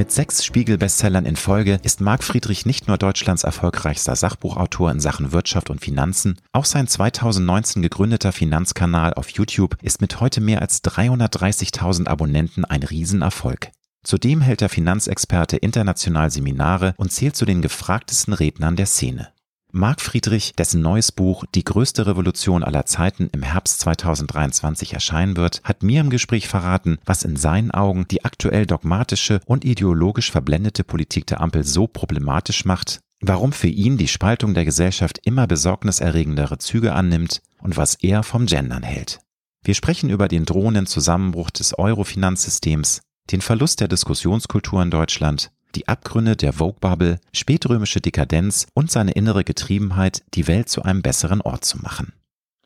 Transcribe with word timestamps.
Mit 0.00 0.10
sechs 0.10 0.42
Spiegel-Bestsellern 0.46 1.26
in 1.26 1.36
Folge 1.36 1.78
ist 1.82 2.00
Marc 2.00 2.24
Friedrich 2.24 2.64
nicht 2.64 2.88
nur 2.88 2.96
Deutschlands 2.96 3.44
erfolgreichster 3.44 4.16
Sachbuchautor 4.16 4.90
in 4.90 4.98
Sachen 4.98 5.32
Wirtschaft 5.32 5.68
und 5.68 5.82
Finanzen, 5.82 6.38
auch 6.52 6.64
sein 6.64 6.88
2019 6.88 7.82
gegründeter 7.82 8.32
Finanzkanal 8.32 9.12
auf 9.12 9.28
YouTube 9.28 9.76
ist 9.82 10.00
mit 10.00 10.18
heute 10.18 10.40
mehr 10.40 10.62
als 10.62 10.82
330.000 10.84 12.08
Abonnenten 12.08 12.64
ein 12.64 12.82
Riesenerfolg. 12.82 13.72
Zudem 14.02 14.40
hält 14.40 14.62
der 14.62 14.70
Finanzexperte 14.70 15.58
international 15.58 16.30
Seminare 16.30 16.94
und 16.96 17.12
zählt 17.12 17.36
zu 17.36 17.44
den 17.44 17.60
gefragtesten 17.60 18.32
Rednern 18.32 18.76
der 18.76 18.86
Szene. 18.86 19.28
Marc 19.72 20.00
Friedrich, 20.00 20.54
dessen 20.56 20.80
neues 20.80 21.12
Buch 21.12 21.44
Die 21.54 21.62
größte 21.62 22.06
Revolution 22.06 22.64
aller 22.64 22.86
Zeiten 22.86 23.28
im 23.32 23.42
Herbst 23.42 23.80
2023 23.80 24.94
erscheinen 24.94 25.36
wird, 25.36 25.60
hat 25.62 25.84
mir 25.84 26.00
im 26.00 26.10
Gespräch 26.10 26.48
verraten, 26.48 26.98
was 27.04 27.22
in 27.22 27.36
seinen 27.36 27.70
Augen 27.70 28.06
die 28.08 28.24
aktuell 28.24 28.66
dogmatische 28.66 29.40
und 29.46 29.64
ideologisch 29.64 30.32
verblendete 30.32 30.82
Politik 30.82 31.26
der 31.28 31.40
Ampel 31.40 31.62
so 31.62 31.86
problematisch 31.86 32.64
macht, 32.64 32.98
warum 33.20 33.52
für 33.52 33.68
ihn 33.68 33.96
die 33.96 34.08
Spaltung 34.08 34.54
der 34.54 34.64
Gesellschaft 34.64 35.20
immer 35.24 35.46
besorgniserregendere 35.46 36.58
Züge 36.58 36.92
annimmt 36.92 37.40
und 37.60 37.76
was 37.76 37.94
er 37.94 38.24
vom 38.24 38.46
Gendern 38.46 38.82
hält. 38.82 39.20
Wir 39.62 39.74
sprechen 39.74 40.10
über 40.10 40.26
den 40.26 40.46
drohenden 40.46 40.86
Zusammenbruch 40.86 41.50
des 41.50 41.78
Euro-Finanzsystems, 41.78 43.02
den 43.30 43.40
Verlust 43.40 43.80
der 43.80 43.88
Diskussionskultur 43.88 44.82
in 44.82 44.90
Deutschland, 44.90 45.52
die 45.74 45.88
Abgründe 45.88 46.36
der 46.36 46.52
Vogue-Bubble, 46.52 47.20
spätrömische 47.32 48.00
Dekadenz 48.00 48.66
und 48.74 48.90
seine 48.90 49.12
innere 49.12 49.44
Getriebenheit, 49.44 50.22
die 50.34 50.46
Welt 50.46 50.68
zu 50.68 50.82
einem 50.82 51.02
besseren 51.02 51.40
Ort 51.40 51.64
zu 51.64 51.78
machen. 51.78 52.12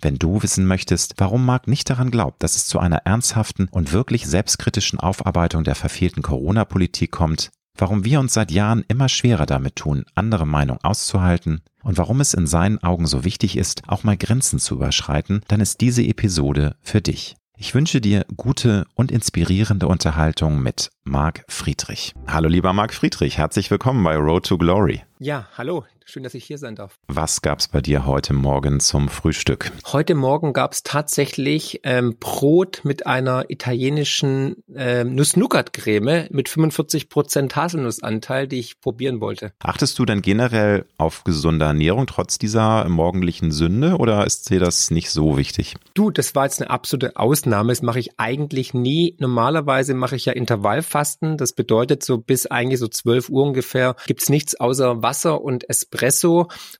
Wenn 0.00 0.18
du 0.18 0.42
wissen 0.42 0.66
möchtest, 0.66 1.14
warum 1.16 1.46
Marc 1.46 1.66
nicht 1.66 1.88
daran 1.88 2.10
glaubt, 2.10 2.42
dass 2.42 2.56
es 2.56 2.66
zu 2.66 2.78
einer 2.78 2.98
ernsthaften 2.98 3.68
und 3.70 3.92
wirklich 3.92 4.26
selbstkritischen 4.26 5.00
Aufarbeitung 5.00 5.64
der 5.64 5.74
verfehlten 5.74 6.22
Corona-Politik 6.22 7.10
kommt, 7.10 7.50
warum 7.78 8.04
wir 8.04 8.20
uns 8.20 8.34
seit 8.34 8.50
Jahren 8.50 8.84
immer 8.88 9.08
schwerer 9.08 9.46
damit 9.46 9.76
tun, 9.76 10.04
andere 10.14 10.46
Meinung 10.46 10.78
auszuhalten 10.82 11.62
und 11.82 11.98
warum 11.98 12.20
es 12.20 12.34
in 12.34 12.46
seinen 12.46 12.82
Augen 12.82 13.06
so 13.06 13.24
wichtig 13.24 13.56
ist, 13.56 13.82
auch 13.86 14.04
mal 14.04 14.16
Grenzen 14.16 14.58
zu 14.58 14.74
überschreiten, 14.74 15.42
dann 15.48 15.60
ist 15.60 15.80
diese 15.80 16.02
Episode 16.02 16.76
für 16.82 17.00
dich. 17.00 17.36
Ich 17.56 17.72
wünsche 17.72 18.00
dir 18.00 18.26
gute 18.36 18.84
und 18.96 19.12
inspirierende 19.12 19.86
Unterhaltung 19.86 20.60
mit 20.60 20.90
Marc 21.04 21.44
Friedrich. 21.48 22.12
Hallo 22.26 22.48
lieber 22.48 22.72
Marc 22.72 22.92
Friedrich, 22.92 23.38
herzlich 23.38 23.70
willkommen 23.70 24.02
bei 24.02 24.16
Road 24.16 24.44
to 24.44 24.58
Glory. 24.58 25.02
Ja, 25.20 25.46
hallo, 25.56 25.84
schön, 26.04 26.22
dass 26.22 26.34
ich 26.34 26.44
hier 26.44 26.58
sein 26.58 26.76
darf. 26.76 26.98
Was 27.08 27.40
gab's 27.40 27.68
bei 27.68 27.80
dir 27.80 28.06
heute 28.06 28.34
Morgen 28.34 28.78
zum 28.78 29.08
Frühstück? 29.08 29.72
Heute 29.86 30.14
Morgen 30.14 30.52
gab's 30.52 30.82
tatsächlich 30.82 31.80
ähm, 31.82 32.16
Brot 32.20 32.82
mit 32.84 33.06
einer 33.06 33.46
italienischen 33.48 34.56
ähm, 34.74 35.14
Nuss-Nougat-Creme 35.14 36.26
mit 36.30 36.48
45 36.48 37.08
Prozent 37.08 37.56
Haselnussanteil, 37.56 38.46
die 38.46 38.60
ich 38.60 38.80
probieren 38.80 39.20
wollte. 39.20 39.52
Achtest 39.60 39.98
du 39.98 40.04
denn 40.04 40.20
generell 40.20 40.84
auf 40.98 41.24
gesunde 41.24 41.64
Ernährung 41.64 42.06
trotz 42.06 42.38
dieser 42.38 42.86
morgendlichen 42.88 43.50
Sünde 43.50 43.96
oder 43.96 44.26
ist 44.26 44.50
dir 44.50 44.60
das 44.60 44.90
nicht 44.90 45.10
so 45.10 45.38
wichtig? 45.38 45.74
Du, 45.94 46.10
das 46.10 46.34
war 46.34 46.44
jetzt 46.44 46.60
eine 46.60 46.70
absolute 46.70 47.16
Ausnahme. 47.16 47.72
Das 47.72 47.82
mache 47.82 47.98
ich 47.98 48.18
eigentlich 48.18 48.74
nie. 48.74 49.16
Normalerweise 49.18 49.94
mache 49.94 50.16
ich 50.16 50.26
ja 50.26 50.34
Intervallfasten. 50.34 51.38
Das 51.38 51.54
bedeutet, 51.54 52.04
so 52.04 52.18
bis 52.18 52.46
eigentlich 52.46 52.80
so 52.80 52.88
12 52.88 53.30
Uhr 53.30 53.42
ungefähr 53.42 53.96
gibt's 54.06 54.28
nichts 54.28 54.60
außer 54.60 55.02
Wasser 55.02 55.40
und 55.40 55.68
Espresso. 55.68 55.93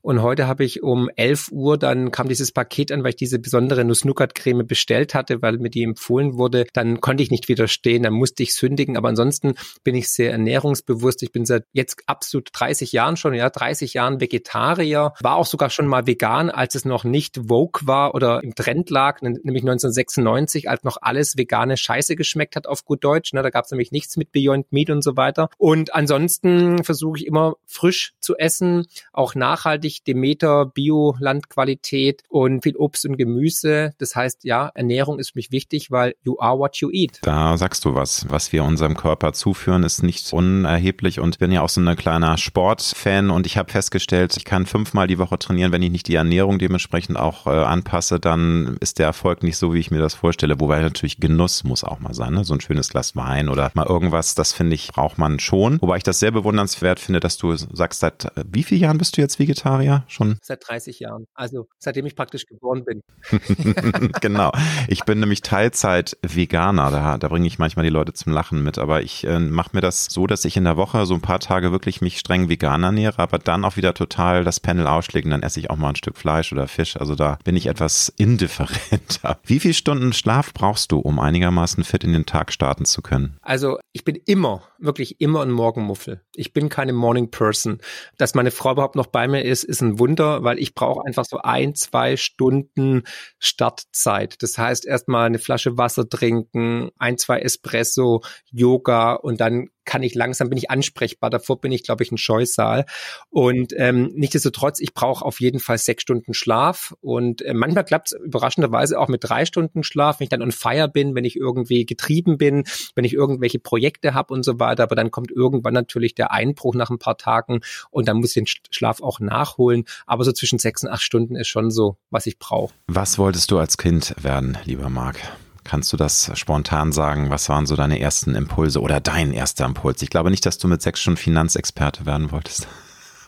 Und 0.01 0.21
heute 0.21 0.47
habe 0.47 0.63
ich 0.63 0.83
um 0.83 1.09
11 1.15 1.51
Uhr, 1.51 1.77
dann 1.77 2.11
kam 2.11 2.27
dieses 2.27 2.51
Paket 2.51 2.91
an, 2.91 3.03
weil 3.03 3.11
ich 3.11 3.15
diese 3.15 3.39
besondere 3.39 3.83
Nuss-Nougat-Creme 3.85 4.65
bestellt 4.65 5.13
hatte, 5.13 5.41
weil 5.41 5.57
mir 5.57 5.69
die 5.69 5.83
empfohlen 5.83 6.37
wurde. 6.37 6.65
Dann 6.73 7.01
konnte 7.01 7.23
ich 7.23 7.31
nicht 7.31 7.47
widerstehen, 7.47 8.03
dann 8.03 8.13
musste 8.13 8.43
ich 8.43 8.53
sündigen. 8.53 8.97
Aber 8.97 9.09
ansonsten 9.09 9.55
bin 9.83 9.95
ich 9.95 10.09
sehr 10.09 10.31
ernährungsbewusst. 10.31 11.23
Ich 11.23 11.31
bin 11.31 11.45
seit 11.45 11.65
jetzt 11.73 11.97
absolut 12.07 12.49
30 12.53 12.91
Jahren 12.91 13.17
schon, 13.17 13.33
ja, 13.33 13.49
30 13.49 13.93
Jahren 13.93 14.21
Vegetarier. 14.21 15.13
War 15.21 15.35
auch 15.35 15.45
sogar 15.45 15.69
schon 15.69 15.87
mal 15.87 16.07
vegan, 16.07 16.49
als 16.49 16.75
es 16.75 16.85
noch 16.85 17.03
nicht 17.03 17.39
Vogue 17.47 17.87
war 17.87 18.15
oder 18.15 18.43
im 18.43 18.55
Trend 18.55 18.89
lag, 18.89 19.21
nämlich 19.21 19.63
1996, 19.63 20.69
als 20.69 20.83
noch 20.83 20.97
alles 21.01 21.37
vegane 21.37 21.77
Scheiße 21.77 22.15
geschmeckt 22.15 22.55
hat 22.55 22.67
auf 22.67 22.85
gut 22.85 23.03
Deutsch. 23.03 23.33
Ne? 23.33 23.41
Da 23.41 23.49
gab 23.49 23.65
es 23.65 23.71
nämlich 23.71 23.91
nichts 23.91 24.17
mit 24.17 24.31
Beyond 24.31 24.71
Meat 24.71 24.89
und 24.89 25.03
so 25.03 25.17
weiter. 25.17 25.49
Und 25.57 25.93
ansonsten 25.93 26.83
versuche 26.83 27.19
ich 27.19 27.25
immer 27.25 27.55
frisch 27.65 28.13
zu 28.19 28.35
essen, 28.37 28.85
auch 29.17 29.35
nachhaltig, 29.35 30.03
Demeter, 30.05 30.65
Bio, 30.65 31.15
Landqualität 31.19 32.23
und 32.29 32.63
viel 32.63 32.75
Obst 32.75 33.05
und 33.05 33.17
Gemüse. 33.17 33.93
Das 33.97 34.15
heißt, 34.15 34.43
ja, 34.43 34.71
Ernährung 34.73 35.19
ist 35.19 35.31
für 35.31 35.39
mich 35.39 35.51
wichtig, 35.51 35.91
weil 35.91 36.15
you 36.23 36.37
are 36.39 36.57
what 36.57 36.77
you 36.77 36.89
eat. 36.91 37.19
Da 37.21 37.57
sagst 37.57 37.85
du 37.85 37.95
was. 37.95 38.25
Was 38.29 38.51
wir 38.51 38.63
unserem 38.63 38.95
Körper 38.95 39.33
zuführen, 39.33 39.83
ist 39.83 40.03
nicht 40.03 40.31
unerheblich 40.33 41.19
und 41.19 41.39
bin 41.39 41.51
ja 41.51 41.61
auch 41.61 41.69
so 41.69 41.81
ein 41.81 41.95
kleiner 41.95 42.37
Sportfan 42.37 43.29
und 43.29 43.45
ich 43.45 43.57
habe 43.57 43.71
festgestellt, 43.71 44.35
ich 44.37 44.45
kann 44.45 44.65
fünfmal 44.65 45.07
die 45.07 45.17
Woche 45.17 45.37
trainieren, 45.39 45.71
wenn 45.71 45.81
ich 45.81 45.91
nicht 45.91 46.07
die 46.07 46.15
Ernährung 46.15 46.59
dementsprechend 46.59 47.17
auch 47.17 47.47
äh, 47.47 47.51
anpasse, 47.51 48.19
dann 48.19 48.77
ist 48.79 48.99
der 48.99 49.07
Erfolg 49.07 49.43
nicht 49.43 49.57
so, 49.57 49.73
wie 49.73 49.79
ich 49.79 49.91
mir 49.91 49.99
das 49.99 50.15
vorstelle. 50.15 50.59
Wobei 50.59 50.81
natürlich 50.81 51.19
Genuss 51.19 51.63
muss 51.63 51.83
auch 51.83 51.99
mal 51.99 52.13
sein, 52.13 52.33
ne? 52.33 52.43
so 52.43 52.53
ein 52.53 52.61
schönes 52.61 52.89
Glas 52.89 53.15
Wein 53.15 53.49
oder 53.49 53.71
mal 53.73 53.85
irgendwas, 53.85 54.35
das 54.35 54.53
finde 54.53 54.75
ich, 54.75 54.87
braucht 54.87 55.17
man 55.17 55.39
schon. 55.39 55.81
Wobei 55.81 55.97
ich 55.97 56.03
das 56.03 56.19
sehr 56.19 56.31
bewundernswert 56.31 56.99
finde, 56.99 57.19
dass 57.19 57.37
du 57.37 57.55
sagst, 57.55 57.99
seit 57.99 58.25
äh, 58.25 58.43
wie 58.51 58.63
vielen 58.63 58.81
Jahren 58.81 58.97
bist 58.97 59.04
du 59.11 59.21
jetzt 59.21 59.39
Vegetarier? 59.39 60.03
Schon? 60.07 60.37
Seit 60.41 60.67
30 60.67 60.99
Jahren. 60.99 61.25
Also 61.33 61.67
seitdem 61.79 62.05
ich 62.05 62.15
praktisch 62.15 62.45
geboren 62.45 62.83
bin. 62.85 63.01
genau. 64.21 64.51
Ich 64.87 65.03
bin 65.03 65.19
nämlich 65.19 65.41
Teilzeit 65.41 66.17
Veganer. 66.21 66.91
Da, 66.91 67.17
da 67.17 67.27
bringe 67.27 67.47
ich 67.47 67.59
manchmal 67.59 67.83
die 67.83 67.91
Leute 67.91 68.13
zum 68.13 68.33
Lachen 68.33 68.63
mit. 68.63 68.77
Aber 68.77 69.01
ich 69.01 69.25
äh, 69.25 69.39
mache 69.39 69.71
mir 69.73 69.81
das 69.81 70.05
so, 70.05 70.27
dass 70.27 70.45
ich 70.45 70.57
in 70.57 70.63
der 70.63 70.77
Woche 70.77 71.05
so 71.05 71.13
ein 71.13 71.21
paar 71.21 71.39
Tage 71.39 71.71
wirklich 71.71 72.01
mich 72.01 72.19
streng 72.19 72.49
vegan 72.49 72.83
ernähre, 72.83 73.19
aber 73.19 73.39
dann 73.39 73.65
auch 73.65 73.77
wieder 73.77 73.93
total 73.93 74.43
das 74.43 74.59
Panel 74.59 74.87
ausschlägt 74.87 75.25
und 75.25 75.31
dann 75.31 75.43
esse 75.43 75.59
ich 75.59 75.69
auch 75.69 75.77
mal 75.77 75.89
ein 75.89 75.95
Stück 75.95 76.17
Fleisch 76.17 76.51
oder 76.51 76.67
Fisch. 76.67 76.97
Also 76.97 77.15
da 77.15 77.37
bin 77.43 77.55
ich 77.55 77.67
etwas 77.67 78.09
indifferenter. 78.17 79.39
Wie 79.43 79.59
viele 79.59 79.73
Stunden 79.73 80.13
Schlaf 80.13 80.53
brauchst 80.53 80.91
du, 80.91 80.99
um 80.99 81.19
einigermaßen 81.19 81.83
fit 81.83 82.03
in 82.03 82.13
den 82.13 82.25
Tag 82.25 82.51
starten 82.51 82.85
zu 82.85 83.01
können? 83.01 83.37
Also 83.41 83.79
ich 83.93 84.03
bin 84.03 84.15
immer, 84.25 84.63
wirklich 84.79 85.21
immer 85.21 85.41
ein 85.41 85.51
Morgenmuffel. 85.51 86.21
Ich 86.37 86.53
bin 86.53 86.69
keine 86.69 86.93
Morning 86.93 87.31
Person. 87.31 87.79
Dass 88.17 88.35
meine 88.35 88.51
Frau 88.51 88.73
überhaupt 88.73 88.95
noch 88.95 89.07
bei 89.07 89.27
mir 89.27 89.43
ist, 89.43 89.63
ist 89.63 89.81
ein 89.81 89.99
Wunder, 89.99 90.43
weil 90.43 90.59
ich 90.59 90.73
brauche 90.73 91.05
einfach 91.05 91.25
so 91.25 91.37
ein, 91.37 91.75
zwei 91.75 92.17
Stunden 92.17 93.03
Startzeit. 93.39 94.41
Das 94.41 94.57
heißt, 94.57 94.85
erstmal 94.85 95.25
eine 95.25 95.39
Flasche 95.39 95.77
Wasser 95.77 96.07
trinken, 96.07 96.89
ein, 96.97 97.17
zwei 97.17 97.39
Espresso, 97.39 98.21
Yoga 98.51 99.13
und 99.13 99.41
dann 99.41 99.69
kann 99.85 100.03
ich 100.03 100.15
langsam, 100.15 100.49
bin 100.49 100.57
ich 100.57 100.69
ansprechbar. 100.69 101.29
Davor 101.29 101.61
bin 101.61 101.71
ich, 101.71 101.83
glaube 101.83 102.03
ich, 102.03 102.11
ein 102.11 102.17
Scheusal. 102.17 102.85
Und 103.29 103.73
ähm, 103.77 104.11
nichtsdestotrotz, 104.15 104.79
ich 104.79 104.93
brauche 104.93 105.23
auf 105.23 105.39
jeden 105.39 105.59
Fall 105.59 105.77
sechs 105.77 106.01
Stunden 106.01 106.33
Schlaf. 106.33 106.95
Und 107.01 107.41
äh, 107.41 107.53
manchmal 107.53 107.85
klappt 107.85 108.11
es 108.11 108.19
überraschenderweise 108.19 108.99
auch 108.99 109.07
mit 109.07 109.23
drei 109.23 109.45
Stunden 109.45 109.83
Schlaf, 109.83 110.19
wenn 110.19 110.25
ich 110.25 110.29
dann 110.29 110.41
on 110.41 110.51
fire 110.51 110.87
bin, 110.87 111.15
wenn 111.15 111.25
ich 111.25 111.35
irgendwie 111.35 111.85
getrieben 111.85 112.37
bin, 112.37 112.63
wenn 112.95 113.05
ich 113.05 113.13
irgendwelche 113.13 113.59
Projekte 113.59 114.13
habe 114.13 114.33
und 114.33 114.43
so 114.43 114.59
weiter. 114.59 114.83
Aber 114.83 114.95
dann 114.95 115.11
kommt 115.11 115.31
irgendwann 115.31 115.73
natürlich 115.73 116.15
der 116.15 116.31
Einbruch 116.31 116.75
nach 116.75 116.89
ein 116.89 116.99
paar 116.99 117.17
Tagen 117.17 117.61
und 117.91 118.07
dann 118.07 118.17
muss 118.17 118.35
ich 118.35 118.43
den 118.43 118.47
Schlaf 118.47 119.01
auch 119.01 119.19
nachholen. 119.19 119.85
Aber 120.05 120.23
so 120.23 120.31
zwischen 120.31 120.59
sechs 120.59 120.83
und 120.83 120.89
acht 120.89 121.03
Stunden 121.03 121.35
ist 121.35 121.47
schon 121.47 121.71
so, 121.71 121.97
was 122.09 122.25
ich 122.25 122.39
brauche. 122.39 122.73
Was 122.87 123.17
wolltest 123.17 123.51
du 123.51 123.59
als 123.59 123.77
Kind 123.77 124.15
werden, 124.21 124.57
lieber 124.65 124.89
Marc? 124.89 125.17
Kannst 125.65 125.91
du 125.91 125.97
das 125.97 126.31
spontan 126.35 126.91
sagen? 126.91 127.31
Was 127.31 127.49
waren 127.49 127.65
so 127.65 127.75
deine 127.75 127.99
ersten 127.99 128.35
Impulse 128.35 128.79
oder 128.79 129.01
dein 129.01 129.33
erster 129.33 129.65
Impuls? 129.65 130.01
Ich 130.03 130.11
glaube 130.11 130.29
nicht, 130.29 130.45
dass 130.45 130.59
du 130.59 130.67
mit 130.67 130.81
sechs 130.81 131.01
schon 131.01 131.17
Finanzexperte 131.17 132.05
werden 132.05 132.31
wolltest. 132.31 132.67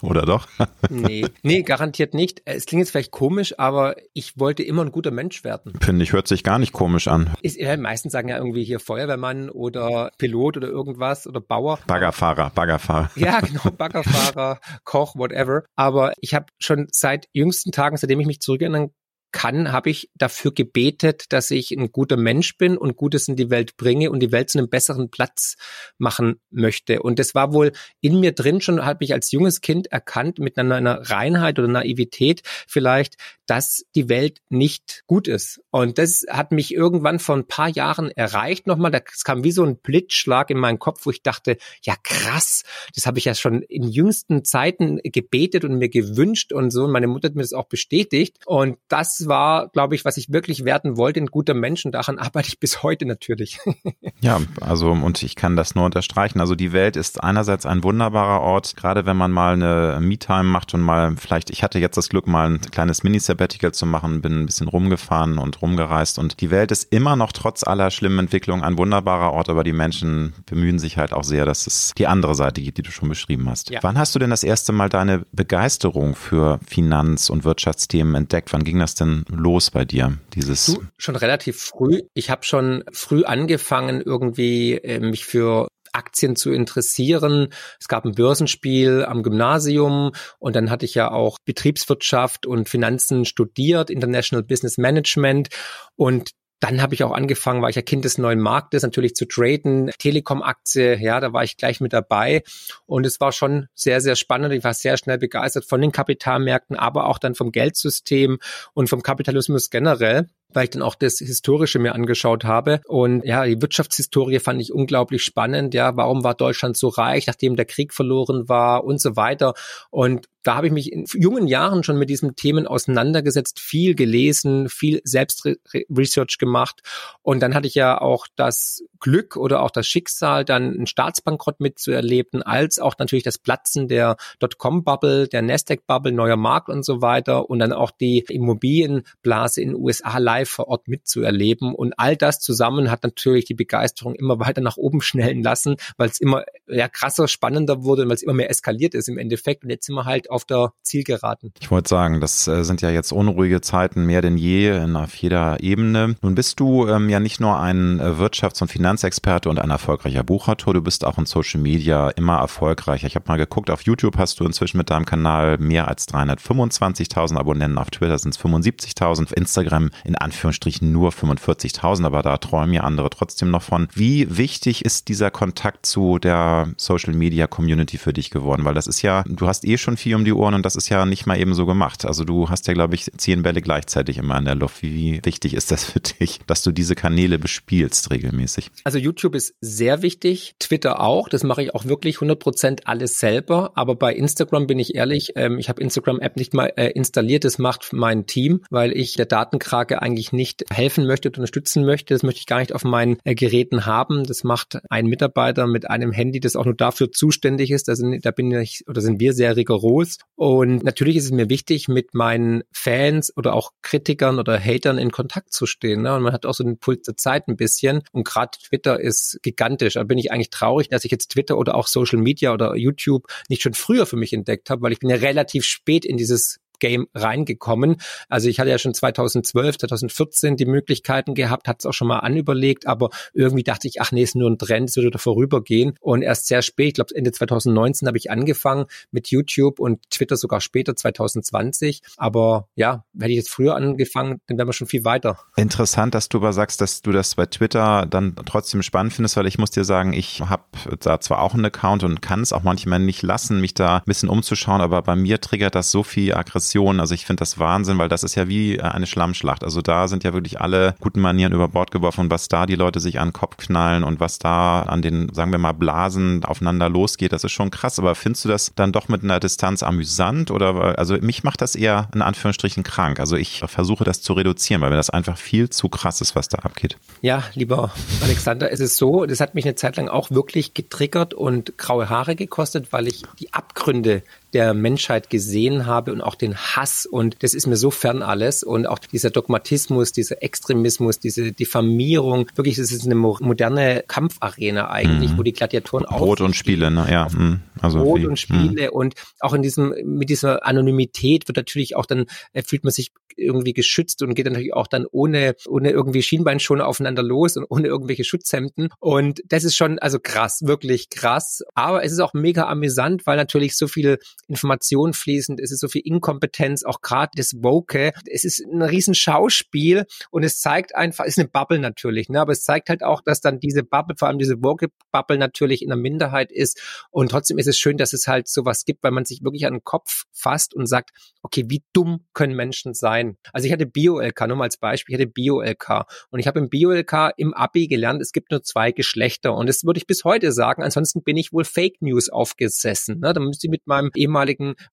Oder 0.03 0.21
doch? 0.27 0.47
nee, 0.91 1.25
nee, 1.41 1.63
garantiert 1.63 2.13
nicht. 2.13 2.43
Es 2.45 2.67
klingt 2.67 2.81
jetzt 2.81 2.91
vielleicht 2.91 3.09
komisch, 3.09 3.57
aber 3.57 3.95
ich 4.13 4.37
wollte 4.37 4.61
immer 4.61 4.83
ein 4.83 4.91
guter 4.91 5.09
Mensch 5.09 5.43
werden. 5.43 5.73
Finde 5.81 6.03
ich, 6.03 6.13
hört 6.13 6.27
sich 6.27 6.43
gar 6.43 6.59
nicht 6.59 6.71
komisch 6.71 7.07
an. 7.07 7.33
Ist, 7.41 7.57
ja, 7.57 7.75
meistens 7.77 8.11
sagen 8.11 8.29
ja 8.29 8.37
irgendwie 8.37 8.63
hier 8.63 8.79
Feuerwehrmann 8.79 9.49
oder 9.49 10.11
Pilot 10.19 10.57
oder 10.57 10.67
irgendwas 10.67 11.25
oder 11.25 11.41
Bauer. 11.41 11.79
Baggerfahrer, 11.87 12.51
Baggerfahrer. 12.51 13.09
Ja, 13.15 13.39
genau, 13.39 13.71
Baggerfahrer, 13.71 14.59
Koch, 14.83 15.15
whatever. 15.15 15.63
Aber 15.75 16.13
ich 16.21 16.35
habe 16.35 16.45
schon 16.59 16.87
seit 16.91 17.27
jüngsten 17.33 17.71
Tagen, 17.71 17.97
seitdem 17.97 18.19
ich 18.19 18.27
mich 18.27 18.39
zurückerinnern 18.39 18.91
kann, 19.31 19.71
habe 19.71 19.89
ich 19.89 20.09
dafür 20.15 20.53
gebetet, 20.53 21.25
dass 21.29 21.51
ich 21.51 21.71
ein 21.71 21.91
guter 21.91 22.17
Mensch 22.17 22.57
bin 22.57 22.77
und 22.77 22.95
Gutes 22.95 23.27
in 23.27 23.35
die 23.35 23.49
Welt 23.49 23.77
bringe 23.77 24.09
und 24.09 24.19
die 24.19 24.31
Welt 24.31 24.49
zu 24.49 24.57
einem 24.57 24.69
besseren 24.69 25.09
Platz 25.09 25.55
machen 25.97 26.39
möchte. 26.49 27.01
Und 27.01 27.19
das 27.19 27.35
war 27.35 27.53
wohl 27.53 27.71
in 28.01 28.19
mir 28.19 28.31
drin 28.31 28.61
schon, 28.61 28.85
habe 28.85 29.03
ich 29.03 29.13
als 29.13 29.31
junges 29.31 29.61
Kind 29.61 29.87
erkannt, 29.87 30.39
mit 30.39 30.57
einer, 30.57 30.75
einer 30.75 31.09
Reinheit 31.09 31.59
oder 31.59 31.67
Naivität 31.67 32.41
vielleicht, 32.67 33.15
dass 33.45 33.85
die 33.95 34.09
Welt 34.09 34.39
nicht 34.49 35.03
gut 35.07 35.27
ist. 35.27 35.61
Und 35.77 35.99
das 35.99 36.25
hat 36.27 36.51
mich 36.51 36.73
irgendwann 36.73 37.19
vor 37.19 37.35
ein 37.35 37.45
paar 37.45 37.69
Jahren 37.69 38.09
erreicht 38.09 38.65
nochmal. 38.65 38.89
Das 38.89 39.23
kam 39.23 39.43
wie 39.43 39.51
so 39.51 39.63
ein 39.63 39.77
Blitzschlag 39.77 40.49
in 40.49 40.57
meinen 40.57 40.79
Kopf, 40.79 41.05
wo 41.05 41.11
ich 41.11 41.21
dachte, 41.21 41.57
ja 41.83 41.93
krass, 42.01 42.63
das 42.95 43.05
habe 43.05 43.19
ich 43.19 43.25
ja 43.25 43.35
schon 43.35 43.61
in 43.61 43.83
jüngsten 43.83 44.43
Zeiten 44.43 44.99
gebetet 45.03 45.65
und 45.65 45.77
mir 45.77 45.89
gewünscht 45.89 46.51
und 46.51 46.71
so. 46.71 46.85
Und 46.85 46.91
meine 46.91 47.05
Mutter 47.05 47.27
hat 47.27 47.35
mir 47.35 47.43
das 47.43 47.53
auch 47.53 47.67
bestätigt. 47.67 48.37
Und 48.47 48.79
das 48.87 49.27
war, 49.27 49.69
glaube 49.69 49.93
ich, 49.93 50.03
was 50.03 50.17
ich 50.17 50.33
wirklich 50.33 50.65
werden 50.65 50.97
wollte, 50.97 51.19
ein 51.19 51.27
guter 51.27 51.53
Mensch. 51.53 51.85
Und 51.85 51.91
daran 51.91 52.17
arbeite 52.17 52.47
ich 52.47 52.59
bis 52.59 52.81
heute 52.81 53.05
natürlich. 53.05 53.59
ja, 54.19 54.41
also 54.61 54.89
und 54.89 55.21
ich 55.21 55.35
kann 55.35 55.55
das 55.55 55.75
nur 55.75 55.85
unterstreichen. 55.85 56.39
Also 56.39 56.55
die 56.55 56.73
Welt 56.73 56.95
ist 56.95 57.23
einerseits 57.23 57.67
ein 57.67 57.83
wunderbarer 57.83 58.41
Ort, 58.41 58.75
gerade 58.77 59.05
wenn 59.05 59.15
man 59.15 59.31
mal 59.31 59.53
eine 59.53 59.99
Me-Time 60.01 60.45
macht 60.45 60.73
und 60.73 60.81
mal 60.81 61.15
vielleicht, 61.17 61.51
ich 61.51 61.61
hatte 61.61 61.77
jetzt 61.77 61.97
das 61.97 62.09
Glück, 62.09 62.25
mal 62.25 62.49
ein 62.49 62.61
kleines 62.61 63.03
Miniset 63.03 63.27
Sabbatical 63.27 63.73
zu 63.73 63.85
machen, 63.85 64.21
bin 64.21 64.41
ein 64.41 64.45
bisschen 64.47 64.67
rumgefahren 64.67 65.37
und 65.37 65.61
rumgereist 65.67 66.17
und 66.17 66.41
die 66.41 66.49
Welt 66.49 66.71
ist 66.71 66.91
immer 66.91 67.15
noch 67.15 67.31
trotz 67.31 67.63
aller 67.63 67.91
schlimmen 67.91 68.19
Entwicklungen 68.19 68.63
ein 68.63 68.77
wunderbarer 68.77 69.33
Ort, 69.33 69.49
aber 69.49 69.63
die 69.63 69.73
Menschen 69.73 70.33
bemühen 70.45 70.79
sich 70.79 70.97
halt 70.97 71.13
auch 71.13 71.23
sehr, 71.23 71.45
dass 71.45 71.67
es 71.67 71.91
die 71.97 72.07
andere 72.07 72.35
Seite 72.35 72.61
gibt, 72.61 72.77
die 72.77 72.81
du 72.81 72.91
schon 72.91 73.09
beschrieben 73.09 73.49
hast. 73.49 73.69
Ja. 73.69 73.79
Wann 73.83 73.97
hast 73.97 74.15
du 74.15 74.19
denn 74.19 74.29
das 74.29 74.43
erste 74.43 74.71
Mal 74.71 74.89
deine 74.89 75.25
Begeisterung 75.31 76.15
für 76.15 76.59
Finanz- 76.65 77.29
und 77.29 77.43
Wirtschaftsthemen 77.43 78.15
entdeckt? 78.15 78.53
Wann 78.53 78.63
ging 78.63 78.79
das 78.79 78.95
denn 78.95 79.25
los 79.29 79.71
bei 79.71 79.85
dir? 79.85 80.17
Dieses 80.33 80.65
du, 80.67 80.83
schon 80.97 81.15
relativ 81.15 81.57
früh. 81.57 82.01
Ich 82.13 82.29
habe 82.29 82.43
schon 82.43 82.83
früh 82.91 83.23
angefangen, 83.23 84.01
irgendwie 84.01 84.73
äh, 84.73 84.99
mich 84.99 85.25
für 85.25 85.67
Aktien 85.97 86.35
zu 86.35 86.51
interessieren. 86.51 87.49
Es 87.79 87.87
gab 87.87 88.05
ein 88.05 88.13
Börsenspiel 88.13 89.03
am 89.05 89.23
Gymnasium 89.23 90.11
und 90.39 90.55
dann 90.55 90.69
hatte 90.69 90.85
ich 90.85 90.95
ja 90.95 91.11
auch 91.11 91.39
Betriebswirtschaft 91.43 92.45
und 92.45 92.69
Finanzen 92.69 93.25
studiert, 93.25 93.89
International 93.89 94.43
Business 94.43 94.77
Management 94.77 95.49
und 95.95 96.31
dann 96.59 96.81
habe 96.81 96.95
ich 96.95 97.03
auch 97.03 97.11
angefangen, 97.11 97.61
war 97.61 97.69
ich 97.69 97.75
ja 97.75 97.81
Kind 97.81 98.03
des 98.03 98.17
neuen 98.17 98.39
Marktes, 98.39 98.81
natürlich 98.81 99.15
zu 99.15 99.25
traden, 99.25 99.91
Telekom-Aktie, 99.99 100.97
ja, 100.97 101.19
da 101.19 101.31
war 101.31 101.43
ich 101.43 101.57
gleich 101.57 101.81
mit 101.81 101.93
dabei. 101.93 102.41
Und 102.87 103.05
es 103.05 103.19
war 103.19 103.31
schon 103.31 103.67
sehr, 103.75 104.01
sehr 104.01 104.15
spannend. 104.15 104.53
Ich 104.53 104.63
war 104.63 104.73
sehr 104.73 104.97
schnell 104.97 105.19
begeistert 105.19 105.65
von 105.65 105.81
den 105.81 105.91
Kapitalmärkten, 105.91 106.75
aber 106.75 107.05
auch 107.05 107.19
dann 107.19 107.35
vom 107.35 107.51
Geldsystem 107.51 108.39
und 108.73 108.89
vom 108.89 109.03
Kapitalismus 109.03 109.69
generell 109.69 110.29
weil 110.53 110.65
ich 110.65 110.69
dann 110.71 110.81
auch 110.81 110.95
das 110.95 111.19
Historische 111.19 111.79
mir 111.79 111.93
angeschaut 111.93 112.43
habe. 112.43 112.81
Und 112.87 113.25
ja, 113.25 113.45
die 113.45 113.61
Wirtschaftshistorie 113.61 114.39
fand 114.39 114.61
ich 114.61 114.73
unglaublich 114.73 115.23
spannend. 115.23 115.73
Ja, 115.73 115.95
warum 115.95 116.23
war 116.23 116.33
Deutschland 116.33 116.77
so 116.77 116.87
reich, 116.87 117.27
nachdem 117.27 117.55
der 117.55 117.65
Krieg 117.65 117.93
verloren 117.93 118.47
war 118.49 118.83
und 118.83 119.01
so 119.01 119.15
weiter. 119.15 119.53
Und 119.89 120.27
da 120.47 120.55
habe 120.55 120.67
ich 120.67 120.73
mich 120.73 120.93
in 120.93 121.03
jungen 121.13 121.45
Jahren 121.45 121.83
schon 121.83 121.97
mit 121.97 122.09
diesen 122.09 122.37
Themen 122.37 122.67
auseinandergesetzt, 122.67 123.59
viel 123.59 123.95
gelesen, 123.95 124.69
viel 124.69 125.01
Selbstresearch 125.03 126.37
gemacht. 126.37 126.81
Und 127.21 127.41
dann 127.41 127.53
hatte 127.53 127.67
ich 127.67 127.75
ja 127.75 127.99
auch 127.99 128.27
das 128.37 128.85
Glück 129.01 129.35
oder 129.35 129.61
auch 129.61 129.71
das 129.71 129.85
Schicksal, 129.85 130.45
dann 130.45 130.73
einen 130.73 130.87
Staatsbankrott 130.87 131.59
mitzuerleben, 131.59 132.43
als 132.43 132.79
auch 132.79 132.95
natürlich 132.97 133.23
das 133.23 133.37
Platzen 133.37 133.89
der 133.89 134.15
Dotcom-Bubble, 134.39 135.27
der 135.27 135.41
Nasdaq-Bubble, 135.41 136.13
neuer 136.13 136.37
Markt 136.37 136.69
und 136.69 136.85
so 136.85 137.01
weiter 137.01 137.49
und 137.49 137.59
dann 137.59 137.73
auch 137.73 137.91
die 137.91 138.19
Immobilienblase 138.29 139.61
in 139.61 139.71
den 139.71 139.77
USA 139.77 140.17
live 140.17 140.49
vor 140.49 140.69
Ort 140.69 140.87
mitzuerleben. 140.87 141.75
Und 141.75 141.93
all 141.97 142.15
das 142.15 142.39
zusammen 142.39 142.89
hat 142.89 143.03
natürlich 143.03 143.43
die 143.43 143.53
Begeisterung 143.53 144.15
immer 144.15 144.39
weiter 144.39 144.61
nach 144.61 144.77
oben 144.77 145.01
schnellen 145.01 145.43
lassen, 145.43 145.75
weil 145.97 146.07
es 146.07 146.21
immer 146.21 146.45
ja, 146.67 146.87
krasser, 146.87 147.27
spannender 147.27 147.83
wurde 147.83 148.03
und 148.03 148.07
weil 148.07 148.15
es 148.15 148.23
immer 148.23 148.33
mehr 148.33 148.49
eskaliert 148.49 148.93
ist 148.93 149.09
im 149.09 149.17
Endeffekt. 149.17 149.65
Und 149.65 149.71
jetzt 149.71 149.85
sind 149.85 149.95
wir 149.95 150.05
halt 150.05 150.29
auf 150.37 150.45
der 150.45 150.71
Zielgeraden. 150.83 151.51
Ich 151.59 151.71
wollte 151.71 151.89
sagen, 151.89 152.21
das 152.21 152.47
äh, 152.47 152.63
sind 152.63 152.81
ja 152.81 152.91
jetzt 152.91 153.11
unruhige 153.11 153.59
Zeiten 153.61 154.05
mehr 154.05 154.21
denn 154.21 154.37
je 154.37 154.71
auf 154.95 155.15
jeder 155.15 155.61
Ebene. 155.63 156.15
Nun 156.21 156.35
bist 156.35 156.59
du 156.59 156.87
ähm, 156.87 157.09
ja 157.09 157.19
nicht 157.19 157.39
nur 157.39 157.59
ein 157.59 157.99
äh, 157.99 158.19
Wirtschafts- 158.19 158.61
und 158.61 158.67
Finanzexperte 158.67 159.49
und 159.49 159.57
ein 159.59 159.71
erfolgreicher 159.71 160.23
Buchautor, 160.23 160.75
du 160.75 160.81
bist 160.81 161.05
auch 161.05 161.17
in 161.17 161.25
Social 161.25 161.59
Media 161.59 162.09
immer 162.09 162.37
erfolgreicher. 162.37 163.07
Ich 163.07 163.15
habe 163.15 163.25
mal 163.27 163.37
geguckt, 163.37 163.71
auf 163.71 163.81
YouTube 163.81 164.17
hast 164.17 164.39
du 164.39 164.45
inzwischen 164.45 164.77
mit 164.77 164.91
deinem 164.91 165.05
Kanal 165.05 165.57
mehr 165.57 165.87
als 165.87 166.07
325.000 166.07 167.37
Abonnenten, 167.37 167.79
auf 167.79 167.89
Twitter 167.89 168.19
sind 168.19 168.35
es 168.35 168.39
75.000, 168.39 169.23
auf 169.23 169.35
Instagram 169.35 169.89
in 170.05 170.15
Anführungsstrichen 170.15 170.91
nur 170.91 171.11
45.000, 171.11 172.05
aber 172.05 172.21
da 172.21 172.37
träumen 172.37 172.73
ja 172.73 172.81
andere 172.81 173.09
trotzdem 173.09 173.49
noch 173.49 173.63
von. 173.63 173.87
Wie 173.93 174.37
wichtig 174.37 174.85
ist 174.85 175.07
dieser 175.07 175.31
Kontakt 175.31 175.85
zu 175.85 176.19
der 176.19 176.69
Social 176.77 177.13
Media 177.13 177.47
Community 177.47 177.97
für 177.97 178.13
dich 178.13 178.29
geworden? 178.29 178.65
Weil 178.65 178.73
das 178.73 178.87
ist 178.87 179.01
ja, 179.01 179.23
du 179.25 179.47
hast 179.47 179.65
eh 179.65 179.77
schon 179.77 179.97
viel 179.97 180.15
um 180.15 180.25
die 180.27 180.33
Ohren 180.33 180.53
und 180.53 180.65
das 180.65 180.75
ist 180.75 180.89
ja 180.89 181.05
nicht 181.05 181.25
mal 181.25 181.39
eben 181.39 181.53
so 181.53 181.65
gemacht. 181.65 182.05
Also 182.05 182.23
du 182.23 182.49
hast 182.49 182.67
ja, 182.67 182.73
glaube 182.73 182.95
ich, 182.95 183.11
zehn 183.17 183.41
Bälle 183.41 183.61
gleichzeitig 183.61 184.17
immer 184.17 184.37
in 184.37 184.45
der 184.45 184.55
Luft. 184.55 184.83
Wie 184.83 185.19
wichtig 185.23 185.53
ist 185.53 185.71
das 185.71 185.85
für 185.85 185.99
dich, 185.99 186.39
dass 186.45 186.61
du 186.61 186.71
diese 186.71 186.95
Kanäle 186.95 187.39
bespielst 187.39 188.11
regelmäßig? 188.11 188.69
Also 188.83 188.99
YouTube 188.99 189.35
ist 189.35 189.55
sehr 189.61 190.01
wichtig, 190.01 190.55
Twitter 190.59 191.01
auch. 191.01 191.29
Das 191.29 191.43
mache 191.43 191.63
ich 191.63 191.73
auch 191.73 191.85
wirklich 191.85 192.17
100% 192.17 192.81
alles 192.85 193.19
selber. 193.19 193.71
Aber 193.75 193.95
bei 193.95 194.13
Instagram 194.13 194.67
bin 194.67 194.79
ich 194.79 194.95
ehrlich, 194.95 195.33
ähm, 195.35 195.57
ich 195.59 195.69
habe 195.69 195.81
Instagram-App 195.81 196.35
nicht 196.35 196.53
mal 196.53 196.73
äh, 196.75 196.91
installiert. 196.91 197.45
Das 197.45 197.57
macht 197.57 197.93
mein 197.93 198.25
Team, 198.25 198.61
weil 198.69 198.91
ich 198.91 199.15
der 199.15 199.25
Datenkrake 199.25 200.01
eigentlich 200.01 200.31
nicht 200.31 200.65
helfen 200.69 201.07
möchte, 201.07 201.29
unterstützen 201.29 201.85
möchte. 201.85 202.13
Das 202.13 202.23
möchte 202.23 202.39
ich 202.39 202.45
gar 202.45 202.59
nicht 202.59 202.73
auf 202.73 202.83
meinen 202.83 203.17
äh, 203.23 203.35
Geräten 203.35 203.85
haben. 203.85 204.23
Das 204.25 204.43
macht 204.43 204.79
ein 204.89 205.05
Mitarbeiter 205.05 205.67
mit 205.67 205.89
einem 205.89 206.11
Handy, 206.11 206.39
das 206.39 206.55
auch 206.55 206.65
nur 206.65 206.75
dafür 206.75 207.11
zuständig 207.11 207.71
ist. 207.71 207.87
Also 207.89 208.05
da 208.21 208.31
bin 208.31 208.51
ich 208.51 208.83
oder 208.87 209.01
sind 209.01 209.19
wir 209.19 209.33
sehr 209.33 209.55
rigoros. 209.55 210.06
Und 210.35 210.83
natürlich 210.83 211.15
ist 211.15 211.25
es 211.25 211.31
mir 211.31 211.49
wichtig, 211.49 211.87
mit 211.87 212.13
meinen 212.13 212.63
Fans 212.71 213.35
oder 213.35 213.53
auch 213.53 213.71
Kritikern 213.81 214.39
oder 214.39 214.59
Hatern 214.59 214.97
in 214.97 215.11
Kontakt 215.11 215.53
zu 215.53 215.65
stehen. 215.65 216.03
Ne? 216.03 216.15
Und 216.15 216.23
man 216.23 216.33
hat 216.33 216.45
auch 216.45 216.53
so 216.53 216.63
den 216.63 216.77
Puls 216.77 217.03
der 217.03 217.17
Zeit 217.17 217.47
ein 217.47 217.57
bisschen. 217.57 218.03
Und 218.11 218.25
gerade 218.25 218.57
Twitter 218.57 218.99
ist 218.99 219.39
gigantisch. 219.41 219.95
Da 219.95 220.03
bin 220.03 220.17
ich 220.17 220.31
eigentlich 220.31 220.49
traurig, 220.49 220.89
dass 220.89 221.05
ich 221.05 221.11
jetzt 221.11 221.31
Twitter 221.31 221.57
oder 221.57 221.75
auch 221.75 221.87
Social 221.87 222.19
Media 222.19 222.53
oder 222.53 222.75
YouTube 222.75 223.27
nicht 223.49 223.61
schon 223.61 223.73
früher 223.73 224.05
für 224.05 224.17
mich 224.17 224.33
entdeckt 224.33 224.69
habe, 224.69 224.81
weil 224.81 224.91
ich 224.91 224.99
bin 224.99 225.09
ja 225.09 225.15
relativ 225.17 225.65
spät 225.65 226.05
in 226.05 226.17
dieses 226.17 226.59
Game 226.79 227.07
reingekommen. 227.13 227.97
Also 228.29 228.49
ich 228.49 228.59
hatte 228.59 228.69
ja 228.69 228.77
schon 228.77 228.93
2012, 228.93 229.77
2014 229.79 230.55
die 230.57 230.65
Möglichkeiten 230.65 231.33
gehabt, 231.33 231.67
hat 231.67 231.77
es 231.79 231.85
auch 231.85 231.93
schon 231.93 232.07
mal 232.07 232.19
anüberlegt, 232.19 232.87
aber 232.87 233.09
irgendwie 233.33 233.63
dachte 233.63 233.87
ich, 233.87 234.01
ach 234.01 234.11
nee, 234.11 234.23
ist 234.23 234.35
nur 234.35 234.49
ein 234.49 234.57
Trend, 234.57 234.89
es 234.89 234.95
wird 234.95 235.07
wieder 235.07 235.19
vorübergehen. 235.19 235.95
Und 235.99 236.21
erst 236.21 236.47
sehr 236.47 236.61
spät, 236.61 236.87
ich 236.87 236.93
glaube 236.95 237.15
Ende 237.15 237.31
2019 237.31 238.07
habe 238.07 238.17
ich 238.17 238.29
angefangen 238.29 238.85
mit 239.11 239.29
YouTube 239.29 239.79
und 239.79 240.09
Twitter 240.09 240.37
sogar 240.37 240.61
später, 240.61 240.95
2020. 240.95 242.01
Aber 242.17 242.67
ja, 242.75 243.03
hätte 243.19 243.31
ich 243.31 243.37
jetzt 243.37 243.49
früher 243.49 243.75
angefangen, 243.75 244.41
dann 244.47 244.57
wären 244.57 244.67
wir 244.67 244.73
schon 244.73 244.87
viel 244.87 245.03
weiter. 245.03 245.39
Interessant, 245.55 246.15
dass 246.15 246.29
du 246.29 246.37
aber 246.37 246.53
sagst, 246.53 246.81
dass 246.81 247.01
du 247.01 247.11
das 247.11 247.35
bei 247.35 247.45
Twitter 247.45 248.05
dann 248.09 248.35
trotzdem 248.45 248.83
spannend 248.83 249.13
findest, 249.13 249.37
weil 249.37 249.47
ich 249.47 249.57
muss 249.57 249.71
dir 249.71 249.83
sagen, 249.83 250.13
ich 250.13 250.41
habe 250.41 250.63
da 250.99 251.19
zwar 251.19 251.41
auch 251.41 251.53
einen 251.53 251.65
Account 251.65 252.03
und 252.03 252.21
kann 252.21 252.41
es 252.41 252.53
auch 252.53 252.63
manchmal 252.63 252.99
nicht 252.99 253.21
lassen, 253.21 253.61
mich 253.61 253.73
da 253.73 253.97
ein 253.97 254.03
bisschen 254.05 254.29
umzuschauen, 254.29 254.81
aber 254.81 255.01
bei 255.01 255.15
mir 255.15 255.41
triggert 255.41 255.75
das 255.75 255.91
so 255.91 256.03
viel 256.03 256.33
Aggression 256.33 256.66
Diskussion. 256.67 256.99
Also 256.99 257.13
ich 257.13 257.25
finde 257.25 257.41
das 257.41 257.59
Wahnsinn, 257.59 257.97
weil 257.97 258.09
das 258.09 258.23
ist 258.23 258.35
ja 258.35 258.47
wie 258.47 258.77
äh, 258.77 258.81
eine 258.81 259.07
Schlammschlacht. 259.07 259.63
Also 259.63 259.81
da 259.81 260.07
sind 260.07 260.23
ja 260.23 260.33
wirklich 260.33 260.59
alle 260.59 260.95
guten 260.99 261.21
Manieren 261.21 261.53
über 261.53 261.67
Bord 261.67 261.91
geworfen 261.91 262.21
und 262.21 262.31
was 262.31 262.47
da 262.47 262.65
die 262.65 262.75
Leute 262.75 262.99
sich 262.99 263.19
an 263.19 263.29
den 263.29 263.33
Kopf 263.33 263.57
knallen 263.57 264.03
und 264.03 264.19
was 264.19 264.39
da 264.39 264.81
an 264.81 265.01
den, 265.01 265.33
sagen 265.33 265.51
wir 265.51 265.59
mal, 265.59 265.73
Blasen 265.73 266.43
aufeinander 266.43 266.89
losgeht, 266.89 267.31
das 267.31 267.43
ist 267.43 267.53
schon 267.53 267.71
krass. 267.71 267.99
Aber 267.99 268.15
findest 268.15 268.45
du 268.45 268.49
das 268.49 268.71
dann 268.75 268.91
doch 268.91 269.07
mit 269.07 269.23
einer 269.23 269.39
Distanz 269.39 269.83
amüsant 269.83 270.51
oder, 270.51 270.97
also 270.97 271.15
mich 271.17 271.43
macht 271.43 271.61
das 271.61 271.75
eher 271.75 272.09
in 272.13 272.21
Anführungsstrichen 272.21 272.83
krank. 272.83 273.19
Also 273.19 273.37
ich 273.37 273.63
versuche 273.65 274.03
das 274.03 274.21
zu 274.21 274.33
reduzieren, 274.33 274.81
weil 274.81 274.89
mir 274.89 274.97
das 274.97 275.09
einfach 275.09 275.37
viel 275.37 275.69
zu 275.69 275.89
krass 275.89 276.21
ist, 276.21 276.35
was 276.35 276.49
da 276.49 276.59
abgeht. 276.59 276.97
Ja, 277.21 277.43
lieber 277.53 277.91
Alexander, 278.23 278.71
es 278.71 278.79
ist 278.79 278.97
so, 278.97 279.25
das 279.25 279.39
hat 279.39 279.55
mich 279.55 279.65
eine 279.65 279.75
Zeit 279.75 279.97
lang 279.97 280.09
auch 280.09 280.31
wirklich 280.31 280.73
getriggert 280.73 281.33
und 281.33 281.77
graue 281.77 282.09
Haare 282.09 282.35
gekostet, 282.35 282.91
weil 282.91 283.07
ich 283.07 283.23
die 283.39 283.53
Abgründe 283.53 284.23
der 284.53 284.73
Menschheit 284.73 285.29
gesehen 285.29 285.85
habe 285.85 286.11
und 286.13 286.21
auch 286.21 286.35
den 286.35 286.55
Hass 286.55 287.05
und 287.05 287.43
das 287.43 287.53
ist 287.53 287.67
mir 287.67 287.75
so 287.75 287.91
fern 287.91 288.21
alles 288.21 288.63
und 288.63 288.87
auch 288.87 288.99
dieser 288.99 289.29
Dogmatismus, 289.29 290.11
dieser 290.11 290.41
Extremismus, 290.41 291.19
diese 291.19 291.51
Diffamierung, 291.51 292.47
wirklich, 292.55 292.77
das 292.77 292.91
ist 292.91 293.05
eine 293.05 293.15
moderne 293.15 294.03
Kampfarena 294.07 294.89
eigentlich, 294.89 295.31
mhm. 295.31 295.37
wo 295.37 295.43
die 295.43 295.53
Gladiatoren 295.53 296.05
auch 296.05 296.19
Brot 296.19 296.41
und 296.41 296.55
Spiele, 296.55 296.89
ne? 296.91 297.07
ja. 297.11 297.27
Mhm. 297.29 297.61
Also 297.81 297.99
Brot 297.99 298.25
und 298.25 298.39
Spiele 298.39 298.87
mhm. 298.87 298.93
und 298.93 299.15
auch 299.39 299.53
in 299.53 299.61
diesem, 299.61 299.93
mit 300.03 300.29
dieser 300.29 300.65
Anonymität 300.65 301.47
wird 301.47 301.57
natürlich 301.57 301.95
auch 301.95 302.05
dann, 302.05 302.25
äh, 302.53 302.63
fühlt 302.63 302.83
man 302.83 302.91
sich 302.91 303.11
irgendwie 303.37 303.73
geschützt 303.73 304.21
und 304.21 304.33
geht 304.33 304.47
natürlich 304.47 304.73
auch 304.73 304.87
dann 304.87 305.05
ohne, 305.09 305.55
ohne 305.67 305.91
irgendwie 305.91 306.21
Schienbeinschoner 306.21 306.87
aufeinander 306.87 307.23
los 307.23 307.55
und 307.55 307.65
ohne 307.69 307.87
irgendwelche 307.87 308.23
Schutzhemden. 308.23 308.89
Und 308.99 309.41
das 309.47 309.63
ist 309.63 309.75
schon, 309.75 309.99
also 309.99 310.19
krass, 310.19 310.63
wirklich 310.65 311.09
krass. 311.09 311.63
Aber 311.75 312.03
es 312.03 312.11
ist 312.11 312.19
auch 312.19 312.33
mega 312.33 312.67
amüsant, 312.67 313.25
weil 313.25 313.37
natürlich 313.37 313.77
so 313.77 313.87
viel 313.87 314.17
Information 314.47 315.13
fließend, 315.13 315.59
es 315.59 315.71
ist 315.71 315.79
so 315.79 315.87
viel 315.87 316.01
Inkompetenz, 316.05 316.83
auch 316.83 317.01
gerade 317.01 317.31
das 317.35 317.53
Woke. 317.61 318.11
Es 318.25 318.43
ist 318.43 318.59
ein 318.65 318.81
riesen 318.81 319.15
Schauspiel 319.15 320.05
und 320.31 320.43
es 320.43 320.59
zeigt 320.59 320.95
einfach, 320.95 321.25
es 321.25 321.31
ist 321.31 321.39
eine 321.39 321.49
Bubble 321.49 321.79
natürlich, 321.79 322.29
ne? 322.29 322.39
aber 322.41 322.51
es 322.51 322.63
zeigt 322.63 322.89
halt 322.89 323.03
auch, 323.03 323.21
dass 323.21 323.41
dann 323.41 323.59
diese 323.59 323.83
Bubble, 323.83 324.15
vor 324.17 324.27
allem 324.27 324.39
diese 324.39 324.61
Woke-Bubble 324.61 325.37
natürlich 325.37 325.81
in 325.81 325.89
der 325.89 325.97
Minderheit 325.97 326.51
ist 326.51 327.07
und 327.11 327.31
trotzdem 327.31 327.57
ist 327.57 327.67
es 327.67 327.77
schön, 327.77 327.97
dass 327.97 328.13
es 328.13 328.27
halt 328.27 328.47
sowas 328.47 328.85
gibt, 328.85 329.03
weil 329.03 329.11
man 329.11 329.25
sich 329.25 329.43
wirklich 329.43 329.65
an 329.65 329.73
den 329.73 329.83
Kopf 329.83 330.23
fasst 330.31 330.73
und 330.73 330.87
sagt, 330.87 331.11
okay, 331.41 331.65
wie 331.67 331.83
dumm 331.93 332.25
können 332.33 332.55
Menschen 332.55 332.93
sein? 332.93 333.37
Also 333.53 333.67
ich 333.67 333.73
hatte 333.73 333.85
Bio-LK, 333.85 334.47
nur 334.47 334.57
mal 334.57 334.65
als 334.65 334.77
Beispiel, 334.77 335.15
ich 335.15 335.21
hatte 335.21 335.31
Bio-LK 335.31 336.05
und 336.29 336.39
ich 336.39 336.47
habe 336.47 336.59
im 336.59 336.69
Bio-LK 336.69 337.33
im 337.37 337.53
Abi 337.53 337.87
gelernt, 337.87 338.21
es 338.21 338.31
gibt 338.31 338.51
nur 338.51 338.63
zwei 338.63 338.91
Geschlechter 338.91 339.55
und 339.55 339.67
das 339.67 339.83
würde 339.83 339.97
ich 339.97 340.07
bis 340.07 340.23
heute 340.23 340.51
sagen, 340.51 340.83
ansonsten 340.83 341.23
bin 341.23 341.37
ich 341.37 341.53
wohl 341.53 341.63
Fake 341.63 342.01
News 342.01 342.29
aufgesessen. 342.29 343.19
Ne? 343.19 343.33
Da 343.33 343.39
müsste 343.39 343.67
ich 343.67 343.71
mit 343.71 343.87
meinem 343.87 344.11
ehemaligen 344.15 344.36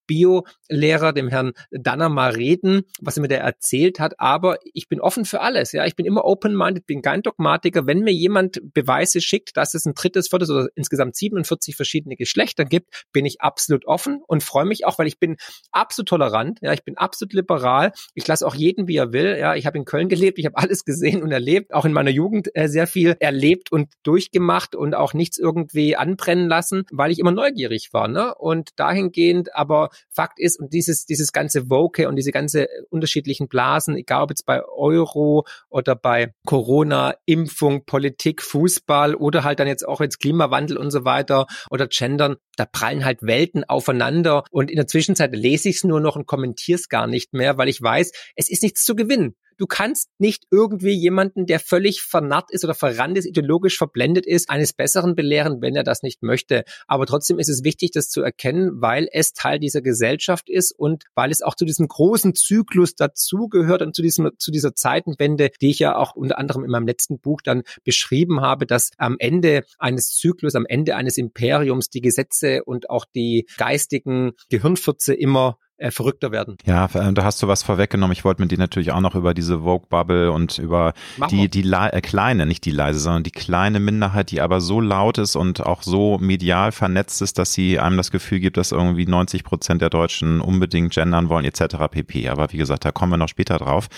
Bio-Lehrer, 0.06 1.12
dem 1.12 1.28
Herrn 1.28 1.52
Danner, 1.70 2.08
mal 2.08 2.32
reden, 2.32 2.82
was 3.00 3.16
er 3.16 3.22
mir 3.22 3.28
da 3.28 3.36
erzählt 3.36 4.00
hat, 4.00 4.14
aber 4.18 4.58
ich 4.72 4.88
bin 4.88 5.00
offen 5.00 5.24
für 5.24 5.40
alles, 5.40 5.72
ja, 5.72 5.84
ich 5.86 5.96
bin 5.96 6.06
immer 6.06 6.24
open-minded, 6.24 6.86
bin 6.86 7.02
kein 7.02 7.22
Dogmatiker. 7.22 7.86
Wenn 7.86 8.00
mir 8.00 8.12
jemand 8.12 8.60
Beweise 8.72 9.20
schickt, 9.20 9.56
dass 9.56 9.74
es 9.74 9.86
ein 9.86 9.94
drittes, 9.94 10.28
viertes 10.28 10.50
oder 10.50 10.68
insgesamt 10.74 11.16
47 11.16 11.76
verschiedene 11.76 12.16
Geschlechter 12.16 12.64
gibt, 12.64 13.04
bin 13.12 13.26
ich 13.26 13.40
absolut 13.40 13.86
offen 13.86 14.20
und 14.26 14.42
freue 14.42 14.64
mich 14.64 14.86
auch, 14.86 14.98
weil 14.98 15.06
ich 15.06 15.18
bin 15.18 15.36
absolut 15.72 16.08
tolerant, 16.08 16.58
ja, 16.62 16.72
ich 16.72 16.84
bin 16.84 16.96
absolut 16.96 17.32
liberal. 17.32 17.92
Ich 18.14 18.26
lasse 18.26 18.46
auch 18.46 18.54
jeden, 18.54 18.88
wie 18.88 18.96
er 18.96 19.12
will. 19.12 19.36
Ja, 19.38 19.54
ich 19.54 19.66
habe 19.66 19.78
in 19.78 19.84
Köln 19.84 20.08
gelebt, 20.08 20.38
ich 20.38 20.46
habe 20.46 20.56
alles 20.56 20.84
gesehen 20.84 21.22
und 21.22 21.32
erlebt, 21.32 21.74
auch 21.74 21.84
in 21.84 21.92
meiner 21.92 22.10
Jugend 22.10 22.50
äh, 22.54 22.68
sehr 22.68 22.86
viel 22.86 23.16
erlebt 23.20 23.72
und 23.72 23.92
durchgemacht 24.02 24.74
und 24.76 24.94
auch 24.94 25.14
nichts 25.14 25.38
irgendwie 25.38 25.96
anbrennen 25.96 26.48
lassen, 26.48 26.84
weil 26.90 27.10
ich 27.10 27.18
immer 27.18 27.32
neugierig 27.32 27.92
war. 27.92 28.08
Ne? 28.08 28.34
Und 28.34 28.70
dahingehend, 28.76 29.33
aber 29.52 29.90
Fakt 30.10 30.38
ist, 30.38 30.60
und 30.60 30.72
dieses, 30.72 31.06
dieses 31.06 31.32
ganze 31.32 31.70
Woke 31.70 32.08
und 32.08 32.16
diese 32.16 32.32
ganze 32.32 32.68
unterschiedlichen 32.90 33.48
Blasen, 33.48 33.96
egal 33.96 34.22
ob 34.22 34.30
jetzt 34.30 34.46
bei 34.46 34.62
Euro 34.64 35.46
oder 35.68 35.96
bei 35.96 36.32
Corona, 36.46 37.14
Impfung, 37.26 37.84
Politik, 37.84 38.42
Fußball 38.42 39.14
oder 39.14 39.44
halt 39.44 39.60
dann 39.60 39.68
jetzt 39.68 39.86
auch 39.86 40.00
jetzt 40.00 40.20
Klimawandel 40.20 40.76
und 40.76 40.90
so 40.90 41.04
weiter 41.04 41.46
oder 41.70 41.88
Gendern, 41.88 42.36
da 42.56 42.66
prallen 42.66 43.04
halt 43.04 43.22
Welten 43.22 43.64
aufeinander 43.64 44.44
und 44.50 44.70
in 44.70 44.76
der 44.76 44.86
Zwischenzeit 44.86 45.34
lese 45.34 45.68
ich 45.68 45.76
es 45.76 45.84
nur 45.84 46.00
noch 46.00 46.16
und 46.16 46.26
kommentiere 46.26 46.78
es 46.78 46.88
gar 46.88 47.06
nicht 47.06 47.32
mehr, 47.32 47.58
weil 47.58 47.68
ich 47.68 47.80
weiß, 47.80 48.12
es 48.36 48.50
ist 48.50 48.62
nichts 48.62 48.84
zu 48.84 48.94
gewinnen. 48.94 49.34
Du 49.56 49.66
kannst 49.66 50.11
nicht 50.18 50.44
irgendwie 50.50 50.92
jemanden, 50.92 51.46
der 51.46 51.61
völlig 51.61 52.02
vernarrt 52.02 52.50
ist 52.50 52.64
oder 52.64 52.75
verrannt 52.75 53.18
ist, 53.18 53.26
ideologisch 53.26 53.78
verblendet 53.78 54.26
ist, 54.26 54.50
eines 54.50 54.73
Besseren 54.73 55.14
belehren, 55.14 55.61
wenn 55.61 55.76
er 55.76 55.84
das 55.84 56.02
nicht 56.02 56.23
möchte. 56.23 56.64
Aber 56.87 57.06
trotzdem 57.06 57.38
ist 57.38 57.49
es 57.49 57.64
wichtig, 57.64 57.90
das 57.92 58.08
zu 58.08 58.23
erkennen, 58.23 58.80
weil 58.80 59.08
es 59.12 59.32
Teil 59.32 59.58
dieser 59.58 59.82
Gesellschaft 59.82 60.49
ist 60.49 60.73
und 60.73 61.04
weil 61.14 61.30
es 61.30 61.42
auch 61.42 61.54
zu 61.54 61.64
diesem 61.64 61.88
großen 61.88 62.34
Zyklus 62.34 62.94
dazugehört 62.94 63.82
und 63.82 63.94
zu 63.94 64.02
diesem, 64.02 64.30
zu 64.38 64.50
dieser 64.50 64.75
Zeitenwende, 64.75 65.50
die 65.61 65.70
ich 65.70 65.78
ja 65.78 65.96
auch 65.96 66.14
unter 66.14 66.38
anderem 66.38 66.64
in 66.64 66.70
meinem 66.70 66.87
letzten 66.87 67.18
Buch 67.18 67.40
dann 67.42 67.62
beschrieben 67.84 68.40
habe, 68.40 68.66
dass 68.66 68.90
am 68.99 69.16
Ende 69.18 69.64
eines 69.78 70.14
Zyklus, 70.14 70.54
am 70.54 70.66
Ende 70.66 70.96
eines 70.96 71.18
Imperiums 71.18 71.90
die 71.90 72.00
Gesetze 72.00 72.64
und 72.64 72.90
auch 72.90 73.04
die 73.04 73.46
geistigen 73.56 74.32
Gehirnfürze 74.50 75.14
immer 75.14 75.58
äh, 75.84 75.90
verrückter 75.90 76.32
werden. 76.32 76.56
Ja, 76.64 76.86
äh, 76.94 77.12
da 77.12 77.24
hast 77.24 77.42
du 77.42 77.48
was 77.48 77.62
vorweggenommen. 77.62 78.12
Ich 78.12 78.24
wollte 78.24 78.40
mit 78.40 78.50
dir 78.50 78.58
natürlich 78.58 78.90
auch 78.92 79.00
noch 79.00 79.14
über 79.14 79.34
diese 79.34 79.60
Vogue-Bubble 79.60 80.32
und 80.32 80.58
über 80.58 80.94
Mach 81.18 81.28
die, 81.28 81.48
die 81.50 81.70
äh, 81.70 82.00
kleine, 82.00 82.46
nicht 82.46 82.64
die 82.64 82.70
leise, 82.70 83.00
sondern 83.00 83.22
die 83.22 83.30
kleine 83.30 83.80
Minderheit, 83.80 84.30
die 84.30 84.40
aber 84.40 84.62
so 84.62 84.80
laut 84.80 85.18
ist 85.18 85.36
und 85.36 85.60
auch 85.60 85.82
so 85.82 86.16
medial 86.18 86.72
vernetzt 86.72 87.20
ist, 87.20 87.38
dass 87.38 87.52
sie 87.52 87.78
einem 87.78 87.98
das 87.98 88.10
Gefühl 88.10 88.40
gibt, 88.40 88.56
dass 88.56 88.72
irgendwie 88.72 89.06
90 89.06 89.44
Prozent 89.44 89.82
der 89.82 89.90
Deutschen 89.90 90.40
unbedingt 90.40 90.94
gendern 90.94 91.28
wollen, 91.28 91.44
etc. 91.44 91.76
pp. 91.90 92.30
Aber 92.30 92.50
wie 92.52 92.56
gesagt, 92.56 92.86
da 92.86 92.90
kommen 92.90 93.12
wir 93.12 93.18
noch 93.18 93.28
später 93.28 93.58
drauf. 93.58 93.88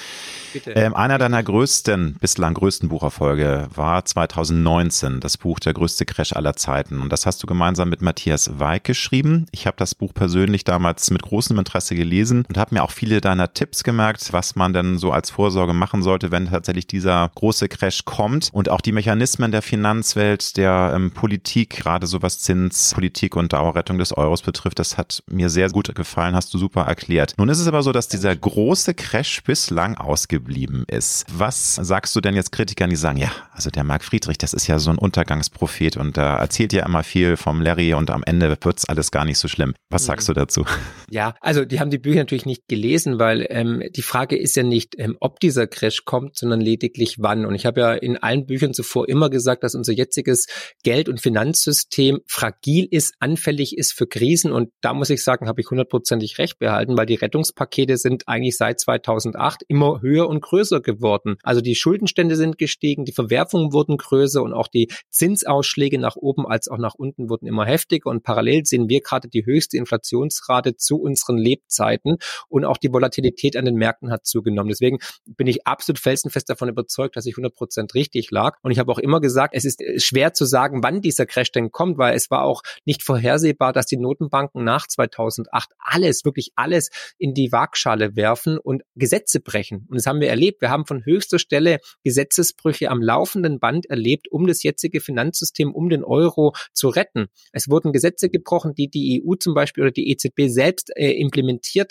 Ähm, 0.66 0.94
einer 0.94 1.18
deiner 1.18 1.42
größten, 1.42 2.16
bislang 2.20 2.54
größten 2.54 2.88
Bucherfolge 2.88 3.68
war 3.74 4.04
2019, 4.04 5.20
das 5.20 5.38
Buch 5.38 5.60
Der 5.60 5.74
größte 5.74 6.04
Crash 6.04 6.32
aller 6.32 6.56
Zeiten. 6.56 7.00
Und 7.00 7.12
das 7.12 7.26
hast 7.26 7.42
du 7.44 7.46
gemeinsam 7.46 7.90
mit 7.90 8.02
Matthias 8.02 8.58
Weig 8.58 8.82
geschrieben. 8.82 9.46
Ich 9.52 9.68
habe 9.68 9.76
das 9.78 9.94
Buch 9.94 10.12
persönlich 10.12 10.64
damals 10.64 11.12
mit 11.12 11.22
großem 11.22 11.56
Interesse 11.58 11.75
gelesen 11.80 12.44
und 12.48 12.58
habe 12.58 12.74
mir 12.74 12.82
auch 12.82 12.90
viele 12.90 13.20
deiner 13.20 13.52
Tipps 13.52 13.84
gemerkt, 13.84 14.32
was 14.32 14.56
man 14.56 14.72
denn 14.72 14.98
so 14.98 15.12
als 15.12 15.30
Vorsorge 15.30 15.72
machen 15.72 16.02
sollte, 16.02 16.30
wenn 16.30 16.50
tatsächlich 16.50 16.86
dieser 16.86 17.30
große 17.34 17.68
Crash 17.68 18.04
kommt 18.04 18.50
und 18.52 18.68
auch 18.68 18.80
die 18.80 18.92
Mechanismen 18.92 19.52
der 19.52 19.62
Finanzwelt, 19.62 20.56
der 20.56 20.92
ähm, 20.94 21.10
Politik, 21.10 21.70
gerade 21.70 22.06
so 22.06 22.22
was 22.22 22.40
Zinspolitik 22.40 23.36
und 23.36 23.52
Dauerrettung 23.52 23.98
des 23.98 24.16
Euros 24.16 24.42
betrifft, 24.42 24.78
das 24.78 24.98
hat 24.98 25.22
mir 25.28 25.50
sehr 25.50 25.68
gut 25.70 25.94
gefallen, 25.94 26.34
hast 26.34 26.52
du 26.54 26.58
super 26.58 26.82
erklärt. 26.82 27.34
Nun 27.36 27.48
ist 27.48 27.60
es 27.60 27.68
aber 27.68 27.82
so, 27.82 27.92
dass 27.92 28.08
dieser 28.08 28.34
große 28.34 28.94
Crash 28.94 29.42
bislang 29.42 29.96
ausgeblieben 29.96 30.84
ist. 30.88 31.26
Was 31.32 31.74
sagst 31.76 32.16
du 32.16 32.20
denn 32.20 32.34
jetzt 32.34 32.52
Kritikern, 32.52 32.90
die 32.90 32.96
sagen, 32.96 33.18
ja, 33.18 33.30
also 33.52 33.70
der 33.70 33.84
Marc 33.84 34.04
Friedrich, 34.04 34.38
das 34.38 34.52
ist 34.54 34.66
ja 34.66 34.78
so 34.78 34.90
ein 34.90 34.98
Untergangsprophet 34.98 35.96
und 35.96 36.16
da 36.16 36.36
erzählt 36.36 36.72
ja 36.72 36.84
immer 36.84 37.02
viel 37.02 37.36
vom 37.36 37.60
Larry 37.60 37.94
und 37.94 38.10
am 38.10 38.22
Ende 38.24 38.56
wird's 38.62 38.88
alles 38.88 39.10
gar 39.10 39.24
nicht 39.24 39.38
so 39.38 39.48
schlimm. 39.48 39.74
Was 39.90 40.02
mhm. 40.02 40.06
sagst 40.06 40.28
du 40.28 40.32
dazu? 40.32 40.64
Ja, 41.10 41.34
also 41.40 41.55
also 41.56 41.66
die 41.66 41.80
haben 41.80 41.90
die 41.90 41.98
Bücher 41.98 42.18
natürlich 42.18 42.44
nicht 42.44 42.68
gelesen, 42.68 43.18
weil 43.18 43.46
ähm, 43.48 43.82
die 43.96 44.02
Frage 44.02 44.36
ist 44.36 44.56
ja 44.56 44.62
nicht, 44.62 44.94
ähm, 44.98 45.16
ob 45.20 45.40
dieser 45.40 45.66
Crash 45.66 46.04
kommt, 46.04 46.36
sondern 46.36 46.60
lediglich 46.60 47.16
wann. 47.18 47.46
Und 47.46 47.54
ich 47.54 47.64
habe 47.64 47.80
ja 47.80 47.94
in 47.94 48.18
allen 48.18 48.44
Büchern 48.44 48.74
zuvor 48.74 49.08
immer 49.08 49.30
gesagt, 49.30 49.64
dass 49.64 49.74
unser 49.74 49.94
jetziges 49.94 50.48
Geld- 50.82 51.08
und 51.08 51.18
Finanzsystem 51.18 52.20
fragil 52.26 52.86
ist, 52.90 53.14
anfällig 53.20 53.78
ist 53.78 53.94
für 53.94 54.06
Krisen. 54.06 54.52
Und 54.52 54.68
da 54.82 54.92
muss 54.92 55.08
ich 55.08 55.24
sagen, 55.24 55.48
habe 55.48 55.62
ich 55.62 55.70
hundertprozentig 55.70 56.36
recht 56.36 56.58
behalten, 56.58 56.98
weil 56.98 57.06
die 57.06 57.14
Rettungspakete 57.14 57.96
sind 57.96 58.28
eigentlich 58.28 58.58
seit 58.58 58.78
2008 58.78 59.62
immer 59.66 60.02
höher 60.02 60.28
und 60.28 60.42
größer 60.42 60.82
geworden. 60.82 61.36
Also 61.42 61.62
die 61.62 61.74
Schuldenstände 61.74 62.36
sind 62.36 62.58
gestiegen, 62.58 63.06
die 63.06 63.12
Verwerfungen 63.12 63.72
wurden 63.72 63.96
größer 63.96 64.42
und 64.42 64.52
auch 64.52 64.68
die 64.68 64.88
Zinsausschläge 65.08 65.98
nach 65.98 66.16
oben 66.16 66.46
als 66.46 66.68
auch 66.68 66.78
nach 66.78 66.94
unten 66.94 67.30
wurden 67.30 67.46
immer 67.46 67.64
heftiger. 67.64 68.10
Und 68.10 68.24
parallel 68.24 68.66
sehen 68.66 68.90
wir 68.90 69.00
gerade 69.00 69.28
die 69.28 69.46
höchste 69.46 69.78
Inflationsrate 69.78 70.76
zu 70.76 71.00
unseren 71.00 71.45
Lebzeiten 71.46 72.16
und 72.48 72.64
auch 72.64 72.76
die 72.76 72.92
Volatilität 72.92 73.56
an 73.56 73.64
den 73.64 73.76
Märkten 73.76 74.10
hat 74.10 74.26
zugenommen. 74.26 74.68
Deswegen 74.68 74.98
bin 75.24 75.46
ich 75.46 75.66
absolut 75.66 75.98
felsenfest 75.98 76.50
davon 76.50 76.68
überzeugt, 76.68 77.16
dass 77.16 77.26
ich 77.26 77.34
100 77.34 77.54
Prozent 77.54 77.94
richtig 77.94 78.30
lag. 78.30 78.58
Und 78.62 78.72
ich 78.72 78.78
habe 78.78 78.90
auch 78.90 78.98
immer 78.98 79.20
gesagt, 79.20 79.54
es 79.54 79.64
ist 79.64 79.82
schwer 80.02 80.32
zu 80.32 80.44
sagen, 80.44 80.82
wann 80.82 81.00
dieser 81.00 81.26
Crash 81.26 81.52
denn 81.52 81.70
kommt, 81.70 81.98
weil 81.98 82.14
es 82.14 82.30
war 82.30 82.42
auch 82.42 82.62
nicht 82.84 83.02
vorhersehbar, 83.02 83.72
dass 83.72 83.86
die 83.86 83.96
Notenbanken 83.96 84.64
nach 84.64 84.86
2008 84.86 85.70
alles, 85.78 86.24
wirklich 86.24 86.52
alles 86.56 86.90
in 87.18 87.34
die 87.34 87.52
Waagschale 87.52 88.16
werfen 88.16 88.58
und 88.58 88.82
Gesetze 88.94 89.40
brechen. 89.40 89.86
Und 89.88 89.96
das 89.96 90.06
haben 90.06 90.20
wir 90.20 90.28
erlebt. 90.28 90.60
Wir 90.60 90.70
haben 90.70 90.86
von 90.86 91.04
höchster 91.04 91.38
Stelle 91.38 91.78
Gesetzesbrüche 92.04 92.90
am 92.90 93.02
laufenden 93.02 93.60
Band 93.60 93.86
erlebt, 93.86 94.30
um 94.30 94.46
das 94.46 94.62
jetzige 94.62 95.00
Finanzsystem, 95.00 95.74
um 95.74 95.88
den 95.88 96.04
Euro 96.04 96.54
zu 96.72 96.88
retten. 96.88 97.26
Es 97.52 97.68
wurden 97.68 97.92
Gesetze 97.92 98.28
gebrochen, 98.28 98.74
die 98.74 98.88
die 98.88 99.22
EU 99.24 99.34
zum 99.36 99.54
Beispiel 99.54 99.84
oder 99.84 99.92
die 99.92 100.10
EZB 100.10 100.48
selbst 100.48 100.90
äh, 100.96 101.12
implementiert 101.12 101.35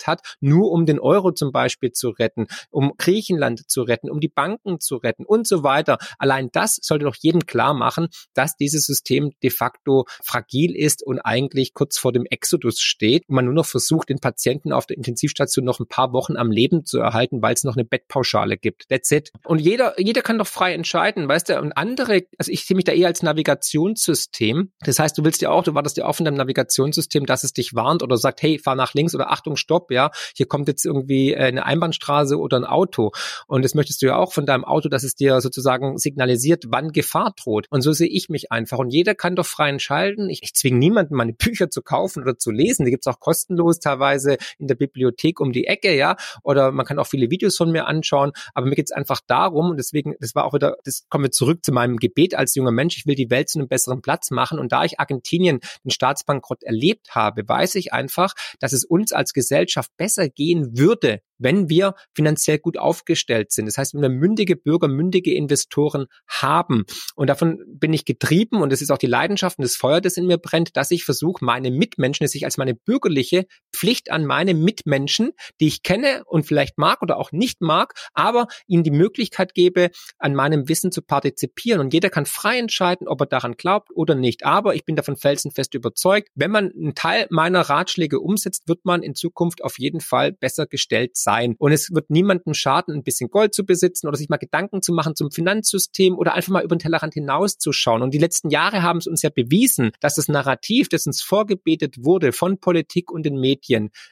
hat, 0.06 0.20
nur 0.40 0.70
um 0.70 0.86
den 0.86 0.98
Euro 0.98 1.32
zum 1.32 1.52
Beispiel 1.52 1.92
zu 1.92 2.10
retten, 2.10 2.46
um 2.70 2.92
Griechenland 2.96 3.70
zu 3.70 3.82
retten, 3.82 4.10
um 4.10 4.20
die 4.20 4.28
Banken 4.28 4.80
zu 4.80 4.96
retten 4.96 5.24
und 5.24 5.46
so 5.46 5.62
weiter. 5.62 5.98
Allein 6.18 6.50
das 6.52 6.78
sollte 6.82 7.04
doch 7.04 7.16
jedem 7.16 7.46
klar 7.46 7.74
machen, 7.74 8.08
dass 8.34 8.56
dieses 8.56 8.86
System 8.86 9.32
de 9.42 9.50
facto 9.50 10.06
fragil 10.22 10.74
ist 10.74 11.02
und 11.02 11.20
eigentlich 11.20 11.74
kurz 11.74 11.98
vor 11.98 12.12
dem 12.12 12.26
Exodus 12.26 12.80
steht 12.80 13.28
und 13.28 13.34
man 13.34 13.44
nur 13.44 13.54
noch 13.54 13.66
versucht, 13.66 14.08
den 14.08 14.18
Patienten 14.18 14.72
auf 14.72 14.86
der 14.86 14.96
Intensivstation 14.96 15.64
noch 15.64 15.80
ein 15.80 15.86
paar 15.86 16.12
Wochen 16.12 16.36
am 16.36 16.50
Leben 16.50 16.84
zu 16.84 16.98
erhalten, 16.98 17.42
weil 17.42 17.54
es 17.54 17.64
noch 17.64 17.76
eine 17.76 17.84
Bettpauschale 17.84 18.56
gibt. 18.56 18.88
That's 18.88 19.10
it. 19.10 19.30
Und 19.44 19.60
jeder, 19.60 19.98
jeder 20.00 20.22
kann 20.22 20.38
doch 20.38 20.46
frei 20.46 20.74
entscheiden, 20.74 21.28
weißt 21.28 21.50
du, 21.50 21.60
und 21.60 21.72
andere, 21.72 22.22
also 22.38 22.50
ich 22.50 22.64
sehe 22.64 22.76
mich 22.76 22.84
da 22.84 22.92
eher 22.92 23.08
als 23.08 23.22
Navigationssystem. 23.22 24.72
Das 24.80 24.98
heißt, 24.98 25.16
du 25.18 25.24
willst 25.24 25.42
ja 25.42 25.50
auch, 25.50 25.64
du 25.64 25.74
wartest 25.74 25.96
ja 25.96 26.06
von 26.16 26.24
deinem 26.24 26.36
Navigationssystem, 26.36 27.26
dass 27.26 27.44
es 27.44 27.52
dich 27.52 27.74
warnt 27.74 28.02
oder 28.02 28.16
sagt, 28.16 28.42
hey, 28.42 28.58
fahr 28.58 28.74
nach 28.74 28.94
links 28.94 29.14
oder 29.14 29.30
Achtung, 29.36 29.56
Stopp, 29.56 29.90
ja, 29.90 30.10
hier 30.34 30.46
kommt 30.46 30.68
jetzt 30.68 30.84
irgendwie 30.84 31.32
äh, 31.32 31.36
eine 31.36 31.66
Einbahnstraße 31.66 32.38
oder 32.38 32.56
ein 32.56 32.64
Auto. 32.64 33.12
Und 33.46 33.64
das 33.64 33.74
möchtest 33.74 34.00
du 34.02 34.06
ja 34.06 34.16
auch 34.16 34.32
von 34.32 34.46
deinem 34.46 34.64
Auto, 34.64 34.88
dass 34.88 35.04
es 35.04 35.14
dir 35.14 35.40
sozusagen 35.40 35.98
signalisiert, 35.98 36.64
wann 36.68 36.92
Gefahr 36.92 37.34
droht. 37.36 37.66
Und 37.70 37.82
so 37.82 37.92
sehe 37.92 38.08
ich 38.08 38.28
mich 38.28 38.50
einfach. 38.50 38.78
Und 38.78 38.90
jeder 38.90 39.14
kann 39.14 39.36
doch 39.36 39.46
frei 39.46 39.68
entscheiden. 39.68 40.30
Ich, 40.30 40.42
ich 40.42 40.54
zwinge 40.54 40.78
niemanden, 40.78 41.14
meine 41.14 41.32
Bücher 41.32 41.70
zu 41.70 41.82
kaufen 41.82 42.22
oder 42.22 42.38
zu 42.38 42.50
lesen. 42.50 42.84
Die 42.84 42.90
gibt's 42.90 43.06
auch 43.06 43.20
kostenlos 43.20 43.78
teilweise 43.78 44.38
in 44.58 44.68
der 44.68 44.74
Bibliothek 44.74 45.40
um 45.40 45.52
die 45.52 45.66
Ecke, 45.66 45.94
ja. 45.94 46.16
Oder 46.42 46.72
man 46.72 46.86
kann 46.86 46.98
auch 46.98 47.06
viele 47.06 47.30
Videos 47.30 47.56
von 47.56 47.70
mir 47.70 47.86
anschauen. 47.86 48.32
Aber 48.54 48.66
mir 48.66 48.74
geht's 48.74 48.92
einfach 48.92 49.20
darum, 49.26 49.70
und 49.70 49.76
deswegen, 49.76 50.14
das 50.20 50.34
war 50.34 50.44
auch 50.44 50.54
wieder, 50.54 50.76
das 50.84 51.04
kommen 51.10 51.24
wir 51.24 51.30
zurück 51.30 51.64
zu 51.64 51.72
meinem 51.72 51.98
Gebet 51.98 52.34
als 52.34 52.54
junger 52.54 52.72
Mensch. 52.72 52.96
Ich 52.96 53.06
will 53.06 53.14
die 53.14 53.30
Welt 53.30 53.48
zu 53.48 53.58
einem 53.58 53.68
besseren 53.68 54.00
Platz 54.00 54.30
machen. 54.30 54.58
Und 54.58 54.72
da 54.72 54.84
ich 54.84 54.98
Argentinien 54.98 55.60
den 55.84 55.90
Staatsbankrott 55.90 56.62
erlebt 56.62 57.14
habe, 57.14 57.46
weiß 57.46 57.74
ich 57.74 57.92
einfach, 57.92 58.32
dass 58.60 58.72
es 58.72 58.84
uns 58.84 59.12
als 59.12 59.25
als 59.26 59.32
Gesellschaft 59.32 59.90
besser 59.96 60.28
gehen 60.28 60.78
würde, 60.78 61.20
wenn 61.38 61.68
wir 61.68 61.94
finanziell 62.14 62.58
gut 62.58 62.78
aufgestellt 62.78 63.52
sind. 63.52 63.66
Das 63.66 63.76
heißt, 63.76 63.94
wenn 63.94 64.02
wir 64.02 64.08
mündige 64.08 64.56
Bürger, 64.56 64.88
mündige 64.88 65.34
Investoren 65.34 66.06
haben. 66.28 66.84
Und 67.14 67.28
davon 67.28 67.58
bin 67.66 67.92
ich 67.92 68.04
getrieben 68.04 68.62
und 68.62 68.70
das 68.70 68.82
ist 68.82 68.90
auch 68.90 68.98
die 68.98 69.06
Leidenschaft 69.06 69.58
und 69.58 69.64
das 69.64 69.76
Feuer, 69.76 70.00
das 70.00 70.16
in 70.16 70.26
mir 70.26 70.38
brennt, 70.38 70.76
dass 70.76 70.90
ich 70.90 71.04
versuche, 71.04 71.44
meine 71.44 71.70
Mitmenschen, 71.70 72.24
dass 72.24 72.34
ich 72.34 72.44
als 72.44 72.56
meine 72.56 72.74
bürgerliche 72.74 73.46
Pflicht 73.76 74.10
an 74.10 74.24
meine 74.24 74.54
Mitmenschen, 74.54 75.32
die 75.60 75.66
ich 75.66 75.82
kenne 75.82 76.24
und 76.24 76.46
vielleicht 76.46 76.78
mag 76.78 77.02
oder 77.02 77.18
auch 77.18 77.30
nicht 77.30 77.60
mag, 77.60 77.94
aber 78.14 78.48
ihnen 78.66 78.82
die 78.82 78.90
Möglichkeit 78.90 79.54
gebe, 79.54 79.90
an 80.18 80.34
meinem 80.34 80.68
Wissen 80.68 80.90
zu 80.90 81.02
partizipieren. 81.02 81.80
Und 81.80 81.92
jeder 81.92 82.10
kann 82.10 82.26
frei 82.26 82.58
entscheiden, 82.58 83.06
ob 83.06 83.20
er 83.20 83.26
daran 83.26 83.56
glaubt 83.56 83.90
oder 83.94 84.14
nicht. 84.14 84.44
Aber 84.44 84.74
ich 84.74 84.84
bin 84.84 84.96
davon 84.96 85.16
felsenfest 85.16 85.74
überzeugt, 85.74 86.30
wenn 86.34 86.50
man 86.50 86.72
einen 86.72 86.94
Teil 86.94 87.26
meiner 87.30 87.60
Ratschläge 87.60 88.18
umsetzt, 88.20 88.68
wird 88.68 88.84
man 88.84 89.02
in 89.02 89.14
Zukunft 89.14 89.62
auf 89.62 89.78
jeden 89.78 90.00
Fall 90.00 90.32
besser 90.32 90.66
gestellt 90.66 91.16
sein. 91.16 91.54
Und 91.58 91.72
es 91.72 91.92
wird 91.92 92.10
niemandem 92.10 92.54
schaden, 92.54 92.94
ein 92.94 93.02
bisschen 93.02 93.30
Gold 93.30 93.54
zu 93.54 93.66
besitzen 93.66 94.08
oder 94.08 94.16
sich 94.16 94.28
mal 94.28 94.36
Gedanken 94.36 94.82
zu 94.82 94.92
machen 94.92 95.14
zum 95.14 95.30
Finanzsystem 95.30 96.16
oder 96.16 96.34
einfach 96.34 96.52
mal 96.52 96.64
über 96.64 96.74
den 96.76 96.80
Tellerrand 96.80 97.14
hinauszuschauen. 97.14 98.02
Und 98.02 98.14
die 98.14 98.18
letzten 98.18 98.50
Jahre 98.50 98.82
haben 98.82 98.98
es 98.98 99.06
uns 99.06 99.22
ja 99.22 99.30
bewiesen, 99.30 99.90
dass 100.00 100.14
das 100.14 100.28
Narrativ, 100.28 100.88
das 100.88 101.06
uns 101.06 101.22
vorgebetet 101.22 102.04
wurde 102.04 102.32
von 102.32 102.58
Politik 102.58 103.10
und 103.10 103.24
den 103.24 103.38
Medien, 103.38 103.65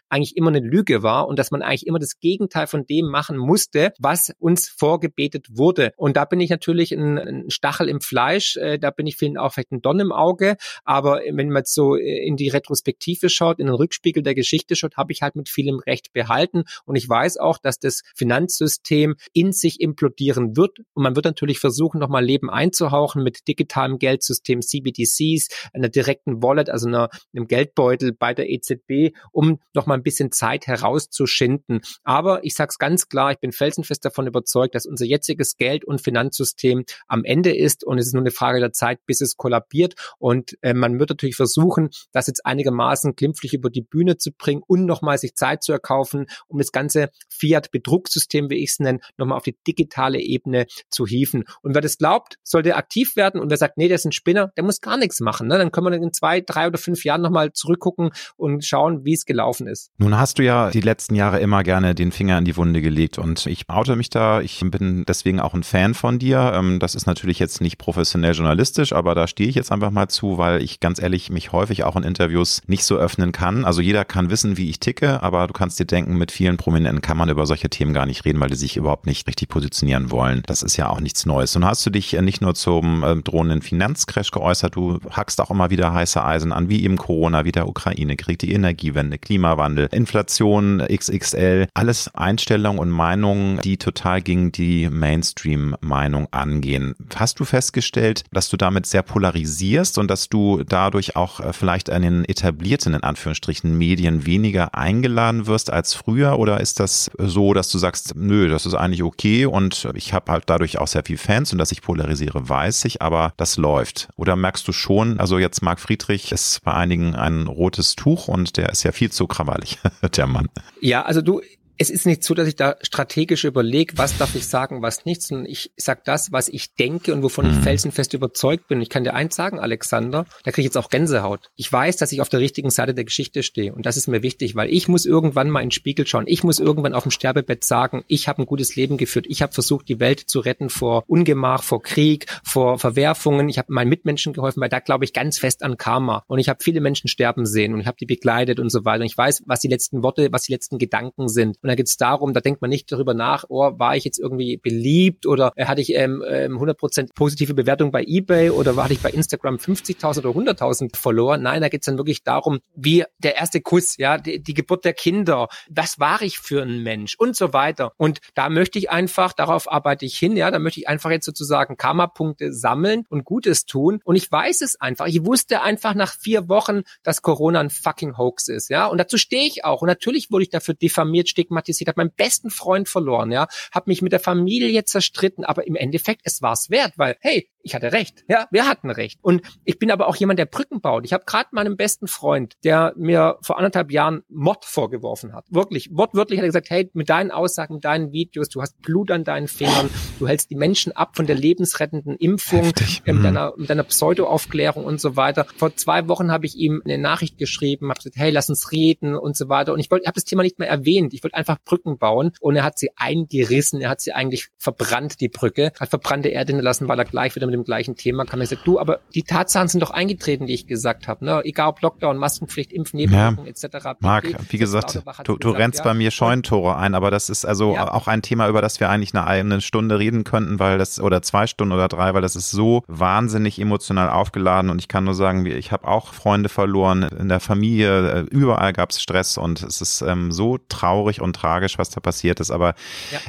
eigentlich 0.08 0.36
immer 0.36 0.48
eine 0.48 0.60
Lüge 0.60 1.02
war 1.02 1.28
und 1.28 1.38
dass 1.38 1.50
man 1.50 1.62
eigentlich 1.62 1.86
immer 1.86 1.98
das 1.98 2.20
Gegenteil 2.20 2.66
von 2.66 2.86
dem 2.86 3.06
machen 3.06 3.36
musste, 3.36 3.92
was 3.98 4.32
uns 4.38 4.68
vorgebetet 4.68 5.48
wurde. 5.50 5.92
Und 5.96 6.16
da 6.16 6.24
bin 6.24 6.40
ich 6.40 6.50
natürlich 6.50 6.92
ein, 6.92 7.18
ein 7.18 7.50
Stachel 7.50 7.88
im 7.88 8.00
Fleisch, 8.00 8.56
äh, 8.56 8.78
da 8.78 8.90
bin 8.90 9.06
ich 9.06 9.16
vielen 9.16 9.36
auch 9.36 9.52
vielleicht 9.52 9.72
ein 9.72 9.82
Don 9.82 10.00
im 10.00 10.12
Auge, 10.12 10.56
aber 10.84 11.20
wenn 11.30 11.50
man 11.50 11.64
so 11.64 11.96
äh, 11.96 12.26
in 12.26 12.36
die 12.36 12.48
Retrospektive 12.48 13.28
schaut, 13.28 13.58
in 13.58 13.66
den 13.66 13.74
Rückspiegel 13.74 14.22
der 14.22 14.34
Geschichte 14.34 14.76
schaut, 14.76 14.96
habe 14.96 15.12
ich 15.12 15.22
halt 15.22 15.36
mit 15.36 15.48
vielem 15.48 15.78
Recht 15.78 16.12
behalten. 16.12 16.64
Und 16.84 16.96
ich 16.96 17.08
weiß 17.08 17.36
auch, 17.38 17.58
dass 17.58 17.78
das 17.78 18.02
Finanzsystem 18.14 19.16
in 19.32 19.52
sich 19.52 19.80
implodieren 19.80 20.56
wird. 20.56 20.78
Und 20.94 21.02
man 21.02 21.16
wird 21.16 21.24
natürlich 21.24 21.58
versuchen, 21.58 21.98
nochmal 21.98 22.24
Leben 22.24 22.50
einzuhauchen 22.50 23.22
mit 23.22 23.46
digitalem 23.48 23.98
Geldsystem, 23.98 24.62
CBDCs, 24.62 25.48
einer 25.72 25.88
direkten 25.88 26.42
Wallet, 26.42 26.70
also 26.70 26.88
einer, 26.88 27.08
einem 27.34 27.46
Geldbeutel 27.46 28.12
bei 28.12 28.34
der 28.34 28.50
EZB, 28.50 29.14
um 29.32 29.43
nochmal 29.72 29.98
ein 29.98 30.02
bisschen 30.02 30.32
Zeit 30.32 30.66
herauszuschinden. 30.66 31.80
Aber 32.02 32.44
ich 32.44 32.54
sage 32.54 32.70
es 32.70 32.78
ganz 32.78 33.08
klar, 33.08 33.32
ich 33.32 33.38
bin 33.38 33.52
felsenfest 33.52 34.04
davon 34.04 34.26
überzeugt, 34.26 34.74
dass 34.74 34.86
unser 34.86 35.04
jetziges 35.04 35.56
Geld- 35.56 35.84
und 35.84 36.00
Finanzsystem 36.00 36.84
am 37.06 37.24
Ende 37.24 37.54
ist 37.54 37.84
und 37.84 37.98
es 37.98 38.06
ist 38.06 38.14
nur 38.14 38.22
eine 38.22 38.30
Frage 38.30 38.60
der 38.60 38.72
Zeit, 38.72 39.00
bis 39.06 39.20
es 39.20 39.36
kollabiert. 39.36 39.94
Und 40.18 40.56
äh, 40.62 40.74
man 40.74 40.98
wird 40.98 41.10
natürlich 41.10 41.36
versuchen, 41.36 41.90
das 42.12 42.26
jetzt 42.26 42.44
einigermaßen 42.46 43.14
glimpflich 43.14 43.54
über 43.54 43.70
die 43.70 43.82
Bühne 43.82 44.16
zu 44.16 44.32
bringen 44.32 44.62
und 44.66 44.84
nochmal 44.84 45.18
sich 45.18 45.34
Zeit 45.34 45.62
zu 45.62 45.72
erkaufen, 45.72 46.26
um 46.46 46.58
das 46.58 46.72
ganze 46.72 47.10
Fiat-Bedrucksystem, 47.28 48.50
wie 48.50 48.62
ich 48.62 48.70
es 48.70 48.78
nenne, 48.78 49.00
nochmal 49.16 49.38
auf 49.38 49.44
die 49.44 49.56
digitale 49.66 50.20
Ebene 50.20 50.66
zu 50.90 51.06
hieven. 51.06 51.44
Und 51.62 51.74
wer 51.74 51.80
das 51.80 51.98
glaubt, 51.98 52.38
sollte 52.42 52.76
aktiv 52.76 53.16
werden 53.16 53.40
und 53.40 53.50
wer 53.50 53.56
sagt, 53.56 53.76
nee, 53.76 53.88
der 53.88 53.96
ist 53.96 54.04
ein 54.04 54.12
Spinner, 54.12 54.52
der 54.56 54.64
muss 54.64 54.80
gar 54.80 54.96
nichts 54.96 55.20
machen. 55.20 55.48
Ne? 55.48 55.58
Dann 55.58 55.72
können 55.72 55.86
wir 55.86 55.94
in 55.94 56.12
zwei, 56.12 56.40
drei 56.40 56.66
oder 56.66 56.78
fünf 56.78 57.04
Jahren 57.04 57.22
nochmal 57.22 57.52
zurückgucken 57.52 58.10
und 58.36 58.64
schauen, 58.64 59.04
wie 59.04 59.14
es 59.14 59.24
gelaufen 59.34 59.66
ist. 59.66 59.90
Nun 59.98 60.16
hast 60.16 60.38
du 60.38 60.44
ja 60.44 60.70
die 60.70 60.80
letzten 60.80 61.16
Jahre 61.16 61.40
immer 61.40 61.64
gerne 61.64 61.96
den 61.96 62.12
Finger 62.12 62.38
in 62.38 62.44
die 62.44 62.56
Wunde 62.56 62.80
gelegt 62.80 63.18
und 63.18 63.46
ich 63.46 63.68
oute 63.68 63.96
mich 63.96 64.08
da. 64.08 64.40
Ich 64.40 64.60
bin 64.64 65.04
deswegen 65.08 65.40
auch 65.40 65.54
ein 65.54 65.64
Fan 65.64 65.94
von 65.94 66.20
dir. 66.20 66.52
Ähm, 66.54 66.78
das 66.78 66.94
ist 66.94 67.06
natürlich 67.06 67.40
jetzt 67.40 67.60
nicht 67.60 67.76
professionell 67.76 68.34
journalistisch, 68.34 68.92
aber 68.92 69.16
da 69.16 69.26
stehe 69.26 69.48
ich 69.48 69.56
jetzt 69.56 69.72
einfach 69.72 69.90
mal 69.90 70.08
zu, 70.08 70.38
weil 70.38 70.62
ich 70.62 70.78
ganz 70.78 71.02
ehrlich 71.02 71.30
mich 71.30 71.50
häufig 71.50 71.82
auch 71.82 71.96
in 71.96 72.04
Interviews 72.04 72.62
nicht 72.68 72.84
so 72.84 72.96
öffnen 72.96 73.32
kann. 73.32 73.64
Also 73.64 73.80
jeder 73.80 74.04
kann 74.04 74.30
wissen, 74.30 74.56
wie 74.56 74.70
ich 74.70 74.78
ticke, 74.78 75.20
aber 75.22 75.48
du 75.48 75.52
kannst 75.52 75.80
dir 75.80 75.84
denken, 75.84 76.16
mit 76.16 76.30
vielen 76.30 76.56
Prominenten 76.56 77.02
kann 77.02 77.16
man 77.16 77.28
über 77.28 77.44
solche 77.44 77.68
Themen 77.68 77.92
gar 77.92 78.06
nicht 78.06 78.24
reden, 78.24 78.38
weil 78.38 78.50
die 78.50 78.56
sich 78.56 78.76
überhaupt 78.76 79.06
nicht 79.06 79.26
richtig 79.26 79.48
positionieren 79.48 80.12
wollen. 80.12 80.42
Das 80.46 80.62
ist 80.62 80.76
ja 80.76 80.88
auch 80.88 81.00
nichts 81.00 81.26
Neues. 81.26 81.56
Und 81.56 81.64
hast 81.64 81.84
du 81.84 81.90
dich 81.90 82.12
nicht 82.12 82.40
nur 82.40 82.54
zum 82.54 83.02
äh, 83.02 83.16
drohenden 83.16 83.62
Finanzcrash 83.62 84.30
geäußert, 84.30 84.76
du 84.76 85.00
hackst 85.10 85.40
auch 85.40 85.50
immer 85.50 85.70
wieder 85.70 85.92
heiße 85.92 86.22
Eisen 86.22 86.52
an, 86.52 86.68
wie 86.68 86.84
eben 86.84 86.96
Corona, 86.96 87.44
wie 87.44 87.52
der 87.52 87.66
Ukraine-Krieg, 87.68 88.38
die 88.38 88.52
Energiewende, 88.52 89.18
Klimawandel, 89.24 89.88
Inflation, 89.90 90.82
XXL, 90.86 91.66
alles 91.74 92.14
Einstellungen 92.14 92.78
und 92.78 92.90
Meinungen, 92.90 93.60
die 93.62 93.78
total 93.78 94.22
gegen 94.22 94.52
die 94.52 94.88
Mainstream-Meinung 94.90 96.28
angehen. 96.30 96.94
Hast 97.14 97.40
du 97.40 97.44
festgestellt, 97.44 98.24
dass 98.32 98.48
du 98.48 98.56
damit 98.56 98.86
sehr 98.86 99.02
polarisierst 99.02 99.98
und 99.98 100.08
dass 100.10 100.28
du 100.28 100.62
dadurch 100.64 101.16
auch 101.16 101.40
äh, 101.40 101.52
vielleicht 101.52 101.90
an 101.90 102.02
den 102.02 102.24
etablierten, 102.24 102.94
in 102.94 103.02
Anführungsstrichen, 103.02 103.76
Medien 103.76 104.26
weniger 104.26 104.74
eingeladen 104.74 105.46
wirst 105.46 105.72
als 105.72 105.94
früher? 105.94 106.38
Oder 106.38 106.60
ist 106.60 106.80
das 106.80 107.10
so, 107.18 107.54
dass 107.54 107.70
du 107.70 107.78
sagst, 107.78 108.14
nö, 108.16 108.48
das 108.48 108.66
ist 108.66 108.74
eigentlich 108.74 109.02
okay 109.02 109.46
und 109.46 109.88
ich 109.94 110.12
habe 110.12 110.32
halt 110.32 110.44
dadurch 110.46 110.78
auch 110.78 110.88
sehr 110.88 111.04
viel 111.04 111.18
Fans 111.18 111.52
und 111.52 111.58
dass 111.58 111.72
ich 111.72 111.82
polarisiere, 111.82 112.48
weiß 112.48 112.84
ich, 112.84 113.00
aber 113.00 113.32
das 113.36 113.56
läuft. 113.56 114.08
Oder 114.16 114.36
merkst 114.36 114.66
du 114.68 114.72
schon, 114.72 115.18
also 115.18 115.38
jetzt 115.38 115.62
Marc 115.62 115.80
Friedrich 115.80 116.32
ist 116.32 116.60
bei 116.62 116.74
einigen 116.74 117.14
ein 117.14 117.46
rotes 117.46 117.96
Tuch 117.96 118.28
und 118.28 118.56
der 118.56 118.68
ist 118.70 118.82
ja 118.82 118.92
viel 118.92 119.10
zu 119.14 119.26
krawallig, 119.26 119.78
der 120.16 120.26
Mann. 120.26 120.48
Ja, 120.80 121.02
also 121.02 121.22
du, 121.22 121.40
es 121.76 121.90
ist 121.90 122.06
nicht 122.06 122.22
so, 122.22 122.34
dass 122.34 122.46
ich 122.46 122.56
da 122.56 122.76
strategisch 122.82 123.44
überlege, 123.44 123.98
was 123.98 124.16
darf 124.16 124.34
ich 124.34 124.46
sagen, 124.46 124.82
was 124.82 125.04
nicht, 125.04 125.22
sondern 125.22 125.46
ich 125.46 125.72
sage 125.76 126.02
das, 126.04 126.30
was 126.30 126.48
ich 126.48 126.74
denke 126.74 127.12
und 127.12 127.22
wovon 127.22 127.46
mhm. 127.46 127.52
ich 127.52 127.64
felsenfest 127.64 128.14
überzeugt 128.14 128.68
bin. 128.68 128.80
Ich 128.80 128.90
kann 128.90 129.04
dir 129.04 129.14
eins 129.14 129.34
sagen, 129.34 129.58
Alexander, 129.58 130.26
da 130.44 130.52
kriege 130.52 130.62
ich 130.62 130.66
jetzt 130.66 130.76
auch 130.76 130.88
Gänsehaut. 130.88 131.50
Ich 131.56 131.72
weiß, 131.72 131.96
dass 131.96 132.12
ich 132.12 132.20
auf 132.20 132.28
der 132.28 132.40
richtigen 132.40 132.70
Seite 132.70 132.94
der 132.94 133.04
Geschichte 133.04 133.42
stehe 133.42 133.74
und 133.74 133.86
das 133.86 133.96
ist 133.96 134.06
mir 134.06 134.22
wichtig, 134.22 134.54
weil 134.54 134.70
ich 134.70 134.88
muss 134.88 135.06
irgendwann 135.06 135.50
mal 135.50 135.60
in 135.60 135.66
den 135.66 135.72
Spiegel 135.72 136.06
schauen. 136.06 136.24
Ich 136.26 136.44
muss 136.44 136.60
irgendwann 136.60 136.94
auf 136.94 137.02
dem 137.02 137.10
Sterbebett 137.10 137.64
sagen, 137.64 138.04
ich 138.06 138.28
habe 138.28 138.42
ein 138.42 138.46
gutes 138.46 138.76
Leben 138.76 138.96
geführt. 138.96 139.26
Ich 139.28 139.42
habe 139.42 139.52
versucht, 139.52 139.88
die 139.88 140.00
Welt 140.00 140.20
zu 140.20 140.40
retten 140.40 140.70
vor 140.70 141.04
Ungemach, 141.06 141.62
vor 141.62 141.82
Krieg, 141.82 142.26
vor 142.44 142.78
Verwerfungen. 142.78 143.48
Ich 143.48 143.58
habe 143.58 143.72
meinen 143.72 143.88
Mitmenschen 143.88 144.32
geholfen, 144.32 144.60
weil 144.60 144.68
da 144.68 144.78
glaube 144.78 145.04
ich 145.04 145.12
ganz 145.12 145.38
fest 145.38 145.62
an 145.62 145.76
Karma 145.76 146.24
und 146.28 146.38
ich 146.38 146.48
habe 146.48 146.62
viele 146.62 146.80
Menschen 146.80 147.08
sterben 147.08 147.46
sehen 147.46 147.74
und 147.74 147.80
ich 147.80 147.86
habe 147.86 147.96
die 147.98 148.06
begleitet 148.06 148.60
und 148.60 148.70
so 148.70 148.84
weiter. 148.84 149.00
Und 149.00 149.06
ich 149.06 149.18
weiß, 149.18 149.42
was 149.46 149.60
die 149.60 149.68
letzten 149.68 150.02
Worte, 150.02 150.28
was 150.30 150.42
die 150.42 150.52
letzten 150.52 150.78
Gedanken 150.78 151.28
sind. 151.28 151.58
Und 151.64 151.68
da 151.68 151.76
geht 151.76 151.88
es 151.88 151.96
darum, 151.96 152.34
da 152.34 152.40
denkt 152.40 152.60
man 152.60 152.68
nicht 152.68 152.92
darüber 152.92 153.14
nach, 153.14 153.46
oh, 153.48 153.72
war 153.78 153.96
ich 153.96 154.04
jetzt 154.04 154.18
irgendwie 154.18 154.58
beliebt 154.58 155.24
oder 155.24 155.50
äh, 155.56 155.64
hatte 155.64 155.80
ich 155.80 155.94
ähm, 155.94 156.22
100% 156.22 157.00
ähm, 157.00 157.08
positive 157.14 157.54
Bewertung 157.54 157.90
bei 157.90 158.04
eBay 158.06 158.50
oder 158.50 158.76
hatte 158.76 158.92
ich 158.92 159.00
bei 159.00 159.10
Instagram 159.10 159.56
50.000 159.56 160.26
oder 160.26 160.52
100.000 160.52 160.94
Follower. 160.94 161.38
Nein, 161.38 161.62
da 161.62 161.70
geht 161.70 161.80
es 161.80 161.86
dann 161.86 161.96
wirklich 161.96 162.22
darum, 162.22 162.58
wie 162.76 163.04
der 163.16 163.36
erste 163.36 163.62
Kuss, 163.62 163.96
ja, 163.96 164.18
die, 164.18 164.42
die 164.42 164.52
Geburt 164.52 164.84
der 164.84 164.92
Kinder, 164.92 165.48
was 165.70 165.98
war 165.98 166.20
ich 166.20 166.38
für 166.38 166.60
ein 166.60 166.82
Mensch 166.82 167.16
und 167.18 167.34
so 167.34 167.54
weiter. 167.54 167.92
Und 167.96 168.20
da 168.34 168.50
möchte 168.50 168.78
ich 168.78 168.90
einfach, 168.90 169.32
darauf 169.32 169.72
arbeite 169.72 170.04
ich 170.04 170.18
hin, 170.18 170.36
ja, 170.36 170.50
da 170.50 170.58
möchte 170.58 170.80
ich 170.80 170.88
einfach 170.88 171.10
jetzt 171.10 171.24
sozusagen 171.24 171.78
Karma-Punkte 171.78 172.52
sammeln 172.52 173.04
und 173.08 173.24
Gutes 173.24 173.64
tun. 173.64 174.00
Und 174.04 174.16
ich 174.16 174.30
weiß 174.30 174.60
es 174.60 174.78
einfach. 174.78 175.06
Ich 175.06 175.24
wusste 175.24 175.62
einfach 175.62 175.94
nach 175.94 176.12
vier 176.12 176.50
Wochen, 176.50 176.82
dass 177.02 177.22
Corona 177.22 177.60
ein 177.60 177.70
fucking 177.70 178.18
Hoax 178.18 178.48
ist, 178.48 178.68
ja. 178.68 178.86
Und 178.86 178.98
dazu 178.98 179.16
stehe 179.16 179.46
ich 179.46 179.64
auch. 179.64 179.80
Und 179.80 179.88
natürlich 179.88 180.30
wurde 180.30 180.42
ich 180.42 180.50
dafür 180.50 180.74
diffamiert, 180.74 181.30
stigmatisiert, 181.30 181.53
habe 181.88 182.00
meinen 182.00 182.12
besten 182.16 182.50
Freund 182.50 182.88
verloren, 182.88 183.32
ja, 183.32 183.46
habe 183.72 183.90
mich 183.90 184.02
mit 184.02 184.12
der 184.12 184.20
Familie 184.20 184.84
zerstritten, 184.84 185.44
aber 185.44 185.66
im 185.66 185.76
Endeffekt, 185.76 186.22
es 186.24 186.42
war's 186.42 186.70
wert, 186.70 186.92
weil, 186.96 187.16
hey, 187.20 187.48
ich 187.64 187.74
hatte 187.74 187.92
recht. 187.92 188.24
Ja, 188.28 188.46
wir 188.50 188.68
hatten 188.68 188.90
recht. 188.90 189.18
Und 189.22 189.42
ich 189.64 189.78
bin 189.78 189.90
aber 189.90 190.06
auch 190.06 190.16
jemand, 190.16 190.38
der 190.38 190.44
Brücken 190.44 190.80
baut. 190.80 191.04
Ich 191.06 191.12
habe 191.12 191.24
gerade 191.26 191.48
meinem 191.52 191.76
besten 191.76 192.06
Freund, 192.06 192.54
der 192.62 192.92
mir 192.96 193.38
vor 193.40 193.56
anderthalb 193.56 193.90
Jahren 193.90 194.22
Mord 194.28 194.66
vorgeworfen 194.66 195.32
hat. 195.32 195.46
Wirklich, 195.50 195.88
wortwörtlich 195.90 196.38
hat 196.38 196.44
er 196.44 196.48
gesagt, 196.48 196.70
hey, 196.70 196.90
mit 196.92 197.08
deinen 197.08 197.30
Aussagen, 197.30 197.74
mit 197.74 197.84
deinen 197.84 198.12
Videos, 198.12 198.50
du 198.50 198.60
hast 198.60 198.80
Blut 198.82 199.10
an 199.10 199.24
deinen 199.24 199.48
Fingern, 199.48 199.88
du 200.18 200.28
hältst 200.28 200.50
die 200.50 200.56
Menschen 200.56 200.92
ab 200.92 201.16
von 201.16 201.26
der 201.26 201.36
lebensrettenden 201.36 202.16
Impfung, 202.16 202.66
äh, 202.66 202.72
mit, 203.06 203.16
mhm. 203.16 203.22
deiner, 203.22 203.54
mit 203.56 203.70
deiner 203.70 203.84
Pseudo-Aufklärung 203.84 204.84
und 204.84 205.00
so 205.00 205.16
weiter. 205.16 205.46
Vor 205.56 205.74
zwei 205.74 206.06
Wochen 206.06 206.30
habe 206.30 206.44
ich 206.44 206.56
ihm 206.56 206.82
eine 206.84 206.98
Nachricht 206.98 207.38
geschrieben, 207.38 207.88
habe 207.88 207.98
gesagt, 207.98 208.16
hey, 208.16 208.30
lass 208.30 208.50
uns 208.50 208.72
reden 208.72 209.16
und 209.16 209.36
so 209.36 209.48
weiter. 209.48 209.72
Und 209.72 209.80
ich 209.80 209.90
wollte, 209.90 210.06
habe 210.06 210.16
das 210.16 210.24
Thema 210.24 210.42
nicht 210.42 210.58
mehr 210.58 210.68
erwähnt. 210.68 211.14
Ich 211.14 211.24
wollte 211.24 211.36
einfach 211.36 211.56
Brücken 211.64 211.96
bauen. 211.96 212.32
Und 212.40 212.56
er 212.56 212.64
hat 212.64 212.78
sie 212.78 212.90
eingerissen, 212.96 213.80
er 213.80 213.88
hat 213.88 214.02
sie 214.02 214.12
eigentlich 214.12 214.48
verbrannt, 214.58 215.20
die 215.20 215.28
Brücke, 215.28 215.72
hat 215.80 215.88
verbrannte 215.88 216.28
Erde 216.28 216.52
hinterlassen, 216.52 216.88
weil 216.88 216.98
er 216.98 217.06
gleich 217.06 217.34
wieder 217.34 217.46
mit 217.46 217.53
dem 217.54 217.64
gleichen 217.64 217.96
Thema 217.96 218.24
kam. 218.24 218.40
Er 218.40 218.46
sagt, 218.46 218.66
du, 218.66 218.78
aber 218.78 219.00
die 219.14 219.22
Tatsachen 219.22 219.68
sind 219.68 219.80
doch 219.80 219.90
eingetreten, 219.90 220.46
die 220.46 220.54
ich 220.54 220.66
gesagt 220.66 221.08
habe. 221.08 221.24
Ne? 221.24 221.42
Egal 221.44 221.68
ob 221.68 221.80
Lockdown, 221.80 222.18
Maskenpflicht, 222.18 222.72
Impfen, 222.72 222.98
Nebenwirkungen 222.98 223.46
ja. 223.46 223.68
etc. 223.68 223.88
Marc, 224.00 224.26
wie 224.50 224.58
gesagt, 224.58 225.02
du, 225.24 225.36
du 225.36 225.50
rennst 225.50 225.78
ja. 225.78 225.84
bei 225.84 225.94
mir 225.94 226.10
Scheunentore 226.10 226.76
ein, 226.76 226.94
aber 226.94 227.10
das 227.10 227.30
ist 227.30 227.44
also 227.44 227.74
ja. 227.74 227.92
auch 227.92 228.08
ein 228.08 228.22
Thema, 228.22 228.48
über 228.48 228.60
das 228.60 228.80
wir 228.80 228.90
eigentlich 228.90 229.14
eine, 229.14 229.26
eine 229.26 229.60
Stunde 229.60 229.98
reden 229.98 230.24
könnten, 230.24 230.58
weil 230.58 230.78
das, 230.78 231.00
oder 231.00 231.22
zwei 231.22 231.46
Stunden 231.46 231.72
oder 231.72 231.88
drei, 231.88 232.14
weil 232.14 232.22
das 232.22 232.36
ist 232.36 232.50
so 232.50 232.82
wahnsinnig 232.86 233.58
emotional 233.58 234.10
aufgeladen 234.10 234.70
und 234.70 234.80
ich 234.80 234.88
kann 234.88 235.04
nur 235.04 235.14
sagen, 235.14 235.46
ich 235.46 235.72
habe 235.72 235.86
auch 235.88 236.12
Freunde 236.12 236.48
verloren 236.48 237.02
in 237.02 237.28
der 237.28 237.40
Familie, 237.40 238.10
äh, 238.10 238.20
überall 238.30 238.72
gab 238.72 238.90
es 238.90 239.00
Stress 239.00 239.38
und 239.38 239.62
es 239.62 239.80
ist 239.80 240.02
ähm, 240.02 240.32
so 240.32 240.58
traurig 240.68 241.20
und 241.20 241.34
tragisch, 241.34 241.78
was 241.78 241.90
da 241.90 242.00
passiert 242.00 242.40
ist, 242.40 242.50
aber 242.50 242.74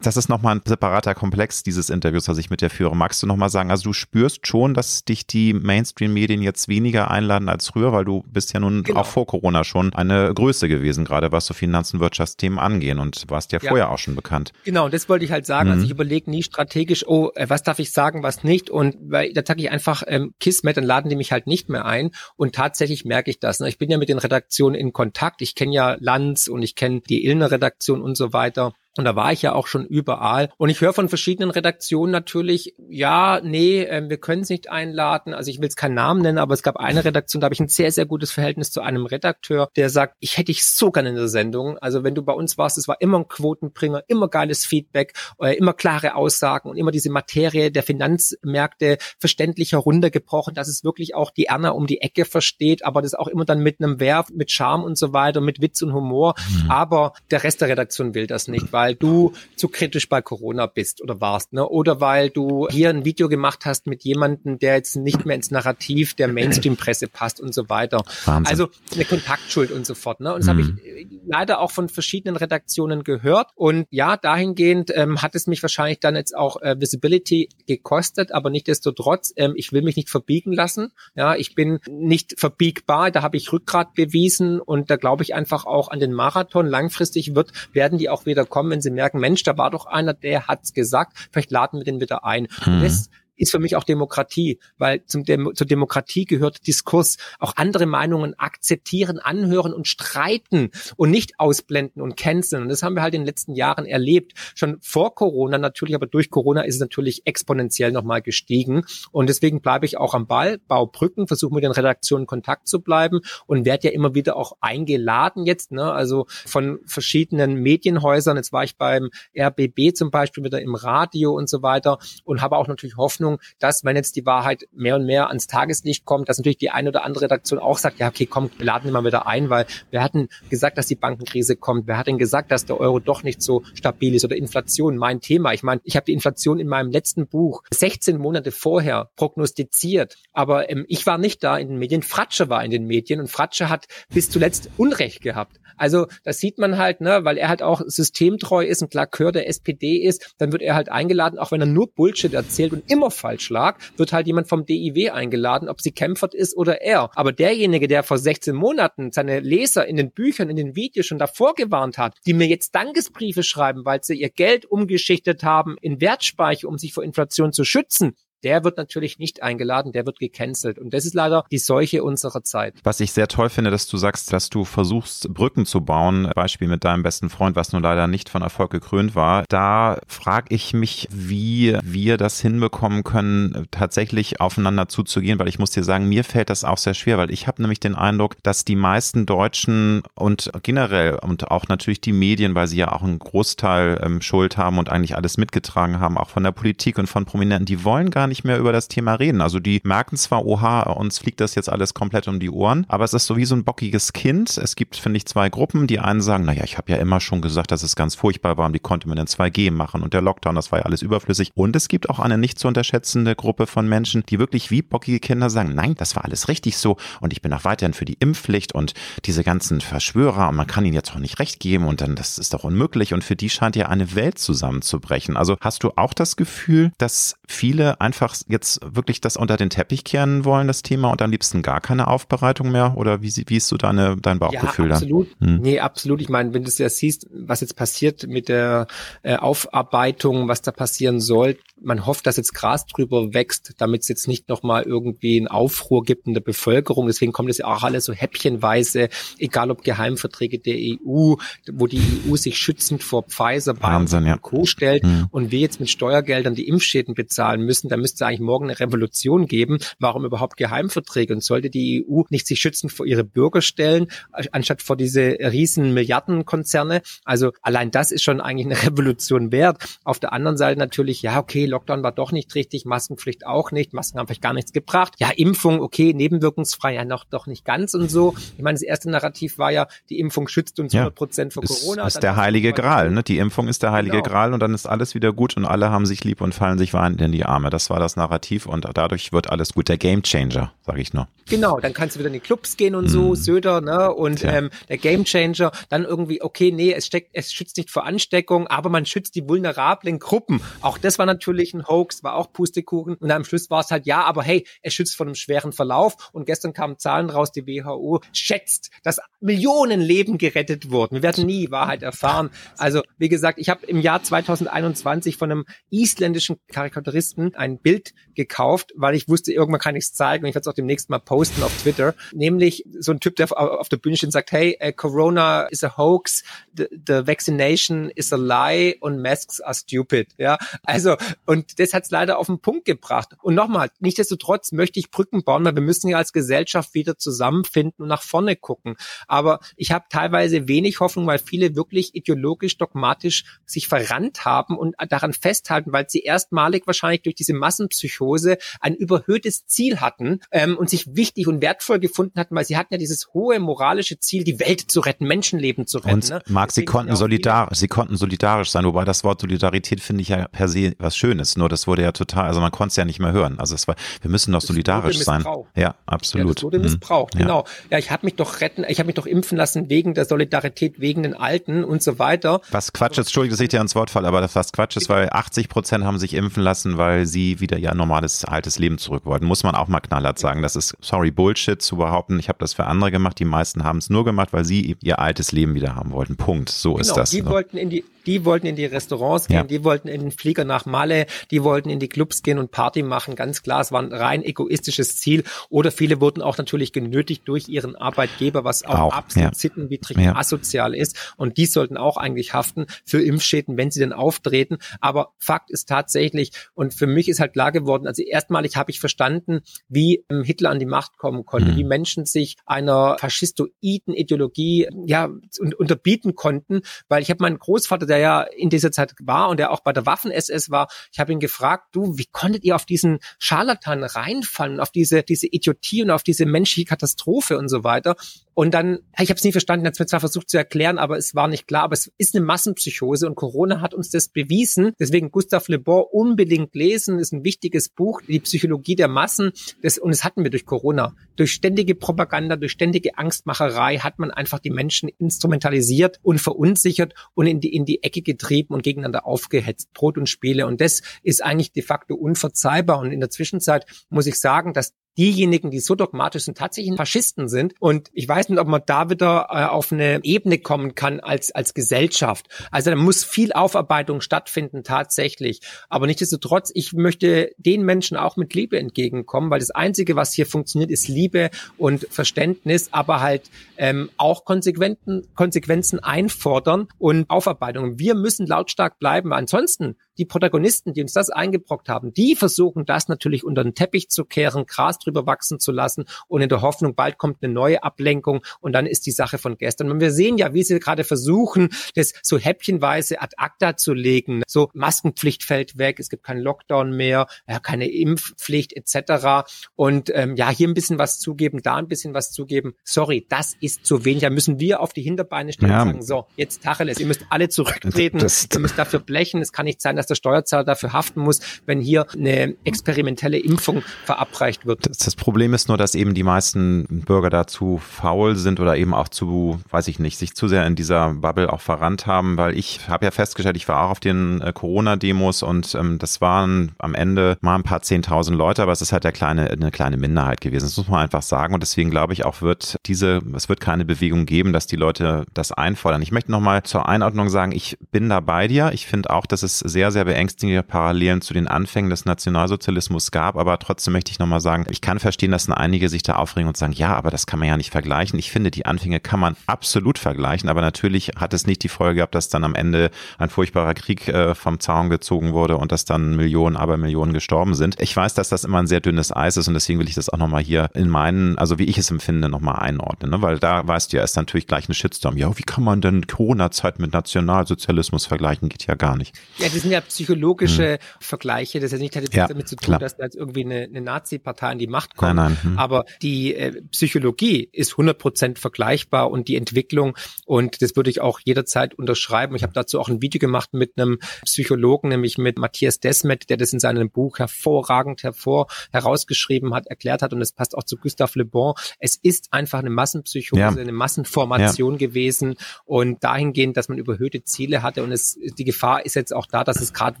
das 0.00 0.16
ist 0.16 0.28
nochmal 0.28 0.56
ein 0.56 0.62
separater 0.64 1.14
Komplex 1.14 1.62
dieses 1.62 1.90
Interviews, 1.90 2.28
was 2.28 2.38
ich 2.38 2.50
mit 2.50 2.60
dir 2.60 2.70
führe. 2.70 2.96
Magst 2.96 3.22
du 3.22 3.26
nochmal 3.26 3.50
sagen, 3.50 3.70
also 3.70 3.84
du 3.84 3.92
spürst 4.08 4.46
schon, 4.46 4.72
dass 4.72 5.04
dich 5.04 5.26
die 5.26 5.52
Mainstream-Medien 5.52 6.40
jetzt 6.40 6.68
weniger 6.68 7.10
einladen 7.10 7.48
als 7.50 7.68
früher, 7.68 7.92
weil 7.92 8.06
du 8.06 8.24
bist 8.26 8.54
ja 8.54 8.60
nun 8.60 8.82
genau. 8.82 9.00
auch 9.00 9.06
vor 9.06 9.26
Corona 9.26 9.64
schon 9.64 9.92
eine 9.92 10.32
Größe 10.32 10.66
gewesen, 10.66 11.04
gerade 11.04 11.30
was 11.30 11.44
so 11.44 11.52
Finanzen, 11.52 12.00
Wirtschaftsthemen 12.00 12.58
angehen 12.58 13.00
und 13.00 13.24
warst 13.28 13.52
ja, 13.52 13.58
ja. 13.60 13.68
vorher 13.68 13.90
auch 13.90 13.98
schon 13.98 14.16
bekannt. 14.16 14.52
Genau, 14.64 14.88
das 14.88 15.10
wollte 15.10 15.26
ich 15.26 15.30
halt 15.30 15.44
sagen. 15.44 15.68
Also 15.68 15.68
mhm. 15.68 15.78
Also 15.78 15.84
ich 15.84 15.90
überlege 15.90 16.30
nie 16.30 16.42
strategisch, 16.42 17.06
oh, 17.06 17.30
äh, 17.34 17.48
was 17.50 17.62
darf 17.62 17.78
ich 17.78 17.92
sagen, 17.92 18.22
was 18.22 18.42
nicht 18.44 18.70
und 18.70 18.96
weil 19.00 19.32
da 19.34 19.42
sage 19.46 19.60
ich 19.60 19.70
einfach 19.70 20.02
ähm, 20.06 20.32
Kismet, 20.40 20.78
dann 20.78 20.84
laden 20.84 21.10
die 21.10 21.16
mich 21.16 21.30
halt 21.30 21.46
nicht 21.46 21.68
mehr 21.68 21.84
ein 21.84 22.10
und 22.36 22.54
tatsächlich 22.54 23.04
merke 23.04 23.30
ich 23.30 23.38
das. 23.40 23.60
Ne? 23.60 23.68
Ich 23.68 23.78
bin 23.78 23.90
ja 23.90 23.98
mit 23.98 24.08
den 24.08 24.18
Redaktionen 24.18 24.74
in 24.74 24.92
Kontakt. 24.92 25.42
Ich 25.42 25.54
kenne 25.54 25.74
ja 25.74 25.96
Lanz 26.00 26.48
und 26.48 26.62
ich 26.62 26.74
kenne 26.74 27.02
die 27.08 27.26
Illner 27.26 27.50
Redaktion 27.50 28.00
und 28.00 28.16
so 28.16 28.32
weiter. 28.32 28.72
Und 28.98 29.04
da 29.04 29.14
war 29.14 29.32
ich 29.32 29.42
ja 29.42 29.54
auch 29.54 29.68
schon 29.68 29.86
überall. 29.86 30.50
Und 30.56 30.70
ich 30.70 30.80
höre 30.80 30.92
von 30.92 31.08
verschiedenen 31.08 31.50
Redaktionen 31.50 32.10
natürlich, 32.10 32.74
ja, 32.88 33.40
nee, 33.42 33.84
äh, 33.84 34.08
wir 34.08 34.18
können 34.18 34.42
es 34.42 34.48
nicht 34.48 34.70
einladen. 34.70 35.34
Also 35.34 35.52
ich 35.52 35.60
will 35.60 35.68
es 35.68 35.76
keinen 35.76 35.94
Namen 35.94 36.20
nennen, 36.20 36.38
aber 36.38 36.52
es 36.52 36.64
gab 36.64 36.76
eine 36.76 37.04
Redaktion, 37.04 37.40
da 37.40 37.44
habe 37.44 37.54
ich 37.54 37.60
ein 37.60 37.68
sehr, 37.68 37.92
sehr 37.92 38.06
gutes 38.06 38.32
Verhältnis 38.32 38.72
zu 38.72 38.80
einem 38.80 39.06
Redakteur, 39.06 39.68
der 39.76 39.88
sagt, 39.88 40.16
ich 40.18 40.36
hätte 40.36 40.46
dich 40.46 40.64
so 40.64 40.90
gerne 40.90 41.10
in 41.10 41.14
der 41.14 41.28
Sendung. 41.28 41.78
Also 41.78 42.02
wenn 42.02 42.16
du 42.16 42.22
bei 42.22 42.32
uns 42.32 42.58
warst, 42.58 42.76
es 42.76 42.88
war 42.88 43.00
immer 43.00 43.18
ein 43.18 43.28
Quotenbringer, 43.28 44.02
immer 44.08 44.26
geiles 44.26 44.66
Feedback, 44.66 45.12
äh, 45.40 45.56
immer 45.56 45.74
klare 45.74 46.16
Aussagen 46.16 46.68
und 46.68 46.76
immer 46.76 46.90
diese 46.90 47.10
Materie 47.10 47.70
der 47.70 47.84
Finanzmärkte 47.84 48.98
verständlicher 49.20 49.78
runtergebrochen, 49.78 50.54
dass 50.54 50.66
es 50.66 50.82
wirklich 50.82 51.14
auch 51.14 51.30
die 51.30 51.44
Erna 51.44 51.70
um 51.70 51.86
die 51.86 52.00
Ecke 52.00 52.24
versteht, 52.24 52.84
aber 52.84 53.00
das 53.00 53.14
auch 53.14 53.28
immer 53.28 53.44
dann 53.44 53.60
mit 53.60 53.80
einem 53.80 54.00
Werf, 54.00 54.30
mit 54.30 54.50
Charme 54.50 54.82
und 54.82 54.98
so 54.98 55.12
weiter, 55.12 55.40
mit 55.40 55.60
Witz 55.60 55.82
und 55.82 55.92
Humor. 55.92 56.34
Mhm. 56.64 56.70
Aber 56.70 57.12
der 57.30 57.44
Rest 57.44 57.60
der 57.60 57.68
Redaktion 57.68 58.14
will 58.14 58.26
das 58.26 58.48
nicht, 58.48 58.72
weil 58.72 58.87
weil 58.88 58.94
du 58.94 59.32
zu 59.56 59.68
kritisch 59.68 60.08
bei 60.08 60.22
Corona 60.22 60.66
bist 60.66 61.02
oder 61.02 61.20
warst, 61.20 61.52
ne? 61.52 61.68
Oder 61.68 62.00
weil 62.00 62.30
du 62.30 62.68
hier 62.70 62.88
ein 62.88 63.04
Video 63.04 63.28
gemacht 63.28 63.66
hast 63.66 63.86
mit 63.86 64.02
jemandem, 64.02 64.58
der 64.58 64.76
jetzt 64.76 64.96
nicht 64.96 65.26
mehr 65.26 65.36
ins 65.36 65.50
Narrativ 65.50 66.14
der 66.14 66.28
Mainstream-Presse 66.28 67.08
passt 67.08 67.38
und 67.38 67.52
so 67.52 67.68
weiter. 67.68 68.02
Wahnsinn. 68.24 68.50
Also 68.50 68.68
eine 68.94 69.04
Kontaktschuld 69.04 69.72
und 69.72 69.84
so 69.84 69.94
fort. 69.94 70.20
Ne? 70.20 70.32
Und 70.32 70.38
das 70.38 70.46
mhm. 70.46 70.50
habe 70.50 70.60
ich 70.62 71.06
leider 71.26 71.60
auch 71.60 71.70
von 71.70 71.90
verschiedenen 71.90 72.36
Redaktionen 72.36 73.04
gehört. 73.04 73.50
Und 73.54 73.86
ja, 73.90 74.16
dahingehend 74.16 74.90
ähm, 74.94 75.20
hat 75.20 75.34
es 75.34 75.46
mich 75.46 75.62
wahrscheinlich 75.62 76.00
dann 76.00 76.16
jetzt 76.16 76.34
auch 76.34 76.62
äh, 76.62 76.80
Visibility 76.80 77.50
gekostet, 77.66 78.32
aber 78.32 78.48
nichtdestotrotz, 78.48 79.34
ähm, 79.36 79.52
ich 79.54 79.72
will 79.72 79.82
mich 79.82 79.96
nicht 79.96 80.08
verbiegen 80.08 80.52
lassen. 80.52 80.92
Ja, 81.14 81.34
ich 81.34 81.54
bin 81.54 81.80
nicht 81.90 82.40
verbiegbar, 82.40 83.10
da 83.10 83.22
habe 83.22 83.36
ich 83.36 83.52
Rückgrat 83.52 83.92
bewiesen 83.92 84.60
und 84.60 84.90
da 84.90 84.96
glaube 84.96 85.24
ich 85.24 85.34
einfach 85.34 85.66
auch 85.66 85.88
an 85.88 86.00
den 86.00 86.14
Marathon. 86.14 86.66
Langfristig 86.66 87.34
wird, 87.34 87.52
werden 87.74 87.98
die 87.98 88.08
auch 88.08 88.24
wieder 88.24 88.46
kommen, 88.46 88.77
wenn 88.78 88.82
sie 88.82 88.90
merken, 88.90 89.18
Mensch, 89.18 89.42
da 89.42 89.58
war 89.58 89.70
doch 89.70 89.86
einer, 89.86 90.14
der 90.14 90.46
hat's 90.46 90.72
gesagt, 90.72 91.28
vielleicht 91.32 91.50
laden 91.50 91.80
wir 91.80 91.84
den 91.84 92.00
wieder 92.00 92.24
ein. 92.24 92.46
Mhm. 92.64 92.80
Das 92.80 93.10
ist 93.38 93.50
für 93.50 93.58
mich 93.58 93.76
auch 93.76 93.84
Demokratie, 93.84 94.58
weil 94.76 95.04
zum 95.06 95.24
Dem 95.24 95.50
zur 95.54 95.66
Demokratie 95.66 96.24
gehört 96.24 96.66
Diskurs, 96.66 97.16
auch 97.38 97.54
andere 97.56 97.86
Meinungen 97.86 98.38
akzeptieren, 98.38 99.18
anhören 99.18 99.72
und 99.72 99.88
streiten 99.88 100.70
und 100.96 101.10
nicht 101.10 101.38
ausblenden 101.38 102.02
und 102.02 102.16
canceln. 102.16 102.62
Und 102.62 102.68
das 102.68 102.82
haben 102.82 102.94
wir 102.94 103.02
halt 103.02 103.14
in 103.14 103.22
den 103.22 103.26
letzten 103.26 103.54
Jahren 103.54 103.86
erlebt. 103.86 104.32
Schon 104.54 104.78
vor 104.80 105.14
Corona 105.14 105.58
natürlich, 105.58 105.94
aber 105.94 106.06
durch 106.06 106.30
Corona 106.30 106.62
ist 106.62 106.76
es 106.76 106.80
natürlich 106.80 107.22
exponentiell 107.26 107.92
nochmal 107.92 108.22
gestiegen. 108.22 108.84
Und 109.12 109.28
deswegen 109.28 109.60
bleibe 109.60 109.86
ich 109.86 109.98
auch 109.98 110.14
am 110.14 110.26
Ball, 110.26 110.58
baue 110.58 110.88
Brücken, 110.88 111.28
versuche 111.28 111.54
mit 111.54 111.64
den 111.64 111.72
Redaktionen 111.72 112.24
in 112.24 112.26
Kontakt 112.26 112.68
zu 112.68 112.80
bleiben 112.80 113.20
und 113.46 113.64
werde 113.64 113.88
ja 113.88 113.92
immer 113.92 114.14
wieder 114.14 114.36
auch 114.36 114.52
eingeladen 114.60 115.44
jetzt, 115.46 115.72
ne? 115.72 115.92
also 115.92 116.26
von 116.28 116.80
verschiedenen 116.84 117.54
Medienhäusern. 117.54 118.36
Jetzt 118.36 118.52
war 118.52 118.64
ich 118.64 118.76
beim 118.76 119.10
RBB 119.36 119.94
zum 119.94 120.10
Beispiel 120.10 120.44
wieder 120.44 120.60
im 120.60 120.74
Radio 120.74 121.32
und 121.32 121.48
so 121.48 121.62
weiter 121.62 121.98
und 122.24 122.40
habe 122.40 122.56
auch 122.56 122.66
natürlich 122.66 122.96
Hoffnung, 122.96 123.27
Hoffnung, 123.28 123.38
dass, 123.58 123.84
wenn 123.84 123.96
jetzt 123.96 124.16
die 124.16 124.26
Wahrheit 124.26 124.66
mehr 124.72 124.96
und 124.96 125.04
mehr 125.04 125.28
ans 125.28 125.46
Tageslicht 125.46 126.04
kommt, 126.04 126.28
dass 126.28 126.38
natürlich 126.38 126.58
die 126.58 126.70
eine 126.70 126.88
oder 126.88 127.04
andere 127.04 127.24
Redaktion 127.24 127.58
auch 127.58 127.78
sagt, 127.78 127.98
ja, 127.98 128.08
okay, 128.08 128.26
komm, 128.26 128.50
wir 128.56 128.66
laden 128.66 128.88
immer 128.88 129.04
wieder 129.04 129.26
ein, 129.26 129.50
weil 129.50 129.66
wir 129.90 130.02
hatten 130.02 130.28
gesagt, 130.50 130.78
dass 130.78 130.86
die 130.86 130.94
Bankenkrise 130.94 131.56
kommt. 131.56 131.86
Wer 131.86 131.98
hat 131.98 132.06
denn 132.06 132.18
gesagt, 132.18 132.50
dass 132.50 132.64
der 132.64 132.80
Euro 132.80 133.00
doch 133.00 133.22
nicht 133.22 133.42
so 133.42 133.62
stabil 133.74 134.14
ist 134.14 134.24
oder 134.24 134.36
Inflation? 134.36 134.96
Mein 134.96 135.20
Thema. 135.20 135.52
Ich 135.52 135.62
meine, 135.62 135.80
ich 135.84 135.96
habe 135.96 136.06
die 136.06 136.12
Inflation 136.12 136.58
in 136.58 136.68
meinem 136.68 136.90
letzten 136.90 137.26
Buch 137.26 137.62
16 137.72 138.18
Monate 138.18 138.52
vorher 138.52 139.10
prognostiziert, 139.16 140.16
aber 140.32 140.70
ähm, 140.70 140.84
ich 140.88 141.06
war 141.06 141.18
nicht 141.18 141.42
da 141.44 141.58
in 141.58 141.68
den 141.68 141.78
Medien. 141.78 142.02
Fratsche 142.02 142.48
war 142.48 142.64
in 142.64 142.70
den 142.70 142.86
Medien 142.86 143.20
und 143.20 143.28
Fratsche 143.28 143.68
hat 143.68 143.86
bis 144.12 144.30
zuletzt 144.30 144.70
Unrecht 144.76 145.22
gehabt. 145.22 145.58
Also 145.76 146.06
das 146.24 146.38
sieht 146.38 146.58
man 146.58 146.76
halt, 146.76 147.00
ne, 147.00 147.24
weil 147.24 147.38
er 147.38 147.48
halt 147.48 147.62
auch 147.62 147.82
systemtreu 147.86 148.64
ist, 148.64 148.82
ein 148.82 148.88
Klakör 148.88 149.32
der 149.32 149.48
SPD 149.48 149.98
ist, 149.98 150.34
dann 150.38 150.52
wird 150.52 150.62
er 150.62 150.74
halt 150.74 150.90
eingeladen, 150.90 151.38
auch 151.38 151.52
wenn 151.52 151.60
er 151.60 151.66
nur 151.66 151.88
Bullshit 151.92 152.34
erzählt 152.34 152.72
und 152.72 152.90
immer 152.90 153.10
falsch 153.18 153.50
lag, 153.50 153.78
wird 153.96 154.12
halt 154.12 154.26
jemand 154.26 154.48
vom 154.48 154.64
DIW 154.64 155.10
eingeladen, 155.10 155.68
ob 155.68 155.80
sie 155.80 155.92
Kämpfert 155.92 156.34
ist 156.34 156.56
oder 156.56 156.80
er. 156.82 157.10
Aber 157.14 157.32
derjenige, 157.32 157.88
der 157.88 158.02
vor 158.02 158.18
16 158.18 158.54
Monaten 158.54 159.12
seine 159.12 159.40
Leser 159.40 159.86
in 159.86 159.96
den 159.96 160.12
Büchern, 160.12 160.48
in 160.48 160.56
den 160.56 160.76
Videos 160.76 161.06
schon 161.06 161.18
davor 161.18 161.54
gewarnt 161.54 161.98
hat, 161.98 162.16
die 162.26 162.34
mir 162.34 162.46
jetzt 162.46 162.74
Dankesbriefe 162.74 163.42
schreiben, 163.42 163.84
weil 163.84 164.02
sie 164.02 164.20
ihr 164.20 164.30
Geld 164.30 164.64
umgeschichtet 164.64 165.42
haben 165.42 165.76
in 165.80 166.00
Wertspeicher, 166.00 166.68
um 166.68 166.78
sich 166.78 166.94
vor 166.94 167.04
Inflation 167.04 167.52
zu 167.52 167.64
schützen, 167.64 168.14
der 168.44 168.64
wird 168.64 168.76
natürlich 168.76 169.18
nicht 169.18 169.42
eingeladen, 169.42 169.92
der 169.92 170.06
wird 170.06 170.18
gecancelt. 170.18 170.78
Und 170.78 170.94
das 170.94 171.04
ist 171.04 171.14
leider 171.14 171.44
die 171.50 171.58
Seuche 171.58 172.02
unserer 172.02 172.42
Zeit. 172.42 172.74
Was 172.84 173.00
ich 173.00 173.12
sehr 173.12 173.28
toll 173.28 173.48
finde, 173.48 173.70
dass 173.70 173.86
du 173.86 173.96
sagst, 173.96 174.32
dass 174.32 174.50
du 174.50 174.64
versuchst, 174.64 175.32
Brücken 175.32 175.66
zu 175.66 175.80
bauen. 175.80 176.30
Beispiel 176.34 176.68
mit 176.68 176.84
deinem 176.84 177.02
besten 177.02 177.30
Freund, 177.30 177.56
was 177.56 177.72
nun 177.72 177.82
leider 177.82 178.06
nicht 178.06 178.28
von 178.28 178.42
Erfolg 178.42 178.70
gekrönt 178.70 179.14
war. 179.14 179.44
Da 179.48 179.98
frage 180.06 180.54
ich 180.54 180.72
mich, 180.74 181.08
wie 181.10 181.76
wir 181.82 182.16
das 182.16 182.40
hinbekommen 182.40 183.04
können, 183.04 183.66
tatsächlich 183.70 184.40
aufeinander 184.40 184.88
zuzugehen, 184.88 185.38
weil 185.38 185.48
ich 185.48 185.58
muss 185.58 185.70
dir 185.70 185.84
sagen, 185.84 186.08
mir 186.08 186.24
fällt 186.24 186.50
das 186.50 186.64
auch 186.64 186.78
sehr 186.78 186.94
schwer, 186.94 187.18
weil 187.18 187.30
ich 187.30 187.46
habe 187.46 187.62
nämlich 187.62 187.80
den 187.80 187.94
Eindruck, 187.94 188.36
dass 188.42 188.64
die 188.64 188.76
meisten 188.76 189.26
Deutschen 189.26 190.02
und 190.14 190.50
generell 190.62 191.18
und 191.20 191.50
auch 191.50 191.68
natürlich 191.68 192.00
die 192.00 192.12
Medien, 192.12 192.54
weil 192.54 192.68
sie 192.68 192.76
ja 192.76 192.92
auch 192.92 193.02
einen 193.02 193.18
Großteil 193.18 194.00
ähm, 194.02 194.20
Schuld 194.20 194.56
haben 194.56 194.78
und 194.78 194.88
eigentlich 194.88 195.16
alles 195.16 195.36
mitgetragen 195.38 196.00
haben, 196.00 196.16
auch 196.16 196.30
von 196.30 196.44
der 196.44 196.52
Politik 196.52 196.98
und 196.98 197.08
von 197.08 197.24
Prominenten, 197.24 197.66
die 197.66 197.84
wollen 197.84 198.10
gar 198.10 198.27
nicht 198.28 198.44
mehr 198.44 198.58
über 198.58 198.72
das 198.72 198.88
Thema 198.88 199.14
reden. 199.14 199.40
Also 199.40 199.60
die 199.60 199.80
merken 199.84 200.16
zwar, 200.16 200.44
oha, 200.46 200.82
uns 200.82 201.18
fliegt 201.18 201.40
das 201.40 201.54
jetzt 201.54 201.68
alles 201.68 201.94
komplett 201.94 202.28
um 202.28 202.40
die 202.40 202.50
Ohren, 202.50 202.84
aber 202.88 203.04
es 203.04 203.14
ist 203.14 203.26
so 203.26 203.36
wie 203.36 203.44
so 203.44 203.54
ein 203.54 203.64
bockiges 203.64 204.12
Kind. 204.12 204.56
Es 204.56 204.76
gibt, 204.76 204.96
finde 204.96 205.16
ich, 205.16 205.26
zwei 205.26 205.48
Gruppen. 205.48 205.86
Die 205.86 205.98
einen 205.98 206.20
sagen, 206.20 206.44
naja, 206.44 206.64
ich 206.64 206.78
habe 206.78 206.92
ja 206.92 206.98
immer 206.98 207.20
schon 207.20 207.40
gesagt, 207.40 207.70
dass 207.70 207.82
es 207.82 207.96
ganz 207.96 208.14
furchtbar 208.14 208.56
war 208.56 208.66
und 208.66 208.74
wie 208.74 208.78
konnte 208.78 209.08
man 209.08 209.16
denn 209.16 209.26
2G 209.26 209.70
machen 209.70 210.02
und 210.02 210.14
der 210.14 210.22
Lockdown, 210.22 210.54
das 210.54 210.72
war 210.72 210.80
ja 210.80 210.84
alles 210.84 211.02
überflüssig. 211.02 211.50
Und 211.54 211.74
es 211.76 211.88
gibt 211.88 212.10
auch 212.10 212.18
eine 212.18 212.38
nicht 212.38 212.58
zu 212.58 212.68
unterschätzende 212.68 213.34
Gruppe 213.34 213.66
von 213.66 213.88
Menschen, 213.88 214.24
die 214.28 214.38
wirklich 214.38 214.70
wie 214.70 214.82
bockige 214.82 215.20
Kinder 215.20 215.50
sagen, 215.50 215.74
nein, 215.74 215.94
das 215.96 216.16
war 216.16 216.24
alles 216.24 216.48
richtig 216.48 216.76
so 216.76 216.96
und 217.20 217.32
ich 217.32 217.42
bin 217.42 217.52
auch 217.52 217.64
weiterhin 217.64 217.94
für 217.94 218.04
die 218.04 218.16
Impfpflicht 218.20 218.74
und 218.74 218.94
diese 219.24 219.44
ganzen 219.44 219.80
Verschwörer 219.80 220.48
und 220.48 220.56
man 220.56 220.66
kann 220.66 220.84
ihnen 220.84 220.94
jetzt 220.94 221.12
auch 221.12 221.18
nicht 221.18 221.38
recht 221.38 221.60
geben 221.60 221.86
und 221.86 222.00
dann, 222.00 222.14
das 222.14 222.38
ist 222.38 222.54
doch 222.54 222.64
unmöglich 222.64 223.14
und 223.14 223.24
für 223.24 223.36
die 223.36 223.50
scheint 223.50 223.76
ja 223.76 223.86
eine 223.86 224.14
Welt 224.14 224.38
zusammenzubrechen. 224.38 225.36
Also 225.36 225.56
hast 225.60 225.84
du 225.84 225.92
auch 225.96 226.14
das 226.14 226.36
Gefühl, 226.36 226.92
dass 226.98 227.36
viele 227.46 228.00
einfach 228.00 228.17
einfach 228.18 228.36
jetzt 228.48 228.80
wirklich 228.84 229.20
das 229.20 229.36
unter 229.36 229.56
den 229.56 229.70
Teppich 229.70 230.04
kehren 230.04 230.44
wollen, 230.44 230.66
das 230.66 230.82
Thema, 230.82 231.10
und 231.10 231.22
am 231.22 231.30
liebsten 231.30 231.62
gar 231.62 231.80
keine 231.80 232.08
Aufbereitung 232.08 232.70
mehr? 232.70 232.94
Oder 232.96 233.22
wie, 233.22 233.32
wie 233.46 233.56
ist 233.56 233.68
so 233.68 233.76
deine, 233.76 234.16
dein 234.20 234.38
Bauchgefühl 234.38 234.88
ja, 234.88 234.94
absolut. 234.94 235.28
Hm. 235.40 235.60
Nee, 235.60 235.80
absolut. 235.80 236.20
Ich 236.20 236.28
meine, 236.28 236.52
wenn 236.54 236.62
du 236.62 236.68
es 236.68 236.78
ja 236.78 236.88
siehst, 236.88 237.28
was 237.32 237.60
jetzt 237.60 237.76
passiert 237.76 238.26
mit 238.26 238.48
der 238.48 238.88
äh, 239.22 239.36
Aufarbeitung, 239.36 240.48
was 240.48 240.62
da 240.62 240.72
passieren 240.72 241.20
soll, 241.20 241.56
man 241.80 242.06
hofft, 242.06 242.26
dass 242.26 242.36
jetzt 242.36 242.54
Gras 242.54 242.86
drüber 242.86 243.34
wächst, 243.34 243.74
damit 243.78 244.02
es 244.02 244.08
jetzt 244.08 244.28
nicht 244.28 244.48
nochmal 244.48 244.82
irgendwie 244.82 245.38
einen 245.38 245.48
Aufruhr 245.48 246.02
gibt 246.02 246.26
in 246.26 246.34
der 246.34 246.40
Bevölkerung. 246.40 247.06
Deswegen 247.06 247.32
kommt 247.32 247.50
es 247.50 247.58
ja 247.58 247.66
auch 247.66 247.82
alles 247.82 248.04
so 248.04 248.12
häppchenweise, 248.12 249.08
egal 249.38 249.70
ob 249.70 249.84
Geheimverträge 249.84 250.58
der 250.58 250.76
EU, 250.76 251.34
wo 251.70 251.86
die 251.86 252.02
EU 252.28 252.36
sich 252.36 252.58
schützend 252.58 253.02
vor 253.02 253.24
Pfizer, 253.24 253.80
Wahnsinn, 253.80 254.26
ja. 254.26 254.36
Co. 254.36 254.64
stellt 254.64 255.04
mhm. 255.04 255.28
und 255.30 255.50
wir 255.50 255.60
jetzt 255.60 255.80
mit 255.80 255.90
Steuergeldern 255.90 256.54
die 256.54 256.68
Impfschäden 256.68 257.14
bezahlen 257.14 257.62
müssen, 257.62 257.88
da 257.88 257.96
müsste 258.08 258.26
eigentlich 258.26 258.40
morgen 258.40 258.66
eine 258.66 258.80
Revolution 258.80 259.46
geben. 259.46 259.78
Warum 259.98 260.24
überhaupt 260.24 260.56
Geheimverträge? 260.56 261.34
Und 261.34 261.44
sollte 261.44 261.68
die 261.68 262.06
EU 262.08 262.22
nicht 262.30 262.46
sich 262.46 262.58
schützend 262.58 262.90
vor 262.90 263.04
ihre 263.04 263.22
Bürger 263.22 263.60
stellen, 263.60 264.08
anstatt 264.52 264.80
vor 264.80 264.96
diese 264.96 265.36
riesen 265.38 265.92
Milliardenkonzerne? 265.92 267.02
Also 267.24 267.52
allein 267.60 267.90
das 267.90 268.10
ist 268.10 268.22
schon 268.22 268.40
eigentlich 268.40 268.66
eine 268.66 268.82
Revolution 268.90 269.52
wert. 269.52 269.98
Auf 270.04 270.18
der 270.18 270.32
anderen 270.32 270.56
Seite 270.56 270.78
natürlich, 270.78 271.20
ja, 271.20 271.38
okay, 271.38 271.66
Lockdown 271.66 272.02
war 272.02 272.12
doch 272.12 272.32
nicht 272.32 272.54
richtig, 272.54 272.86
Maskenpflicht 272.86 273.46
auch 273.46 273.72
nicht, 273.72 273.92
Masken 273.92 274.18
haben 274.18 274.26
vielleicht 274.26 274.42
gar 274.42 274.54
nichts 274.54 274.72
gebracht. 274.72 275.14
Ja, 275.18 275.30
Impfung, 275.36 275.80
okay, 275.80 276.14
nebenwirkungsfrei, 276.14 276.94
ja 276.94 277.04
noch 277.04 277.24
doch 277.24 277.46
nicht 277.46 277.66
ganz 277.66 277.92
und 277.92 278.10
so. 278.10 278.34
Ich 278.56 278.62
meine, 278.62 278.74
das 278.74 278.82
erste 278.82 279.10
Narrativ 279.10 279.58
war 279.58 279.70
ja, 279.70 279.86
die 280.08 280.18
Impfung 280.18 280.48
schützt 280.48 280.80
uns 280.80 280.94
100 280.94 281.14
Prozent 281.14 281.52
vor 281.52 281.62
Corona. 281.62 282.04
Das 282.04 282.14
ist 282.14 282.22
der 282.22 282.36
heilige 282.36 282.72
Gral, 282.72 283.10
ne? 283.10 283.22
Die 283.22 283.36
Impfung 283.38 283.68
ist 283.68 283.82
der 283.82 283.92
heilige 283.92 284.18
genau. 284.18 284.30
Gral 284.30 284.54
und 284.54 284.60
dann 284.60 284.72
ist 284.72 284.86
alles 284.86 285.14
wieder 285.14 285.34
gut 285.34 285.56
und 285.58 285.66
alle 285.66 285.90
haben 285.90 286.06
sich 286.06 286.24
lieb 286.24 286.40
und 286.40 286.54
fallen 286.54 286.78
sich 286.78 286.94
weinend 286.94 287.20
in 287.20 287.32
die 287.32 287.44
Arme. 287.44 287.68
Das 287.68 287.90
war 287.90 287.97
war 287.98 288.04
das 288.04 288.14
Narrativ 288.14 288.66
und 288.66 288.86
dadurch 288.94 289.32
wird 289.32 289.50
alles 289.50 289.72
gut. 289.74 289.88
Der 289.88 289.98
Gamechanger, 289.98 290.72
sage 290.82 291.00
ich 291.00 291.12
nur. 291.12 291.26
Genau, 291.48 291.80
dann 291.80 291.94
kannst 291.94 292.14
du 292.14 292.20
wieder 292.20 292.28
in 292.28 292.34
die 292.34 292.40
Clubs 292.40 292.76
gehen 292.76 292.94
und 292.94 293.08
so, 293.08 293.30
mm. 293.30 293.34
Söder, 293.34 293.80
ne? 293.80 294.12
Und 294.12 294.42
ja. 294.42 294.52
ähm, 294.52 294.70
der 294.88 294.98
Gamechanger, 294.98 295.72
dann 295.88 296.04
irgendwie, 296.04 296.40
okay, 296.40 296.70
nee, 296.70 296.92
es 296.92 297.06
steckt, 297.06 297.30
es 297.32 297.52
schützt 297.52 297.76
nicht 297.76 297.90
vor 297.90 298.06
Ansteckung, 298.06 298.68
aber 298.68 298.88
man 298.88 299.04
schützt 299.04 299.34
die 299.34 299.48
vulnerablen 299.48 300.20
Gruppen. 300.20 300.60
Auch 300.80 300.96
das 300.96 301.18
war 301.18 301.26
natürlich 301.26 301.74
ein 301.74 301.88
Hoax, 301.88 302.22
war 302.22 302.36
auch 302.36 302.52
Pustekuchen. 302.52 303.16
Und 303.16 303.30
am 303.32 303.44
Schluss 303.44 303.68
war 303.68 303.80
es 303.80 303.90
halt, 303.90 304.06
ja, 304.06 304.22
aber 304.22 304.44
hey, 304.44 304.64
es 304.82 304.94
schützt 304.94 305.16
vor 305.16 305.26
einem 305.26 305.34
schweren 305.34 305.72
Verlauf. 305.72 306.30
Und 306.32 306.44
gestern 306.44 306.74
kamen 306.74 306.98
Zahlen 306.98 307.30
raus, 307.30 307.50
die 307.50 307.66
WHO 307.66 308.20
schätzt, 308.32 308.90
dass 309.02 309.18
Millionen 309.40 310.00
Leben 310.00 310.38
gerettet 310.38 310.90
wurden. 310.92 311.16
Wir 311.16 311.22
werden 311.22 311.46
nie 311.46 311.72
Wahrheit 311.72 312.04
erfahren. 312.04 312.50
Also, 312.76 313.02
wie 313.16 313.28
gesagt, 313.28 313.58
ich 313.58 313.70
habe 313.70 313.86
im 313.86 314.00
Jahr 314.00 314.22
2021 314.22 315.36
von 315.36 315.50
einem 315.50 315.64
isländischen 315.90 316.58
Karikaturisten 316.70 317.54
ein 317.54 317.78
Bild 317.88 318.12
gekauft, 318.34 318.92
weil 318.96 319.14
ich 319.14 319.28
wusste, 319.28 319.52
irgendwann 319.52 319.80
kann 319.80 319.96
ich 319.96 320.04
es 320.04 320.12
zeigen 320.12 320.44
und 320.44 320.50
ich 320.50 320.54
werde 320.54 320.62
es 320.62 320.68
auch 320.68 320.74
demnächst 320.74 321.08
mal 321.08 321.18
posten 321.18 321.62
auf 321.62 321.72
Twitter. 321.82 322.14
Nämlich 322.32 322.84
so 322.98 323.12
ein 323.12 323.18
Typ, 323.18 323.34
der 323.36 323.58
auf 323.58 323.88
der 323.88 323.96
Bühne 323.96 324.16
steht 324.16 324.28
und 324.28 324.32
sagt, 324.32 324.52
hey, 324.52 324.78
uh, 324.80 324.92
Corona 324.92 325.62
is 325.62 325.82
a 325.82 325.96
hoax, 325.96 326.44
the, 326.76 326.86
the 326.90 327.26
vaccination 327.26 328.10
is 328.14 328.32
a 328.32 328.36
lie 328.36 328.94
und 329.00 329.22
masks 329.22 329.60
are 329.60 329.74
stupid. 329.74 330.28
Ja, 330.36 330.58
also 330.84 331.16
und 331.46 331.80
das 331.80 331.94
hat 331.94 332.04
es 332.04 332.10
leider 332.10 332.38
auf 332.38 332.46
den 332.46 332.60
Punkt 332.60 332.84
gebracht. 332.84 333.30
Und 333.42 333.54
nochmal, 333.54 333.90
nichtsdestotrotz 333.98 334.70
möchte 334.72 335.00
ich 335.00 335.10
Brücken 335.10 335.42
bauen, 335.42 335.64
weil 335.64 335.74
wir 335.74 335.82
müssen 335.82 336.08
ja 336.08 336.18
als 336.18 336.32
Gesellschaft 336.32 336.94
wieder 336.94 337.16
zusammenfinden 337.16 338.02
und 338.02 338.08
nach 338.08 338.22
vorne 338.22 338.54
gucken. 338.54 338.96
Aber 339.26 339.60
ich 339.76 339.90
habe 339.90 340.04
teilweise 340.10 340.68
wenig 340.68 341.00
Hoffnung, 341.00 341.26
weil 341.26 341.38
viele 341.38 341.74
wirklich 341.74 342.14
ideologisch, 342.14 342.76
dogmatisch 342.76 343.44
sich 343.64 343.88
verrannt 343.88 344.44
haben 344.44 344.76
und 344.78 344.94
daran 345.08 345.32
festhalten, 345.32 345.92
weil 345.92 346.08
sie 346.08 346.20
erstmalig 346.20 346.86
wahrscheinlich 346.86 347.22
durch 347.22 347.34
diese 347.34 347.54
Massenpsychose 347.78 348.58
ein 348.80 348.94
überhöhtes 348.94 349.66
Ziel 349.66 350.00
hatten 350.00 350.40
ähm, 350.50 350.76
und 350.76 350.90
sich 350.90 351.14
wichtig 351.14 351.46
und 351.46 351.62
wertvoll 351.62 351.98
gefunden 351.98 352.38
hatten, 352.38 352.54
weil 352.54 352.64
sie 352.64 352.76
hatten 352.76 352.94
ja 352.94 352.98
dieses 352.98 353.32
hohe 353.32 353.58
moralische 353.60 354.18
Ziel, 354.18 354.44
die 354.44 354.60
Welt 354.60 354.90
zu 354.90 355.00
retten, 355.00 355.26
Menschenleben 355.26 355.86
zu 355.86 355.98
retten. 355.98 356.14
Und 356.14 356.30
ne? 356.30 356.42
Marc, 356.48 356.72
sie 356.72 356.84
konnten 356.84 357.14
solidarisch, 357.16 357.78
sie 357.78 357.88
konnten 357.88 358.16
solidarisch 358.16 358.70
sein, 358.70 358.84
wobei 358.84 359.04
das 359.04 359.24
Wort 359.24 359.40
Solidarität 359.40 360.00
finde 360.00 360.22
ich 360.22 360.28
ja 360.28 360.48
per 360.48 360.68
se 360.68 360.94
was 360.98 361.16
Schönes. 361.16 361.56
Nur 361.56 361.68
das 361.68 361.86
wurde 361.86 362.02
ja 362.02 362.12
total, 362.12 362.46
also 362.46 362.60
man 362.60 362.70
konnte 362.70 362.90
es 362.90 362.96
ja 362.96 363.04
nicht 363.04 363.20
mehr 363.20 363.32
hören. 363.32 363.58
Also 363.58 363.74
es 363.74 363.86
war, 363.88 363.96
wir 364.20 364.30
müssen 364.30 364.52
doch 364.52 364.60
solidarisch 364.60 365.18
sein. 365.18 365.44
Ja, 365.76 365.94
absolut. 366.06 366.48
Ja, 366.48 366.54
das 366.54 366.62
wurde 366.62 366.78
missbraucht, 366.78 367.34
mhm. 367.34 367.40
genau. 367.40 367.64
Ja, 367.90 367.98
ich 367.98 368.10
habe 368.10 368.26
mich 368.26 368.34
doch 368.34 368.60
retten, 368.60 368.84
ich 368.88 368.98
habe 368.98 369.06
mich 369.06 369.16
doch 369.16 369.26
impfen 369.26 369.56
lassen 369.56 369.88
wegen 369.88 370.14
der 370.14 370.24
Solidarität, 370.24 371.00
wegen 371.00 371.22
den 371.22 371.34
Alten 371.34 371.84
und 371.84 372.02
so 372.02 372.18
weiter. 372.18 372.60
Was 372.70 372.92
Quatsch 372.92 373.18
ist, 373.18 373.28
Entschuldigung, 373.28 373.56
dass 373.56 373.60
ich 373.60 373.68
dir 373.68 373.78
ans 373.78 373.94
Wort 373.94 374.10
falle, 374.10 374.28
aber 374.28 374.40
das 374.40 374.54
was 374.54 374.72
Quatsch 374.72 374.96
ist, 374.96 375.08
weil 375.08 375.28
80 375.30 375.68
Prozent 375.68 376.04
haben 376.04 376.18
sich 376.18 376.34
impfen 376.34 376.62
lassen, 376.62 376.98
weil 376.98 377.26
sie 377.26 377.60
wieder 377.68 377.78
ihr 377.78 377.94
normales 377.94 378.44
altes 378.44 378.78
Leben 378.78 378.98
zurück 378.98 379.24
wollten. 379.26 379.46
Muss 379.46 379.62
man 379.62 379.74
auch 379.74 379.88
mal 379.88 380.00
knallhart 380.00 380.38
sagen. 380.38 380.62
Das 380.62 380.76
ist, 380.76 380.96
sorry, 381.00 381.30
Bullshit 381.30 381.80
zu 381.80 381.96
behaupten. 381.96 382.38
Ich 382.38 382.48
habe 382.48 382.58
das 382.58 382.74
für 382.74 382.86
andere 382.86 383.10
gemacht. 383.10 383.38
Die 383.38 383.44
meisten 383.44 383.84
haben 383.84 383.98
es 383.98 384.10
nur 384.10 384.24
gemacht, 384.24 384.52
weil 384.52 384.64
sie 384.64 384.96
ihr 385.02 385.18
altes 385.18 385.52
Leben 385.52 385.74
wieder 385.74 385.94
haben 385.94 386.12
wollten. 386.12 386.36
Punkt. 386.36 386.70
So 386.70 386.94
genau, 386.94 387.00
ist 387.00 387.12
das. 387.14 387.30
Die 387.30 387.44
wollten 387.44 387.76
in 387.76 387.90
die, 387.90 388.04
die 388.28 388.44
wollten 388.44 388.66
in 388.66 388.76
die 388.76 388.84
Restaurants 388.84 389.46
gehen, 389.46 389.56
ja. 389.56 389.64
die 389.64 389.84
wollten 389.84 390.06
in 390.06 390.20
den 390.20 390.30
Flieger 390.30 390.64
nach 390.64 390.84
Malle, 390.84 391.24
die 391.50 391.64
wollten 391.64 391.88
in 391.88 391.98
die 391.98 392.08
Clubs 392.08 392.42
gehen 392.42 392.58
und 392.58 392.70
Party 392.70 393.02
machen. 393.02 393.36
Ganz 393.36 393.62
klar, 393.62 393.80
es 393.80 393.90
war 393.90 394.02
ein 394.02 394.12
rein 394.12 394.44
egoistisches 394.44 395.16
Ziel. 395.16 395.44
Oder 395.70 395.90
viele 395.90 396.20
wurden 396.20 396.42
auch 396.42 396.58
natürlich 396.58 396.92
genötigt 396.92 397.42
durch 397.46 397.68
ihren 397.68 397.96
Arbeitgeber, 397.96 398.64
was 398.64 398.84
auch, 398.84 398.98
auch 398.98 399.12
absolut 399.14 399.52
ja. 399.52 399.58
sittenwidrig 399.58 400.18
ja. 400.18 400.36
asozial 400.36 400.94
ist. 400.94 401.34
Und 401.38 401.56
die 401.56 401.64
sollten 401.64 401.96
auch 401.96 402.18
eigentlich 402.18 402.52
haften 402.52 402.84
für 403.06 403.22
Impfschäden, 403.22 403.78
wenn 403.78 403.90
sie 403.90 404.00
denn 404.00 404.12
auftreten. 404.12 404.76
Aber 405.00 405.32
Fakt 405.38 405.70
ist 405.70 405.88
tatsächlich, 405.88 406.52
und 406.74 406.92
für 406.92 407.06
mich 407.06 407.30
ist 407.30 407.40
halt 407.40 407.54
klar 407.54 407.72
geworden, 407.72 408.06
also 408.06 408.22
erstmalig 408.22 408.76
habe 408.76 408.90
ich 408.90 409.00
verstanden, 409.00 409.62
wie 409.88 410.26
ähm, 410.28 410.44
Hitler 410.44 410.68
an 410.68 410.78
die 410.78 410.86
Macht 410.86 411.16
kommen 411.16 411.46
konnte, 411.46 411.72
mhm. 411.72 411.76
wie 411.76 411.84
Menschen 411.84 412.26
sich 412.26 412.56
einer 412.66 413.16
faschistoiden 413.18 414.12
Ideologie 414.12 414.86
ja 415.06 415.30
unterbieten 415.78 416.34
konnten, 416.34 416.82
weil 417.08 417.22
ich 417.22 417.30
habe 417.30 417.42
meinen 417.42 417.58
Großvater, 417.58 418.04
der 418.04 418.17
ja 418.18 418.42
in 418.42 418.70
dieser 418.70 418.92
Zeit 418.92 419.14
war 419.20 419.48
und 419.48 419.58
der 419.58 419.70
auch 419.70 419.80
bei 419.80 419.92
der 419.92 420.06
Waffen-SS 420.06 420.70
war, 420.70 420.88
ich 421.12 421.18
habe 421.18 421.32
ihn 421.32 421.40
gefragt, 421.40 421.88
du, 421.92 422.18
wie 422.18 422.26
konntet 422.26 422.64
ihr 422.64 422.76
auf 422.76 422.86
diesen 422.86 423.18
Scharlatan 423.38 424.04
reinfallen, 424.04 424.80
auf 424.80 424.90
diese, 424.90 425.22
diese 425.22 425.46
Idiotie 425.46 426.02
und 426.02 426.10
auf 426.10 426.22
diese 426.22 426.46
menschliche 426.46 426.88
Katastrophe 426.88 427.58
und 427.58 427.68
so 427.68 427.84
weiter? 427.84 428.16
Und 428.58 428.74
dann, 428.74 428.98
ich 429.16 429.30
habe 429.30 429.38
es 429.38 429.44
nie 429.44 429.52
verstanden, 429.52 429.86
hat 429.86 429.92
es 429.92 430.00
mir 430.00 430.06
zwar 430.06 430.18
versucht 430.18 430.50
zu 430.50 430.56
erklären, 430.56 430.98
aber 430.98 431.16
es 431.16 431.36
war 431.36 431.46
nicht 431.46 431.68
klar. 431.68 431.84
Aber 431.84 431.92
es 431.92 432.10
ist 432.18 432.34
eine 432.34 432.44
Massenpsychose 432.44 433.28
und 433.28 433.36
Corona 433.36 433.80
hat 433.80 433.94
uns 433.94 434.10
das 434.10 434.30
bewiesen. 434.30 434.94
Deswegen 434.98 435.30
Gustave 435.30 435.62
Le 435.68 435.78
Bon 435.78 436.04
unbedingt 436.10 436.74
lesen, 436.74 437.20
ist 437.20 437.32
ein 437.32 437.44
wichtiges 437.44 437.88
Buch, 437.88 438.20
die 438.26 438.40
Psychologie 438.40 438.96
der 438.96 439.06
Massen. 439.06 439.52
Das, 439.80 439.96
und 439.96 440.10
das 440.10 440.24
hatten 440.24 440.42
wir 440.42 440.50
durch 440.50 440.66
Corona. 440.66 441.14
Durch 441.36 441.52
ständige 441.52 441.94
Propaganda, 441.94 442.56
durch 442.56 442.72
ständige 442.72 443.16
Angstmacherei 443.16 443.98
hat 443.98 444.18
man 444.18 444.32
einfach 444.32 444.58
die 444.58 444.70
Menschen 444.70 445.08
instrumentalisiert 445.08 446.18
und 446.22 446.40
verunsichert 446.40 447.14
und 447.34 447.46
in 447.46 447.60
die, 447.60 447.72
in 447.72 447.84
die 447.84 448.02
Ecke 448.02 448.22
getrieben 448.22 448.74
und 448.74 448.82
gegeneinander 448.82 449.24
aufgehetzt. 449.24 449.92
Brot 449.92 450.18
und 450.18 450.28
Spiele. 450.28 450.66
Und 450.66 450.80
das 450.80 451.02
ist 451.22 451.44
eigentlich 451.44 451.70
de 451.70 451.84
facto 451.84 452.16
unverzeihbar. 452.16 452.98
Und 452.98 453.12
in 453.12 453.20
der 453.20 453.30
Zwischenzeit 453.30 453.86
muss 454.10 454.26
ich 454.26 454.40
sagen, 454.40 454.72
dass 454.72 454.94
diejenigen, 455.18 455.70
die 455.70 455.80
so 455.80 455.96
dogmatisch 455.96 456.44
sind, 456.44 456.56
tatsächlich 456.56 456.96
Faschisten 456.96 457.48
sind. 457.48 457.74
Und 457.80 458.08
ich 458.12 458.28
weiß 458.28 458.48
nicht, 458.48 458.60
ob 458.60 458.68
man 458.68 458.82
da 458.86 459.10
wieder 459.10 459.48
äh, 459.50 459.64
auf 459.64 459.92
eine 459.92 460.20
Ebene 460.22 460.58
kommen 460.58 460.94
kann 460.94 461.20
als, 461.20 461.50
als 461.50 461.74
Gesellschaft. 461.74 462.46
Also 462.70 462.90
da 462.90 462.96
muss 462.96 463.24
viel 463.24 463.52
Aufarbeitung 463.52 464.20
stattfinden, 464.20 464.84
tatsächlich. 464.84 465.60
Aber 465.88 466.06
nichtsdestotrotz, 466.06 466.70
ich 466.72 466.92
möchte 466.92 467.50
den 467.58 467.82
Menschen 467.82 468.16
auch 468.16 468.36
mit 468.36 468.54
Liebe 468.54 468.78
entgegenkommen, 468.78 469.50
weil 469.50 469.58
das 469.58 469.70
Einzige, 469.70 470.14
was 470.14 470.32
hier 470.32 470.46
funktioniert, 470.46 470.90
ist 470.90 471.08
Liebe 471.08 471.50
und 471.76 472.06
Verständnis, 472.10 472.88
aber 472.92 473.20
halt 473.20 473.50
ähm, 473.76 474.10
auch 474.16 474.44
Konsequenzen, 474.44 475.26
Konsequenzen 475.34 475.98
einfordern 475.98 476.88
und 476.98 477.28
Aufarbeitung. 477.28 477.98
Wir 477.98 478.14
müssen 478.14 478.46
lautstark 478.46 478.98
bleiben. 479.00 479.32
Ansonsten 479.32 479.96
die 480.18 480.26
Protagonisten, 480.26 480.92
die 480.92 481.02
uns 481.02 481.12
das 481.12 481.30
eingebrockt 481.30 481.88
haben, 481.88 482.12
die 482.12 482.36
versuchen 482.36 482.84
das 482.84 483.08
natürlich 483.08 483.44
unter 483.44 483.62
den 483.62 483.74
Teppich 483.74 484.08
zu 484.08 484.24
kehren, 484.24 484.66
Gras 484.66 484.98
drüber 484.98 485.26
wachsen 485.26 485.60
zu 485.60 485.72
lassen 485.72 486.04
und 486.26 486.42
in 486.42 486.48
der 486.48 486.62
Hoffnung, 486.62 486.94
bald 486.94 487.18
kommt 487.18 487.42
eine 487.42 487.52
neue 487.52 487.82
Ablenkung 487.82 488.42
und 488.60 488.72
dann 488.72 488.86
ist 488.86 489.06
die 489.06 489.12
Sache 489.12 489.38
von 489.38 489.56
gestern. 489.56 489.90
Und 489.90 490.00
wir 490.00 490.10
sehen 490.10 490.38
ja, 490.38 490.54
wie 490.54 490.62
sie 490.62 490.78
gerade 490.78 491.04
versuchen, 491.04 491.70
das 491.94 492.12
so 492.22 492.38
häppchenweise 492.38 493.20
ad 493.20 493.34
acta 493.36 493.76
zu 493.76 493.94
legen. 493.94 494.42
So 494.46 494.70
Maskenpflicht 494.74 495.44
fällt 495.44 495.78
weg, 495.78 496.00
es 496.00 496.08
gibt 496.08 496.24
keinen 496.24 496.40
Lockdown 496.40 496.96
mehr, 496.96 497.26
ja, 497.48 497.60
keine 497.60 497.90
Impfpflicht 497.90 498.72
etc. 498.74 499.48
Und 499.76 500.10
ähm, 500.14 500.36
ja, 500.36 500.50
hier 500.50 500.68
ein 500.68 500.74
bisschen 500.74 500.98
was 500.98 501.18
zugeben, 501.18 501.62
da 501.62 501.76
ein 501.76 501.88
bisschen 501.88 502.14
was 502.14 502.32
zugeben. 502.32 502.74
Sorry, 502.84 503.26
das 503.28 503.54
ist 503.60 503.86
zu 503.86 504.04
wenig. 504.04 504.22
Da 504.22 504.30
müssen 504.30 504.58
wir 504.58 504.80
auf 504.80 504.92
die 504.92 505.02
Hinterbeine 505.02 505.52
stellen 505.52 505.72
ja. 505.72 505.82
und 505.82 505.88
sagen, 505.88 506.02
so, 506.02 506.26
jetzt 506.36 506.62
Tacheles, 506.62 506.98
ihr 506.98 507.06
müsst 507.06 507.24
alle 507.30 507.48
zurücktreten, 507.48 508.18
das, 508.18 508.48
ihr 508.52 508.60
müsst 508.60 508.78
dafür 508.78 509.00
blechen. 509.00 509.40
Es 509.40 509.52
kann 509.52 509.66
nicht 509.66 509.80
sein, 509.80 509.96
dass 509.96 510.06
der 510.08 510.14
Steuerzahler 510.14 510.64
dafür 510.64 510.92
haften 510.92 511.20
muss, 511.20 511.40
wenn 511.66 511.80
hier 511.80 512.06
eine 512.12 512.56
experimentelle 512.64 513.38
Impfung 513.38 513.82
verabreicht 514.04 514.66
wird. 514.66 514.88
Das, 514.88 514.98
das 514.98 515.16
Problem 515.16 515.54
ist 515.54 515.68
nur, 515.68 515.76
dass 515.76 515.94
eben 515.94 516.14
die 516.14 516.22
meisten 516.22 517.02
Bürger 517.06 517.30
dazu 517.30 517.78
faul 517.78 518.36
sind 518.36 518.60
oder 518.60 518.76
eben 518.76 518.94
auch 518.94 519.08
zu, 519.08 519.60
weiß 519.70 519.88
ich 519.88 519.98
nicht, 519.98 520.18
sich 520.18 520.34
zu 520.34 520.48
sehr 520.48 520.66
in 520.66 520.74
dieser 520.74 521.14
Bubble 521.14 521.52
auch 521.52 521.60
verrannt 521.60 522.06
haben, 522.06 522.36
weil 522.36 522.56
ich 522.56 522.88
habe 522.88 523.04
ja 523.04 523.10
festgestellt, 523.10 523.56
ich 523.56 523.68
war 523.68 523.84
auch 523.84 523.90
auf 523.90 524.00
den 524.00 524.40
äh, 524.40 524.52
Corona-Demos 524.52 525.42
und 525.42 525.74
ähm, 525.74 525.98
das 525.98 526.20
waren 526.20 526.72
am 526.78 526.94
Ende 526.94 527.36
mal 527.40 527.54
ein 527.54 527.62
paar 527.62 527.82
zehntausend 527.82 528.36
Leute, 528.36 528.62
aber 528.62 528.72
es 528.72 528.82
ist 528.82 528.92
halt 528.92 529.04
der 529.04 529.12
kleine, 529.12 529.50
eine 529.50 529.70
kleine 529.70 529.96
Minderheit 529.96 530.40
gewesen. 530.40 530.66
Das 530.66 530.76
muss 530.76 530.88
man 530.88 531.00
einfach 531.00 531.22
sagen 531.22 531.54
und 531.54 531.62
deswegen 531.62 531.90
glaube 531.90 532.12
ich 532.12 532.24
auch 532.24 532.42
wird 532.42 532.76
diese, 532.86 533.20
es 533.34 533.48
wird 533.48 533.60
keine 533.60 533.84
Bewegung 533.84 534.26
geben, 534.26 534.52
dass 534.52 534.66
die 534.66 534.76
Leute 534.76 535.24
das 535.34 535.52
einfordern. 535.52 536.02
Ich 536.02 536.12
möchte 536.12 536.30
nochmal 536.30 536.62
zur 536.62 536.88
Einordnung 536.88 537.28
sagen, 537.28 537.52
ich 537.52 537.78
bin 537.90 538.08
da 538.08 538.20
bei 538.20 538.48
dir. 538.48 538.70
Ich 538.72 538.86
finde 538.86 539.10
auch, 539.10 539.26
dass 539.26 539.42
es 539.42 539.58
sehr, 539.58 539.90
sehr 539.90 539.97
beängstigende 540.04 540.62
Parallelen 540.62 541.20
zu 541.20 541.34
den 541.34 541.48
Anfängen 541.48 541.90
des 541.90 542.04
Nationalsozialismus 542.04 543.10
gab, 543.10 543.36
aber 543.36 543.58
trotzdem 543.58 543.92
möchte 543.92 544.10
ich 544.10 544.18
nochmal 544.18 544.40
sagen, 544.40 544.66
ich 544.70 544.80
kann 544.80 544.98
verstehen, 544.98 545.30
dass 545.30 545.48
einige 545.48 545.88
sich 545.88 546.02
da 546.02 546.16
aufregen 546.16 546.48
und 546.48 546.56
sagen, 546.56 546.72
ja, 546.72 546.94
aber 546.94 547.10
das 547.10 547.26
kann 547.26 547.38
man 547.38 547.48
ja 547.48 547.56
nicht 547.56 547.70
vergleichen. 547.70 548.18
Ich 548.18 548.30
finde, 548.30 548.50
die 548.50 548.66
Anfänge 548.66 549.00
kann 549.00 549.20
man 549.20 549.36
absolut 549.46 549.98
vergleichen, 549.98 550.48
aber 550.48 550.60
natürlich 550.60 551.12
hat 551.16 551.32
es 551.34 551.46
nicht 551.46 551.62
die 551.62 551.68
Folge 551.68 551.96
gehabt, 551.96 552.14
dass 552.14 552.28
dann 552.28 552.44
am 552.44 552.54
Ende 552.54 552.90
ein 553.18 553.30
furchtbarer 553.30 553.74
Krieg 553.74 554.08
äh, 554.08 554.34
vom 554.34 554.60
Zaun 554.60 554.90
gezogen 554.90 555.32
wurde 555.32 555.56
und 555.56 555.72
dass 555.72 555.84
dann 555.84 556.16
Millionen, 556.16 556.56
aber 556.56 556.76
Millionen 556.76 557.12
gestorben 557.12 557.54
sind. 557.54 557.80
Ich 557.80 557.96
weiß, 557.96 558.14
dass 558.14 558.28
das 558.28 558.44
immer 558.44 558.58
ein 558.58 558.66
sehr 558.66 558.80
dünnes 558.80 559.14
Eis 559.14 559.36
ist 559.36 559.48
und 559.48 559.54
deswegen 559.54 559.78
will 559.78 559.88
ich 559.88 559.94
das 559.94 560.08
auch 560.08 560.18
nochmal 560.18 560.42
hier 560.42 560.70
in 560.74 560.88
meinen, 560.88 561.38
also 561.38 561.58
wie 561.58 561.64
ich 561.64 561.78
es 561.78 561.90
empfinde, 561.90 562.28
nochmal 562.28 562.56
einordnen, 562.56 563.10
ne? 563.10 563.22
weil 563.22 563.38
da 563.38 563.66
weißt 563.66 563.92
du 563.92 563.96
ja, 563.96 564.02
ist 564.02 564.16
natürlich 564.16 564.46
gleich 564.46 564.68
eine 564.68 564.74
Shitstorm. 564.74 565.16
Ja, 565.16 565.36
wie 565.38 565.42
kann 565.42 565.64
man 565.64 565.80
denn 565.80 566.06
Corona-Zeit 566.06 566.78
mit 566.78 566.92
Nationalsozialismus 566.92 568.06
vergleichen? 568.06 568.48
Geht 568.48 568.66
ja 568.66 568.74
gar 568.74 568.96
nicht. 568.96 569.14
Ja, 569.38 569.48
das 569.48 569.62
sind 569.62 569.70
ja 569.70 569.77
psychologische 569.80 570.72
hm. 570.72 570.78
Vergleiche. 571.00 571.60
Das 571.60 571.72
hat 571.72 571.80
nicht 571.80 571.94
ja, 572.14 572.26
damit 572.26 572.48
zu 572.48 572.56
tun, 572.56 572.64
klar. 572.64 572.78
dass 572.78 572.96
da 572.96 573.04
jetzt 573.04 573.16
irgendwie 573.16 573.44
eine, 573.44 573.62
eine 573.64 573.80
Nazi-Partei 573.80 574.52
in 574.52 574.58
die 574.58 574.66
Macht 574.66 574.96
kommt. 574.96 575.16
Nein, 575.16 575.36
nein. 575.42 575.52
Hm. 575.52 575.58
Aber 575.58 575.84
die 576.02 576.34
äh, 576.34 576.62
Psychologie 576.70 577.48
ist 577.52 577.72
100 577.72 577.98
Prozent 577.98 578.38
vergleichbar 578.38 579.10
und 579.10 579.28
die 579.28 579.36
Entwicklung 579.36 579.96
und 580.26 580.62
das 580.62 580.76
würde 580.76 580.90
ich 580.90 581.00
auch 581.00 581.20
jederzeit 581.24 581.74
unterschreiben. 581.74 582.36
Ich 582.36 582.42
habe 582.42 582.52
dazu 582.52 582.80
auch 582.80 582.88
ein 582.88 583.02
Video 583.02 583.18
gemacht 583.18 583.50
mit 583.52 583.72
einem 583.76 583.98
Psychologen, 584.24 584.88
nämlich 584.88 585.18
mit 585.18 585.38
Matthias 585.38 585.80
Desmet, 585.80 586.30
der 586.30 586.36
das 586.36 586.52
in 586.52 586.60
seinem 586.60 586.90
Buch 586.90 587.18
hervorragend 587.18 588.02
hervor 588.02 588.46
herausgeschrieben 588.72 589.54
hat, 589.54 589.66
erklärt 589.66 590.02
hat 590.02 590.12
und 590.12 590.20
es 590.20 590.32
passt 590.32 590.56
auch 590.56 590.64
zu 590.64 590.76
Gustave 590.76 591.18
Le 591.18 591.24
Bon. 591.24 591.54
Es 591.78 591.96
ist 591.96 592.28
einfach 592.32 592.60
eine 592.60 592.70
Massenpsychose, 592.70 593.40
ja. 593.40 593.48
eine 593.48 593.72
Massenformation 593.72 594.74
ja. 594.74 594.78
gewesen 594.78 595.36
und 595.64 596.02
dahingehend, 596.04 596.56
dass 596.56 596.68
man 596.68 596.78
überhöhte 596.78 597.22
Ziele 597.24 597.62
hatte 597.62 597.82
und 597.82 597.92
es 597.92 598.18
die 598.38 598.44
Gefahr 598.44 598.84
ist 598.84 598.94
jetzt 598.94 599.14
auch 599.14 599.26
da, 599.26 599.44
dass 599.44 599.60
es 599.60 599.67
gerade 599.74 600.00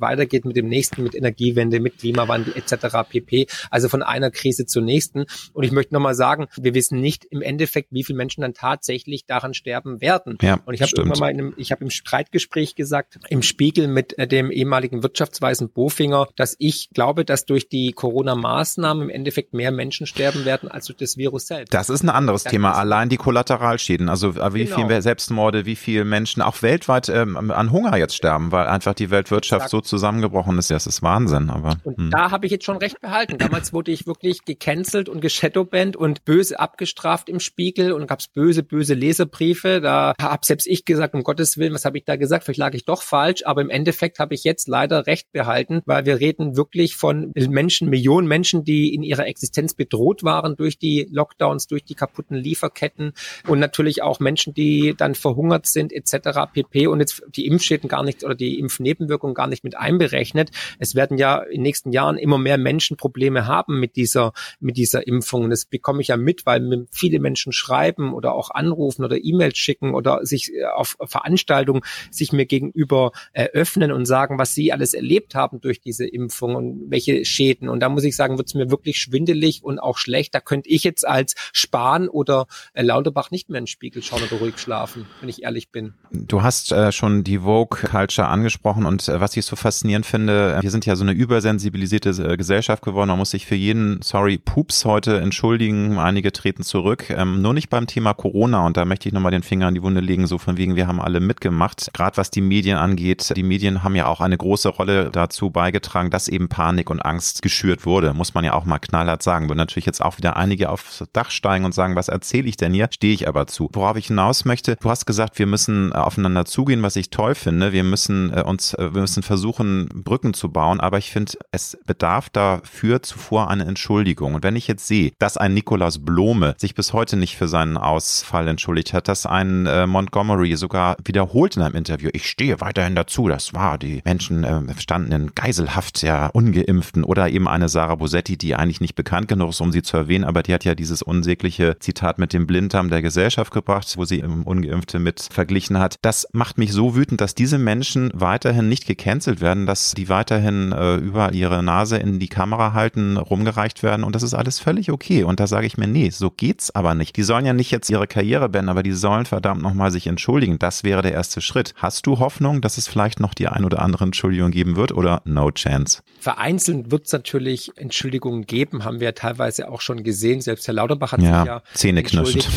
weitergeht 0.00 0.44
mit 0.44 0.56
dem 0.56 0.68
nächsten, 0.68 1.02
mit 1.02 1.14
Energiewende, 1.14 1.80
mit 1.80 1.98
Klimawandel 1.98 2.54
etc. 2.56 3.08
pp. 3.08 3.46
Also 3.70 3.88
von 3.88 4.02
einer 4.02 4.30
Krise 4.30 4.66
zur 4.66 4.82
nächsten. 4.82 5.26
Und 5.52 5.64
ich 5.64 5.72
möchte 5.72 5.94
nochmal 5.94 6.14
sagen, 6.14 6.46
wir 6.56 6.74
wissen 6.74 7.00
nicht 7.00 7.24
im 7.26 7.42
Endeffekt, 7.42 7.88
wie 7.92 8.04
viele 8.04 8.16
Menschen 8.16 8.42
dann 8.42 8.54
tatsächlich 8.54 9.26
daran 9.26 9.54
sterben 9.54 10.00
werden. 10.00 10.38
Ja, 10.42 10.60
und 10.64 10.74
ich 10.74 10.82
habe 10.82 10.92
irgendwann 10.96 11.20
mal 11.20 11.30
in 11.30 11.38
einem, 11.38 11.54
ich 11.56 11.72
habe 11.72 11.84
im 11.84 11.90
Streitgespräch 11.90 12.74
gesagt, 12.74 13.18
im 13.28 13.42
Spiegel 13.42 13.88
mit 13.88 14.18
äh, 14.18 14.26
dem 14.26 14.50
ehemaligen 14.50 15.02
Wirtschaftsweisen 15.02 15.70
Bofinger, 15.70 16.28
dass 16.36 16.56
ich 16.58 16.90
glaube, 16.90 17.24
dass 17.24 17.44
durch 17.44 17.68
die 17.68 17.92
Corona-Maßnahmen 17.92 19.04
im 19.04 19.10
Endeffekt 19.10 19.54
mehr 19.54 19.70
Menschen 19.70 20.06
sterben 20.06 20.44
werden 20.44 20.70
als 20.70 20.86
durch 20.86 20.98
das 20.98 21.16
Virus 21.16 21.46
selbst. 21.46 21.74
Das 21.74 21.90
ist 21.90 22.02
ein 22.02 22.10
anderes 22.10 22.44
das 22.44 22.50
Thema. 22.50 22.72
Allein 22.72 23.08
die 23.08 23.16
Kollateralschäden, 23.16 24.08
also 24.08 24.30
äh, 24.30 24.54
wie 24.54 24.64
genau. 24.64 24.76
viele 24.76 25.02
Selbstmorde, 25.02 25.66
wie 25.66 25.76
viele 25.76 26.04
Menschen 26.04 26.42
auch 26.42 26.62
weltweit 26.62 27.08
ähm, 27.08 27.36
an 27.50 27.72
Hunger 27.72 27.96
jetzt 27.96 28.14
sterben, 28.14 28.52
weil 28.52 28.66
einfach 28.66 28.94
die 28.94 29.10
Weltwirtschaft 29.10 29.57
Exakt. 29.64 29.70
so 29.70 29.80
zusammengebrochen 29.80 30.58
ist. 30.58 30.70
Das 30.70 30.86
ist 30.86 31.02
Wahnsinn. 31.02 31.50
Aber 31.50 31.76
und 31.84 31.96
hm. 31.96 32.10
da 32.10 32.30
habe 32.30 32.46
ich 32.46 32.52
jetzt 32.52 32.64
schon 32.64 32.76
recht 32.76 33.00
behalten. 33.00 33.38
Damals 33.38 33.72
wurde 33.72 33.90
ich 33.90 34.06
wirklich 34.06 34.44
gecancelt 34.44 35.08
und 35.08 35.20
geshadowbanned 35.20 35.96
und 35.96 36.24
böse 36.24 36.58
abgestraft 36.58 37.28
im 37.28 37.40
Spiegel 37.40 37.92
und 37.92 38.06
gab 38.06 38.20
es 38.20 38.28
böse, 38.28 38.62
böse 38.62 38.94
Leserbriefe. 38.94 39.80
Da 39.80 40.14
habe 40.20 40.44
selbst 40.44 40.66
ich 40.66 40.84
gesagt, 40.84 41.14
um 41.14 41.22
Gottes 41.22 41.58
Willen, 41.58 41.74
was 41.74 41.84
habe 41.84 41.98
ich 41.98 42.04
da 42.04 42.16
gesagt? 42.16 42.44
Vielleicht 42.44 42.58
lag 42.58 42.74
ich 42.74 42.84
doch 42.84 43.02
falsch, 43.02 43.42
aber 43.44 43.60
im 43.60 43.70
Endeffekt 43.70 44.18
habe 44.18 44.34
ich 44.34 44.44
jetzt 44.44 44.68
leider 44.68 45.06
recht 45.06 45.32
behalten, 45.32 45.82
weil 45.86 46.06
wir 46.06 46.20
reden 46.20 46.56
wirklich 46.56 46.96
von 46.96 47.32
Menschen, 47.34 47.88
Millionen 47.88 48.28
Menschen, 48.28 48.64
die 48.64 48.94
in 48.94 49.02
ihrer 49.02 49.26
Existenz 49.26 49.74
bedroht 49.74 50.24
waren 50.24 50.56
durch 50.56 50.78
die 50.78 51.08
Lockdowns, 51.10 51.66
durch 51.66 51.84
die 51.84 51.94
kaputten 51.94 52.36
Lieferketten 52.36 53.12
und 53.46 53.58
natürlich 53.58 54.02
auch 54.02 54.20
Menschen, 54.20 54.54
die 54.54 54.94
dann 54.96 55.14
verhungert 55.14 55.66
sind 55.66 55.92
etc. 55.92 56.52
pp. 56.52 56.86
Und 56.86 57.00
jetzt 57.00 57.22
die 57.34 57.46
Impfschäden 57.46 57.88
gar 57.88 58.02
nicht 58.02 58.24
oder 58.24 58.34
die 58.34 58.58
Impfnebenwirkungen 58.58 59.34
gar 59.34 59.46
nicht 59.48 59.64
mit 59.64 59.76
einberechnet. 59.76 60.50
Es 60.78 60.94
werden 60.94 61.18
ja 61.18 61.38
in 61.38 61.58
den 61.58 61.62
nächsten 61.62 61.92
Jahren 61.92 62.16
immer 62.16 62.38
mehr 62.38 62.58
Menschen 62.58 62.96
Probleme 62.96 63.46
haben 63.46 63.80
mit 63.80 63.96
dieser, 63.96 64.32
mit 64.60 64.76
dieser 64.76 65.06
Impfung. 65.06 65.44
Und 65.44 65.50
das 65.50 65.64
bekomme 65.64 66.00
ich 66.00 66.08
ja 66.08 66.16
mit, 66.16 66.46
weil 66.46 66.86
viele 66.92 67.20
Menschen 67.20 67.52
schreiben 67.52 68.12
oder 68.12 68.34
auch 68.34 68.50
anrufen 68.50 69.04
oder 69.04 69.16
E-Mails 69.22 69.58
schicken 69.58 69.94
oder 69.94 70.24
sich 70.24 70.52
äh, 70.54 70.64
auf 70.64 70.96
Veranstaltungen 71.04 71.82
sich 72.10 72.32
mir 72.32 72.46
gegenüber 72.46 73.12
eröffnen 73.32 73.92
und 73.92 74.06
sagen, 74.06 74.38
was 74.38 74.54
sie 74.54 74.72
alles 74.72 74.94
erlebt 74.94 75.34
haben 75.34 75.60
durch 75.60 75.80
diese 75.80 76.06
Impfung 76.06 76.54
und 76.54 76.90
welche 76.90 77.24
Schäden. 77.24 77.68
Und 77.68 77.80
da 77.80 77.88
muss 77.88 78.04
ich 78.04 78.16
sagen, 78.16 78.38
wird 78.38 78.48
es 78.48 78.54
mir 78.54 78.70
wirklich 78.70 78.98
schwindelig 78.98 79.62
und 79.62 79.78
auch 79.78 79.98
schlecht. 79.98 80.34
Da 80.34 80.40
könnte 80.40 80.68
ich 80.68 80.84
jetzt 80.84 81.06
als 81.06 81.34
Spahn 81.52 82.08
oder 82.08 82.46
äh, 82.72 82.82
Lauterbach 82.82 83.30
nicht 83.30 83.48
mehr 83.48 83.58
in 83.58 83.64
den 83.64 83.68
Spiegel 83.68 84.02
schauen 84.02 84.22
oder 84.22 84.40
ruhig 84.40 84.58
schlafen, 84.58 85.06
wenn 85.20 85.28
ich 85.28 85.42
ehrlich 85.42 85.70
bin. 85.70 85.94
Du 86.10 86.42
hast 86.42 86.72
äh, 86.72 86.92
schon 86.92 87.24
die 87.24 87.38
Vogue 87.38 87.78
Culture 87.78 88.28
angesprochen 88.28 88.86
und 88.86 89.08
äh, 89.08 89.20
was 89.20 89.34
ich 89.38 89.46
so 89.46 89.56
faszinierend 89.56 90.06
finde, 90.06 90.56
äh, 90.58 90.62
wir 90.62 90.70
sind 90.70 90.86
ja 90.86 90.96
so 90.96 91.04
eine 91.04 91.12
übersensibilisierte 91.12 92.10
äh, 92.10 92.36
Gesellschaft 92.36 92.82
geworden. 92.82 93.08
Man 93.08 93.18
muss 93.18 93.30
sich 93.30 93.46
für 93.46 93.54
jeden, 93.54 94.00
sorry, 94.02 94.38
Pups 94.38 94.84
heute 94.84 95.18
entschuldigen. 95.18 95.98
Einige 95.98 96.32
treten 96.32 96.62
zurück. 96.62 97.10
Ähm, 97.10 97.42
nur 97.42 97.54
nicht 97.54 97.70
beim 97.70 97.86
Thema 97.86 98.14
Corona 98.14 98.66
und 98.66 98.76
da 98.76 98.84
möchte 98.84 99.08
ich 99.08 99.14
nochmal 99.14 99.32
den 99.32 99.42
Finger 99.42 99.66
an 99.66 99.74
die 99.74 99.82
Wunde 99.82 100.00
legen, 100.00 100.26
so 100.26 100.38
von 100.38 100.56
wegen, 100.56 100.76
wir 100.76 100.86
haben 100.86 101.00
alle 101.00 101.20
mitgemacht. 101.20 101.90
Gerade 101.92 102.16
was 102.16 102.30
die 102.30 102.40
Medien 102.40 102.78
angeht, 102.78 103.32
die 103.36 103.42
Medien 103.42 103.82
haben 103.82 103.96
ja 103.96 104.06
auch 104.06 104.20
eine 104.20 104.36
große 104.36 104.68
Rolle 104.68 105.10
dazu 105.10 105.50
beigetragen, 105.50 106.10
dass 106.10 106.28
eben 106.28 106.48
Panik 106.48 106.90
und 106.90 107.00
Angst 107.00 107.42
geschürt 107.42 107.86
wurde. 107.86 108.14
Muss 108.14 108.34
man 108.34 108.44
ja 108.44 108.54
auch 108.54 108.64
mal 108.64 108.78
knallhart 108.78 109.22
sagen. 109.22 109.48
Würden 109.48 109.58
natürlich 109.58 109.86
jetzt 109.86 110.02
auch 110.02 110.18
wieder 110.18 110.36
einige 110.36 110.70
aufs 110.70 111.04
Dach 111.12 111.30
steigen 111.30 111.64
und 111.64 111.74
sagen, 111.74 111.96
was 111.96 112.08
erzähle 112.08 112.48
ich 112.48 112.56
denn 112.56 112.72
hier? 112.72 112.88
Stehe 112.90 113.14
ich 113.14 113.28
aber 113.28 113.46
zu. 113.46 113.68
Worauf 113.72 113.96
ich 113.96 114.08
hinaus 114.08 114.44
möchte, 114.44 114.76
du 114.76 114.90
hast 114.90 115.06
gesagt, 115.06 115.38
wir 115.38 115.46
müssen 115.46 115.92
aufeinander 115.92 116.44
zugehen, 116.44 116.82
was 116.82 116.96
ich 116.96 117.10
toll 117.10 117.34
finde. 117.34 117.72
Wir 117.72 117.84
müssen 117.84 118.32
äh, 118.32 118.42
uns, 118.42 118.74
äh, 118.74 118.94
wir 118.94 119.00
müssen 119.00 119.22
versuchen, 119.28 119.88
Brücken 119.94 120.34
zu 120.34 120.50
bauen, 120.50 120.80
aber 120.80 120.98
ich 120.98 121.12
finde, 121.12 121.34
es 121.52 121.78
bedarf 121.86 122.30
dafür 122.30 123.02
zuvor 123.02 123.48
eine 123.50 123.66
Entschuldigung. 123.66 124.34
Und 124.34 124.42
wenn 124.42 124.56
ich 124.56 124.66
jetzt 124.66 124.88
sehe, 124.88 125.12
dass 125.18 125.36
ein 125.36 125.54
Nikolaus 125.54 126.04
Blome 126.04 126.54
sich 126.58 126.74
bis 126.74 126.92
heute 126.92 127.16
nicht 127.16 127.36
für 127.36 127.46
seinen 127.46 127.76
Ausfall 127.76 128.48
entschuldigt 128.48 128.92
hat, 128.94 129.06
dass 129.06 129.26
ein 129.26 129.66
äh, 129.66 129.86
Montgomery 129.86 130.56
sogar 130.56 130.96
wiederholt 131.04 131.56
in 131.56 131.62
einem 131.62 131.76
Interview, 131.76 132.08
ich 132.12 132.28
stehe 132.28 132.60
weiterhin 132.60 132.94
dazu, 132.94 133.28
das 133.28 133.52
war, 133.52 133.78
die 133.78 134.00
Menschen 134.04 134.44
äh, 134.44 134.62
standen 134.78 135.12
in 135.12 135.34
Geiselhaft 135.34 136.02
der 136.02 136.30
Ungeimpften 136.32 137.04
oder 137.04 137.28
eben 137.28 137.46
eine 137.46 137.68
Sarah 137.68 137.96
Bosetti, 137.96 138.38
die 138.38 138.54
eigentlich 138.54 138.80
nicht 138.80 138.94
bekannt 138.94 139.28
genug 139.28 139.50
ist, 139.50 139.60
um 139.60 139.72
sie 139.72 139.82
zu 139.82 139.96
erwähnen, 139.96 140.24
aber 140.24 140.42
die 140.42 140.54
hat 140.54 140.64
ja 140.64 140.74
dieses 140.74 141.02
unsägliche 141.02 141.76
Zitat 141.80 142.18
mit 142.18 142.32
dem 142.32 142.46
Blinddarm 142.46 142.88
der 142.88 143.02
Gesellschaft 143.02 143.52
gebracht, 143.52 143.92
wo 143.96 144.06
sie 144.06 144.22
Ungeimpfte 144.22 144.98
mit 144.98 145.28
verglichen 145.30 145.78
hat. 145.78 145.96
Das 146.00 146.26
macht 146.32 146.56
mich 146.56 146.72
so 146.72 146.96
wütend, 146.96 147.20
dass 147.20 147.34
diese 147.34 147.58
Menschen 147.58 148.10
weiterhin 148.14 148.70
nicht 148.70 148.86
gecancelt 149.18 149.40
werden, 149.40 149.66
dass 149.66 149.94
die 149.94 150.08
weiterhin 150.08 150.70
äh, 150.70 150.96
überall 150.96 151.34
ihre 151.34 151.62
Nase 151.62 151.96
in 151.96 152.20
die 152.20 152.28
Kamera 152.28 152.72
halten, 152.72 153.16
rumgereicht 153.16 153.82
werden 153.82 154.04
und 154.04 154.14
das 154.14 154.22
ist 154.22 154.34
alles 154.34 154.60
völlig 154.60 154.92
okay. 154.92 155.24
Und 155.24 155.40
da 155.40 155.46
sage 155.48 155.66
ich 155.66 155.76
mir, 155.76 155.88
nee, 155.88 156.10
so 156.10 156.30
geht's 156.30 156.72
aber 156.74 156.94
nicht. 156.94 157.16
Die 157.16 157.24
sollen 157.24 157.44
ja 157.44 157.52
nicht 157.52 157.72
jetzt 157.72 157.90
ihre 157.90 158.06
Karriere 158.06 158.48
beenden, 158.48 158.68
aber 158.68 158.84
die 158.84 158.92
sollen 158.92 159.26
verdammt 159.26 159.62
nochmal 159.62 159.90
sich 159.90 160.06
entschuldigen. 160.06 160.58
Das 160.58 160.84
wäre 160.84 161.02
der 161.02 161.12
erste 161.12 161.40
Schritt. 161.40 161.74
Hast 161.76 162.06
du 162.06 162.20
Hoffnung, 162.20 162.60
dass 162.60 162.78
es 162.78 162.86
vielleicht 162.86 163.18
noch 163.18 163.34
die 163.34 163.48
ein 163.48 163.64
oder 163.64 163.80
andere 163.80 164.04
Entschuldigung 164.04 164.52
geben 164.52 164.76
wird 164.76 164.92
oder 164.92 165.20
no 165.24 165.50
chance? 165.50 166.02
Vereinzelt 166.20 166.90
wird 166.90 167.06
es 167.06 167.12
natürlich 167.12 167.72
Entschuldigungen 167.76 168.46
geben, 168.46 168.84
haben 168.84 169.00
wir 169.00 169.14
teilweise 169.14 169.68
auch 169.68 169.80
schon 169.80 170.04
gesehen. 170.04 170.40
Selbst 170.40 170.66
Herr 170.68 170.74
Lauterbach 170.74 171.12
hat 171.12 171.22
ja, 171.22 171.40
sich 171.40 171.46
ja 171.46 171.62
zähneknirschend. 171.74 172.48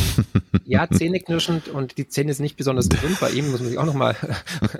Ja, 0.65 0.87
zähneknirschend 0.89 1.67
und 1.69 1.97
die 1.97 2.07
Zähne 2.07 2.33
sind 2.33 2.43
nicht 2.43 2.57
besonders 2.57 2.87
gesund 2.87 3.19
bei 3.19 3.31
ihm, 3.31 3.49
muss 3.51 3.59
man 3.59 3.69
sich 3.69 3.77
auch 3.77 3.85
nochmal 3.85 4.15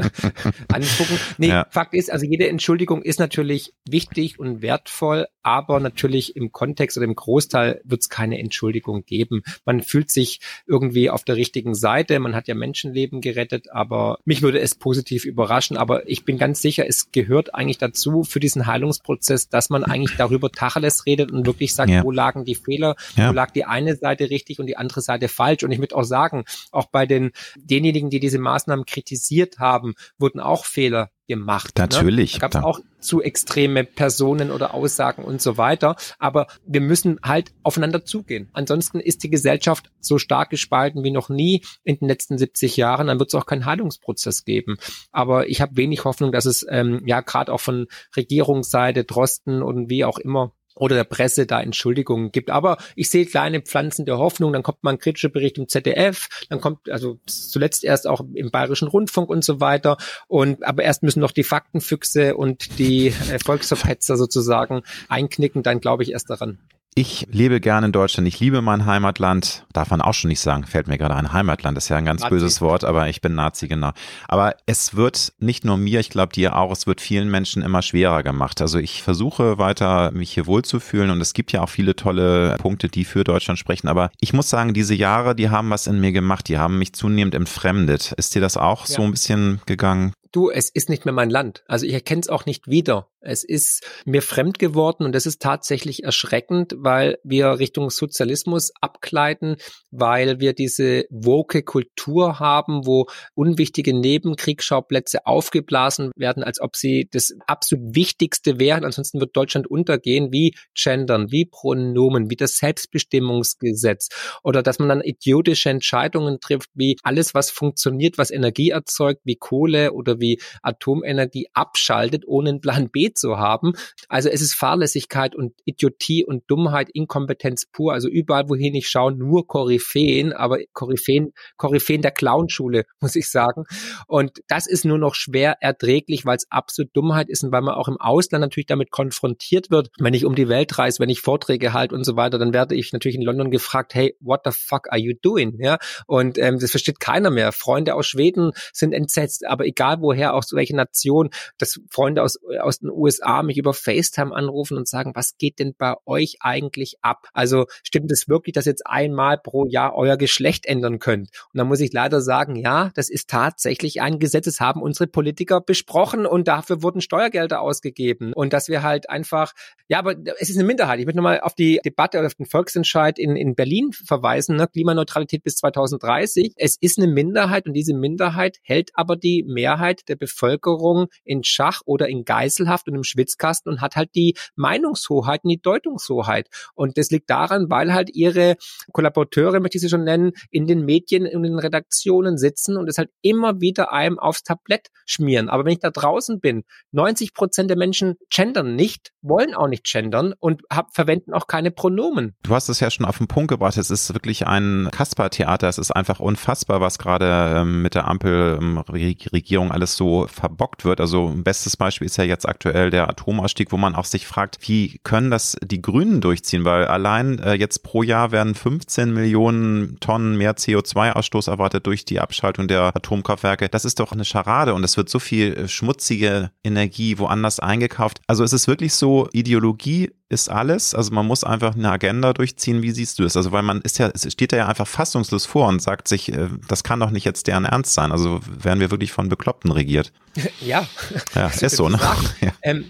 angucken. 0.72 1.20
Nee, 1.38 1.50
ja. 1.50 1.66
Fakt 1.72 1.94
ist, 1.94 2.12
also 2.12 2.26
jede 2.26 2.50
Entschuldigung 2.50 3.02
ist 3.02 3.18
natürlich 3.18 3.74
wichtig 3.88 4.40
und 4.40 4.62
wertvoll, 4.62 5.28
aber 5.42 5.80
natürlich 5.80 6.36
im 6.36 6.52
Kontext 6.52 6.98
oder 6.98 7.06
im 7.06 7.16
Großteil 7.16 7.82
wird 7.86 8.02
es 8.02 8.10
keine 8.10 8.40
Entschuldigung 8.40 9.06
geben. 9.06 9.42
Man 9.64 9.82
fühlt 9.82 10.12
sich 10.12 10.42
irgendwie 10.68 11.10
auf 11.10 11.24
der 11.24 11.38
richtigen 11.38 11.74
Seite, 11.74 12.20
man 12.20 12.36
hat 12.36 12.50
ja 12.50 12.56
Menschenleben 12.56 13.22
gerettet, 13.22 13.72
aber 13.72 14.20
mich 14.26 14.42
würde 14.42 14.60
es 14.60 14.76
positiv 14.76 15.24
überraschen. 15.24 15.78
Aber 15.78 16.10
ich 16.10 16.26
bin 16.26 16.38
ganz 16.38 16.62
sicher, 16.62 16.86
es 16.86 17.14
gehört 17.14 17.56
eigentlich 17.56 17.78
dazu 17.78 18.24
für 18.24 18.42
diesen 18.42 18.68
Heilungsprozess, 18.68 19.48
dass 19.48 19.70
man 19.70 19.86
eigentlich 19.86 20.18
darüber 20.18 20.52
Tacheles 20.52 21.06
redet 21.06 21.32
und 21.32 21.46
wirklich 21.46 21.74
sagt, 21.74 21.90
ja. 21.90 22.04
wo 22.04 22.12
lagen 22.12 22.44
die 22.44 22.56
Fehler, 22.56 22.98
ja. 23.16 23.30
wo 23.30 23.34
lag 23.34 23.52
die 23.52 23.64
eine 23.64 23.96
Seite 23.96 24.30
richtig 24.30 24.60
und 24.60 24.68
die 24.68 24.76
andere 24.76 25.00
Seite 25.00 25.30
falsch. 25.30 25.64
Und 25.64 25.72
ich 25.72 25.80
würde 25.80 25.96
auch 25.96 26.04
sagen, 26.04 26.44
auch 26.74 26.88
bei 26.88 27.06
den 27.06 27.32
denjenigen, 27.56 28.10
die 28.10 28.20
diese 28.20 28.40
Maßnahmen 28.40 28.86
kritisiert 28.86 29.60
haben, 29.60 29.94
wurden 30.18 30.42
auch 30.42 30.66
Fehler 30.66 31.12
gemacht. 31.28 31.78
Ne? 31.78 31.84
Natürlich. 31.84 32.34
Ne? 32.34 32.40
Da 32.40 32.48
gab 32.48 32.56
es 32.56 32.64
auch 32.64 32.80
zu 33.00 33.22
extreme 33.22 33.84
Personen 33.84 34.52
oder 34.52 34.74
Aussagen 34.74 35.24
und 35.24 35.42
so 35.42 35.58
weiter. 35.58 35.96
Aber 36.20 36.48
wir 36.66 36.82
müssen 36.82 37.20
halt 37.24 37.52
aufeinander 37.64 38.06
zugehen. 38.06 38.50
Ansonsten 38.54 39.00
ist 39.00 39.24
die 39.24 39.30
Gesellschaft 39.30 39.92
so 40.00 40.18
stark 40.18 40.50
gespalten 40.50 41.04
wie 41.04 41.12
noch 41.12 41.30
nie 41.30 41.64
in 41.84 41.98
den 41.98 42.08
letzten 42.08 42.38
70 42.38 42.78
Jahren. 42.78 43.08
Dann 43.08 43.20
wird 43.20 43.30
es 43.30 43.36
auch 43.36 43.46
keinen 43.46 43.66
Heilungsprozess 43.66 44.46
geben. 44.46 44.78
Aber 45.12 45.50
ich 45.50 45.62
habe 45.62 45.78
wenig 45.78 46.04
Hoffnung, 46.06 46.32
dass 46.32 46.46
es 46.46 46.66
ähm, 46.70 47.02
ja 47.06 47.22
gerade 47.22 47.52
auch 47.52 47.62
von 47.62 47.88
Regierungsseite, 48.16 49.04
Drosten 49.04 49.64
und 49.64 49.90
wie 49.90 50.06
auch 50.06 50.18
immer 50.18 50.54
oder 50.76 50.96
der 50.96 51.04
Presse 51.04 51.46
da 51.46 51.62
Entschuldigungen 51.62 52.32
gibt. 52.32 52.50
Aber 52.50 52.78
ich 52.96 53.10
sehe 53.10 53.26
kleine 53.26 53.62
Pflanzen 53.62 54.06
der 54.06 54.18
Hoffnung, 54.18 54.54
dann 54.54 54.64
kommt 54.64 54.84
mal 54.84 54.92
ein 54.92 55.00
kritischer 55.00 55.30
Bericht 55.30 55.58
im 55.58 55.68
ZDF, 55.68 56.28
dann 56.50 56.62
kommt 56.62 56.90
also 56.90 57.20
zuletzt 57.26 57.84
erst 57.84 58.08
auch 58.08 58.22
im 58.34 58.52
Bayerischen 58.52 58.88
Rundfunk 58.88 59.30
und 59.30 59.44
so 59.44 59.60
weiter. 59.60 59.98
Und 60.28 60.64
aber 60.64 60.84
erst 60.84 61.04
müssen 61.04 61.20
noch 61.20 61.32
die 61.32 61.44
Faktenfüchse 61.44 62.36
und 62.36 62.80
die 62.80 63.08
äh, 63.08 63.40
Volksverpetzer 63.44 64.18
sozusagen 64.18 64.82
einknicken, 65.08 65.64
dann 65.64 65.80
glaube 65.80 66.04
ich 66.04 66.12
erst 66.12 66.30
daran. 66.30 66.60
Ich 66.94 67.26
lebe 67.32 67.62
gerne 67.62 67.86
in 67.86 67.92
Deutschland. 67.94 68.28
Ich 68.28 68.42
liebe 68.42 68.62
mein 68.62 68.86
Heimatland. 68.86 69.66
Darf 69.72 69.92
man 69.92 70.02
auch 70.02 70.14
schon 70.14 70.28
nicht 70.28 70.42
sagen. 70.42 70.66
Fällt 70.66 70.90
mir 70.90 70.98
gerade 70.98 71.16
ein. 71.16 71.32
Heimatland 71.32 71.78
ist 71.78 71.88
ja 71.88 71.96
ein 71.96 72.04
ganz 72.04 72.20
Nazi. 72.22 72.32
böses 72.32 72.60
Wort, 72.60 72.84
aber 72.84 73.08
ich 73.08 73.22
bin 73.22 73.34
Nazi, 73.34 73.70
genau. 73.70 73.92
Aber 74.28 74.56
es 74.66 74.94
wird 74.94 75.32
nicht 75.40 75.64
nur 75.64 75.78
mir, 75.78 76.02
ich 76.02 76.10
glaube 76.10 76.34
dir 76.34 76.58
auch, 76.58 76.70
es 76.70 76.88
wird 76.88 77.00
vielen 77.00 77.32
Menschen 77.32 77.64
immer 77.64 77.82
schwerer 77.82 78.24
gemacht. 78.24 78.60
Also 78.60 78.78
ich 78.78 79.04
versuche 79.04 79.58
weiter, 79.58 80.12
mich 80.12 80.34
hier 80.34 80.48
wohlzufühlen 80.48 81.12
und 81.12 81.22
es 81.22 81.34
gibt 81.34 81.54
ja 81.54 81.62
auch 81.62 81.70
viele 81.70 81.96
tolle 81.96 82.58
Punkte, 82.58 82.90
die 82.90 83.06
für 83.06 83.24
Deutschland 83.24 83.58
sprechen. 83.58 83.88
Aber 83.88 84.12
ich 84.20 84.34
muss 84.34 84.50
sagen, 84.50 84.74
diese 84.74 84.94
Jahre, 84.94 85.34
die 85.34 85.50
haben 85.50 85.70
was 85.70 85.88
in 85.88 86.02
mir 86.02 86.12
gemacht. 86.12 86.50
Die 86.50 86.58
haben 86.58 86.78
mich 86.78 86.92
zunehmend 86.92 87.36
entfremdet. 87.36 88.12
Ist 88.18 88.36
dir 88.36 88.42
das 88.42 88.58
auch 88.58 88.86
ja. 88.88 88.96
so 88.96 89.04
ein 89.04 89.12
bisschen 89.12 89.62
gegangen? 89.66 90.12
Du, 90.32 90.50
es 90.50 90.70
ist 90.70 90.90
nicht 90.90 91.06
mehr 91.06 91.14
mein 91.14 91.30
Land. 91.30 91.64
Also 91.68 91.86
ich 91.86 91.94
erkenne 91.94 92.22
es 92.22 92.30
auch 92.30 92.46
nicht 92.46 92.68
wieder. 92.68 93.08
Es 93.24 93.44
ist 93.44 93.86
mir 94.06 94.24
fremd 94.24 94.58
geworden 94.58 95.04
und 95.06 95.14
das 95.14 95.28
ist 95.28 95.42
tatsächlich 95.42 96.04
erschreckend, 96.04 96.74
weil 96.78 97.20
wir 97.24 97.60
Richtung 97.60 97.92
Sozialismus 97.92 98.72
abgleiten, 98.82 99.58
weil 99.92 100.40
wir 100.40 100.54
diese 100.54 101.06
woke 101.12 101.62
Kultur 101.62 102.40
haben, 102.40 102.88
wo 102.88 103.06
unwichtige 103.36 103.94
Nebenkriegsschauplätze 103.94 105.28
aufgeblasen 105.28 106.12
werden, 106.16 106.44
als 106.44 106.60
ob 106.60 106.76
sie 106.76 107.10
das 107.12 107.36
absolut 107.46 107.96
Wichtigste 107.96 108.60
wären. 108.60 108.86
Ansonsten 108.86 109.20
wird 109.20 109.38
Deutschland 109.38 109.68
untergehen, 109.68 110.32
wie 110.32 110.56
Gendern, 110.74 111.32
wie 111.32 111.46
Pronomen, 111.46 112.32
wie 112.32 112.36
das 112.36 112.58
Selbstbestimmungsgesetz 112.58 114.10
oder 114.44 114.64
dass 114.64 114.80
man 114.80 114.90
dann 114.90 115.02
idiotische 115.02 115.70
Entscheidungen 115.70 116.40
trifft, 116.40 116.70
wie 116.74 116.98
alles, 117.04 117.36
was 117.36 117.52
funktioniert, 117.52 118.18
was 118.18 118.32
Energie 118.32 118.70
erzeugt, 118.70 119.22
wie 119.26 119.36
Kohle 119.36 119.94
oder 119.94 120.20
wie 120.22 120.40
Atomenergie 120.62 121.48
abschaltet, 121.54 122.24
ohne 122.26 122.50
einen 122.50 122.62
Plan 122.62 122.90
B 122.90 123.12
zu 123.14 123.38
haben. 123.38 123.74
Also 124.08 124.30
es 124.30 124.42
ist 124.42 124.54
Fahrlässigkeit 124.54 125.36
und 125.36 125.54
Idiotie 125.66 126.24
und 126.24 126.44
Dummheit, 126.48 126.90
Inkompetenz 126.94 127.66
pur. 127.66 127.94
Also 127.94 128.08
überall, 128.08 128.48
wohin 128.48 128.76
ich 128.76 128.88
schaue, 128.88 129.12
nur 129.12 129.48
Koryphäen, 129.48 130.34
aber 130.34 130.60
Koryphäen, 130.74 131.34
Koryphäen 131.58 132.02
der 132.02 132.12
Clownschule, 132.12 132.86
muss 133.02 133.16
ich 133.16 133.30
sagen. 133.30 133.64
Und 134.08 134.40
das 134.48 134.68
ist 134.68 134.86
nur 134.86 134.98
noch 134.98 135.16
schwer 135.16 135.58
erträglich, 135.60 136.26
weil 136.26 136.38
es 136.38 136.50
absolut 136.50 136.96
Dummheit 136.96 137.30
ist 137.30 137.44
und 137.44 137.52
weil 137.52 137.62
man 137.62 137.76
auch 137.76 137.88
im 137.88 137.98
Ausland 137.98 138.42
natürlich 138.42 138.68
damit 138.68 138.92
konfrontiert 138.92 139.72
wird. 139.72 139.90
Wenn 140.00 140.14
ich 140.14 140.26
um 140.26 140.36
die 140.36 140.48
Welt 140.48 140.78
reise, 140.78 141.00
wenn 141.00 141.10
ich 141.10 141.22
Vorträge 141.22 141.74
halte 141.74 141.96
und 141.96 142.06
so 142.06 142.16
weiter, 142.16 142.38
dann 142.38 142.54
werde 142.54 142.76
ich 142.76 142.94
natürlich 142.94 143.16
in 143.16 143.24
London 143.24 143.52
gefragt, 143.52 143.94
hey, 143.96 144.16
what 144.20 144.42
the 144.46 144.52
fuck 144.52 144.92
are 144.92 145.00
you 145.00 145.14
doing? 145.22 145.58
Ja, 145.60 145.78
und 146.08 146.38
ähm, 146.38 146.60
das 146.60 146.72
versteht 146.72 147.00
keiner 147.00 147.32
mehr. 147.32 147.52
Freunde 147.52 147.96
aus 147.96 148.08
Schweden 148.08 148.52
sind 148.74 148.94
entsetzt, 148.94 149.46
aber 149.46 149.66
egal 149.66 150.02
woher, 150.12 150.34
aus 150.34 150.52
welcher 150.54 150.76
Nation, 150.76 151.30
dass 151.58 151.80
Freunde 151.90 152.24
aus, 152.24 152.38
aus 152.60 152.80
den 152.80 152.90
USA 152.90 153.44
mich 153.44 153.58
über 153.58 153.74
FaceTime 153.74 154.36
anrufen 154.36 154.78
und 154.78 154.88
sagen, 154.88 155.14
was 155.16 155.38
geht 155.38 155.60
denn 155.60 155.74
bei 155.78 155.96
euch 156.06 156.38
eigentlich 156.42 156.98
ab? 157.02 157.28
Also 157.34 157.66
stimmt 157.84 158.12
es 158.12 158.28
wirklich, 158.28 158.54
dass 158.54 158.66
jetzt 158.66 158.86
einmal 158.86 159.38
pro 159.38 159.66
Jahr 159.66 159.96
euer 159.96 160.18
Geschlecht 160.18 160.66
ändern 160.66 161.00
könnt? 161.00 161.30
Und 161.54 161.58
dann 161.58 161.68
muss 161.68 161.80
ich 161.80 161.94
leider 161.94 162.22
sagen, 162.22 162.56
ja, 162.56 162.92
das 162.96 163.10
ist 163.10 163.30
tatsächlich 163.30 164.02
ein 164.02 164.20
Gesetz. 164.20 164.46
Das 164.46 164.60
haben 164.60 164.82
unsere 164.82 165.08
Politiker 165.08 165.62
besprochen 165.62 166.26
und 166.26 166.48
dafür 166.48 166.84
wurden 166.84 167.00
Steuergelder 167.00 167.62
ausgegeben. 167.62 168.34
Und 168.34 168.52
dass 168.52 168.68
wir 168.68 168.84
halt 168.84 169.10
einfach, 169.10 169.54
ja, 169.88 170.00
aber 170.00 170.16
es 170.40 170.50
ist 170.50 170.58
eine 170.58 170.68
Minderheit. 170.68 171.00
Ich 171.00 171.06
möchte 171.06 171.18
nochmal 171.18 171.40
auf 171.40 171.56
die 171.56 171.80
Debatte 171.86 172.18
oder 172.18 172.28
auf 172.28 172.36
den 172.36 172.46
Volksentscheid 172.46 173.18
in, 173.18 173.38
in 173.38 173.56
Berlin 173.56 173.92
verweisen, 173.94 174.58
ne? 174.58 174.68
Klimaneutralität 174.68 175.44
bis 175.44 175.56
2030. 175.56 176.54
Es 176.58 176.78
ist 176.80 176.98
eine 176.98 177.08
Minderheit 177.08 177.66
und 177.66 177.74
diese 177.74 177.94
Minderheit 177.94 178.58
hält 178.64 178.92
aber 178.94 179.16
die 179.16 179.46
Mehrheit 179.48 180.01
der 180.10 180.16
Bevölkerung 180.16 181.08
in 181.24 181.44
Schach 181.44 181.82
oder 181.86 182.08
in 182.08 182.26
Geiselhaft 182.26 182.88
und 182.88 182.96
im 182.96 183.04
Schwitzkasten 183.04 183.72
und 183.72 183.82
hat 183.82 183.96
halt 183.96 184.16
die 184.16 184.36
Meinungshoheit 184.56 185.44
und 185.44 185.50
die 185.50 185.62
Deutungshoheit. 185.62 186.48
Und 186.74 186.98
das 186.98 187.10
liegt 187.12 187.30
daran, 187.30 187.70
weil 187.70 187.94
halt 187.94 188.10
ihre 188.14 188.56
Kollaborateure, 188.92 189.60
möchte 189.60 189.78
ich 189.78 189.82
sie 189.82 189.90
schon 189.90 190.04
nennen, 190.04 190.32
in 190.50 190.68
den 190.68 190.86
Medien 190.86 191.26
in 191.26 191.44
den 191.44 191.60
Redaktionen 191.60 192.38
sitzen 192.38 192.78
und 192.78 192.88
es 192.88 192.98
halt 192.98 193.10
immer 193.22 193.62
wieder 193.62 193.92
einem 193.92 194.20
aufs 194.20 194.44
Tablett 194.44 194.88
schmieren. 195.06 195.50
Aber 195.50 195.66
wenn 195.66 195.74
ich 195.74 195.80
da 195.80 195.92
draußen 195.92 196.40
bin, 196.40 196.64
90 196.92 197.34
Prozent 197.34 197.70
der 197.70 197.78
Menschen 197.78 198.16
gendern 198.30 198.76
nicht, 198.76 199.12
wollen 199.22 199.54
auch 199.54 199.68
nicht 199.68 199.86
gendern 199.86 200.34
und 200.40 200.62
hab, 200.72 200.94
verwenden 200.94 201.34
auch 201.34 201.48
keine 201.48 201.72
Pronomen. 201.72 202.36
Du 202.44 202.54
hast 202.54 202.70
es 202.70 202.80
ja 202.80 202.90
schon 202.90 203.06
auf 203.06 203.18
den 203.18 203.28
Punkt 203.28 203.50
gebracht. 203.50 203.78
Es 203.78 203.92
ist 203.92 204.14
wirklich 204.14 204.48
ein 204.48 204.90
Kasper-Theater. 204.92 205.68
Es 205.68 205.78
ist 205.78 205.92
einfach 205.92 206.20
unfassbar, 206.20 206.82
was 206.82 206.98
gerade 206.98 207.60
ähm, 207.60 207.82
mit 207.82 207.96
der 207.96 208.08
Ampelregierung 208.08 209.68
ähm, 209.68 209.72
alles 209.72 209.91
so 209.96 210.28
verbockt 210.28 210.86
wird. 210.86 211.00
Also 211.00 211.28
ein 211.28 211.44
bestes 211.44 211.78
Beispiel 211.78 212.06
ist 212.06 212.18
ja 212.18 212.24
jetzt 212.24 212.48
aktuell 212.48 212.90
der 212.90 213.10
Atomausstieg, 213.10 213.72
wo 213.72 213.78
man 213.78 213.96
auch 213.96 214.06
sich 214.06 214.28
fragt, 214.28 214.58
wie 214.68 215.00
können 215.04 215.32
das 215.32 215.58
die 215.64 215.82
Grünen 215.82 216.22
durchziehen? 216.22 216.66
Weil 216.66 216.86
allein 216.86 217.40
äh, 217.40 217.54
jetzt 217.54 217.84
pro 217.84 218.04
Jahr 218.04 218.32
werden 218.32 218.56
15 218.56 219.14
Millionen 219.14 220.00
Tonnen 220.00 220.38
mehr 220.38 220.56
CO2-Ausstoß 220.56 221.50
erwartet 221.50 221.88
durch 221.88 222.06
die 222.06 222.20
Abschaltung 222.20 222.68
der 222.68 222.96
Atomkraftwerke. 222.96 223.70
Das 223.70 223.86
ist 223.86 224.00
doch 224.00 224.12
eine 224.12 224.26
Scharade 224.26 224.74
und 224.74 224.84
es 224.84 224.98
wird 224.98 225.10
so 225.10 225.20
viel 225.20 225.54
äh, 225.54 225.68
schmutzige 225.68 226.52
Energie 226.64 227.18
woanders 227.18 227.60
eingekauft. 227.60 228.22
Also 228.28 228.44
es 228.44 228.54
ist 228.54 228.68
wirklich 228.68 228.94
so, 228.94 229.28
Ideologie 229.34 230.12
ist 230.32 230.50
alles. 230.50 230.96
Also 230.96 231.14
man 231.14 231.28
muss 231.28 231.44
einfach 231.44 231.76
eine 231.76 231.92
Agenda 231.92 232.32
durchziehen. 232.32 232.82
Wie 232.82 232.92
siehst 232.92 233.20
du 233.20 233.24
es? 233.24 233.36
Also 233.36 233.52
weil 233.52 233.64
man 233.64 233.82
ist 233.82 234.00
ja, 234.00 234.10
es 234.14 234.32
steht 234.32 234.54
da 234.54 234.58
ja 234.58 234.68
einfach 234.68 234.88
fassungslos 234.88 235.46
vor 235.46 235.68
und 235.68 235.82
sagt 235.82 236.08
sich, 236.08 236.32
äh, 236.32 236.48
das 236.68 236.84
kann 236.84 237.02
doch 237.02 237.12
nicht 237.12 237.26
jetzt 237.26 237.48
deren 237.48 237.66
Ernst 237.66 237.94
sein. 237.94 238.12
Also 238.12 238.40
werden 238.48 238.80
wir 238.80 238.92
wirklich 238.92 239.12
von 239.12 239.30
Bekloppten 239.30 239.72
regiert. 239.72 240.12
Ja. 240.62 240.88
Ja, 241.36 241.48
ist 241.48 241.76
so, 241.76 241.90
ne? 241.90 242.00
Ja. 242.42 242.54
Ähm, 242.62 242.86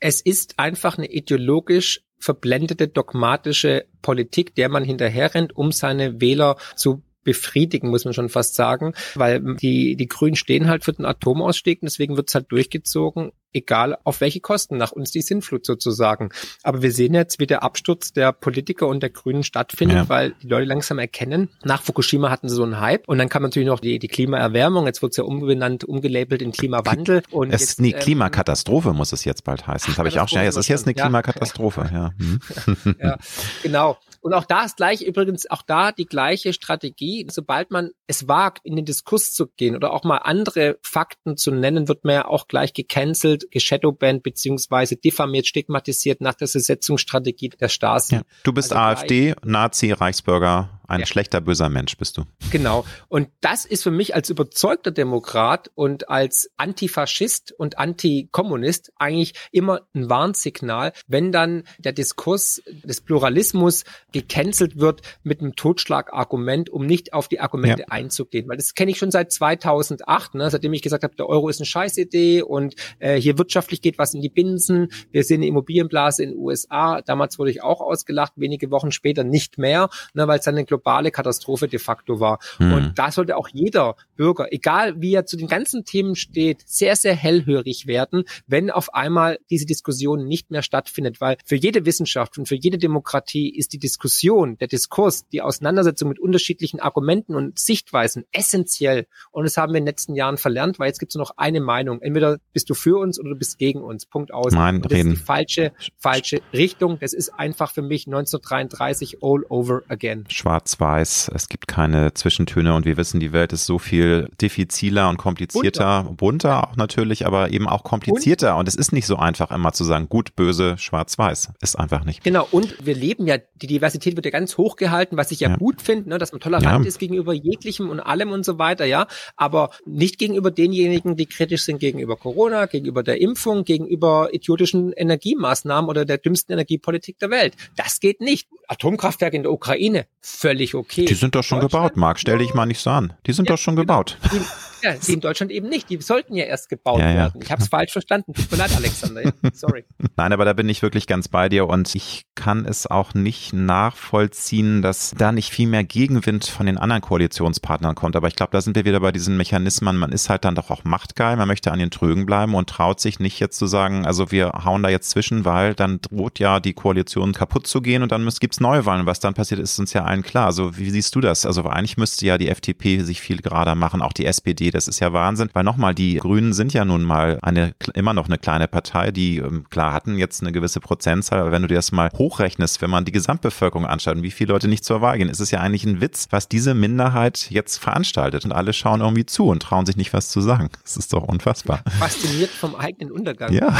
es 0.00 0.20
ist 0.20 0.58
einfach 0.58 0.98
eine 0.98 1.10
ideologisch 1.10 2.02
verblendete, 2.18 2.88
dogmatische 2.88 3.86
Politik, 4.02 4.54
der 4.56 4.68
man 4.68 4.82
hinterherrennt, 4.82 5.56
um 5.56 5.70
seine 5.70 6.20
Wähler 6.20 6.56
zu 6.74 7.02
befriedigen, 7.22 7.90
muss 7.90 8.04
man 8.04 8.14
schon 8.14 8.28
fast 8.28 8.54
sagen, 8.54 8.94
weil 9.14 9.56
die, 9.56 9.96
die 9.96 10.06
Grünen 10.06 10.36
stehen 10.36 10.68
halt 10.68 10.84
für 10.84 10.92
den 10.92 11.04
Atomausstieg 11.04 11.82
und 11.82 11.86
deswegen 11.86 12.16
wird 12.16 12.28
es 12.28 12.34
halt 12.34 12.50
durchgezogen 12.50 13.32
egal 13.56 13.98
auf 14.04 14.20
welche 14.20 14.40
Kosten, 14.40 14.76
nach 14.76 14.92
uns 14.92 15.10
die 15.10 15.22
Sinnflut 15.22 15.66
sozusagen. 15.66 16.30
Aber 16.62 16.82
wir 16.82 16.92
sehen 16.92 17.14
jetzt, 17.14 17.40
wie 17.40 17.46
der 17.46 17.62
Absturz 17.62 18.12
der 18.12 18.32
Politiker 18.32 18.86
und 18.86 19.02
der 19.02 19.10
Grünen 19.10 19.42
stattfindet, 19.42 19.96
ja. 19.96 20.08
weil 20.08 20.34
die 20.42 20.48
Leute 20.48 20.66
langsam 20.66 20.98
erkennen, 20.98 21.48
nach 21.64 21.82
Fukushima 21.82 22.30
hatten 22.30 22.48
sie 22.48 22.54
so 22.54 22.62
einen 22.62 22.80
Hype 22.80 23.08
und 23.08 23.18
dann 23.18 23.28
kam 23.28 23.42
natürlich 23.42 23.68
noch 23.68 23.80
die, 23.80 23.98
die 23.98 24.08
Klimaerwärmung, 24.08 24.86
jetzt 24.86 25.02
wird 25.02 25.12
es 25.12 25.16
ja 25.16 25.24
umbenannt, 25.24 25.84
umgelabelt 25.84 26.42
in 26.42 26.52
Klimawandel. 26.52 27.22
Und 27.30 27.52
es 27.52 27.62
ist 27.62 27.78
eine 27.78 27.88
ähm, 27.88 27.98
Klimakatastrophe, 27.98 28.92
muss 28.92 29.12
es 29.12 29.24
jetzt 29.24 29.44
bald 29.44 29.66
heißen. 29.66 29.92
Das 29.92 29.98
habe 29.98 30.08
ich 30.08 30.20
auch 30.20 30.28
schon. 30.28 30.38
Ja, 30.38 30.44
es 30.44 30.56
ist 30.56 30.68
jetzt 30.68 30.86
eine 30.86 30.94
Klimakatastrophe, 30.94 31.90
ja. 31.92 32.12
Hm. 32.18 32.96
ja, 33.00 33.16
genau. 33.62 33.98
Und 34.26 34.34
auch 34.34 34.44
da 34.44 34.64
ist 34.64 34.76
gleich 34.76 35.02
übrigens 35.02 35.48
auch 35.48 35.62
da 35.62 35.92
die 35.92 36.04
gleiche 36.04 36.52
Strategie. 36.52 37.24
Sobald 37.30 37.70
man 37.70 37.90
es 38.08 38.26
wagt, 38.26 38.66
in 38.66 38.74
den 38.74 38.84
Diskurs 38.84 39.32
zu 39.32 39.46
gehen 39.46 39.76
oder 39.76 39.92
auch 39.92 40.02
mal 40.02 40.16
andere 40.16 40.80
Fakten 40.82 41.36
zu 41.36 41.52
nennen, 41.52 41.86
wird 41.86 42.04
man 42.04 42.14
ja 42.16 42.24
auch 42.26 42.48
gleich 42.48 42.72
gecancelt, 42.72 43.48
geshadowbanned 43.52 44.24
beziehungsweise 44.24 44.96
diffamiert, 44.96 45.46
stigmatisiert 45.46 46.20
nach 46.20 46.34
der 46.34 46.48
Setzungsstrategie 46.48 47.50
der 47.50 47.68
Stasi. 47.68 48.16
Ja. 48.16 48.22
Du 48.42 48.52
bist 48.52 48.72
also 48.72 49.00
AfD, 49.02 49.36
Nazi, 49.44 49.92
Reichsbürger, 49.92 50.75
ein 50.88 51.00
ja. 51.00 51.06
schlechter, 51.06 51.40
böser 51.40 51.68
Mensch 51.68 51.96
bist 51.96 52.16
du. 52.16 52.24
Genau. 52.50 52.84
Und 53.08 53.28
das 53.40 53.64
ist 53.64 53.82
für 53.82 53.90
mich 53.90 54.14
als 54.14 54.30
überzeugter 54.30 54.90
Demokrat 54.90 55.70
und 55.74 56.08
als 56.08 56.50
Antifaschist 56.56 57.52
und 57.52 57.78
Antikommunist 57.78 58.92
eigentlich 58.96 59.34
immer 59.52 59.82
ein 59.94 60.08
Warnsignal, 60.08 60.92
wenn 61.06 61.32
dann 61.32 61.64
der 61.78 61.92
Diskurs 61.92 62.62
des 62.84 63.00
Pluralismus 63.00 63.84
gecancelt 64.12 64.78
wird 64.78 65.02
mit 65.22 65.40
einem 65.40 65.56
Totschlagargument, 65.56 66.70
um 66.70 66.86
nicht 66.86 67.12
auf 67.12 67.28
die 67.28 67.40
Argumente 67.40 67.82
ja. 67.82 67.88
einzugehen. 67.88 68.48
Weil 68.48 68.56
das 68.56 68.74
kenne 68.74 68.90
ich 68.90 68.98
schon 68.98 69.10
seit 69.10 69.32
2008, 69.32 70.34
ne, 70.34 70.50
seitdem 70.50 70.72
ich 70.72 70.82
gesagt 70.82 71.04
habe, 71.04 71.14
der 71.16 71.28
Euro 71.28 71.48
ist 71.48 71.60
eine 71.60 71.66
Scheißidee 71.66 72.42
und 72.42 72.74
äh, 72.98 73.20
hier 73.20 73.38
wirtschaftlich 73.38 73.82
geht 73.82 73.98
was 73.98 74.14
in 74.14 74.20
die 74.20 74.28
Binsen. 74.28 74.88
Wir 75.10 75.24
sehen 75.24 75.40
eine 75.40 75.46
Immobilienblase 75.46 76.22
in 76.22 76.30
den 76.30 76.38
USA. 76.38 77.02
Damals 77.02 77.38
wurde 77.38 77.50
ich 77.50 77.62
auch 77.62 77.80
ausgelacht, 77.80 78.34
wenige 78.36 78.70
Wochen 78.70 78.92
später 78.92 79.24
nicht 79.24 79.58
mehr, 79.58 79.88
ne, 80.14 80.26
weil 80.28 80.38
es 80.38 80.44
dann 80.44 80.54
eine 80.54 80.64
globale 80.76 81.10
Katastrophe 81.10 81.68
de 81.68 81.78
facto 81.78 82.20
war. 82.20 82.38
Mhm. 82.58 82.72
Und 82.72 82.98
da 82.98 83.10
sollte 83.10 83.36
auch 83.36 83.48
jeder 83.48 83.96
Bürger, 84.16 84.52
egal 84.52 85.00
wie 85.00 85.14
er 85.14 85.26
zu 85.26 85.36
den 85.36 85.48
ganzen 85.48 85.84
Themen 85.84 86.14
steht, 86.14 86.62
sehr, 86.66 86.96
sehr 86.96 87.14
hellhörig 87.14 87.86
werden, 87.86 88.24
wenn 88.46 88.70
auf 88.70 88.94
einmal 88.94 89.38
diese 89.50 89.66
Diskussion 89.66 90.26
nicht 90.26 90.50
mehr 90.50 90.62
stattfindet. 90.62 91.20
Weil 91.20 91.36
für 91.44 91.56
jede 91.56 91.86
Wissenschaft 91.86 92.38
und 92.38 92.46
für 92.46 92.56
jede 92.56 92.78
Demokratie 92.78 93.48
ist 93.48 93.72
die 93.72 93.78
Diskussion, 93.78 94.58
der 94.58 94.68
Diskurs, 94.68 95.26
die 95.28 95.42
Auseinandersetzung 95.42 96.08
mit 96.08 96.18
unterschiedlichen 96.18 96.80
Argumenten 96.80 97.34
und 97.34 97.58
Sichtweisen 97.58 98.24
essentiell. 98.32 99.06
Und 99.30 99.44
das 99.44 99.56
haben 99.56 99.72
wir 99.72 99.78
in 99.78 99.84
den 99.84 99.88
letzten 99.88 100.14
Jahren 100.14 100.36
verlernt, 100.36 100.78
weil 100.78 100.88
jetzt 100.88 100.98
gibt 100.98 101.12
es 101.12 101.16
nur 101.16 101.24
noch 101.24 101.36
eine 101.36 101.60
Meinung. 101.60 102.02
Entweder 102.02 102.38
bist 102.52 102.68
du 102.68 102.74
für 102.74 102.98
uns 102.98 103.18
oder 103.18 103.30
du 103.30 103.36
bist 103.36 103.58
gegen 103.58 103.80
uns. 103.80 104.06
Punkt 104.06 104.32
aus. 104.32 104.52
Mein 104.52 104.82
das 104.82 104.92
Reden. 104.92 105.12
ist 105.12 105.20
die 105.20 105.24
falsche, 105.24 105.72
falsche 105.96 106.40
Richtung. 106.52 106.98
Das 106.98 107.12
ist 107.12 107.30
einfach 107.30 107.72
für 107.72 107.82
mich 107.82 108.06
1933 108.06 109.18
all 109.22 109.44
over 109.48 109.82
again. 109.88 110.24
Schwarz 110.28 110.65
schwarz-weiß. 110.66 111.30
Es 111.34 111.48
gibt 111.48 111.68
keine 111.68 112.14
Zwischentöne 112.14 112.74
und 112.74 112.84
wir 112.84 112.96
wissen, 112.96 113.20
die 113.20 113.32
Welt 113.32 113.52
ist 113.52 113.66
so 113.66 113.78
viel 113.78 114.28
diffiziler 114.40 115.08
und 115.08 115.16
komplizierter, 115.16 116.02
bunter, 116.02 116.16
bunter 116.16 116.68
auch 116.68 116.76
natürlich, 116.76 117.26
aber 117.26 117.50
eben 117.50 117.68
auch 117.68 117.84
komplizierter. 117.84 118.54
Und, 118.54 118.60
und 118.60 118.68
es 118.68 118.74
ist 118.74 118.92
nicht 118.92 119.06
so 119.06 119.16
einfach 119.16 119.50
immer 119.50 119.72
zu 119.72 119.84
sagen, 119.84 120.08
gut, 120.08 120.34
böse, 120.34 120.76
schwarz-weiß. 120.78 121.52
Ist 121.60 121.78
einfach 121.78 122.04
nicht. 122.04 122.24
Genau. 122.24 122.46
Und 122.50 122.84
wir 122.84 122.94
leben 122.94 123.26
ja, 123.26 123.38
die 123.54 123.66
Diversität 123.66 124.16
wird 124.16 124.24
ja 124.26 124.32
ganz 124.32 124.56
hoch 124.56 124.76
gehalten, 124.76 125.16
was 125.16 125.30
ich 125.30 125.40
ja, 125.40 125.50
ja. 125.50 125.56
gut 125.56 125.80
finde, 125.80 126.10
ne, 126.10 126.18
dass 126.18 126.32
man 126.32 126.40
tolerant 126.40 126.84
ja. 126.84 126.88
ist 126.88 126.98
gegenüber 126.98 127.32
jeglichem 127.32 127.88
und 127.88 128.00
allem 128.00 128.32
und 128.32 128.44
so 128.44 128.58
weiter, 128.58 128.84
ja. 128.84 129.06
Aber 129.36 129.70
nicht 129.84 130.18
gegenüber 130.18 130.50
denjenigen, 130.50 131.16
die 131.16 131.26
kritisch 131.26 131.62
sind 131.62 131.78
gegenüber 131.78 132.16
Corona, 132.16 132.66
gegenüber 132.66 133.02
der 133.02 133.20
Impfung, 133.20 133.64
gegenüber 133.64 134.30
idiotischen 134.32 134.92
Energiemaßnahmen 134.92 135.88
oder 135.88 136.04
der 136.04 136.18
dümmsten 136.18 136.52
Energiepolitik 136.52 137.18
der 137.18 137.30
Welt. 137.30 137.54
Das 137.76 138.00
geht 138.00 138.20
nicht. 138.20 138.48
Atomkraftwerke 138.68 139.36
in 139.36 139.44
der 139.44 139.52
Ukraine, 139.52 140.06
völlig 140.20 140.55
völlig 140.56 140.74
okay. 140.74 141.04
Die 141.04 141.14
sind 141.14 141.34
doch 141.34 141.44
schon 141.44 141.60
gebaut, 141.60 141.96
Marc. 141.96 142.18
Stell 142.18 142.38
dich 142.38 142.54
mal 142.54 142.66
nicht 142.66 142.80
so 142.80 142.90
an. 142.90 143.12
Die 143.26 143.32
sind 143.32 143.48
ja, 143.48 143.54
doch 143.54 143.60
schon 143.60 143.76
genau. 143.76 144.02
gebaut. 144.02 144.18
Die, 144.32 144.40
Ja, 144.82 144.94
die 144.94 145.12
in 145.12 145.20
Deutschland 145.20 145.50
eben 145.52 145.68
nicht. 145.68 145.88
Die 145.90 146.00
sollten 146.00 146.34
ja 146.34 146.44
erst 146.44 146.68
gebaut 146.68 147.00
Ja, 147.00 147.10
ja, 147.10 147.16
werden. 147.16 147.40
Ich 147.42 147.50
habe 147.50 147.62
es 147.62 147.68
falsch 147.68 147.92
verstanden. 147.92 148.32
Tut 148.34 148.50
mir 148.50 148.58
leid, 148.58 148.74
Alexander. 148.76 149.32
Sorry. 149.52 149.84
Nein, 150.16 150.32
aber 150.32 150.44
da 150.44 150.52
bin 150.52 150.68
ich 150.68 150.82
wirklich 150.82 151.06
ganz 151.06 151.28
bei 151.28 151.48
dir 151.48 151.68
und 151.68 151.94
ich 151.94 152.24
kann 152.34 152.64
es 152.64 152.86
auch 152.86 153.14
nicht 153.14 153.52
nachvollziehen, 153.52 154.82
dass 154.82 155.12
da 155.16 155.32
nicht 155.32 155.50
viel 155.50 155.68
mehr 155.68 155.84
Gegenwind 155.84 156.44
von 156.46 156.66
den 156.66 156.78
anderen 156.78 157.02
Koalitionspartnern 157.02 157.94
kommt. 157.94 158.16
Aber 158.16 158.28
ich 158.28 158.36
glaube, 158.36 158.52
da 158.52 158.60
sind 158.60 158.76
wir 158.76 158.84
wieder 158.84 159.00
bei 159.00 159.12
diesen 159.12 159.36
Mechanismen. 159.36 159.96
Man 159.96 160.12
ist 160.12 160.28
halt 160.28 160.44
dann 160.44 160.54
doch 160.54 160.70
auch 160.70 160.84
machtgeil, 160.84 161.36
man 161.36 161.48
möchte 161.48 161.72
an 161.72 161.78
den 161.78 161.90
Trögen 161.90 162.26
bleiben 162.26 162.54
und 162.54 162.68
traut 162.68 163.00
sich 163.00 163.18
nicht 163.18 163.40
jetzt 163.40 163.58
zu 163.58 163.66
sagen, 163.66 164.06
also 164.06 164.30
wir 164.30 164.52
hauen 164.64 164.82
da 164.82 164.88
jetzt 164.88 165.10
zwischen, 165.10 165.44
weil 165.44 165.74
dann 165.74 166.00
droht 166.00 166.38
ja 166.38 166.60
die 166.60 166.74
Koalition 166.74 167.32
kaputt 167.32 167.66
zu 167.66 167.80
gehen 167.80 168.02
und 168.02 168.12
dann 168.12 168.26
gibt 168.40 168.54
es 168.54 168.60
Neuwahlen. 168.60 169.06
Was 169.06 169.20
dann 169.20 169.34
passiert, 169.34 169.60
ist 169.60 169.78
uns 169.78 169.92
ja 169.92 170.04
allen 170.04 170.22
klar. 170.22 170.46
Also 170.46 170.76
wie 170.76 170.90
siehst 170.90 171.14
du 171.14 171.20
das? 171.20 171.46
Also 171.46 171.64
eigentlich 171.64 171.96
müsste 171.96 172.26
ja 172.26 172.38
die 172.38 172.48
FDP 172.48 173.00
sich 173.00 173.20
viel 173.20 173.38
gerader 173.38 173.74
machen, 173.74 174.02
auch 174.02 174.12
die 174.12 174.26
SPD. 174.26 174.65
Das 174.70 174.88
ist 174.88 175.00
ja 175.00 175.12
Wahnsinn, 175.12 175.50
weil 175.52 175.64
nochmal, 175.64 175.94
die 175.94 176.16
Grünen 176.16 176.52
sind 176.52 176.72
ja 176.72 176.84
nun 176.84 177.02
mal 177.02 177.38
eine 177.42 177.74
immer 177.94 178.14
noch 178.14 178.26
eine 178.26 178.38
kleine 178.38 178.68
Partei, 178.68 179.10
die 179.10 179.38
ähm, 179.38 179.64
klar 179.70 179.92
hatten 179.92 180.16
jetzt 180.16 180.42
eine 180.42 180.52
gewisse 180.52 180.80
Prozentzahl, 180.80 181.40
aber 181.40 181.52
wenn 181.52 181.62
du 181.62 181.68
dir 181.68 181.76
das 181.76 181.92
mal 181.92 182.10
hochrechnest, 182.16 182.82
wenn 182.82 182.90
man 182.90 183.04
die 183.04 183.12
Gesamtbevölkerung 183.12 183.86
anschaut 183.86 184.16
und 184.16 184.22
wie 184.22 184.30
viele 184.30 184.52
Leute 184.52 184.68
nicht 184.68 184.84
zur 184.84 185.00
Wahl 185.00 185.18
gehen, 185.18 185.28
ist 185.28 185.40
es 185.40 185.50
ja 185.50 185.60
eigentlich 185.60 185.84
ein 185.84 186.00
Witz, 186.00 186.28
was 186.30 186.48
diese 186.48 186.74
Minderheit 186.74 187.50
jetzt 187.50 187.78
veranstaltet 187.78 188.44
und 188.44 188.52
alle 188.52 188.72
schauen 188.72 189.00
irgendwie 189.00 189.26
zu 189.26 189.48
und 189.48 189.62
trauen 189.62 189.86
sich 189.86 189.96
nicht 189.96 190.12
was 190.12 190.28
zu 190.28 190.40
sagen. 190.40 190.70
Das 190.82 190.96
ist 190.96 191.12
doch 191.12 191.24
unfassbar. 191.24 191.82
Fasziniert 191.98 192.50
vom 192.50 192.74
eigenen 192.74 193.12
Untergang. 193.12 193.52
Ja. 193.52 193.76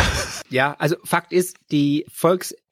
Ja, 0.50 0.76
also 0.78 0.96
Fakt 1.04 1.32
ist, 1.32 1.56
die 1.70 2.04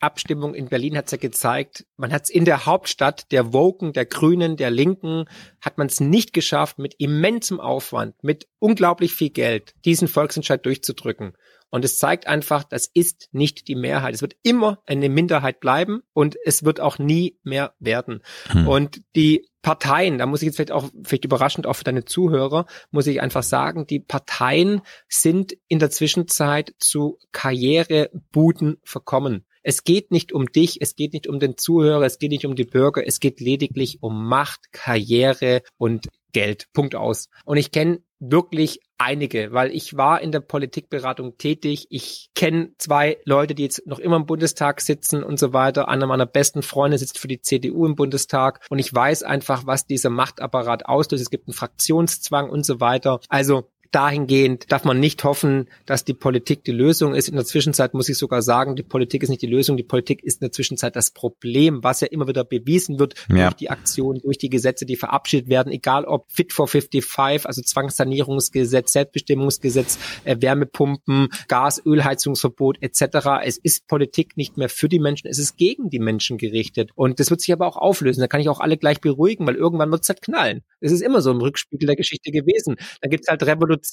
Volksabstimmung 0.04 0.54
in 0.54 0.68
Berlin 0.68 0.98
hat 0.98 1.06
es 1.06 1.12
ja 1.12 1.18
gezeigt, 1.18 1.86
man 1.96 2.12
hat 2.12 2.24
es 2.24 2.30
in 2.30 2.44
der 2.44 2.66
Hauptstadt 2.66 3.32
der 3.32 3.54
Woken, 3.54 3.94
der 3.94 4.04
Grünen, 4.04 4.56
der 4.56 4.70
Linken, 4.70 5.24
hat 5.62 5.78
man 5.78 5.86
es 5.86 5.98
nicht 5.98 6.34
geschafft, 6.34 6.78
mit 6.78 6.94
immensem 6.98 7.58
Aufwand, 7.58 8.14
mit 8.22 8.46
unglaublich 8.58 9.14
viel 9.14 9.30
Geld, 9.30 9.74
diesen 9.86 10.06
Volksentscheid 10.06 10.64
durchzudrücken. 10.64 11.32
Und 11.70 11.84
es 11.84 11.96
zeigt 11.96 12.26
einfach, 12.26 12.64
das 12.64 12.88
ist 12.92 13.30
nicht 13.32 13.66
die 13.66 13.74
Mehrheit. 13.74 14.14
Es 14.14 14.20
wird 14.20 14.36
immer 14.42 14.82
eine 14.86 15.08
Minderheit 15.08 15.58
bleiben 15.58 16.02
und 16.12 16.36
es 16.44 16.64
wird 16.64 16.80
auch 16.80 16.98
nie 16.98 17.38
mehr 17.42 17.72
werden. 17.80 18.20
Hm. 18.48 18.68
Und 18.68 19.00
die 19.16 19.48
Parteien, 19.62 20.18
da 20.18 20.26
muss 20.26 20.42
ich 20.42 20.46
jetzt 20.46 20.56
vielleicht 20.56 20.70
auch, 20.70 20.90
vielleicht 21.02 21.24
überraschend 21.24 21.66
auch 21.66 21.72
für 21.72 21.84
deine 21.84 22.04
Zuhörer, 22.04 22.66
muss 22.90 23.06
ich 23.06 23.22
einfach 23.22 23.42
sagen, 23.42 23.86
die 23.86 24.00
Parteien 24.00 24.82
sind 25.08 25.56
in 25.66 25.78
der 25.78 25.90
Zwischenzeit 25.90 26.74
zu 26.78 27.18
Karrierebuden 27.32 28.76
verkommen. 28.84 29.46
Es 29.64 29.82
geht 29.82 30.10
nicht 30.10 30.32
um 30.32 30.46
dich, 30.46 30.82
es 30.82 30.94
geht 30.94 31.14
nicht 31.14 31.26
um 31.26 31.40
den 31.40 31.56
Zuhörer, 31.56 32.04
es 32.04 32.18
geht 32.18 32.30
nicht 32.30 32.44
um 32.44 32.54
die 32.54 32.64
Bürger, 32.64 33.06
es 33.06 33.18
geht 33.18 33.40
lediglich 33.40 34.02
um 34.02 34.28
Macht, 34.28 34.72
Karriere 34.72 35.62
und 35.78 36.08
Geld. 36.32 36.66
Punkt 36.74 36.94
aus. 36.94 37.30
Und 37.46 37.56
ich 37.56 37.70
kenne 37.70 38.02
wirklich 38.20 38.80
einige, 38.98 39.52
weil 39.52 39.70
ich 39.70 39.96
war 39.96 40.20
in 40.20 40.32
der 40.32 40.40
Politikberatung 40.40 41.38
tätig. 41.38 41.86
Ich 41.90 42.30
kenne 42.34 42.72
zwei 42.78 43.18
Leute, 43.24 43.54
die 43.54 43.62
jetzt 43.62 43.86
noch 43.86 43.98
immer 43.98 44.16
im 44.16 44.26
Bundestag 44.26 44.80
sitzen 44.80 45.22
und 45.22 45.38
so 45.38 45.52
weiter. 45.52 45.88
Einer 45.88 46.06
meiner 46.06 46.26
besten 46.26 46.62
Freunde 46.62 46.98
sitzt 46.98 47.18
für 47.18 47.28
die 47.28 47.40
CDU 47.40 47.86
im 47.86 47.96
Bundestag 47.96 48.66
und 48.68 48.78
ich 48.78 48.92
weiß 48.92 49.22
einfach, 49.22 49.66
was 49.66 49.86
dieser 49.86 50.10
Machtapparat 50.10 50.86
auslöst. 50.86 51.22
Es 51.22 51.30
gibt 51.30 51.48
einen 51.48 51.54
Fraktionszwang 51.54 52.50
und 52.50 52.66
so 52.66 52.80
weiter. 52.80 53.20
Also 53.28 53.70
dahingehend 53.94 54.72
darf 54.72 54.84
man 54.84 54.98
nicht 54.98 55.22
hoffen, 55.24 55.68
dass 55.86 56.04
die 56.04 56.14
Politik 56.14 56.64
die 56.64 56.72
Lösung 56.72 57.14
ist. 57.14 57.28
In 57.28 57.36
der 57.36 57.44
Zwischenzeit 57.44 57.94
muss 57.94 58.08
ich 58.08 58.18
sogar 58.18 58.42
sagen, 58.42 58.74
die 58.74 58.82
Politik 58.82 59.22
ist 59.22 59.28
nicht 59.28 59.42
die 59.42 59.46
Lösung, 59.46 59.76
die 59.76 59.84
Politik 59.84 60.22
ist 60.24 60.40
in 60.40 60.46
der 60.46 60.52
Zwischenzeit 60.52 60.96
das 60.96 61.12
Problem, 61.12 61.84
was 61.84 62.00
ja 62.00 62.08
immer 62.08 62.26
wieder 62.26 62.44
bewiesen 62.44 62.98
wird 62.98 63.14
Ja. 63.28 63.44
durch 63.44 63.54
die 63.54 63.70
Aktionen, 63.70 64.20
durch 64.20 64.38
die 64.38 64.50
Gesetze, 64.50 64.84
die 64.84 64.96
verabschiedet 64.96 65.48
werden, 65.48 65.72
egal 65.72 66.04
ob 66.04 66.30
Fit 66.32 66.52
for 66.52 66.66
55, 66.66 67.46
also 67.46 67.62
Zwangssanierungsgesetz, 67.62 68.92
Selbstbestimmungsgesetz, 68.92 69.98
äh, 70.24 70.36
Wärmepumpen, 70.40 71.28
Gas, 71.48 71.80
Ölheizungsverbot 71.84 72.78
etc. 72.80 73.42
Es 73.44 73.58
ist 73.58 73.86
Politik 73.86 74.36
nicht 74.36 74.56
mehr 74.56 74.68
für 74.68 74.88
die 74.88 74.98
Menschen, 74.98 75.28
es 75.28 75.38
ist 75.38 75.56
gegen 75.56 75.88
die 75.90 75.98
Menschen 76.00 76.36
gerichtet. 76.38 76.90
Und 76.94 77.20
das 77.20 77.30
wird 77.30 77.40
sich 77.40 77.52
aber 77.52 77.66
auch 77.66 77.76
auflösen. 77.76 78.20
Da 78.20 78.26
kann 78.26 78.40
ich 78.40 78.48
auch 78.48 78.60
alle 78.60 78.76
gleich 78.76 79.00
beruhigen, 79.00 79.46
weil 79.46 79.54
irgendwann 79.54 79.90
wird 79.90 80.02
es 80.02 80.08
halt 80.08 80.22
knallen. 80.22 80.62
Es 80.80 80.90
ist 80.92 81.00
immer 81.00 81.20
so 81.20 81.30
im 81.30 81.38
Rückspiegel 81.38 81.86
der 81.86 81.96
Geschichte 81.96 82.30
gewesen. 82.30 82.76
Dann 83.00 83.10
gibt's 83.10 83.28
halt 83.28 83.42
Revolution, 83.42 83.83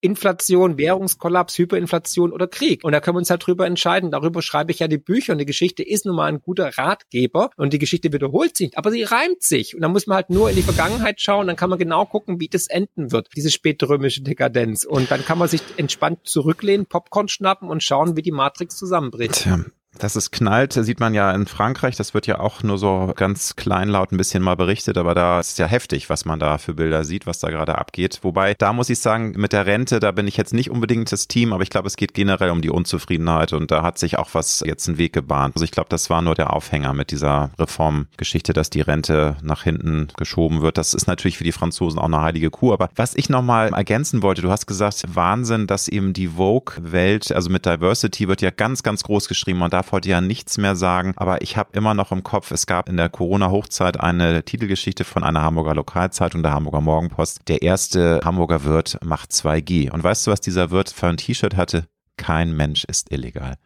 Inflation, 0.00 0.78
Währungskollaps, 0.78 1.58
Hyperinflation 1.58 2.32
oder 2.32 2.46
Krieg. 2.46 2.84
Und 2.84 2.92
da 2.92 3.00
können 3.00 3.16
wir 3.16 3.20
uns 3.20 3.30
halt 3.30 3.46
drüber 3.46 3.66
entscheiden. 3.66 4.10
Darüber 4.10 4.42
schreibe 4.42 4.72
ich 4.72 4.78
ja 4.78 4.88
die 4.88 4.98
Bücher 4.98 5.32
und 5.32 5.38
die 5.38 5.46
Geschichte 5.46 5.82
ist 5.82 6.06
nun 6.06 6.16
mal 6.16 6.26
ein 6.26 6.40
guter 6.40 6.76
Ratgeber 6.76 7.50
und 7.56 7.72
die 7.72 7.78
Geschichte 7.78 8.12
wiederholt 8.12 8.56
sich, 8.56 8.76
aber 8.78 8.90
sie 8.90 9.02
reimt 9.02 9.42
sich. 9.42 9.74
Und 9.74 9.82
dann 9.82 9.92
muss 9.92 10.06
man 10.06 10.16
halt 10.16 10.30
nur 10.30 10.50
in 10.50 10.56
die 10.56 10.62
Vergangenheit 10.62 11.20
schauen, 11.20 11.46
dann 11.46 11.56
kann 11.56 11.70
man 11.70 11.78
genau 11.78 12.04
gucken, 12.06 12.40
wie 12.40 12.48
das 12.48 12.66
enden 12.66 13.12
wird, 13.12 13.28
diese 13.36 13.50
spätrömische 13.50 14.22
Dekadenz. 14.22 14.84
Und 14.84 15.10
dann 15.10 15.24
kann 15.24 15.38
man 15.38 15.48
sich 15.48 15.62
entspannt 15.76 16.20
zurücklehnen, 16.24 16.86
Popcorn 16.86 17.28
schnappen 17.28 17.68
und 17.68 17.82
schauen, 17.82 18.16
wie 18.16 18.22
die 18.22 18.32
Matrix 18.32 18.76
zusammenbricht. 18.76 19.34
Tja. 19.34 19.64
Dass 19.98 20.16
es 20.16 20.30
knallt, 20.30 20.72
sieht 20.72 21.00
man 21.00 21.14
ja 21.14 21.30
in 21.32 21.46
Frankreich. 21.46 21.96
Das 21.96 22.14
wird 22.14 22.26
ja 22.26 22.40
auch 22.40 22.62
nur 22.62 22.78
so 22.78 23.12
ganz 23.16 23.56
kleinlaut 23.56 24.12
ein 24.12 24.16
bisschen 24.16 24.42
mal 24.42 24.56
berichtet, 24.56 24.98
aber 24.98 25.14
da 25.14 25.40
ist 25.40 25.58
ja 25.58 25.66
heftig, 25.66 26.10
was 26.10 26.24
man 26.24 26.38
da 26.38 26.58
für 26.58 26.74
Bilder 26.74 27.04
sieht, 27.04 27.26
was 27.26 27.38
da 27.38 27.50
gerade 27.50 27.78
abgeht. 27.78 28.20
Wobei, 28.22 28.54
da 28.54 28.72
muss 28.72 28.90
ich 28.90 28.98
sagen, 28.98 29.34
mit 29.36 29.52
der 29.52 29.66
Rente, 29.66 30.00
da 30.00 30.10
bin 30.10 30.26
ich 30.26 30.36
jetzt 30.36 30.54
nicht 30.54 30.70
unbedingt 30.70 31.12
das 31.12 31.28
Team, 31.28 31.52
aber 31.52 31.62
ich 31.62 31.70
glaube, 31.70 31.88
es 31.88 31.96
geht 31.96 32.14
generell 32.14 32.50
um 32.50 32.62
die 32.62 32.70
Unzufriedenheit 32.70 33.52
und 33.52 33.70
da 33.70 33.82
hat 33.82 33.98
sich 33.98 34.18
auch 34.18 34.30
was 34.32 34.62
jetzt 34.66 34.88
einen 34.88 34.98
Weg 34.98 35.12
gebahnt. 35.12 35.54
Also 35.56 35.64
ich 35.64 35.70
glaube, 35.70 35.88
das 35.88 36.10
war 36.10 36.22
nur 36.22 36.34
der 36.34 36.52
Aufhänger 36.52 36.92
mit 36.92 37.10
dieser 37.10 37.50
Reformgeschichte, 37.58 38.52
dass 38.52 38.70
die 38.70 38.80
Rente 38.80 39.36
nach 39.42 39.62
hinten 39.62 40.08
geschoben 40.16 40.62
wird. 40.62 40.78
Das 40.78 40.94
ist 40.94 41.06
natürlich 41.06 41.38
für 41.38 41.44
die 41.44 41.52
Franzosen 41.52 41.98
auch 41.98 42.04
eine 42.04 42.20
heilige 42.20 42.50
Kuh. 42.50 42.72
Aber 42.72 42.88
was 42.96 43.14
ich 43.14 43.28
nochmal 43.28 43.72
ergänzen 43.72 44.22
wollte, 44.22 44.42
du 44.42 44.50
hast 44.50 44.66
gesagt, 44.66 45.02
Wahnsinn, 45.14 45.66
dass 45.66 45.88
eben 45.88 46.12
die 46.12 46.28
Vogue-Welt, 46.28 47.32
also 47.32 47.50
mit 47.50 47.66
Diversity 47.66 48.28
wird 48.28 48.42
ja 48.42 48.50
ganz, 48.50 48.82
ganz 48.82 49.02
groß 49.02 49.28
geschrieben 49.28 49.62
und 49.62 49.72
darf 49.84 49.92
heute 49.92 50.08
ja 50.08 50.20
nichts 50.20 50.56
mehr 50.56 50.76
sagen. 50.76 51.12
Aber 51.16 51.42
ich 51.42 51.56
habe 51.56 51.70
immer 51.72 51.94
noch 51.94 52.10
im 52.10 52.22
Kopf, 52.22 52.50
es 52.50 52.66
gab 52.66 52.88
in 52.88 52.96
der 52.96 53.10
Corona-Hochzeit 53.10 54.00
eine 54.00 54.42
Titelgeschichte 54.42 55.04
von 55.04 55.22
einer 55.22 55.42
Hamburger 55.42 55.74
Lokalzeitung, 55.74 56.42
der 56.42 56.52
Hamburger 56.52 56.80
Morgenpost. 56.80 57.40
Der 57.48 57.62
erste 57.62 58.20
Hamburger 58.24 58.64
Wirt 58.64 58.98
macht 59.04 59.30
2G. 59.30 59.90
Und 59.90 60.02
weißt 60.02 60.26
du, 60.26 60.30
was 60.30 60.40
dieser 60.40 60.70
Wirt 60.70 60.90
für 60.90 61.08
ein 61.08 61.18
T-Shirt 61.18 61.56
hatte? 61.56 61.86
Kein 62.16 62.56
Mensch 62.56 62.84
ist 62.84 63.12
illegal. 63.12 63.56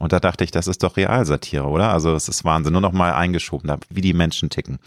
Und 0.00 0.12
da 0.12 0.20
dachte 0.20 0.44
ich, 0.44 0.50
das 0.50 0.66
ist 0.66 0.82
doch 0.82 0.96
Realsatire, 0.96 1.66
oder? 1.66 1.92
Also 1.92 2.14
es 2.14 2.28
ist 2.28 2.44
Wahnsinn. 2.44 2.72
Nur 2.72 2.82
noch 2.82 2.92
mal 2.92 3.12
eingeschoben, 3.12 3.70
wie 3.90 4.00
die 4.00 4.14
Menschen 4.14 4.50
ticken. 4.50 4.78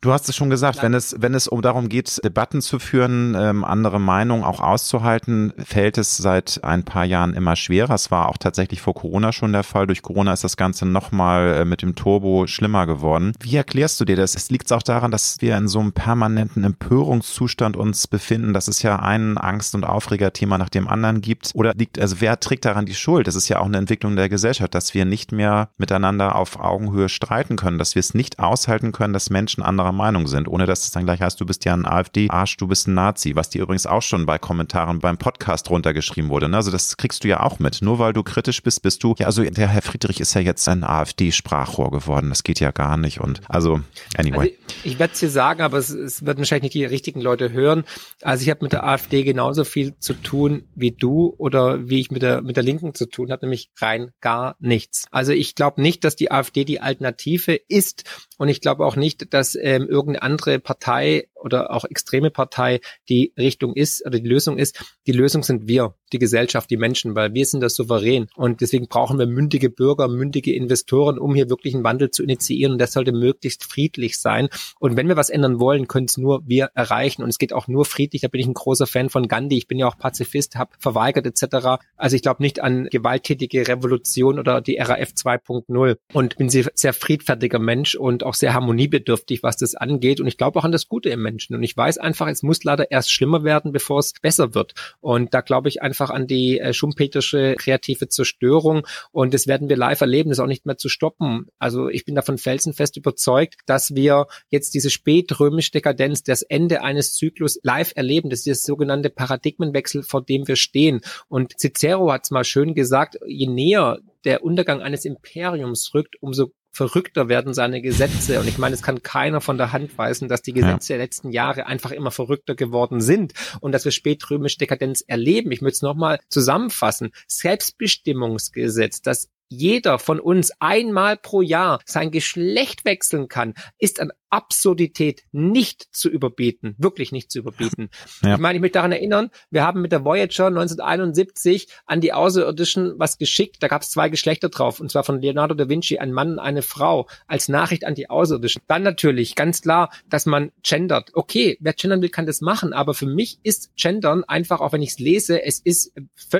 Du 0.00 0.12
hast 0.12 0.28
es 0.28 0.36
schon 0.36 0.48
gesagt, 0.48 0.80
wenn 0.80 0.94
es, 0.94 1.16
wenn 1.18 1.34
es 1.34 1.48
um 1.48 1.60
darum 1.60 1.88
geht, 1.88 2.24
Debatten 2.24 2.62
zu 2.62 2.78
führen, 2.78 3.34
ähm, 3.36 3.64
andere 3.64 3.98
Meinungen 3.98 4.44
auch 4.44 4.60
auszuhalten, 4.60 5.52
fällt 5.58 5.98
es 5.98 6.16
seit 6.16 6.62
ein 6.62 6.84
paar 6.84 7.04
Jahren 7.04 7.34
immer 7.34 7.56
schwerer. 7.56 7.94
Es 7.94 8.12
war 8.12 8.28
auch 8.28 8.36
tatsächlich 8.36 8.80
vor 8.80 8.94
Corona 8.94 9.32
schon 9.32 9.52
der 9.52 9.64
Fall. 9.64 9.88
Durch 9.88 10.02
Corona 10.02 10.32
ist 10.32 10.44
das 10.44 10.56
Ganze 10.56 10.86
nochmal 10.86 11.48
äh, 11.48 11.64
mit 11.64 11.82
dem 11.82 11.96
Turbo 11.96 12.46
schlimmer 12.46 12.86
geworden. 12.86 13.32
Wie 13.40 13.56
erklärst 13.56 13.98
du 14.00 14.04
dir 14.04 14.14
das? 14.14 14.36
Es 14.36 14.50
liegt 14.50 14.72
auch 14.72 14.84
daran, 14.84 15.10
dass 15.10 15.38
wir 15.40 15.56
in 15.56 15.66
so 15.66 15.80
einem 15.80 15.90
permanenten 15.90 16.62
Empörungszustand 16.62 17.76
uns 17.76 18.06
befinden, 18.06 18.52
dass 18.52 18.68
es 18.68 18.82
ja 18.82 19.00
ein 19.00 19.36
Angst- 19.36 19.74
und 19.74 19.82
Aufregerthema 19.82 20.58
nach 20.58 20.68
dem 20.68 20.86
anderen 20.86 21.22
gibt. 21.22 21.50
Oder 21.54 21.74
liegt, 21.74 21.98
also 21.98 22.20
wer 22.20 22.38
trägt 22.38 22.66
daran 22.66 22.86
die 22.86 22.94
Schuld? 22.94 23.26
Das 23.26 23.34
ist 23.34 23.48
ja 23.48 23.58
auch 23.58 23.66
eine 23.66 23.78
Entwicklung 23.78 24.14
der 24.14 24.28
Gesellschaft, 24.28 24.76
dass 24.76 24.94
wir 24.94 25.04
nicht 25.04 25.32
mehr 25.32 25.70
miteinander 25.76 26.36
auf 26.36 26.60
Augenhöhe 26.60 27.08
streiten 27.08 27.56
können, 27.56 27.78
dass 27.78 27.96
wir 27.96 28.00
es 28.00 28.14
nicht 28.14 28.38
aushalten 28.38 28.92
können, 28.92 29.12
dass 29.12 29.28
Menschen 29.28 29.64
anderer 29.64 29.87
Meinung 29.92 30.26
sind, 30.26 30.48
ohne 30.48 30.66
dass 30.66 30.84
es 30.84 30.90
dann 30.90 31.04
gleich 31.04 31.20
heißt, 31.20 31.40
du 31.40 31.46
bist 31.46 31.64
ja 31.64 31.74
ein 31.74 31.86
AfD-Arsch, 31.86 32.56
du 32.56 32.66
bist 32.66 32.88
ein 32.88 32.94
Nazi, 32.94 33.34
was 33.36 33.50
dir 33.50 33.62
übrigens 33.62 33.86
auch 33.86 34.02
schon 34.02 34.26
bei 34.26 34.38
Kommentaren 34.38 34.98
beim 35.00 35.18
Podcast 35.18 35.70
runtergeschrieben 35.70 36.30
wurde. 36.30 36.48
Ne? 36.48 36.56
Also 36.56 36.70
das 36.70 36.96
kriegst 36.96 37.24
du 37.24 37.28
ja 37.28 37.40
auch 37.40 37.58
mit. 37.58 37.82
Nur 37.82 37.98
weil 37.98 38.12
du 38.12 38.22
kritisch 38.22 38.62
bist, 38.62 38.82
bist 38.82 39.02
du, 39.02 39.14
ja, 39.18 39.26
also 39.26 39.42
der 39.42 39.68
Herr 39.68 39.82
Friedrich 39.82 40.20
ist 40.20 40.34
ja 40.34 40.40
jetzt 40.40 40.68
ein 40.68 40.84
AfD-Sprachrohr 40.84 41.90
geworden. 41.90 42.28
Das 42.28 42.42
geht 42.42 42.60
ja 42.60 42.70
gar 42.70 42.96
nicht. 42.96 43.20
Und 43.20 43.40
also, 43.48 43.80
anyway. 44.16 44.38
Also 44.38 44.74
ich 44.84 44.98
werde 44.98 45.12
es 45.14 45.20
dir 45.20 45.30
sagen, 45.30 45.62
aber 45.62 45.78
es, 45.78 45.90
es 45.90 46.24
wird 46.24 46.38
wahrscheinlich 46.38 46.74
nicht 46.74 46.74
die 46.74 46.84
richtigen 46.84 47.20
Leute 47.20 47.52
hören. 47.52 47.84
Also 48.22 48.42
ich 48.42 48.50
habe 48.50 48.64
mit 48.64 48.72
der 48.72 48.86
AfD 48.86 49.22
genauso 49.22 49.64
viel 49.64 49.98
zu 49.98 50.14
tun 50.14 50.64
wie 50.74 50.92
du 50.92 51.34
oder 51.38 51.88
wie 51.88 52.00
ich 52.00 52.10
mit 52.10 52.22
der 52.22 52.42
mit 52.42 52.56
der 52.56 52.64
Linken 52.64 52.94
zu 52.94 53.06
tun 53.06 53.30
habe, 53.30 53.46
nämlich 53.46 53.70
rein 53.80 54.12
gar 54.20 54.56
nichts. 54.60 55.06
Also 55.10 55.32
ich 55.32 55.54
glaube 55.54 55.80
nicht, 55.82 56.04
dass 56.04 56.16
die 56.16 56.30
AfD 56.30 56.64
die 56.64 56.80
Alternative 56.80 57.54
ist 57.54 58.04
und 58.38 58.48
ich 58.48 58.60
glaube 58.60 58.84
auch 58.84 58.96
nicht, 58.96 59.32
dass 59.34 59.54
ähm, 59.78 59.88
irgendeine 59.88 60.22
andere 60.22 60.58
Partei 60.58 61.28
oder 61.40 61.72
auch 61.72 61.84
extreme 61.84 62.30
Partei 62.30 62.80
die 63.08 63.32
Richtung 63.38 63.74
ist 63.74 64.04
oder 64.06 64.18
die 64.18 64.28
Lösung 64.28 64.58
ist. 64.58 64.82
Die 65.06 65.12
Lösung 65.12 65.42
sind 65.42 65.68
wir, 65.68 65.94
die 66.12 66.18
Gesellschaft, 66.18 66.70
die 66.70 66.76
Menschen, 66.76 67.14
weil 67.14 67.34
wir 67.34 67.46
sind 67.46 67.60
das 67.60 67.74
souverän 67.74 68.28
und 68.36 68.60
deswegen 68.60 68.88
brauchen 68.88 69.18
wir 69.18 69.26
mündige 69.26 69.70
Bürger, 69.70 70.08
mündige 70.08 70.54
Investoren, 70.54 71.18
um 71.18 71.34
hier 71.34 71.50
wirklich 71.50 71.74
einen 71.74 71.84
Wandel 71.84 72.10
zu 72.10 72.22
initiieren 72.22 72.72
und 72.72 72.78
das 72.78 72.92
sollte 72.92 73.12
möglichst 73.12 73.64
friedlich 73.64 74.18
sein. 74.18 74.48
Und 74.78 74.96
wenn 74.96 75.08
wir 75.08 75.16
was 75.16 75.30
ändern 75.30 75.60
wollen, 75.60 75.88
können 75.88 76.06
es 76.06 76.16
nur 76.16 76.42
wir 76.46 76.70
erreichen 76.74 77.22
und 77.22 77.28
es 77.28 77.38
geht 77.38 77.52
auch 77.52 77.68
nur 77.68 77.84
friedlich. 77.84 78.22
Da 78.22 78.28
bin 78.28 78.40
ich 78.40 78.46
ein 78.46 78.54
großer 78.54 78.86
Fan 78.86 79.10
von 79.10 79.28
Gandhi. 79.28 79.56
Ich 79.56 79.68
bin 79.68 79.78
ja 79.78 79.86
auch 79.86 79.98
Pazifist, 79.98 80.56
habe 80.56 80.70
verweigert 80.78 81.26
etc. 81.26 81.82
Also 81.96 82.16
ich 82.16 82.22
glaube 82.22 82.42
nicht 82.42 82.60
an 82.60 82.88
gewalttätige 82.90 83.68
Revolution 83.68 84.38
oder 84.38 84.60
die 84.60 84.78
RAF 84.78 85.10
2.0 85.10 85.96
und 86.12 86.36
bin 86.36 86.48
sehr, 86.48 86.92
friedfertiger 86.92 87.58
Mensch 87.58 87.94
und 87.94 88.24
auch 88.24 88.34
sehr 88.34 88.54
harmoniebedürftig, 88.54 89.42
was 89.42 89.56
das 89.56 89.74
angeht. 89.74 90.20
Und 90.20 90.26
ich 90.26 90.36
glaube 90.36 90.58
auch 90.58 90.64
an 90.64 90.72
das 90.72 90.88
Gute 90.88 91.10
im 91.10 91.22
Menschen. 91.28 91.54
Und 91.54 91.62
ich 91.62 91.76
weiß 91.76 91.98
einfach, 91.98 92.28
es 92.28 92.42
muss 92.42 92.64
leider 92.64 92.90
erst 92.90 93.12
schlimmer 93.12 93.44
werden, 93.44 93.72
bevor 93.72 93.98
es 93.98 94.14
besser 94.22 94.54
wird. 94.54 94.72
Und 95.00 95.34
da 95.34 95.42
glaube 95.42 95.68
ich 95.68 95.82
einfach 95.82 96.10
an 96.10 96.26
die 96.26 96.58
äh, 96.58 96.72
schumpeterische 96.72 97.54
kreative 97.58 98.08
Zerstörung. 98.08 98.86
Und 99.12 99.34
das 99.34 99.46
werden 99.46 99.68
wir 99.68 99.76
live 99.76 100.00
erleben, 100.00 100.30
das 100.30 100.38
ist 100.38 100.42
auch 100.42 100.48
nicht 100.48 100.66
mehr 100.66 100.78
zu 100.78 100.88
stoppen. 100.88 101.46
Also 101.58 101.88
ich 101.88 102.04
bin 102.04 102.14
davon 102.14 102.38
felsenfest 102.38 102.96
überzeugt, 102.96 103.56
dass 103.66 103.94
wir 103.94 104.26
jetzt 104.48 104.74
diese 104.74 104.90
spätrömische 104.90 105.72
Dekadenz, 105.72 106.22
das 106.22 106.42
Ende 106.42 106.82
eines 106.82 107.14
Zyklus 107.14 107.58
live 107.62 107.92
erleben. 107.94 108.30
Das 108.30 108.40
ist 108.40 108.46
das 108.48 108.62
sogenannte 108.62 109.10
Paradigmenwechsel, 109.10 110.02
vor 110.02 110.22
dem 110.22 110.48
wir 110.48 110.56
stehen. 110.56 111.00
Und 111.28 111.58
Cicero 111.58 112.10
hat 112.12 112.24
es 112.24 112.30
mal 112.30 112.44
schön 112.44 112.74
gesagt, 112.74 113.18
je 113.26 113.46
näher 113.46 113.98
der 114.24 114.42
Untergang 114.42 114.80
eines 114.82 115.04
Imperiums 115.04 115.92
rückt, 115.94 116.16
umso 116.20 116.52
verrückter 116.78 117.28
werden 117.28 117.54
seine 117.54 117.82
Gesetze. 117.82 118.38
Und 118.38 118.46
ich 118.46 118.56
meine, 118.56 118.74
es 118.74 118.82
kann 118.82 119.02
keiner 119.02 119.40
von 119.40 119.58
der 119.58 119.72
Hand 119.72 119.98
weisen, 119.98 120.28
dass 120.28 120.42
die 120.42 120.52
Gesetze 120.52 120.92
ja. 120.92 120.96
der 120.96 121.04
letzten 121.04 121.32
Jahre 121.32 121.66
einfach 121.66 121.90
immer 121.90 122.12
verrückter 122.12 122.54
geworden 122.54 123.00
sind 123.00 123.32
und 123.60 123.72
dass 123.72 123.84
wir 123.84 123.90
spätrömische 123.90 124.58
Dekadenz 124.58 125.02
erleben. 125.04 125.50
Ich 125.50 125.60
möchte 125.60 125.74
es 125.74 125.82
nochmal 125.82 126.20
zusammenfassen. 126.28 127.10
Selbstbestimmungsgesetz, 127.26 129.02
das 129.02 129.28
jeder 129.48 129.98
von 129.98 130.20
uns 130.20 130.52
einmal 130.60 131.16
pro 131.16 131.42
Jahr 131.42 131.80
sein 131.84 132.12
Geschlecht 132.12 132.84
wechseln 132.84 133.28
kann, 133.28 133.54
ist 133.78 133.98
an 133.98 134.12
Absurdität 134.30 135.22
nicht 135.32 135.88
zu 135.92 136.08
überbieten, 136.08 136.74
wirklich 136.78 137.12
nicht 137.12 137.30
zu 137.30 137.38
überbieten. 137.38 137.90
Ja. 138.22 138.34
Ich 138.34 138.40
meine, 138.40 138.56
ich 138.56 138.60
möchte 138.60 138.78
daran 138.78 138.92
erinnern, 138.92 139.30
wir 139.50 139.64
haben 139.64 139.80
mit 139.80 139.92
der 139.92 140.04
Voyager 140.04 140.46
1971 140.46 141.68
an 141.86 142.00
die 142.00 142.12
Außerirdischen 142.12 142.94
was 142.96 143.18
geschickt, 143.18 143.56
da 143.60 143.68
gab 143.68 143.82
es 143.82 143.90
zwei 143.90 144.08
Geschlechter 144.08 144.48
drauf, 144.48 144.80
und 144.80 144.90
zwar 144.90 145.04
von 145.04 145.20
Leonardo 145.20 145.54
da 145.54 145.68
Vinci, 145.68 145.98
ein 145.98 146.12
Mann 146.12 146.32
und 146.32 146.38
eine 146.38 146.62
Frau, 146.62 147.06
als 147.26 147.48
Nachricht 147.48 147.84
an 147.84 147.94
die 147.94 148.10
Außerirdischen. 148.10 148.62
Dann 148.66 148.82
natürlich 148.82 149.34
ganz 149.34 149.62
klar, 149.62 149.90
dass 150.08 150.26
man 150.26 150.50
gendert. 150.62 151.10
Okay, 151.14 151.58
wer 151.60 151.74
gendern 151.74 152.02
will, 152.02 152.08
kann 152.08 152.26
das 152.26 152.40
machen, 152.40 152.72
aber 152.72 152.94
für 152.94 153.06
mich 153.06 153.38
ist 153.42 153.70
gendern 153.76 154.24
einfach, 154.24 154.60
auch 154.60 154.72
wenn 154.72 154.82
ich 154.82 154.90
es 154.90 154.98
lese, 154.98 155.42
es 155.42 155.60
ist, 155.60 155.92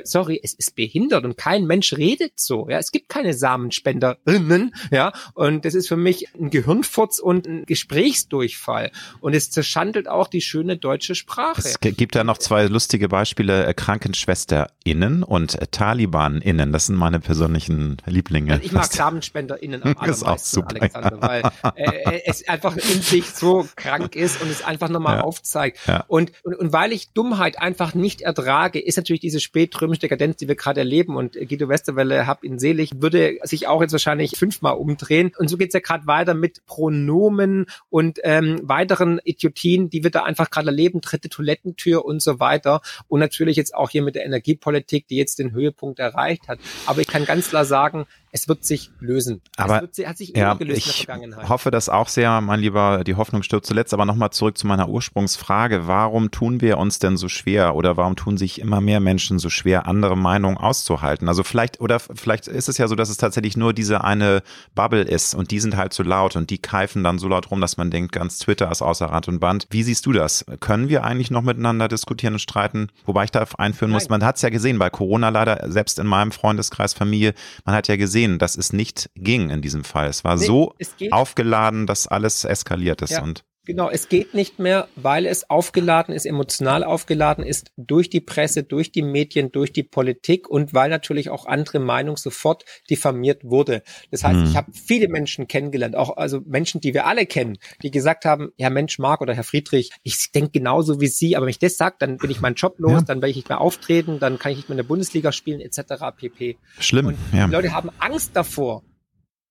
sorry, 0.05 0.41
es 0.43 0.55
ist 0.55 0.75
behindert 0.75 1.25
und 1.25 1.37
kein 1.37 1.67
Mensch 1.67 1.93
redet 1.93 2.33
so. 2.37 2.69
Ja, 2.69 2.79
es 2.79 2.91
gibt 2.91 3.09
keine 3.09 3.35
Samenspenderinnen, 3.35 4.75
ja, 4.91 5.13
und 5.35 5.65
das 5.65 5.75
ist 5.75 5.89
für 5.89 5.97
mich 5.97 6.35
ein 6.35 6.51
Gehirnfurz 6.51 7.19
und 7.21 7.47
ein 7.47 7.67
Gesprächsdurchfall. 7.79 8.91
Und 9.21 9.35
es 9.35 9.51
zerschandelt 9.51 10.09
auch 10.09 10.27
die 10.27 10.41
schöne 10.41 10.77
deutsche 10.77 11.15
Sprache. 11.15 11.61
Es 11.65 11.79
gibt 11.81 12.15
da 12.15 12.25
noch 12.25 12.39
zwei 12.39 12.67
lustige 12.67 13.09
Beispiele, 13.09 13.67
äh, 13.67 13.75
KrankenschwesterInnen 13.75 15.23
und 15.23 15.61
äh, 15.61 15.67
TalibanInnen. 15.71 16.73
Das 16.73 16.87
sind 16.87 16.97
meine 16.97 17.21
persönlichen 17.21 17.99
Lieblinge. 18.07 18.55
Also 18.55 18.65
ich 18.65 18.73
mag 18.73 18.93
SamenspenderInnen 18.93 19.83
am 19.83 19.89
allermeisten, 19.99 20.25
ist 20.25 20.29
auch 20.29 20.39
super, 20.39 20.77
Alexander, 20.81 21.23
weil 21.23 21.43
äh, 21.77 22.21
es 22.27 22.49
einfach 22.49 22.77
in 22.77 23.03
sich 23.03 23.27
so 23.27 23.69
krank 23.77 24.17
ist 24.17 24.43
und 24.43 24.51
es 24.51 24.63
einfach 24.65 24.89
nochmal 24.89 25.19
ja. 25.19 25.23
aufzeigt. 25.23 25.79
Ja. 25.87 26.05
Und, 26.09 26.33
und, 26.43 26.55
und 26.55 26.73
weil 26.73 26.93
ich 26.93 27.13
Dummheit 27.13 27.61
einfach 27.61 27.95
nicht 27.95 28.23
ertrage, 28.23 28.81
ist 28.81 28.97
natürlich 28.97 29.21
diese 29.21 29.41
spätrömische 29.41 30.01
Dekadenz, 30.01 30.37
die 30.39 30.49
wir 30.49 30.57
gerade 30.57 30.81
erleben. 30.81 31.17
Und 31.17 31.35
Guido 31.35 31.69
Westerwelle, 31.69 32.27
hab 32.27 32.43
ihn 32.43 32.59
selig, 32.59 32.91
würde 33.01 33.39
sich 33.45 33.69
auch 33.69 33.83
jetzt 33.83 33.93
wahrscheinlich 33.93 34.33
fünfmal 34.37 34.75
umdrehen. 34.75 35.33
Und 35.39 35.49
so 35.49 35.57
geht's 35.57 35.75
ja 35.75 35.81
gerade 35.81 36.07
weiter 36.07 36.35
mit 36.35 36.67
Pronomen 36.67 37.67
und 37.91 38.19
ähm, 38.23 38.61
weiteren 38.63 39.21
Idiotien, 39.25 39.91
die 39.91 40.03
wir 40.03 40.11
da 40.11 40.25
einfach 40.25 40.51
gerade 40.51 40.69
erleben, 40.69 41.01
dritte 41.01 41.29
Toilettentür 41.29 42.05
und 42.05 42.21
so 42.23 42.41
weiter. 42.41 42.81
Und 43.09 43.21
natürlich 43.21 43.57
jetzt 43.57 43.75
auch 43.75 43.91
hier 43.91 44.03
mit 44.03 44.15
der 44.15 44.25
Energiepolitik, 44.25 45.09
die 45.09 45.17
jetzt 45.17 45.39
den 45.39 45.53
Höhepunkt 45.53 45.99
erreicht 45.99 46.49
hat. 46.49 46.59
Aber 46.87 47.01
ich 47.01 47.09
kann 47.09 47.25
ganz 47.25 47.49
klar 47.49 47.65
sagen, 47.65 48.07
es 48.31 48.49
wird 48.49 48.65
sich 48.65 48.91
lösen. 49.01 49.41
Aber 49.57 49.81
wird, 49.81 49.97
hat 50.07 50.19
sich 50.19 50.37
ja, 50.37 50.55
gelöst 50.55 50.87
ich 50.87 51.09
hoffe 51.49 51.71
das 51.71 51.89
auch 51.89 52.09
sehr, 52.09 52.41
mein 52.41 52.61
Lieber, 52.61 53.03
die 53.05 53.15
Hoffnung 53.15 53.43
stirbt 53.43 53.67
zuletzt. 53.67 53.95
Aber 53.95 54.05
nochmal 54.05 54.31
zurück 54.31 54.59
zu 54.59 54.67
meiner 54.67 54.89
Ursprungsfrage. 54.89 55.87
Warum 55.87 56.31
tun 56.31 56.61
wir 56.61 56.79
uns 56.79 56.99
denn 56.99 57.17
so 57.17 57.29
schwer 57.29 57.75
oder 57.75 57.97
warum 57.97 58.17
tun 58.17 58.37
sich 58.37 58.61
immer 58.61 58.81
mehr 58.81 59.01
Menschen 59.01 59.39
so 59.39 59.49
schwer, 59.49 59.87
andere 59.87 60.17
Meinungen 60.17 60.59
auszuhalten? 60.59 61.29
Also 61.29 61.43
vielleicht, 61.43 61.81
oder 61.81 61.99
vielleicht 62.01 62.49
ist 62.49 62.69
es 62.69 62.79
ja 62.79 62.87
so, 62.87 62.95
dass 62.95 63.09
es 63.09 63.17
tatsächlich 63.17 63.57
nur 63.57 63.73
diese 63.73 64.05
eine 64.05 64.43
Bubble 64.75 65.03
ist 65.03 65.35
und 65.35 65.51
die 65.51 65.61
sind 65.61 65.77
halt 65.77 65.95
so 65.95 66.03
laut 66.03 66.37
und 66.37 66.51
die 66.51 66.59
keifen 66.59 67.03
dann 67.03 67.19
so 67.19 67.29
laut 67.29 67.51
rum, 67.51 67.61
dass 67.61 67.77
man 67.77 67.91
denkt, 67.91 68.13
ganz 68.13 68.39
Twitter 68.39 68.71
ist 68.71 68.83
außer 68.83 69.07
Rand 69.07 69.29
und 69.29 69.41
Band. 69.41 69.67
Wie 69.71 69.83
siehst 69.83 70.05
du 70.05 70.13
das? 70.13 70.45
Können 70.61 70.89
wir 70.89 71.05
eigentlich 71.05 71.31
noch 71.31 71.43
miteinander 71.43 71.89
diskutieren 71.89 72.35
und 72.35 72.41
streiten? 72.41 72.89
Wobei 73.07 73.25
ich 73.25 73.31
da 73.31 73.47
einführen 73.57 73.91
Nein. 73.91 73.97
muss, 73.97 74.09
man 74.09 74.25
hat 74.25 74.37
es 74.37 74.43
ja 74.43 74.51
gesehen 74.51 74.79
bei 74.79 74.91
Corona 74.91 75.31
leider, 75.31 75.71
selbst 75.71 75.99
in 75.99 76.07
meinem 76.07 76.33
Freundeskreis, 76.33 76.93
Familie, 76.93 77.35
man 77.65 77.75
hat 77.75 77.89
ja 77.89 77.97
gesehen, 77.97 78.18
gesehen, 78.19 78.39
dass 78.39 78.57
es 78.57 78.73
nicht 78.73 79.11
ging 79.15 79.51
in 79.51 79.63
diesem 79.63 79.85
Fall. 79.85 80.09
Es 80.09 80.25
war 80.25 80.37
nee, 80.37 80.47
so 80.47 80.75
es 80.79 80.95
aufgeladen, 81.11 81.87
dass 81.87 82.07
alles 82.09 82.45
eskaliert 82.45 83.03
ist. 83.03 83.13
Ja. 83.13 83.23
Und 83.23 83.45
Genau, 83.69 83.91
es 83.91 84.09
geht 84.09 84.33
nicht 84.33 84.59
mehr, 84.59 84.89
weil 84.97 85.27
es 85.27 85.51
aufgeladen 85.51 86.15
ist, 86.15 86.25
emotional 86.25 86.83
aufgeladen 86.83 87.45
ist 87.45 87.71
durch 87.77 88.09
die 88.09 88.23
Presse, 88.23 88.63
durch 88.63 88.93
die 88.93 89.03
Medien, 89.03 89.53
durch 89.53 89.75
die 89.75 89.83
Politik 89.83 90.49
und 90.49 90.73
weil 90.73 90.89
natürlich 90.89 91.29
auch 91.29 91.45
andere 91.45 91.79
Meinung 91.79 92.17
sofort 92.17 92.65
diffamiert 92.89 93.45
wurde. 93.45 93.83
Das 94.11 94.25
heißt, 94.25 94.41
hm. 94.41 94.47
ich 94.47 94.57
habe 94.57 94.73
viele 94.73 95.09
Menschen 95.09 95.49
kennengelernt, 95.49 95.97
auch 95.97 96.17
also 96.17 96.41
Menschen, 96.47 96.81
die 96.81 96.95
wir 96.95 97.05
alle 97.05 97.27
kennen, 97.27 97.59
die 97.83 97.91
gesagt 97.91 98.25
haben, 98.25 98.53
Herr 98.57 98.71
Mensch 98.71 98.99
Mark 98.99 99.21
oder 99.21 99.35
Herr 99.35 99.45
Friedrich, 99.45 99.91
ich 100.03 100.33
denke 100.33 100.53
genauso 100.53 101.03
wie 101.03 101.09
Sie, 101.09 101.37
aber 101.37 101.45
wenn 101.45 101.51
ich 101.51 101.59
das 101.59 101.77
sage, 101.77 101.97
dann 101.99 102.17
bin 102.17 102.31
ich 102.31 102.41
meinen 102.41 102.55
Job 102.55 102.77
los, 102.79 102.93
ja. 102.93 103.01
dann 103.03 103.19
werde 103.19 103.29
ich 103.29 103.37
nicht 103.37 103.51
mehr 103.51 103.61
auftreten, 103.61 104.19
dann 104.19 104.39
kann 104.39 104.53
ich 104.53 104.57
nicht 104.57 104.71
mehr 104.71 104.79
in 104.79 104.83
der 104.83 104.89
Bundesliga 104.89 105.31
spielen, 105.31 105.61
etc. 105.61 106.05
pp. 106.17 106.57
Schlimm. 106.81 107.09
Und 107.09 107.19
ja. 107.35 107.47
die 107.47 107.53
Leute 107.53 107.75
haben 107.75 107.91
Angst 107.99 108.31
davor, 108.33 108.83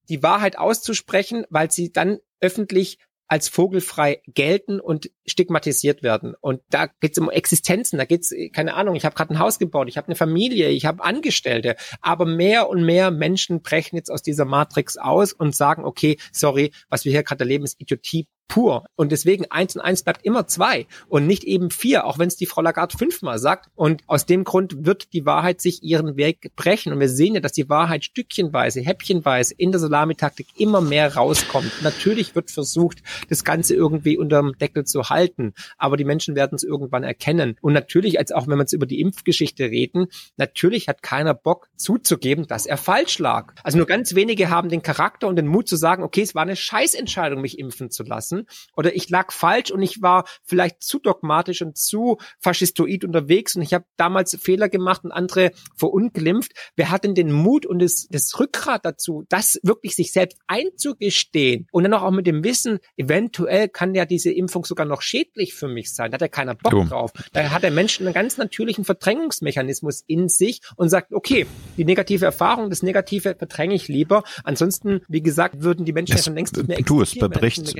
die 0.09 0.23
Wahrheit 0.23 0.57
auszusprechen, 0.57 1.45
weil 1.51 1.69
sie 1.69 1.91
dann 1.91 2.17
öffentlich 2.39 2.97
als 3.27 3.49
vogelfrei 3.49 4.21
gelten 4.27 4.79
und 4.79 5.11
stigmatisiert 5.25 6.03
werden. 6.03 6.33
Und 6.39 6.61
da 6.69 6.87
geht's 6.87 7.17
um 7.17 7.29
Existenzen, 7.29 7.97
da 7.97 8.05
geht's, 8.05 8.33
keine 8.53 8.75
Ahnung, 8.75 8.95
ich 8.95 9.05
habe 9.05 9.15
gerade 9.15 9.33
ein 9.33 9.39
Haus 9.39 9.59
gebaut, 9.59 9.89
ich 9.89 9.97
habe 9.97 10.07
eine 10.07 10.15
Familie, 10.15 10.69
ich 10.69 10.85
habe 10.85 11.03
Angestellte, 11.03 11.75
aber 12.01 12.25
mehr 12.25 12.69
und 12.69 12.83
mehr 12.83 13.11
Menschen 13.11 13.61
brechen 13.61 13.95
jetzt 13.95 14.09
aus 14.09 14.23
dieser 14.23 14.45
Matrix 14.45 14.97
aus 14.97 15.33
und 15.33 15.55
sagen, 15.55 15.83
okay, 15.83 16.17
sorry, 16.31 16.71
was 16.89 17.05
wir 17.05 17.11
hier 17.11 17.23
gerade 17.23 17.43
erleben, 17.43 17.65
ist 17.65 17.79
Idiotie 17.81 18.27
pur. 18.47 18.85
Und 18.95 19.11
deswegen 19.11 19.45
eins 19.51 19.75
und 19.75 19.81
eins 19.81 20.03
bleibt 20.03 20.25
immer 20.25 20.47
zwei 20.47 20.87
und 21.07 21.27
nicht 21.27 21.43
eben 21.43 21.71
vier, 21.71 22.05
auch 22.05 22.19
wenn 22.19 22.27
es 22.27 22.35
die 22.35 22.45
Frau 22.45 22.61
Lagarde 22.61 22.97
fünfmal 22.97 23.39
sagt. 23.39 23.69
Und 23.75 24.01
aus 24.07 24.25
dem 24.25 24.43
Grund 24.43 24.85
wird 24.85 25.13
die 25.13 25.25
Wahrheit 25.25 25.61
sich 25.61 25.83
ihren 25.83 26.17
Weg 26.17 26.51
brechen. 26.55 26.93
Und 26.93 26.99
wir 26.99 27.09
sehen 27.09 27.35
ja, 27.35 27.41
dass 27.41 27.51
die 27.51 27.69
Wahrheit 27.69 28.05
stückchenweise, 28.05 28.81
häppchenweise 28.81 29.53
in 29.57 29.71
der 29.71 29.79
Salamitaktik 29.79 30.47
immer 30.57 30.81
mehr 30.81 31.15
rauskommt. 31.15 31.71
Natürlich 31.81 32.35
wird 32.35 32.51
versucht, 32.51 32.99
das 33.29 33.43
Ganze 33.43 33.75
irgendwie 33.75 34.17
unterm 34.17 34.57
Deckel 34.57 34.85
zu 34.85 35.09
halten, 35.09 35.53
aber 35.77 35.97
die 35.97 36.05
Menschen 36.05 36.35
werden 36.35 36.55
es 36.55 36.63
irgendwann 36.63 37.03
erkennen. 37.03 37.57
Und 37.61 37.73
natürlich, 37.73 38.19
als 38.19 38.31
auch 38.31 38.47
wenn 38.47 38.57
wir 38.57 38.63
jetzt 38.63 38.73
über 38.73 38.85
die 38.85 39.01
Impfgeschichte 39.01 39.65
reden, 39.65 40.07
natürlich 40.37 40.87
hat 40.87 41.01
keiner 41.01 41.33
Bock 41.33 41.69
zuzugeben, 41.75 42.47
dass 42.47 42.65
er 42.65 42.77
falsch 42.77 43.19
lag. 43.19 43.53
Also 43.63 43.77
nur 43.77 43.87
ganz 43.87 44.15
wenige 44.15 44.49
haben 44.49 44.69
den 44.69 44.81
Charakter 44.81 45.27
und 45.27 45.35
den 45.35 45.47
Mut 45.47 45.67
zu 45.67 45.75
sagen, 45.75 46.03
okay, 46.03 46.21
es 46.21 46.35
war 46.35 46.43
eine 46.43 46.55
Scheißentscheidung, 46.55 47.41
mich 47.41 47.59
impfen 47.59 47.91
zu 47.91 48.03
lassen 48.03 48.36
lassen 48.37 48.47
oder 48.75 48.95
ich 48.95 49.09
lag 49.09 49.31
falsch 49.31 49.71
und 49.71 49.81
ich 49.81 50.01
war 50.01 50.25
vielleicht 50.43 50.83
zu 50.83 50.99
dogmatisch 50.99 51.61
und 51.61 51.77
zu 51.77 52.17
faschistoid 52.39 53.03
unterwegs 53.03 53.55
und 53.55 53.61
ich 53.61 53.73
habe 53.73 53.85
damals 53.97 54.37
Fehler 54.41 54.69
gemacht 54.69 55.03
und 55.03 55.11
andere 55.11 55.51
verunglimpft. 55.75 56.51
Wer 56.75 56.91
hat 56.91 57.03
denn 57.03 57.15
den 57.15 57.31
Mut 57.31 57.65
und 57.65 57.79
das, 57.79 58.07
das 58.09 58.39
Rückgrat 58.39 58.85
dazu, 58.85 59.25
das 59.29 59.59
wirklich 59.63 59.95
sich 59.95 60.11
selbst 60.11 60.37
einzugestehen 60.47 61.67
und 61.71 61.83
dann 61.83 61.93
auch 61.93 62.11
mit 62.11 62.27
dem 62.27 62.43
Wissen, 62.43 62.79
eventuell 62.95 63.69
kann 63.69 63.95
ja 63.95 64.05
diese 64.05 64.31
Impfung 64.31 64.65
sogar 64.65 64.85
noch 64.85 65.01
schädlich 65.01 65.53
für 65.53 65.67
mich 65.67 65.93
sein. 65.93 66.11
Da 66.11 66.15
hat 66.15 66.21
ja 66.21 66.27
keiner 66.27 66.55
Bock 66.55 66.71
du. 66.71 66.83
drauf. 66.83 67.11
Da 67.33 67.49
hat 67.49 67.63
der 67.63 67.71
Mensch 67.71 67.99
einen 67.99 68.13
ganz 68.13 68.37
natürlichen 68.37 68.85
Verdrängungsmechanismus 68.85 70.03
in 70.07 70.29
sich 70.29 70.61
und 70.75 70.89
sagt, 70.89 71.13
okay, 71.13 71.45
die 71.77 71.85
negative 71.85 72.25
Erfahrung, 72.25 72.69
das 72.69 72.83
Negative 72.83 73.35
verdränge 73.37 73.75
ich 73.75 73.87
lieber. 73.87 74.23
Ansonsten, 74.43 75.01
wie 75.07 75.21
gesagt, 75.21 75.61
würden 75.61 75.85
die 75.85 75.93
Menschen 75.93 76.13
es, 76.13 76.21
ja 76.21 76.25
schon 76.25 76.35
längst 76.35 76.55
nicht 76.57 76.67
mehr 76.67 76.79
existieren. 76.79 76.97
Du, 76.97 77.03
es 77.03 77.39
bebricht, 77.39 77.75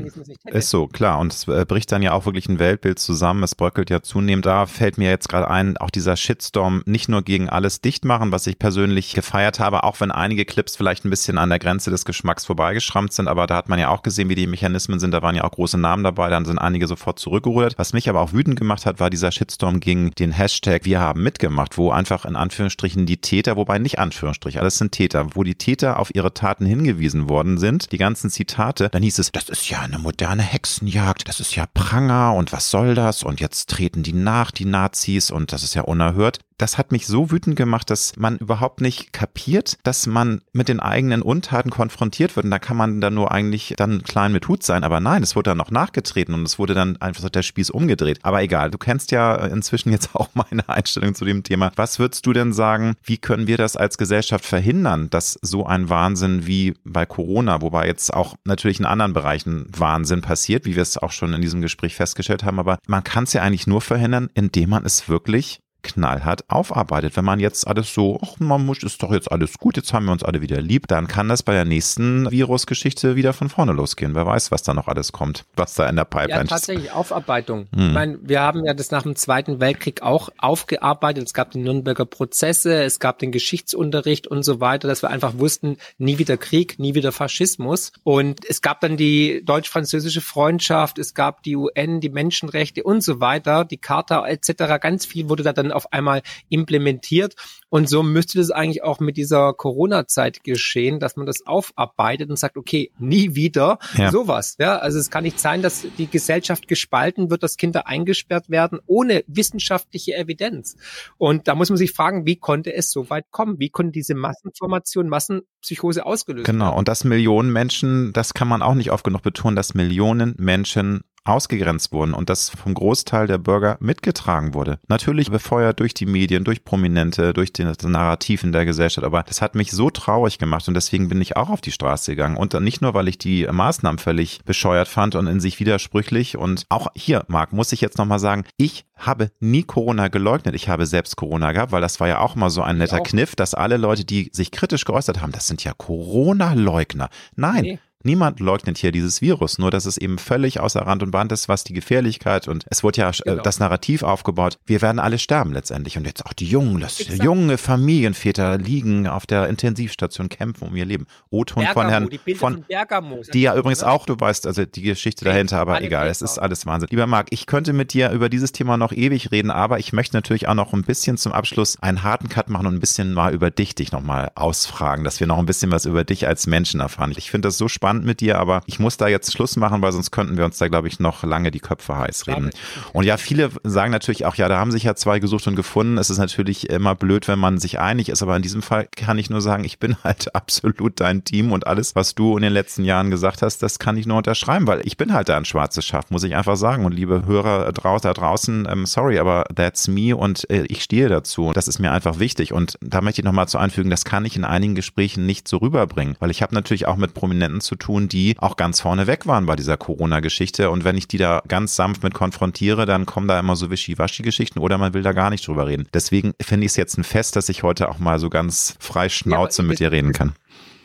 ist 0.52 0.70
so, 0.70 0.88
klar. 0.88 1.20
Und 1.20 1.34
es 1.34 1.48
äh, 1.48 1.66
bricht 1.68 1.92
dann 1.92 2.02
ja 2.02 2.14
auch 2.14 2.26
wirklich 2.26 2.48
ein 2.48 2.60
Weltbild 2.60 3.00
zusammen. 3.00 3.44
Es 3.44 3.56
bröckelt 3.56 3.90
ja 3.90 4.02
zunehmend. 4.02 4.46
Da 4.46 4.66
fällt 4.66 4.98
mir 4.98 5.10
jetzt 5.10 5.30
gerade 5.30 5.50
ein, 5.50 5.78
auch 5.78 5.90
dieser 5.90 6.16
Shitstorm 6.16 6.84
nicht 6.86 7.10
nur 7.10 7.22
gegen 7.22 7.50
alles 7.50 7.82
dicht 7.82 8.06
machen, 8.06 8.32
was 8.32 8.48
ich 8.48 8.60
persönlich 8.60 9.14
gefeiert 9.14 9.60
habe, 9.60 9.84
auch 9.84 10.00
wenn 10.00 10.12
einige 10.12 10.46
Clips 10.46 10.76
vielleicht 10.76 11.06
ein 11.06 11.10
bisschen 11.10 11.38
an 11.38 11.50
der 11.50 11.60
Grenze 11.60 11.92
des 11.92 12.06
Geschmacks 12.06 12.46
vorbeigeschrammt 12.46 13.14
sind. 13.14 13.28
Aber 13.28 13.48
da 13.48 13.56
hat 13.56 13.70
man 13.70 13.80
ja 13.80 13.90
auch 13.90 14.04
gesehen, 14.04 14.30
wie 14.30 14.36
die 14.36 14.48
Mechanismen 14.48 15.00
sind. 15.00 15.12
Da 15.12 15.22
waren 15.22 15.36
ja 15.36 15.44
auch 15.44 15.52
große 15.52 15.78
Namen 15.78 16.04
dabei. 16.04 16.30
Dann 16.30 16.46
sind 16.46 16.60
einige 16.60 16.88
sofort 16.88 17.20
zurückgerudert. 17.20 17.78
Was 17.78 17.94
mich 17.94 18.10
aber 18.10 18.22
auch 18.22 18.34
wütend 18.34 18.58
gemacht 18.58 18.86
hat, 18.86 19.00
war 19.00 19.10
dieser 19.10 19.32
Shitstorm 19.32 19.80
gegen 19.80 20.12
den 20.12 20.32
Hashtag 20.32 20.86
Wir 20.86 21.00
haben 21.00 21.24
mitgemacht, 21.24 21.78
wo 21.78 21.92
einfach 21.92 22.26
in 22.26 22.36
Anführungsstrichen 22.36 23.06
die 23.06 23.18
Täter, 23.18 23.56
wobei 23.56 23.80
nicht 23.80 24.00
Anführungsstrich, 24.00 24.60
alles 24.60 24.78
sind 24.78 24.92
Täter, 24.92 25.36
wo 25.36 25.44
die 25.44 25.56
Täter 25.56 26.00
auf 26.00 26.14
ihre 26.14 26.34
Taten 26.34 26.66
hingewiesen 26.66 27.30
worden 27.30 27.58
sind, 27.58 27.92
die 27.92 27.98
ganzen 27.98 28.30
Zitate, 28.30 28.90
dann 28.90 29.04
hieß 29.04 29.20
es, 29.20 29.32
das 29.32 29.50
ist 29.50 29.70
ja 29.70 29.80
eine 29.82 30.00
moderne 30.00 30.37
eine 30.38 30.48
Hexenjagd, 30.48 31.28
das 31.28 31.40
ist 31.40 31.56
ja 31.56 31.66
Pranger 31.74 32.34
und 32.34 32.54
was 32.54 32.70
soll 32.70 32.96
das? 32.96 33.24
Und 33.24 33.40
jetzt 33.40 33.70
treten 33.70 34.04
die 34.04 34.14
nach, 34.14 34.52
die 34.52 34.66
Nazis 34.66 35.32
und 35.32 35.52
das 35.52 35.64
ist 35.64 35.74
ja 35.74 35.82
unerhört 35.82 36.40
das 36.58 36.78
hat 36.78 36.92
mich 36.92 37.06
so 37.06 37.32
wütend 37.32 37.56
gemacht, 37.56 37.90
dass 37.90 38.16
man 38.18 38.38
überhaupt 38.38 38.82
nicht 38.82 39.14
kapiert, 39.14 39.78
dass 39.84 40.08
man 40.08 40.42
mit 40.54 40.68
den 40.68 40.80
eigenen 40.80 41.22
Untaten 41.22 41.70
konfrontiert 41.70 42.36
wird. 42.36 42.46
Und 42.46 42.52
da 42.52 42.60
kann 42.60 42.78
man 42.78 43.00
dann 43.00 43.14
nur 43.14 43.32
eigentlich 43.32 43.76
dann 43.78 44.02
klein 44.02 44.32
mit 44.32 44.48
Hut 44.48 44.64
sein. 44.64 44.84
Aber 44.84 45.00
nein, 45.00 45.22
es 45.22 45.36
wurde 45.36 45.52
dann 45.52 45.58
noch 45.58 45.72
nachgetreten 45.72 46.34
und 46.34 46.44
es 46.44 46.58
wurde 46.58 46.74
dann 46.74 46.98
einfach 46.98 47.30
der 47.30 47.44
Spieß 47.44 47.70
umgedreht. 47.70 48.20
Aber 48.24 48.42
egal, 48.42 48.72
du 48.72 48.80
kennst 48.80 49.12
ja 49.12 49.36
inzwischen 49.36 49.92
jetzt 49.92 50.16
auch 50.16 50.30
meine 50.34 50.68
Einstellung 50.68 51.14
zu 51.14 51.26
dem 51.26 51.44
Thema. 51.44 51.72
Was 51.76 52.00
würdest 52.00 52.26
du 52.26 52.34
denn 52.34 52.54
sagen, 52.54 52.96
wie 53.04 53.18
können 53.18 53.46
wir 53.46 53.58
das 53.58 53.78
als 53.78 53.98
Gesellschaft 54.00 54.46
verhindern, 54.46 55.10
dass 55.12 55.38
so 55.42 55.66
ein 55.66 55.90
Wahnsinn 55.90 56.48
wie 56.48 56.74
bei 56.84 57.06
Corona, 57.06 57.62
wobei 57.62 57.86
jetzt 57.86 58.14
auch 58.14 58.36
natürlich 58.46 58.80
in 58.80 58.86
anderen 58.86 59.14
Bereichen 59.14 59.68
Wahnsinn 59.78 60.22
passiert, 60.28 60.66
wie 60.66 60.76
wir 60.76 60.84
es 60.84 60.98
auch 60.98 61.12
schon 61.12 61.32
in 61.34 61.42
diesem 61.42 61.62
Gespräch 61.62 61.96
festgestellt 61.96 62.44
haben, 62.44 62.60
aber 62.60 62.80
man 62.86 63.04
kann 63.04 63.24
es 63.24 63.32
ja 63.32 63.42
eigentlich 63.42 63.66
nur 63.66 63.80
verhindern, 63.80 64.30
indem 64.34 64.72
man 64.72 64.86
es 64.86 65.08
wirklich 65.08 65.60
knallhart 65.88 66.50
aufarbeitet. 66.50 67.16
Wenn 67.16 67.26
man 67.26 67.40
jetzt 67.40 67.68
alles 67.68 67.94
so, 67.94 68.20
ach, 68.24 68.40
man 68.40 68.66
muss, 68.66 68.84
ist 68.84 69.02
doch 69.02 69.12
jetzt 69.12 69.32
alles 69.32 69.58
gut, 69.58 69.78
jetzt 69.78 69.94
haben 69.94 70.06
wir 70.06 70.12
uns 70.12 70.24
alle 70.24 70.42
wieder 70.42 70.62
lieb, 70.62 70.88
dann 70.88 71.08
kann 71.08 71.30
das 71.30 71.44
bei 71.44 71.54
der 71.54 71.66
nächsten 71.66 72.30
Virusgeschichte 72.30 73.16
wieder 73.16 73.34
von 73.34 73.50
vorne 73.50 73.72
losgehen. 73.72 74.16
Wer 74.16 74.26
weiß, 74.26 74.52
was 74.52 74.64
da 74.64 74.74
noch 74.74 74.88
alles 74.88 75.12
kommt, 75.12 75.46
was 75.56 75.76
da 75.76 75.88
in 75.88 75.96
der 75.96 76.06
Pipeline 76.06 76.44
ist. 76.44 76.50
Ja, 76.50 76.58
tatsächlich 76.58 76.92
Aufarbeitung. 76.92 77.68
Hm. 77.74 77.88
Ich 77.88 77.94
meine, 77.94 78.20
wir 78.22 78.42
haben 78.42 78.66
ja 78.66 78.74
das 78.74 78.92
nach 78.92 79.04
dem 79.04 79.16
Zweiten 79.16 79.60
Weltkrieg 79.60 80.02
auch 80.02 80.30
aufgearbeitet. 80.38 81.26
Es 81.26 81.34
gab 81.34 81.52
die 81.52 81.60
Nürnberger 81.60 82.06
Prozesse, 82.06 82.84
es 82.84 83.00
gab 83.00 83.20
den 83.20 83.32
Geschichtsunterricht 83.32 84.28
und 84.28 84.44
so 84.44 84.60
weiter, 84.60 84.88
dass 84.88 85.02
wir 85.02 85.10
einfach 85.10 85.38
wussten, 85.38 85.78
nie 85.98 86.18
wieder 86.18 86.38
Krieg, 86.38 86.80
nie 86.80 86.96
wieder 86.96 87.12
Faschismus. 87.12 87.92
Und 88.04 88.46
es 88.46 88.62
gab 88.62 88.82
dann 88.82 88.98
die 88.98 89.44
deutsch-französische 89.44 90.22
Freundschaft, 90.22 91.00
es 91.00 91.14
gab 91.14 91.44
die 91.44 91.56
UN, 91.56 92.02
die 92.02 92.10
Menschenrechte 92.10 92.84
und 92.84 93.02
so 93.02 93.20
weiter, 93.20 93.66
die 93.66 93.78
Charta 93.78 94.28
etc. 94.28 94.80
Ganz 94.82 95.06
viel 95.06 95.30
wurde 95.30 95.44
da 95.44 95.54
dann 95.54 95.72
auf 95.78 95.94
einmal 95.94 96.22
implementiert. 96.50 97.36
Und 97.70 97.90
so 97.90 98.02
müsste 98.04 98.38
das 98.38 98.50
eigentlich 98.50 98.84
auch 98.84 99.00
mit 99.00 99.18
dieser 99.18 99.54
Corona-Zeit 99.54 100.44
geschehen, 100.44 101.00
dass 101.00 101.18
man 101.18 101.26
das 101.26 101.46
aufarbeitet 101.46 102.30
und 102.30 102.40
sagt, 102.40 102.58
okay, 102.58 102.92
nie 102.98 103.36
wieder 103.36 103.80
ja. 103.96 104.12
sowas. 104.12 104.56
Ja, 104.60 104.78
also 104.78 105.00
es 105.00 105.10
kann 105.10 105.24
nicht 105.24 105.40
sein, 105.40 105.62
dass 105.62 105.86
die 105.98 106.08
Gesellschaft 106.08 106.68
gespalten 106.68 107.30
wird, 107.30 107.44
dass 107.44 107.58
Kinder 107.58 107.88
eingesperrt 107.88 108.50
werden 108.50 108.80
ohne 108.86 109.24
wissenschaftliche 109.28 110.16
Evidenz. 110.16 110.78
Und 111.18 111.48
da 111.48 111.56
muss 111.56 111.70
man 111.70 111.78
sich 111.78 111.92
fragen, 111.92 112.26
wie 112.26 112.38
konnte 112.38 112.74
es 112.74 112.90
so 112.90 113.10
weit 113.10 113.26
kommen? 113.32 113.60
Wie 113.60 113.70
konnte 113.70 113.92
diese 113.92 114.16
Massenformation, 114.16 115.10
Massenpsychose 115.10 116.06
ausgelöst 116.06 116.46
genau. 116.46 116.66
werden? 116.66 116.70
Genau. 116.70 116.80
Und 116.80 116.88
dass 116.88 117.04
Millionen 117.04 117.52
Menschen, 117.52 118.14
das 118.14 118.34
kann 118.34 118.48
man 118.48 118.62
auch 118.62 118.76
nicht 118.76 118.92
oft 118.92 119.04
genug 119.04 119.24
betonen, 119.24 119.56
dass 119.56 119.74
Millionen 119.74 120.36
Menschen 120.38 121.04
ausgegrenzt 121.28 121.92
wurden 121.92 122.14
und 122.14 122.30
das 122.30 122.50
vom 122.50 122.74
Großteil 122.74 123.28
der 123.28 123.38
Bürger 123.38 123.78
mitgetragen 123.80 124.54
wurde. 124.54 124.80
Natürlich 124.88 125.30
befeuert 125.30 125.80
durch 125.80 125.94
die 125.94 126.06
Medien, 126.06 126.44
durch 126.44 126.64
Prominente, 126.64 127.34
durch 127.34 127.54
den 127.58 127.92
Narrativ 127.92 128.44
in 128.44 128.52
der 128.52 128.66
Gesellschaft, 128.66 129.06
aber 129.06 129.24
das 129.24 129.42
hat 129.42 129.56
mich 129.56 129.72
so 129.72 129.90
traurig 129.90 130.38
gemacht 130.38 130.68
und 130.68 130.74
deswegen 130.74 131.10
bin 131.10 131.22
ich 131.22 131.36
auch 131.36 131.50
auf 131.50 131.62
die 131.62 131.72
Straße 131.72 132.12
gegangen 132.12 132.38
und 132.38 132.54
nicht 132.62 132.82
nur, 132.82 132.94
weil 132.94 133.08
ich 133.08 133.18
die 133.18 133.48
Maßnahmen 133.48 134.00
völlig 134.00 134.42
bescheuert 134.46 134.88
fand 134.88 135.16
und 135.16 135.28
in 135.28 135.40
sich 135.40 135.60
widersprüchlich 135.60 136.38
und 136.38 136.66
auch 136.70 136.88
hier, 136.96 137.26
Marc, 137.28 137.54
muss 137.54 137.72
ich 137.72 137.82
jetzt 137.82 137.98
nochmal 137.98 138.20
sagen, 138.20 138.46
ich 138.58 138.86
habe 138.98 139.32
nie 139.40 139.64
Corona 139.64 140.08
geleugnet. 140.08 140.56
Ich 140.56 140.70
habe 140.70 140.86
selbst 140.86 141.16
Corona 141.16 141.52
gehabt, 141.52 141.72
weil 141.72 141.82
das 141.82 142.00
war 142.00 142.08
ja 142.08 142.20
auch 142.20 142.36
mal 142.36 142.50
so 142.50 142.62
ein 142.62 142.78
netter 142.78 143.00
Kniff, 143.00 143.36
dass 143.36 143.54
alle 143.54 143.78
Leute, 143.78 144.06
die 144.06 144.30
sich 144.34 144.52
kritisch 144.52 144.86
geäußert 144.86 145.22
haben, 145.22 145.32
das 145.32 145.48
sind 145.48 145.64
ja 145.64 145.74
Corona-Leugner. 145.74 147.10
Nein, 147.36 147.62
nee. 147.62 147.80
Niemand 148.04 148.40
leugnet 148.40 148.78
hier 148.78 148.92
dieses 148.92 149.22
Virus, 149.22 149.58
nur 149.58 149.72
dass 149.72 149.86
es 149.86 149.98
eben 149.98 150.20
völlig 150.20 150.60
außer 150.60 150.82
Rand 150.82 151.02
und 151.02 151.12
Band 151.12 151.32
ist, 151.32 151.50
was 151.50 151.64
die 151.64 151.74
Gefährlichkeit 151.74 152.48
und 152.48 152.64
es 152.70 152.84
wurde 152.84 153.02
ja 153.02 153.10
äh, 153.10 153.14
genau. 153.26 153.42
das 153.42 153.60
Narrativ 153.60 154.04
aufgebaut, 154.04 154.60
wir 154.66 154.84
werden 154.84 155.00
alle 155.00 155.18
sterben 155.18 155.52
letztendlich 155.52 155.98
und 155.98 156.06
jetzt 156.06 156.26
auch 156.26 156.34
die 156.34 156.46
jungen, 156.46 156.80
das, 156.80 157.00
junge 157.00 157.58
Familienväter 157.58 158.60
liegen 158.60 159.08
auf 159.08 159.26
der 159.26 159.50
Intensivstation, 159.50 160.30
kämpfen 160.30 160.68
um 160.68 160.76
ihr 160.76 160.86
Leben. 160.86 161.08
O-Ton 161.32 161.66
von 161.74 161.90
Herrn 161.90 162.10
die 162.10 162.36
von, 162.36 162.64
von 162.64 163.24
die 163.34 163.42
ja 163.42 163.56
übrigens 163.56 163.82
auch, 163.82 164.06
du 164.06 164.18
weißt, 164.18 164.46
also 164.46 164.64
die 164.64 164.84
Geschichte 164.84 165.26
dahinter, 165.26 165.60
aber 165.60 165.82
egal, 165.82 166.08
es 166.08 166.22
ist 166.22 166.38
alles 166.38 166.68
Wahnsinn. 166.68 166.90
Lieber 166.92 167.08
Marc, 167.08 167.28
ich 167.32 167.48
könnte 167.48 167.74
mit 167.74 167.94
dir 167.94 168.12
über 168.12 168.30
dieses 168.30 168.52
Thema 168.52 168.78
noch 168.78 168.92
ewig 168.92 169.32
reden, 169.32 169.50
aber 169.50 169.80
ich 169.80 169.92
möchte 169.92 170.16
natürlich 170.16 170.48
auch 170.48 170.54
noch 170.54 170.72
ein 170.72 170.84
bisschen 170.84 171.18
zum 171.18 171.32
Abschluss 171.32 171.82
einen 171.82 172.04
harten 172.04 172.30
Cut 172.30 172.48
machen 172.48 172.68
und 172.68 172.76
ein 172.76 172.80
bisschen 172.80 173.14
mal 173.14 173.34
über 173.34 173.50
dich 173.50 173.74
dich 173.74 173.92
nochmal 173.92 174.32
ausfragen, 174.36 175.04
dass 175.04 175.20
wir 175.20 175.26
noch 175.26 175.40
ein 175.40 175.48
bisschen 175.48 175.72
was 175.72 175.86
über 175.86 176.04
dich 176.04 176.28
als 176.28 176.46
Menschen 176.46 176.80
erfahren. 176.80 177.14
Ich 177.18 177.32
finde 177.32 177.48
das 177.48 177.58
so 177.58 177.68
spannend 177.68 177.87
spannend 177.88 178.06
mit 178.06 178.20
dir, 178.20 178.38
aber 178.38 178.64
ich 178.66 178.80
muss 178.80 178.98
da 178.98 179.08
jetzt 179.08 179.32
Schluss 179.32 179.56
machen, 179.56 179.82
weil 179.82 179.94
sonst 179.94 180.12
könnten 180.12 180.36
wir 180.36 180.44
uns 180.44 180.58
da, 180.58 180.68
glaube 180.68 180.90
ich, 180.90 181.00
noch 181.00 181.24
lange 181.24 181.52
die 181.52 181.62
Köpfe 181.62 181.98
heiß 181.98 182.28
reden. 182.28 182.50
Und 182.92 183.06
ja, 183.06 183.16
viele 183.16 183.50
sagen 183.64 183.92
natürlich 183.92 184.26
auch, 184.26 184.36
ja, 184.36 184.50
da 184.50 184.60
haben 184.60 184.72
sich 184.72 184.84
ja 184.84 184.94
zwei 184.96 185.20
gesucht 185.20 185.48
und 185.48 185.56
gefunden. 185.56 185.98
Es 185.98 186.10
ist 186.10 186.18
natürlich 186.18 186.70
immer 186.70 186.96
blöd, 186.96 187.30
wenn 187.30 187.40
man 187.40 187.60
sich 187.60 187.80
einig 187.80 188.10
ist, 188.10 188.22
aber 188.22 188.36
in 188.36 188.42
diesem 188.42 188.62
Fall 188.62 188.90
kann 188.94 189.18
ich 189.18 189.30
nur 189.30 189.40
sagen, 189.40 189.64
ich 189.64 189.80
bin 189.80 189.96
halt 190.04 190.36
absolut 190.36 191.00
dein 191.00 191.24
Team 191.24 191.54
und 191.54 191.66
alles, 191.66 191.96
was 191.96 192.14
du 192.14 192.36
in 192.36 192.44
den 192.44 192.52
letzten 192.52 192.84
Jahren 192.84 193.10
gesagt 193.10 193.42
hast, 193.42 193.64
das 193.64 193.80
kann 193.80 193.96
ich 193.96 194.06
nur 194.06 194.18
unterschreiben, 194.18 194.68
weil 194.68 194.82
ich 194.84 194.98
bin 194.98 195.14
halt 195.14 195.30
da 195.30 195.38
ein 195.38 195.46
schwarzes 195.46 195.86
Schaf, 195.86 196.10
muss 196.10 196.24
ich 196.24 196.36
einfach 196.36 196.58
sagen. 196.58 196.84
Und 196.84 196.92
liebe 196.92 197.26
Hörer 197.26 197.72
da 197.72 198.14
draußen, 198.14 198.68
ähm, 198.70 198.86
sorry, 198.86 199.18
aber 199.18 199.46
that's 199.56 199.88
me 199.88 200.14
und 200.14 200.50
äh, 200.50 200.66
ich 200.68 200.84
stehe 200.84 201.08
dazu. 201.08 201.54
Das 201.54 201.70
ist 201.70 201.80
mir 201.80 201.94
einfach 201.94 202.20
wichtig. 202.20 202.52
Und 202.52 202.78
da 202.82 203.00
möchte 203.00 203.22
ich 203.22 203.26
nochmal 203.26 203.48
zu 203.48 203.58
einfügen, 203.58 203.90
das 203.90 204.04
kann 204.04 204.26
ich 204.26 204.36
in 204.36 204.44
einigen 204.44 204.76
Gesprächen 204.76 205.26
nicht 205.26 205.48
so 205.48 205.58
rüberbringen, 205.58 206.18
weil 206.20 206.32
ich 206.32 206.42
habe 206.42 206.54
natürlich 206.54 206.86
auch 206.86 206.98
mit 206.98 207.14
Prominenten 207.14 207.62
zu 207.62 207.77
tun, 207.78 208.08
die 208.08 208.36
auch 208.40 208.58
ganz 208.58 208.82
vorne 208.82 209.08
weg 209.08 209.26
waren 209.26 209.46
bei 209.46 209.56
dieser 209.56 209.78
Corona-Geschichte. 209.78 210.70
Und 210.70 210.84
wenn 210.84 210.98
ich 210.98 211.08
die 211.08 211.18
da 211.18 211.42
ganz 211.48 211.76
sanft 211.76 212.04
mit 212.04 212.14
konfrontiere, 212.14 212.86
dann 212.86 213.06
kommen 213.06 213.28
da 213.28 213.40
immer 213.40 213.56
so 213.56 213.70
Wischiwaschi-Geschichten 213.70 214.60
oder 214.60 214.78
man 214.78 214.94
will 214.94 215.04
da 215.04 215.14
gar 215.14 215.30
nicht 215.30 215.48
drüber 215.48 215.68
reden. 215.68 215.88
Deswegen 215.94 216.34
finde 216.42 216.66
ich 216.66 216.72
es 216.72 216.76
jetzt 216.76 216.98
ein 216.98 217.04
Fest, 217.04 217.36
dass 217.36 217.50
ich 217.50 217.64
heute 217.64 217.90
auch 217.90 218.00
mal 218.00 218.20
so 218.20 218.30
ganz 218.30 218.76
frei 218.80 219.10
Schnauze 219.10 219.62
ja, 219.62 219.68
mit 219.68 219.80
dir 219.80 219.92
reden 219.92 220.14
kann. 220.14 220.34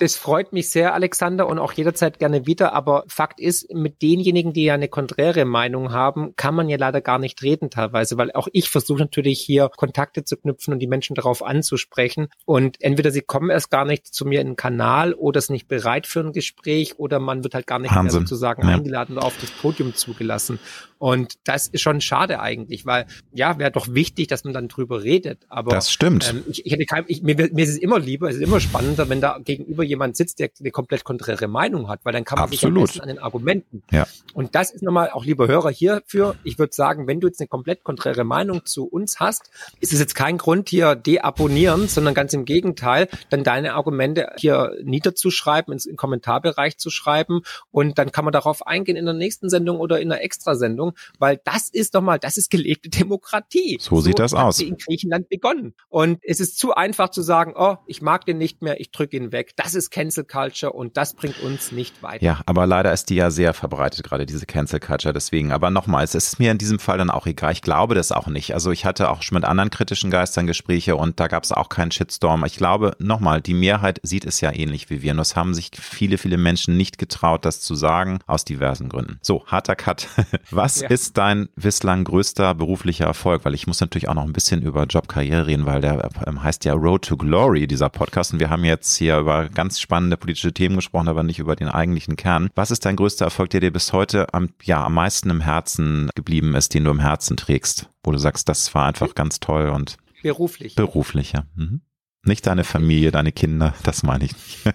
Das 0.03 0.17
freut 0.17 0.53
mich 0.53 0.69
sehr, 0.69 0.95
Alexander, 0.95 1.47
und 1.47 1.61
auch 1.61 1.75
jederzeit 1.75 2.19
gerne 2.19 2.45
wieder. 2.45 2.73
Aber 2.73 3.05
Fakt 3.07 3.39
ist, 3.39 3.73
mit 3.73 4.03
denjenigen, 4.03 4.53
die 4.53 4.65
ja 4.65 4.75
eine 4.75 4.89
konträre 4.89 5.45
Meinung 5.45 5.93
haben, 5.93 6.35
kann 6.35 6.57
man 6.57 6.69
ja 6.69 6.77
leider 6.77 7.01
gar 7.01 7.21
nicht 7.21 7.41
reden 7.45 7.71
teilweise, 7.71 8.17
weil 8.17 8.33
auch 8.33 8.49
ich 8.53 8.69
versuche 8.69 8.99
natürlich 8.99 9.41
hier 9.41 9.69
Kontakte 9.69 10.25
zu 10.25 10.37
knüpfen 10.37 10.75
und 10.75 10.81
die 10.81 10.89
Menschen 10.89 11.15
darauf 11.15 11.45
anzusprechen. 11.45 12.27
Und 12.47 12.83
entweder 12.83 13.13
sie 13.13 13.21
kommen 13.21 13.49
erst 13.49 13.71
gar 13.71 13.85
nicht 13.85 14.13
zu 14.13 14.27
mir 14.27 14.41
in 14.41 14.49
den 14.49 14.57
Kanal 14.57 15.15
oder 15.15 15.41
sind 15.41 15.53
nicht 15.53 15.69
bereit 15.69 16.09
für 16.09 16.19
ein 16.19 16.33
Gespräch 16.33 16.99
oder 16.99 17.21
man 17.21 17.45
wird 17.45 17.55
halt 17.55 17.69
gar 17.69 17.79
nicht 17.79 17.95
Wahnsinn. 17.95 18.23
mehr 18.23 18.27
sozusagen 18.27 18.67
ja. 18.67 18.75
eingeladen 18.75 19.17
oder 19.17 19.25
auf 19.25 19.39
das 19.41 19.53
Podium 19.53 19.95
zugelassen. 19.95 20.59
Und 21.03 21.35
das 21.43 21.67
ist 21.67 21.81
schon 21.81 22.01
schade 22.01 22.39
eigentlich, 22.39 22.87
weil 22.87 23.07
ja, 23.33 23.59
wäre 23.59 23.73
doch 23.73 23.89
wichtig, 23.93 24.29
dass 24.29 24.45
man 24.45 24.53
dann 24.53 24.69
drüber 24.69 25.03
redet. 25.03 25.47
Aber 25.49 25.73
das 25.73 25.91
stimmt. 25.91 26.31
Ähm, 26.31 26.45
ich, 26.49 26.65
ich 26.65 26.73
hätte 26.73 26.85
kein, 26.87 27.03
ich, 27.09 27.23
mir, 27.23 27.35
mir 27.35 27.65
ist 27.65 27.71
es 27.71 27.79
immer 27.79 27.99
lieber, 27.99 28.29
es 28.29 28.37
ist 28.37 28.43
immer 28.43 28.61
spannender, 28.61 29.09
wenn 29.09 29.21
da 29.21 29.41
gegenüber 29.45 29.83
jemand 29.93 30.17
sitzt, 30.17 30.39
der 30.39 30.51
eine 30.59 30.71
komplett 30.71 31.05
konträre 31.05 31.49
Meinung 31.49 31.89
hat, 31.89 32.01
weil 32.05 32.13
dann 32.13 32.25
kann 32.25 32.39
man 32.39 32.49
Absolut. 32.49 32.89
sich 32.89 33.01
am 33.01 33.09
an 33.09 33.15
den 33.15 33.23
Argumenten. 33.23 33.83
Ja. 33.91 34.07
Und 34.35 34.55
das 34.55 34.71
ist 34.71 34.83
nochmal 34.83 35.11
auch 35.11 35.25
lieber 35.25 35.47
Hörer 35.49 35.71
hierfür. 35.71 36.37
Ich 36.45 36.59
würde 36.59 36.75
sagen, 36.75 37.07
wenn 37.07 37.21
du 37.21 37.29
jetzt 37.29 37.41
eine 37.41 37.49
komplett 37.49 37.85
konträre 37.85 38.25
Meinung 38.25 38.65
zu 38.65 38.87
uns 38.87 39.21
hast, 39.21 39.51
ist 39.81 39.93
es 39.93 39.99
jetzt 39.99 40.15
kein 40.15 40.39
Grund 40.39 40.69
hier 40.69 40.95
deabonnieren, 40.95 41.89
sondern 41.89 42.15
ganz 42.15 42.33
im 42.33 42.45
Gegenteil, 42.45 43.09
dann 43.31 43.45
deine 43.45 43.75
Argumente 43.75 44.33
hier 44.37 44.73
niederzuschreiben, 44.83 45.73
ins, 45.73 45.89
Kommentarbereich 45.97 46.79
zu 46.79 46.91
schreiben 46.91 47.43
und 47.71 47.99
dann 47.99 48.13
kann 48.13 48.25
man 48.25 48.33
darauf 48.33 48.67
eingehen 48.67 48.97
in 48.97 49.05
der 49.05 49.15
nächsten 49.15 49.51
Sendung 49.51 49.79
oder 49.79 50.01
in 50.01 50.09
der 50.09 50.25
Extrasendung, 50.25 50.93
weil 51.19 51.41
das 51.45 51.69
ist 51.69 51.95
doch 51.95 52.01
mal, 52.01 52.19
das 52.19 52.37
ist 52.37 52.51
gelebte 52.51 52.89
Demokratie. 52.89 53.79
So, 53.81 53.97
so 53.97 54.03
sieht 54.03 54.19
das 54.19 54.35
aus. 54.35 54.61
in 54.61 54.77
Griechenland 54.77 55.29
begonnen. 55.29 55.75
Und 55.89 56.19
es 56.23 56.41
ist 56.41 56.59
zu 56.59 56.75
einfach 56.75 57.11
zu 57.11 57.23
sagen, 57.23 57.55
oh, 57.57 57.77
ich 57.87 58.03
mag 58.03 58.25
den 58.25 58.39
nicht 58.39 58.63
mehr, 58.63 58.81
ich 58.81 58.91
drücke 58.91 59.17
ihn 59.17 59.33
weg. 59.33 59.53
Das 59.57 59.75
ist 59.75 59.82
Cancel 59.91 60.13
Cancel 60.13 60.25
Culture 60.25 60.73
und 60.73 60.97
das 60.97 61.15
bringt 61.15 61.41
uns 61.41 61.73
nicht 61.73 62.03
weiter. 62.03 62.25
Ja, 62.25 62.41
aber 62.47 62.67
leider 62.67 62.93
ist 62.93 63.09
die 63.09 63.15
ja 63.15 63.31
sehr 63.31 63.55
verbreitet, 63.55 64.03
gerade 64.05 64.27
diese 64.27 64.47
Cancel 64.47 64.81
Culture. 64.81 65.13
Deswegen, 65.13 65.53
aber 65.53 65.71
nochmals, 65.71 66.15
es 66.15 66.29
ist 66.29 66.39
mir 66.39 66.51
in 66.51 66.59
diesem 66.59 66.79
Fall 66.79 66.99
dann 66.99 67.11
auch 67.11 67.27
egal. 67.27 67.53
Ich 67.53 67.63
glaube 67.63 67.95
das 67.95 68.13
auch 68.13 68.27
nicht. 68.27 68.55
Also 68.55 68.71
ich 68.71 68.85
hatte 68.85 69.11
auch 69.11 69.23
schon 69.23 69.37
mit 69.37 69.45
anderen 69.45 69.71
kritischen 69.71 70.11
Geistern 70.11 70.47
Gespräche 70.47 70.97
und 70.97 71.21
da 71.21 71.29
gab 71.29 71.45
es 71.45 71.53
auch 71.53 71.69
keinen 71.69 71.91
Shitstorm. 71.91 72.45
Ich 72.45 72.57
glaube, 72.57 72.97
nochmal, 72.99 73.41
die 73.41 73.55
Mehrheit 73.55 74.01
sieht 74.03 74.25
es 74.25 74.41
ja 74.41 74.53
ähnlich 74.53 74.91
wie 74.91 75.03
wir. 75.03 75.15
Nur 75.15 75.23
es 75.23 75.37
haben 75.37 75.55
sich 75.55 75.71
viele, 75.81 76.19
viele 76.19 76.37
Menschen 76.37 76.77
nicht 76.77 76.99
getraut, 76.99 77.45
das 77.45 77.61
zu 77.61 77.75
sagen, 77.75 78.19
aus 78.27 78.45
diversen 78.45 78.89
Gründen. 78.89 79.19
So, 79.23 79.45
harter 79.47 79.77
Cut. 79.77 80.09
Was 80.51 80.81
ja. 80.81 80.89
ist 80.89 81.17
dein 81.17 81.49
bislang 81.57 82.05
größter 82.05 82.55
beruflicher 82.55 83.07
Erfolg? 83.07 83.45
Weil 83.45 83.55
ich 83.55 83.67
muss 83.67 83.81
natürlich 83.81 84.09
auch 84.09 84.15
noch 84.15 84.25
ein 84.25 84.33
bisschen 84.33 84.63
über 84.63 84.85
Jobkarriere 84.85 85.47
reden, 85.47 85.67
weil 85.67 85.81
der 85.81 86.11
ähm, 86.27 86.43
heißt 86.43 86.65
ja 86.65 86.75
Road 86.75 87.07
to 87.07 87.17
Glory, 87.17 87.67
dieser 87.67 87.89
Podcast. 87.89 88.33
Und 88.33 88.41
wir 88.41 88.51
haben 88.51 88.65
jetzt 88.65 88.97
hier 88.97 89.19
über 89.19 89.49
ganz 89.49 89.72
spannende 89.81 90.03
spannende 90.03 90.17
politische 90.17 90.53
Themen 90.53 90.77
gesprochen, 90.77 91.09
aber 91.09 91.23
nicht 91.23 91.39
über 91.39 91.57
den 91.57 91.69
eigentlichen 91.69 92.17
Kern. 92.17 92.51
Was 92.55 92.71
ist 92.71 92.85
dein 92.85 92.97
größter 92.97 93.25
Erfolg, 93.25 93.51
der 93.51 93.61
dir 93.61 93.73
bis 93.73 93.93
heute 93.93 94.33
am, 94.35 94.51
ja, 94.63 94.85
am 94.85 94.95
meisten 94.95 95.31
im 95.31 95.41
Herzen 95.41 96.11
geblieben 96.15 96.55
ist, 96.55 96.75
den 96.75 96.85
du 96.85 96.91
im 96.91 97.01
Herzen 97.01 97.37
trägst, 97.37 97.89
wo 98.03 98.13
du 98.13 98.19
sagst, 98.19 98.49
das 98.49 98.75
war 98.75 98.87
einfach 98.87 99.15
ganz 99.15 99.41
toll 99.41 99.69
und 99.69 99.97
beruflich. 100.23 100.75
Beruflich, 100.75 101.33
ja. 101.33 101.45
Mhm. 101.55 101.83
Nicht 102.25 102.47
deine 102.47 102.65
Familie, 102.65 103.11
deine 103.11 103.33
Kinder, 103.33 103.75
das 103.83 104.03
meine 104.03 104.25
ich 104.25 104.33
nicht. 104.33 104.75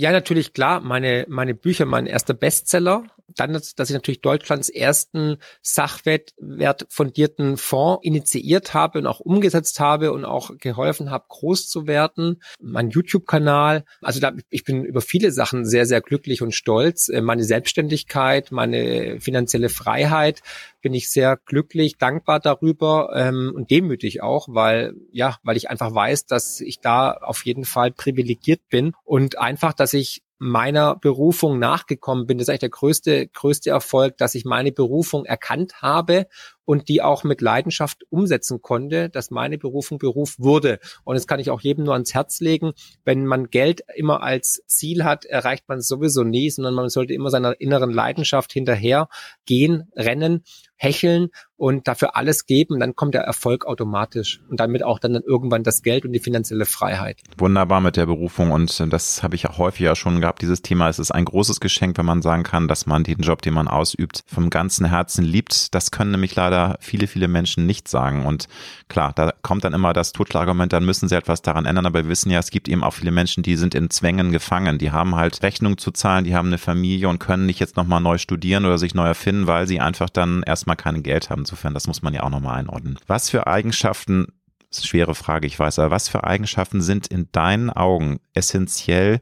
Ja, 0.00 0.12
natürlich 0.12 0.52
klar. 0.52 0.78
Meine, 0.78 1.26
meine 1.28 1.56
Bücher, 1.56 1.84
mein 1.84 2.06
erster 2.06 2.32
Bestseller 2.32 3.02
Dann, 3.36 3.52
dass 3.52 3.90
ich 3.90 3.94
natürlich 3.94 4.20
Deutschlands 4.20 4.68
ersten 4.68 5.36
sachwertfundierten 5.62 7.56
Fonds 7.56 8.04
initiiert 8.04 8.74
habe 8.74 8.98
und 8.98 9.06
auch 9.06 9.20
umgesetzt 9.20 9.80
habe 9.80 10.12
und 10.12 10.24
auch 10.24 10.50
geholfen 10.58 11.10
habe, 11.10 11.26
groß 11.28 11.68
zu 11.68 11.86
werden. 11.86 12.42
Mein 12.60 12.90
YouTube-Kanal. 12.90 13.84
Also 14.00 14.20
da, 14.20 14.32
ich 14.50 14.64
bin 14.64 14.84
über 14.84 15.00
viele 15.00 15.32
Sachen 15.32 15.64
sehr, 15.64 15.86
sehr 15.86 16.00
glücklich 16.00 16.42
und 16.42 16.54
stolz. 16.54 17.08
Äh, 17.08 17.20
meine 17.20 17.44
Selbstständigkeit, 17.44 18.50
meine 18.52 19.20
finanzielle 19.20 19.68
Freiheit 19.68 20.42
bin 20.80 20.94
ich 20.94 21.10
sehr 21.10 21.38
glücklich, 21.44 21.98
dankbar 21.98 22.40
darüber 22.40 23.10
ähm, 23.14 23.52
und 23.54 23.70
demütig 23.70 24.22
auch, 24.22 24.48
weil 24.50 24.94
ja, 25.12 25.36
weil 25.42 25.56
ich 25.56 25.70
einfach 25.70 25.94
weiß, 25.94 26.26
dass 26.26 26.60
ich 26.60 26.80
da 26.80 27.12
auf 27.12 27.44
jeden 27.44 27.64
Fall 27.64 27.90
privilegiert 27.90 28.60
bin 28.68 28.92
und 29.04 29.38
einfach, 29.38 29.72
dass 29.72 29.92
ich 29.92 30.22
meiner 30.38 30.96
Berufung 30.96 31.58
nachgekommen 31.58 32.26
bin. 32.26 32.38
Das 32.38 32.44
ist 32.44 32.48
eigentlich 32.50 32.60
der 32.60 32.70
größte, 32.70 33.28
größte 33.28 33.70
Erfolg, 33.70 34.16
dass 34.18 34.34
ich 34.34 34.44
meine 34.44 34.72
Berufung 34.72 35.24
erkannt 35.24 35.82
habe 35.82 36.26
und 36.68 36.88
die 36.88 37.00
auch 37.00 37.24
mit 37.24 37.40
Leidenschaft 37.40 38.04
umsetzen 38.10 38.60
konnte, 38.60 39.08
dass 39.08 39.30
meine 39.30 39.56
Berufung 39.56 39.96
Beruf 39.98 40.34
wurde. 40.38 40.80
Und 41.02 41.14
das 41.14 41.26
kann 41.26 41.40
ich 41.40 41.50
auch 41.50 41.62
jedem 41.62 41.84
nur 41.84 41.94
ans 41.94 42.12
Herz 42.12 42.40
legen. 42.40 42.72
Wenn 43.06 43.24
man 43.24 43.48
Geld 43.48 43.80
immer 43.96 44.22
als 44.22 44.62
Ziel 44.66 45.02
hat, 45.02 45.24
erreicht 45.24 45.66
man 45.68 45.78
es 45.78 45.88
sowieso 45.88 46.24
nie, 46.24 46.50
sondern 46.50 46.74
man 46.74 46.90
sollte 46.90 47.14
immer 47.14 47.30
seiner 47.30 47.58
inneren 47.58 47.90
Leidenschaft 47.90 48.52
hinterher 48.52 49.08
gehen, 49.46 49.90
rennen, 49.96 50.44
hecheln 50.76 51.30
und 51.56 51.88
dafür 51.88 52.16
alles 52.16 52.46
geben, 52.46 52.78
dann 52.78 52.94
kommt 52.94 53.14
der 53.14 53.22
Erfolg 53.22 53.66
automatisch 53.66 54.40
und 54.48 54.60
damit 54.60 54.84
auch 54.84 55.00
dann, 55.00 55.12
dann 55.12 55.24
irgendwann 55.24 55.64
das 55.64 55.82
Geld 55.82 56.04
und 56.04 56.12
die 56.12 56.20
finanzielle 56.20 56.66
Freiheit. 56.66 57.20
Wunderbar 57.36 57.80
mit 57.80 57.96
der 57.96 58.06
Berufung 58.06 58.52
und 58.52 58.92
das 58.92 59.22
habe 59.24 59.34
ich 59.34 59.48
auch 59.48 59.58
häufiger 59.58 59.96
schon 59.96 60.20
gehabt, 60.20 60.40
dieses 60.40 60.62
Thema. 60.62 60.88
Es 60.88 61.00
ist 61.00 61.10
ein 61.10 61.24
großes 61.24 61.58
Geschenk, 61.58 61.98
wenn 61.98 62.06
man 62.06 62.22
sagen 62.22 62.44
kann, 62.44 62.68
dass 62.68 62.86
man 62.86 63.02
den 63.02 63.18
Job, 63.18 63.42
den 63.42 63.54
man 63.54 63.66
ausübt, 63.66 64.22
vom 64.26 64.50
ganzen 64.50 64.86
Herzen 64.86 65.24
liebt. 65.24 65.74
Das 65.74 65.90
können 65.90 66.12
nämlich 66.12 66.36
leider 66.36 66.57
viele, 66.80 67.06
viele 67.06 67.28
Menschen 67.28 67.66
nicht 67.66 67.88
sagen. 67.88 68.26
Und 68.26 68.48
klar, 68.88 69.12
da 69.14 69.32
kommt 69.42 69.64
dann 69.64 69.72
immer 69.72 69.92
das 69.92 70.12
Totschlagargument, 70.12 70.72
dann 70.72 70.84
müssen 70.84 71.08
sie 71.08 71.16
etwas 71.16 71.42
daran 71.42 71.66
ändern, 71.66 71.86
aber 71.86 72.04
wir 72.04 72.10
wissen 72.10 72.30
ja, 72.30 72.38
es 72.38 72.50
gibt 72.50 72.68
eben 72.68 72.84
auch 72.84 72.94
viele 72.94 73.10
Menschen, 73.10 73.42
die 73.42 73.56
sind 73.56 73.74
in 73.74 73.90
Zwängen 73.90 74.32
gefangen, 74.32 74.78
die 74.78 74.92
haben 74.92 75.14
halt 75.14 75.42
Rechnungen 75.42 75.78
zu 75.78 75.90
zahlen, 75.90 76.24
die 76.24 76.34
haben 76.34 76.48
eine 76.48 76.58
Familie 76.58 77.08
und 77.08 77.18
können 77.18 77.46
nicht 77.46 77.60
jetzt 77.60 77.76
nochmal 77.76 78.00
neu 78.00 78.18
studieren 78.18 78.64
oder 78.64 78.78
sich 78.78 78.94
neu 78.94 79.06
erfinden, 79.06 79.46
weil 79.46 79.66
sie 79.66 79.80
einfach 79.80 80.10
dann 80.10 80.42
erstmal 80.44 80.76
kein 80.76 81.02
Geld 81.02 81.30
haben. 81.30 81.40
Insofern, 81.40 81.74
das 81.74 81.86
muss 81.86 82.02
man 82.02 82.14
ja 82.14 82.22
auch 82.22 82.30
nochmal 82.30 82.58
einordnen. 82.58 82.98
Was 83.06 83.30
für 83.30 83.46
Eigenschaften, 83.46 84.26
das 84.70 84.78
ist 84.78 84.84
eine 84.84 84.88
schwere 84.88 85.14
Frage, 85.14 85.46
ich 85.46 85.58
weiß, 85.58 85.78
aber 85.78 85.90
was 85.90 86.08
für 86.08 86.24
Eigenschaften 86.24 86.80
sind 86.80 87.06
in 87.06 87.28
deinen 87.32 87.70
Augen 87.70 88.20
essentiell, 88.34 89.20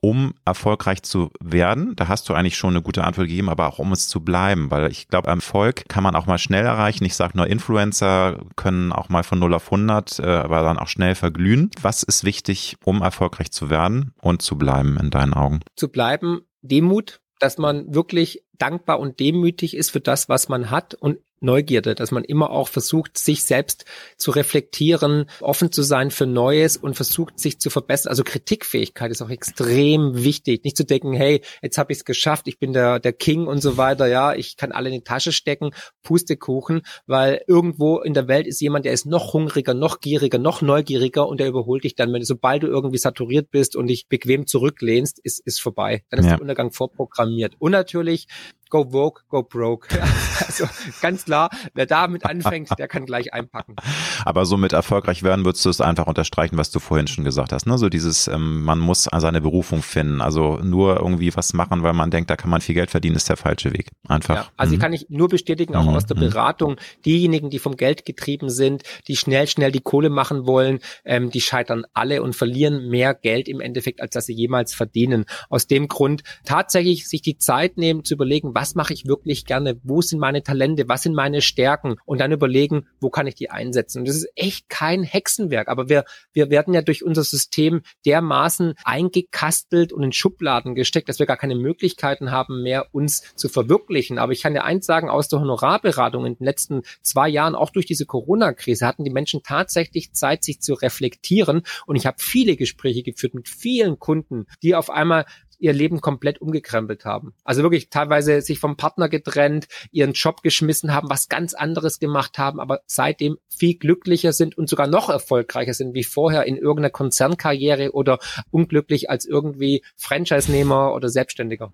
um 0.00 0.34
erfolgreich 0.44 1.02
zu 1.02 1.30
werden? 1.40 1.94
Da 1.96 2.08
hast 2.08 2.28
du 2.28 2.34
eigentlich 2.34 2.56
schon 2.56 2.70
eine 2.70 2.82
gute 2.82 3.04
Antwort 3.04 3.28
gegeben, 3.28 3.48
aber 3.48 3.66
auch 3.66 3.78
um 3.78 3.92
es 3.92 4.08
zu 4.08 4.20
bleiben, 4.20 4.70
weil 4.70 4.90
ich 4.90 5.08
glaube, 5.08 5.28
Erfolg 5.28 5.84
kann 5.88 6.02
man 6.02 6.14
auch 6.14 6.26
mal 6.26 6.38
schnell 6.38 6.64
erreichen. 6.64 7.04
Ich 7.04 7.14
sage 7.14 7.36
nur, 7.36 7.46
Influencer 7.46 8.40
können 8.56 8.92
auch 8.92 9.08
mal 9.08 9.22
von 9.22 9.38
0 9.38 9.54
auf 9.54 9.66
100, 9.66 10.18
äh, 10.18 10.22
aber 10.22 10.62
dann 10.62 10.78
auch 10.78 10.88
schnell 10.88 11.14
verglühen. 11.14 11.70
Was 11.80 12.02
ist 12.02 12.24
wichtig, 12.24 12.76
um 12.84 13.02
erfolgreich 13.02 13.50
zu 13.50 13.70
werden 13.70 14.12
und 14.20 14.42
zu 14.42 14.56
bleiben 14.56 14.98
in 15.00 15.10
deinen 15.10 15.34
Augen? 15.34 15.60
Zu 15.76 15.88
bleiben, 15.88 16.42
Demut, 16.62 17.20
dass 17.38 17.58
man 17.58 17.94
wirklich 17.94 18.42
dankbar 18.58 18.98
und 18.98 19.20
demütig 19.20 19.76
ist 19.76 19.90
für 19.90 20.00
das, 20.00 20.28
was 20.28 20.48
man 20.48 20.70
hat 20.70 20.94
und 20.94 21.18
Neugierde, 21.40 21.94
dass 21.94 22.10
man 22.10 22.24
immer 22.24 22.50
auch 22.50 22.68
versucht, 22.68 23.18
sich 23.18 23.42
selbst 23.44 23.84
zu 24.16 24.30
reflektieren, 24.30 25.26
offen 25.40 25.70
zu 25.70 25.82
sein 25.82 26.10
für 26.10 26.26
Neues 26.26 26.76
und 26.76 26.94
versucht, 26.94 27.38
sich 27.38 27.58
zu 27.58 27.70
verbessern. 27.70 28.10
Also 28.10 28.24
Kritikfähigkeit 28.24 29.10
ist 29.10 29.22
auch 29.22 29.30
extrem 29.30 30.22
wichtig. 30.22 30.64
Nicht 30.64 30.76
zu 30.76 30.84
denken, 30.84 31.12
hey, 31.12 31.42
jetzt 31.62 31.78
habe 31.78 31.92
ich 31.92 31.98
es 31.98 32.04
geschafft, 32.04 32.48
ich 32.48 32.58
bin 32.58 32.72
der, 32.72 33.00
der 33.00 33.12
King 33.12 33.46
und 33.46 33.60
so 33.60 33.76
weiter, 33.76 34.06
ja, 34.06 34.34
ich 34.34 34.56
kann 34.56 34.72
alle 34.72 34.88
in 34.88 34.94
die 34.94 35.04
Tasche 35.04 35.32
stecken, 35.32 35.70
Pustekuchen, 36.02 36.82
weil 37.06 37.42
irgendwo 37.46 38.00
in 38.00 38.14
der 38.14 38.28
Welt 38.28 38.46
ist 38.46 38.60
jemand, 38.60 38.84
der 38.84 38.92
ist 38.92 39.06
noch 39.06 39.32
hungriger, 39.32 39.74
noch 39.74 40.00
gieriger, 40.00 40.38
noch 40.38 40.62
neugieriger 40.62 41.28
und 41.28 41.40
der 41.40 41.48
überholt 41.48 41.84
dich 41.84 41.94
dann, 41.94 42.12
wenn 42.12 42.24
sobald 42.24 42.62
du 42.62 42.66
irgendwie 42.66 42.98
saturiert 42.98 43.50
bist 43.50 43.76
und 43.76 43.88
dich 43.88 44.08
bequem 44.08 44.46
zurücklehnst, 44.46 45.18
ist, 45.18 45.40
ist 45.40 45.60
vorbei. 45.60 46.04
Dann 46.10 46.20
ist 46.20 46.26
ja. 46.26 46.32
der 46.32 46.40
Untergang 46.40 46.72
vorprogrammiert. 46.72 47.54
Und 47.58 47.72
natürlich 47.72 48.26
go 48.70 48.92
woke, 48.92 49.22
go 49.28 49.42
broke. 49.42 49.88
also 50.46 50.66
ganz 51.00 51.24
klar, 51.24 51.50
wer 51.74 51.86
damit 51.86 52.24
anfängt, 52.24 52.70
der 52.78 52.88
kann 52.88 53.06
gleich 53.06 53.32
einpacken. 53.32 53.76
Aber 54.24 54.46
so 54.46 54.56
mit 54.56 54.72
erfolgreich 54.72 55.22
werden 55.22 55.44
würdest 55.44 55.64
du 55.64 55.70
es 55.70 55.80
einfach 55.80 56.06
unterstreichen, 56.06 56.56
was 56.58 56.70
du 56.70 56.78
vorhin 56.78 57.06
schon 57.06 57.24
gesagt 57.24 57.52
hast. 57.52 57.66
Ne? 57.66 57.78
So 57.78 57.88
dieses, 57.88 58.28
ähm, 58.28 58.62
man 58.62 58.78
muss 58.78 59.08
seine 59.20 59.40
Berufung 59.40 59.82
finden. 59.82 60.20
Also 60.20 60.58
nur 60.62 60.96
irgendwie 60.96 61.34
was 61.36 61.52
machen, 61.52 61.82
weil 61.82 61.92
man 61.92 62.10
denkt, 62.10 62.30
da 62.30 62.36
kann 62.36 62.50
man 62.50 62.60
viel 62.60 62.74
Geld 62.74 62.90
verdienen, 62.90 63.16
ist 63.16 63.28
der 63.28 63.36
falsche 63.36 63.72
Weg. 63.72 63.90
Einfach. 64.08 64.34
Ja, 64.34 64.46
also 64.56 64.74
mhm. 64.74 64.78
kann 64.78 64.92
ich 64.92 65.06
nur 65.08 65.28
bestätigen, 65.28 65.74
auch 65.74 65.84
mhm. 65.84 65.94
aus 65.96 66.06
der 66.06 66.16
mhm. 66.16 66.20
Beratung, 66.20 66.76
diejenigen, 67.04 67.50
die 67.50 67.58
vom 67.58 67.76
Geld 67.76 68.04
getrieben 68.04 68.50
sind, 68.50 68.82
die 69.08 69.16
schnell, 69.16 69.46
schnell 69.46 69.72
die 69.72 69.80
Kohle 69.80 70.10
machen 70.10 70.46
wollen, 70.46 70.80
ähm, 71.04 71.30
die 71.30 71.40
scheitern 71.40 71.84
alle 71.94 72.22
und 72.22 72.34
verlieren 72.34 72.88
mehr 72.88 73.14
Geld 73.14 73.48
im 73.48 73.60
Endeffekt, 73.60 74.00
als 74.00 74.14
dass 74.14 74.26
sie 74.26 74.34
jemals 74.34 74.74
verdienen. 74.74 75.24
Aus 75.48 75.66
dem 75.66 75.88
Grund 75.88 76.22
tatsächlich 76.44 77.08
sich 77.08 77.22
die 77.22 77.38
Zeit 77.38 77.76
nehmen 77.76 78.04
zu 78.04 78.14
überlegen, 78.14 78.54
was 78.56 78.74
mache 78.74 78.94
ich 78.94 79.06
wirklich 79.06 79.44
gerne, 79.44 79.78
wo 79.82 80.00
sind 80.00 80.18
meine 80.18 80.42
Talente, 80.42 80.88
was 80.88 81.02
sind 81.02 81.14
meine 81.14 81.42
Stärken 81.42 81.96
und 82.06 82.22
dann 82.22 82.32
überlegen, 82.32 82.86
wo 83.00 83.10
kann 83.10 83.26
ich 83.26 83.34
die 83.34 83.50
einsetzen. 83.50 83.98
Und 83.98 84.08
das 84.08 84.16
ist 84.16 84.30
echt 84.34 84.70
kein 84.70 85.02
Hexenwerk, 85.02 85.68
aber 85.68 85.90
wir, 85.90 86.06
wir 86.32 86.48
werden 86.48 86.72
ja 86.72 86.80
durch 86.80 87.04
unser 87.04 87.22
System 87.22 87.82
dermaßen 88.06 88.72
eingekastelt 88.82 89.92
und 89.92 90.02
in 90.02 90.12
Schubladen 90.12 90.74
gesteckt, 90.74 91.10
dass 91.10 91.18
wir 91.18 91.26
gar 91.26 91.36
keine 91.36 91.54
Möglichkeiten 91.54 92.30
haben 92.30 92.62
mehr, 92.62 92.86
uns 92.92 93.34
zu 93.34 93.50
verwirklichen. 93.50 94.18
Aber 94.18 94.32
ich 94.32 94.40
kann 94.40 94.54
dir 94.54 94.64
eins 94.64 94.86
sagen, 94.86 95.10
aus 95.10 95.28
der 95.28 95.40
Honorarberatung 95.40 96.24
in 96.24 96.38
den 96.38 96.44
letzten 96.46 96.80
zwei 97.02 97.28
Jahren, 97.28 97.54
auch 97.54 97.68
durch 97.68 97.84
diese 97.84 98.06
Corona-Krise, 98.06 98.86
hatten 98.86 99.04
die 99.04 99.10
Menschen 99.10 99.42
tatsächlich 99.42 100.14
Zeit, 100.14 100.44
sich 100.44 100.62
zu 100.62 100.72
reflektieren. 100.72 101.60
Und 101.84 101.96
ich 101.96 102.06
habe 102.06 102.16
viele 102.20 102.56
Gespräche 102.56 103.02
geführt 103.02 103.34
mit 103.34 103.50
vielen 103.50 103.98
Kunden, 103.98 104.46
die 104.62 104.74
auf 104.74 104.88
einmal 104.88 105.26
ihr 105.58 105.72
Leben 105.72 106.00
komplett 106.00 106.40
umgekrempelt 106.40 107.04
haben. 107.04 107.34
Also 107.44 107.62
wirklich 107.62 107.90
teilweise 107.90 108.40
sich 108.40 108.58
vom 108.58 108.76
Partner 108.76 109.08
getrennt, 109.08 109.68
ihren 109.90 110.12
Job 110.12 110.42
geschmissen 110.42 110.92
haben, 110.92 111.10
was 111.10 111.28
ganz 111.28 111.54
anderes 111.54 111.98
gemacht 111.98 112.38
haben, 112.38 112.60
aber 112.60 112.80
seitdem 112.86 113.38
viel 113.48 113.74
glücklicher 113.74 114.32
sind 114.32 114.56
und 114.58 114.68
sogar 114.68 114.86
noch 114.86 115.08
erfolgreicher 115.08 115.74
sind 115.74 115.94
wie 115.94 116.04
vorher 116.04 116.44
in 116.44 116.56
irgendeiner 116.56 116.90
Konzernkarriere 116.90 117.92
oder 117.92 118.18
unglücklich 118.50 119.10
als 119.10 119.24
irgendwie 119.24 119.82
Franchise-Nehmer 119.96 120.94
oder 120.94 121.08
Selbstständiger. 121.08 121.72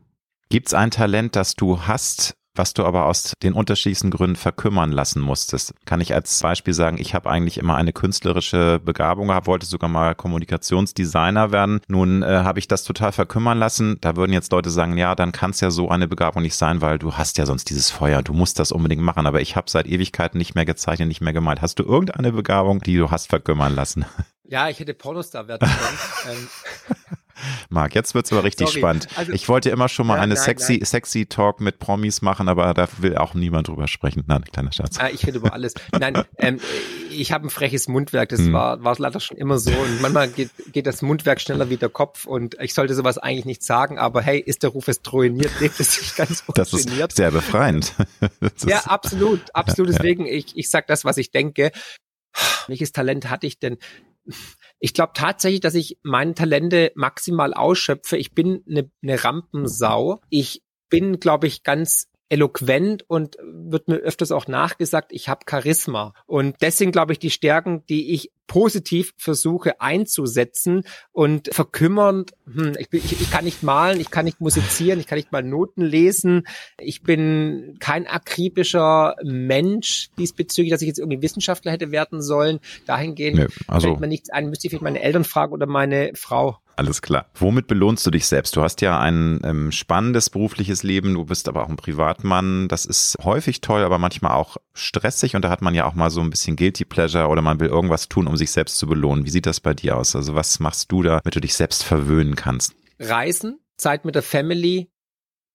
Gibt 0.48 0.68
es 0.68 0.74
ein 0.74 0.90
Talent, 0.90 1.34
das 1.34 1.56
du 1.56 1.86
hast, 1.86 2.36
was 2.54 2.74
du 2.74 2.84
aber 2.84 3.06
aus 3.06 3.32
den 3.42 3.54
unterschiedlichsten 3.54 4.10
Gründen 4.10 4.36
verkümmern 4.36 4.92
lassen 4.92 5.20
musstest. 5.20 5.74
Kann 5.84 6.00
ich 6.00 6.14
als 6.14 6.40
Beispiel 6.40 6.74
sagen, 6.74 6.98
ich 6.98 7.14
habe 7.14 7.30
eigentlich 7.30 7.58
immer 7.58 7.76
eine 7.76 7.92
künstlerische 7.92 8.80
Begabung 8.84 9.28
gehabt, 9.28 9.46
wollte 9.46 9.66
sogar 9.66 9.88
mal 9.88 10.14
Kommunikationsdesigner 10.14 11.52
werden. 11.52 11.80
Nun 11.88 12.22
äh, 12.22 12.26
habe 12.26 12.58
ich 12.58 12.68
das 12.68 12.84
total 12.84 13.12
verkümmern 13.12 13.58
lassen. 13.58 13.98
Da 14.00 14.16
würden 14.16 14.32
jetzt 14.32 14.52
Leute 14.52 14.70
sagen, 14.70 14.98
ja, 14.98 15.14
dann 15.14 15.32
kann 15.32 15.52
es 15.52 15.60
ja 15.60 15.70
so 15.70 15.88
eine 15.88 16.08
Begabung 16.08 16.42
nicht 16.42 16.56
sein, 16.56 16.80
weil 16.80 16.98
du 16.98 17.14
hast 17.14 17.38
ja 17.38 17.46
sonst 17.46 17.70
dieses 17.70 17.90
Feuer, 17.90 18.22
du 18.22 18.32
musst 18.32 18.58
das 18.58 18.72
unbedingt 18.72 19.02
machen. 19.02 19.26
Aber 19.26 19.40
ich 19.40 19.56
habe 19.56 19.70
seit 19.70 19.86
Ewigkeiten 19.86 20.38
nicht 20.38 20.54
mehr 20.54 20.66
gezeichnet, 20.66 21.08
nicht 21.08 21.20
mehr 21.20 21.32
gemalt. 21.32 21.62
Hast 21.62 21.78
du 21.78 21.84
irgendeine 21.84 22.32
Begabung, 22.32 22.80
die 22.80 22.96
du 22.96 23.10
hast 23.10 23.28
verkümmern 23.28 23.74
lassen? 23.74 24.04
Ja, 24.44 24.68
ich 24.68 24.78
hätte 24.78 24.92
Pornostar 24.92 25.48
werden 25.48 25.66
können. 25.66 26.38
ähm. 26.90 27.16
Marc, 27.70 27.94
jetzt 27.94 28.14
wird's 28.14 28.32
aber 28.32 28.44
richtig 28.44 28.68
Sorry. 28.68 28.80
spannend. 28.80 29.08
Also, 29.16 29.32
ich 29.32 29.48
wollte 29.48 29.70
immer 29.70 29.88
schon 29.88 30.06
mal 30.06 30.16
ja, 30.16 30.22
eine 30.22 30.34
nein, 30.34 30.42
sexy, 30.42 30.74
nein. 30.74 30.84
sexy 30.84 31.26
Talk 31.26 31.60
mit 31.60 31.78
Promis 31.78 32.22
machen, 32.22 32.48
aber 32.48 32.74
da 32.74 32.88
will 32.98 33.16
auch 33.16 33.34
niemand 33.34 33.68
drüber 33.68 33.88
sprechen. 33.88 34.24
Nein, 34.26 34.44
kleiner 34.44 34.72
Schatz. 34.72 34.98
Ah, 34.98 35.08
ich 35.08 35.26
rede 35.26 35.38
über 35.38 35.52
alles. 35.52 35.74
Nein, 35.98 36.24
ähm, 36.38 36.60
ich 37.10 37.32
habe 37.32 37.46
ein 37.46 37.50
freches 37.50 37.88
Mundwerk. 37.88 38.28
Das 38.30 38.40
hm. 38.40 38.52
war, 38.52 38.84
war 38.84 38.94
leider 38.98 39.20
schon 39.20 39.36
immer 39.36 39.58
so. 39.58 39.70
Und 39.70 40.00
manchmal 40.00 40.28
geht, 40.28 40.50
geht 40.72 40.86
das 40.86 41.02
Mundwerk 41.02 41.40
schneller 41.40 41.70
wie 41.70 41.76
der 41.76 41.88
Kopf. 41.88 42.26
Und 42.26 42.56
ich 42.60 42.74
sollte 42.74 42.94
sowas 42.94 43.18
eigentlich 43.18 43.44
nicht 43.44 43.62
sagen. 43.62 43.98
Aber 43.98 44.22
hey, 44.22 44.38
ist 44.38 44.62
der 44.62 44.70
Ruf 44.70 44.88
es 44.88 45.00
ruiniert, 45.12 45.52
lebt 45.60 45.80
es 45.80 45.94
sich 45.94 46.14
ganz 46.14 46.44
Das 46.54 46.72
ist 46.72 46.90
sehr 47.14 47.30
befreiend. 47.30 47.94
ja, 48.66 48.80
absolut, 48.84 49.40
absolut. 49.54 49.94
Deswegen, 49.94 50.26
ich, 50.26 50.56
ich 50.56 50.70
sag 50.70 50.86
das, 50.86 51.04
was 51.04 51.16
ich 51.16 51.30
denke. 51.30 51.72
Welches 52.66 52.92
Talent 52.92 53.28
hatte 53.30 53.46
ich 53.46 53.58
denn? 53.58 53.78
Ich 54.84 54.94
glaube 54.94 55.12
tatsächlich, 55.14 55.60
dass 55.60 55.74
ich 55.74 55.98
meine 56.02 56.34
Talente 56.34 56.90
maximal 56.96 57.54
ausschöpfe. 57.54 58.16
Ich 58.16 58.34
bin 58.34 58.64
eine, 58.68 58.90
eine 59.00 59.22
Rampensau. 59.22 60.20
Ich 60.28 60.64
bin, 60.90 61.20
glaube 61.20 61.46
ich, 61.46 61.62
ganz 61.62 62.08
eloquent 62.28 63.04
und 63.08 63.36
wird 63.44 63.86
mir 63.86 63.98
öfters 63.98 64.32
auch 64.32 64.48
nachgesagt, 64.48 65.12
ich 65.12 65.28
habe 65.28 65.44
Charisma. 65.48 66.14
Und 66.26 66.56
sind, 66.78 66.90
glaube 66.90 67.12
ich, 67.12 67.20
die 67.20 67.30
Stärken, 67.30 67.86
die 67.86 68.12
ich 68.12 68.32
positiv 68.52 69.14
versuche 69.16 69.80
einzusetzen 69.80 70.82
und 71.10 71.48
verkümmernd, 71.54 72.32
hm, 72.44 72.74
ich, 72.78 72.90
bin, 72.90 73.00
ich, 73.02 73.18
ich 73.18 73.30
kann 73.30 73.46
nicht 73.46 73.62
malen, 73.62 73.98
ich 73.98 74.10
kann 74.10 74.26
nicht 74.26 74.42
musizieren, 74.42 75.00
ich 75.00 75.06
kann 75.06 75.16
nicht 75.16 75.32
mal 75.32 75.42
Noten 75.42 75.80
lesen, 75.80 76.46
ich 76.78 77.02
bin 77.02 77.78
kein 77.80 78.06
akribischer 78.06 79.16
Mensch 79.24 80.10
diesbezüglich, 80.18 80.70
dass 80.70 80.82
ich 80.82 80.88
jetzt 80.88 80.98
irgendwie 80.98 81.22
Wissenschaftler 81.22 81.72
hätte 81.72 81.92
werden 81.92 82.20
sollen. 82.20 82.60
Dahingehend 82.84 83.38
nee, 83.38 83.46
also, 83.68 83.88
fällt 83.88 84.00
mir 84.00 84.06
nichts 84.06 84.28
ein, 84.28 84.50
müsste 84.50 84.66
ich 84.66 84.72
vielleicht 84.72 84.82
meine 84.82 85.00
Eltern 85.00 85.24
fragen 85.24 85.54
oder 85.54 85.64
meine 85.64 86.12
Frau. 86.14 86.58
Alles 86.76 87.02
klar. 87.02 87.26
Womit 87.34 87.66
belohnst 87.66 88.06
du 88.06 88.10
dich 88.10 88.26
selbst? 88.26 88.56
Du 88.56 88.62
hast 88.62 88.80
ja 88.80 88.98
ein 88.98 89.40
ähm, 89.44 89.72
spannendes 89.72 90.30
berufliches 90.30 90.82
Leben, 90.82 91.14
du 91.14 91.24
bist 91.24 91.48
aber 91.48 91.64
auch 91.64 91.68
ein 91.68 91.76
Privatmann. 91.76 92.68
Das 92.68 92.86
ist 92.86 93.18
häufig 93.22 93.60
toll, 93.60 93.82
aber 93.82 93.98
manchmal 93.98 94.32
auch 94.32 94.56
stressig 94.72 95.36
und 95.36 95.44
da 95.44 95.50
hat 95.50 95.60
man 95.60 95.74
ja 95.74 95.86
auch 95.86 95.94
mal 95.94 96.10
so 96.10 96.20
ein 96.20 96.30
bisschen 96.30 96.56
Guilty 96.56 96.84
Pleasure 96.84 97.28
oder 97.28 97.42
man 97.42 97.60
will 97.60 97.68
irgendwas 97.68 98.08
tun, 98.08 98.26
um 98.26 98.36
sich 98.42 98.52
selbst 98.52 98.78
zu 98.78 98.86
belohnen. 98.86 99.24
Wie 99.24 99.30
sieht 99.30 99.46
das 99.46 99.60
bei 99.60 99.74
dir 99.74 99.96
aus? 99.96 100.14
Also 100.16 100.34
was 100.34 100.60
machst 100.60 100.92
du 100.92 101.02
da, 101.02 101.20
damit 101.20 101.36
du 101.36 101.40
dich 101.40 101.54
selbst 101.54 101.84
verwöhnen 101.84 102.36
kannst? 102.36 102.74
Reisen, 102.98 103.60
Zeit 103.76 104.04
mit 104.04 104.14
der 104.14 104.22
Family, 104.22 104.90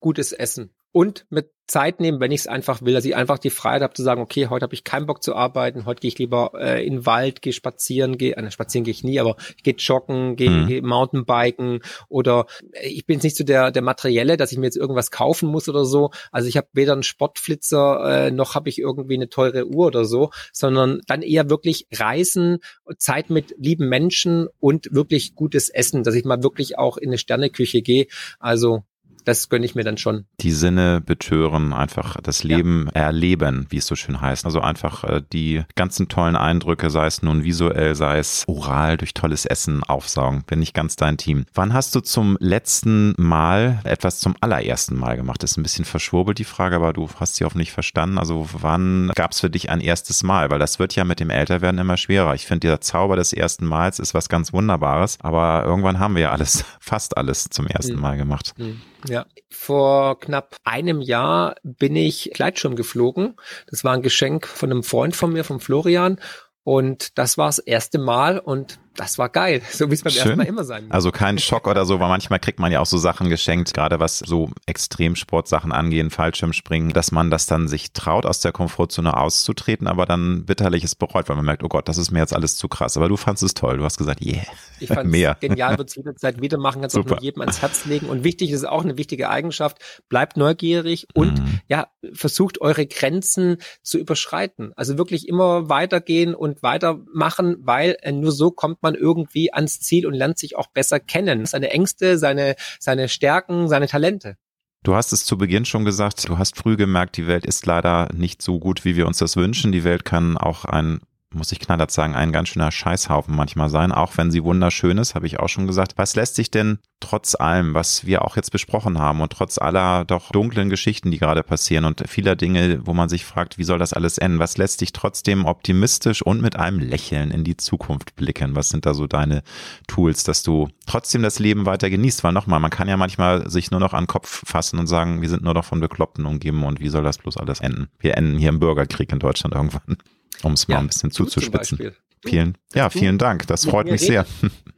gutes 0.00 0.32
Essen 0.32 0.74
und 0.92 1.26
mit 1.30 1.50
Zeit 1.68 2.00
nehmen, 2.00 2.18
wenn 2.18 2.32
ich 2.32 2.40
es 2.40 2.46
einfach 2.46 2.80
will, 2.82 2.94
dass 2.94 3.04
ich 3.04 3.14
einfach 3.14 3.38
die 3.38 3.50
Freiheit 3.50 3.82
habe 3.82 3.92
zu 3.92 4.02
sagen, 4.02 4.22
okay, 4.22 4.46
heute 4.48 4.62
habe 4.62 4.74
ich 4.74 4.84
keinen 4.84 5.06
Bock 5.06 5.22
zu 5.22 5.36
arbeiten, 5.36 5.84
heute 5.84 6.00
gehe 6.00 6.08
ich 6.08 6.18
lieber 6.18 6.52
äh, 6.54 6.84
in 6.84 6.94
den 6.94 7.06
Wald, 7.06 7.42
gehe 7.42 7.52
spazieren, 7.52 8.16
gehe, 8.16 8.36
äh, 8.36 8.50
spazieren 8.50 8.84
gehe 8.84 8.92
ich 8.92 9.04
nie, 9.04 9.20
aber 9.20 9.36
ich 9.56 9.62
gehe 9.62 9.74
joggen, 9.74 10.34
gehe 10.36 10.50
mhm. 10.50 10.66
geh 10.66 10.80
Mountainbiken 10.80 11.80
oder 12.08 12.46
äh, 12.72 12.88
ich 12.88 13.04
bin 13.04 13.16
jetzt 13.16 13.24
nicht 13.24 13.36
so 13.36 13.44
der 13.44 13.70
der 13.70 13.82
materielle, 13.82 14.38
dass 14.38 14.50
ich 14.50 14.58
mir 14.58 14.64
jetzt 14.64 14.78
irgendwas 14.78 15.10
kaufen 15.10 15.50
muss 15.50 15.68
oder 15.68 15.84
so. 15.84 16.10
Also 16.32 16.48
ich 16.48 16.56
habe 16.56 16.68
weder 16.72 16.94
einen 16.94 17.02
Sportflitzer 17.02 18.26
äh, 18.26 18.30
noch 18.30 18.54
habe 18.54 18.70
ich 18.70 18.78
irgendwie 18.78 19.14
eine 19.14 19.28
teure 19.28 19.66
Uhr 19.66 19.86
oder 19.88 20.06
so, 20.06 20.30
sondern 20.52 21.02
dann 21.06 21.20
eher 21.20 21.50
wirklich 21.50 21.86
Reisen, 21.92 22.58
Zeit 22.96 23.28
mit 23.28 23.54
lieben 23.58 23.90
Menschen 23.90 24.48
und 24.58 24.88
wirklich 24.90 25.34
gutes 25.34 25.68
Essen, 25.68 26.02
dass 26.02 26.14
ich 26.14 26.24
mal 26.24 26.42
wirklich 26.42 26.78
auch 26.78 26.96
in 26.96 27.10
eine 27.10 27.18
Sterneküche 27.18 27.82
gehe. 27.82 28.06
Also 28.38 28.84
das 29.28 29.50
gönne 29.50 29.66
ich 29.66 29.74
mir 29.74 29.84
dann 29.84 29.98
schon. 29.98 30.24
Die 30.40 30.52
Sinne 30.52 31.02
betören, 31.04 31.74
einfach 31.74 32.16
das 32.22 32.44
Leben 32.44 32.88
ja. 32.94 33.02
erleben, 33.02 33.66
wie 33.68 33.76
es 33.76 33.86
so 33.86 33.94
schön 33.94 34.22
heißt. 34.22 34.46
Also 34.46 34.60
einfach 34.62 35.04
äh, 35.04 35.22
die 35.32 35.64
ganzen 35.76 36.08
tollen 36.08 36.34
Eindrücke, 36.34 36.88
sei 36.88 37.06
es 37.06 37.22
nun 37.22 37.44
visuell, 37.44 37.94
sei 37.94 38.18
es 38.18 38.44
oral 38.46 38.96
durch 38.96 39.12
tolles 39.12 39.44
Essen 39.44 39.84
aufsaugen. 39.84 40.44
Bin 40.46 40.62
ich 40.62 40.72
ganz 40.72 40.96
dein 40.96 41.18
Team. 41.18 41.44
Wann 41.52 41.74
hast 41.74 41.94
du 41.94 42.00
zum 42.00 42.38
letzten 42.40 43.14
Mal 43.18 43.80
etwas 43.84 44.18
zum 44.18 44.34
allerersten 44.40 44.96
Mal 44.96 45.16
gemacht? 45.16 45.42
Das 45.42 45.50
ist 45.50 45.56
ein 45.58 45.62
bisschen 45.62 45.84
verschwurbelt 45.84 46.38
die 46.38 46.44
Frage, 46.44 46.76
aber 46.76 46.94
du 46.94 47.06
hast 47.20 47.36
sie 47.36 47.44
hoffentlich 47.44 47.70
verstanden. 47.70 48.16
Also 48.16 48.48
wann 48.52 49.12
gab 49.14 49.32
es 49.32 49.40
für 49.40 49.50
dich 49.50 49.68
ein 49.68 49.80
erstes 49.80 50.22
Mal? 50.22 50.50
Weil 50.50 50.58
das 50.58 50.78
wird 50.78 50.94
ja 50.94 51.04
mit 51.04 51.20
dem 51.20 51.28
Älterwerden 51.28 51.78
immer 51.78 51.98
schwerer. 51.98 52.34
Ich 52.34 52.46
finde, 52.46 52.60
dieser 52.60 52.80
Zauber 52.80 53.16
des 53.16 53.34
ersten 53.34 53.66
Mals 53.66 53.98
ist 53.98 54.14
was 54.14 54.30
ganz 54.30 54.54
Wunderbares, 54.54 55.18
aber 55.20 55.64
irgendwann 55.66 55.98
haben 55.98 56.14
wir 56.14 56.22
ja 56.22 56.30
alles, 56.30 56.64
fast 56.80 57.18
alles 57.18 57.50
zum 57.50 57.66
ersten 57.66 57.96
mhm. 57.96 58.00
Mal 58.00 58.16
gemacht. 58.16 58.54
Mhm. 58.56 58.80
Ja, 59.18 59.26
vor 59.50 60.20
knapp 60.20 60.58
einem 60.62 61.00
Jahr 61.00 61.56
bin 61.64 61.96
ich 61.96 62.30
Gleitschirm 62.34 62.76
geflogen. 62.76 63.34
Das 63.68 63.82
war 63.82 63.92
ein 63.92 64.02
Geschenk 64.02 64.46
von 64.46 64.70
einem 64.70 64.84
Freund 64.84 65.16
von 65.16 65.32
mir, 65.32 65.42
von 65.42 65.58
Florian. 65.58 66.20
Und 66.62 67.18
das 67.18 67.36
war 67.36 67.46
das 67.46 67.58
erste 67.58 67.98
Mal 67.98 68.38
und 68.38 68.78
das 68.98 69.16
war 69.16 69.28
geil, 69.28 69.62
so 69.70 69.88
wie 69.90 69.94
es 69.94 70.02
beim 70.02 70.12
Schön. 70.12 70.22
ersten 70.22 70.36
Mal 70.38 70.46
immer 70.46 70.64
sein 70.64 70.84
muss. 70.84 70.92
Also 70.92 71.12
kein 71.12 71.38
Schock 71.38 71.68
oder 71.68 71.86
so, 71.86 72.00
weil 72.00 72.08
manchmal 72.08 72.40
kriegt 72.40 72.58
man 72.58 72.72
ja 72.72 72.80
auch 72.80 72.86
so 72.86 72.98
Sachen 72.98 73.30
geschenkt, 73.30 73.72
gerade 73.72 74.00
was 74.00 74.18
so 74.18 74.50
Extremsportsachen 74.66 75.72
angehen, 75.72 76.10
Fallschirmspringen, 76.10 76.92
dass 76.92 77.12
man 77.12 77.30
das 77.30 77.46
dann 77.46 77.68
sich 77.68 77.92
traut, 77.92 78.26
aus 78.26 78.40
der 78.40 78.52
Komfortzone 78.52 79.16
auszutreten, 79.16 79.86
aber 79.86 80.04
dann 80.04 80.44
bitterlich 80.46 80.82
es 80.82 80.96
bereut, 80.96 81.28
weil 81.28 81.36
man 81.36 81.44
merkt, 81.44 81.62
oh 81.62 81.68
Gott, 81.68 81.88
das 81.88 81.96
ist 81.96 82.10
mir 82.10 82.18
jetzt 82.18 82.34
alles 82.34 82.56
zu 82.56 82.68
krass. 82.68 82.96
Aber 82.96 83.08
du 83.08 83.16
fandest 83.16 83.44
es 83.44 83.54
toll, 83.54 83.78
du 83.78 83.84
hast 83.84 83.98
gesagt, 83.98 84.20
yeah, 84.20 84.42
ich 84.80 84.88
fand 84.88 85.08
mehr. 85.10 85.36
genial, 85.40 85.78
wird 85.78 85.90
es 85.90 85.94
jederzeit 85.94 86.42
wieder 86.42 86.58
machen, 86.58 86.80
kannst 86.80 86.98
auch 86.98 87.20
jedem 87.20 87.42
ans 87.42 87.62
Herz 87.62 87.84
legen. 87.84 88.06
Und 88.06 88.24
wichtig 88.24 88.50
ist 88.50 88.66
auch 88.66 88.82
eine 88.82 88.98
wichtige 88.98 89.30
Eigenschaft, 89.30 89.78
bleibt 90.08 90.36
neugierig 90.36 91.06
und 91.14 91.38
mhm. 91.38 91.60
ja, 91.68 91.86
versucht 92.12 92.60
eure 92.60 92.86
Grenzen 92.86 93.58
zu 93.82 93.98
überschreiten. 93.98 94.72
Also 94.74 94.98
wirklich 94.98 95.28
immer 95.28 95.68
weitergehen 95.68 96.34
und 96.34 96.62
weitermachen, 96.62 97.56
weil 97.60 97.96
äh, 98.02 98.12
nur 98.12 98.32
so 98.32 98.50
kommt 98.50 98.82
man 98.82 98.87
man 98.88 98.94
irgendwie 98.94 99.52
ans 99.52 99.80
Ziel 99.80 100.06
und 100.06 100.14
lernt 100.14 100.38
sich 100.38 100.56
auch 100.56 100.68
besser 100.68 101.00
kennen. 101.00 101.46
Seine 101.46 101.70
Ängste, 101.70 102.18
seine, 102.18 102.56
seine 102.80 103.08
Stärken, 103.08 103.68
seine 103.68 103.86
Talente. 103.86 104.36
Du 104.84 104.94
hast 104.94 105.12
es 105.12 105.24
zu 105.24 105.36
Beginn 105.36 105.64
schon 105.64 105.84
gesagt, 105.84 106.28
du 106.28 106.38
hast 106.38 106.56
früh 106.56 106.76
gemerkt, 106.76 107.16
die 107.16 107.26
Welt 107.26 107.44
ist 107.44 107.66
leider 107.66 108.08
nicht 108.14 108.42
so 108.42 108.58
gut, 108.58 108.84
wie 108.84 108.96
wir 108.96 109.06
uns 109.06 109.18
das 109.18 109.36
wünschen. 109.36 109.72
Die 109.72 109.84
Welt 109.84 110.04
kann 110.04 110.38
auch 110.38 110.64
ein 110.64 111.00
muss 111.34 111.52
ich 111.52 111.60
knallhart 111.60 111.90
sagen, 111.90 112.14
ein 112.14 112.32
ganz 112.32 112.48
schöner 112.48 112.72
Scheißhaufen 112.72 113.34
manchmal 113.36 113.68
sein, 113.68 113.92
auch 113.92 114.16
wenn 114.16 114.30
sie 114.30 114.42
wunderschön 114.42 114.96
ist, 114.96 115.14
habe 115.14 115.26
ich 115.26 115.38
auch 115.38 115.48
schon 115.48 115.66
gesagt. 115.66 115.92
Was 115.96 116.16
lässt 116.16 116.36
sich 116.36 116.50
denn 116.50 116.78
trotz 117.00 117.34
allem, 117.34 117.74
was 117.74 118.06
wir 118.06 118.22
auch 118.22 118.36
jetzt 118.36 118.50
besprochen 118.50 118.98
haben 118.98 119.20
und 119.20 119.32
trotz 119.32 119.58
aller 119.58 120.04
doch 120.06 120.30
dunklen 120.30 120.70
Geschichten, 120.70 121.10
die 121.10 121.18
gerade 121.18 121.42
passieren 121.42 121.84
und 121.84 122.08
vieler 122.08 122.34
Dinge, 122.34 122.80
wo 122.86 122.94
man 122.94 123.10
sich 123.10 123.26
fragt, 123.26 123.58
wie 123.58 123.64
soll 123.64 123.78
das 123.78 123.92
alles 123.92 124.16
enden, 124.16 124.38
was 124.38 124.56
lässt 124.56 124.80
dich 124.80 124.92
trotzdem 124.92 125.44
optimistisch 125.44 126.22
und 126.22 126.40
mit 126.40 126.56
einem 126.56 126.78
Lächeln 126.78 127.30
in 127.30 127.44
die 127.44 127.58
Zukunft 127.58 128.16
blicken? 128.16 128.56
Was 128.56 128.70
sind 128.70 128.86
da 128.86 128.94
so 128.94 129.06
deine 129.06 129.42
Tools, 129.86 130.24
dass 130.24 130.42
du 130.42 130.68
trotzdem 130.86 131.22
das 131.22 131.38
Leben 131.38 131.66
weiter 131.66 131.90
genießt? 131.90 132.24
Weil 132.24 132.32
nochmal, 132.32 132.60
man 132.60 132.70
kann 132.70 132.88
ja 132.88 132.96
manchmal 132.96 133.50
sich 133.50 133.70
nur 133.70 133.80
noch 133.80 133.92
an 133.92 134.04
den 134.04 134.08
Kopf 134.08 134.42
fassen 134.46 134.78
und 134.78 134.86
sagen, 134.86 135.20
wir 135.20 135.28
sind 135.28 135.42
nur 135.42 135.54
noch 135.54 135.64
von 135.64 135.80
Bekloppten 135.80 136.24
umgeben 136.24 136.64
und 136.64 136.80
wie 136.80 136.88
soll 136.88 137.04
das 137.04 137.18
bloß 137.18 137.36
alles 137.36 137.60
enden? 137.60 137.88
Wir 137.98 138.16
enden 138.16 138.38
hier 138.38 138.48
im 138.48 138.60
Bürgerkrieg 138.60 139.12
in 139.12 139.18
Deutschland 139.18 139.54
irgendwann 139.54 139.98
um 140.42 140.52
es 140.52 140.68
mal 140.68 140.74
ja, 140.76 140.80
ein 140.80 140.86
bisschen 140.86 141.10
zuzuspitzen. 141.10 141.92
Vielen, 142.24 142.58
ja, 142.74 142.90
vielen 142.90 143.18
Dank. 143.18 143.46
Das 143.46 143.64
freut 143.64 143.86
mich 143.86 144.00
sehr. 144.00 144.26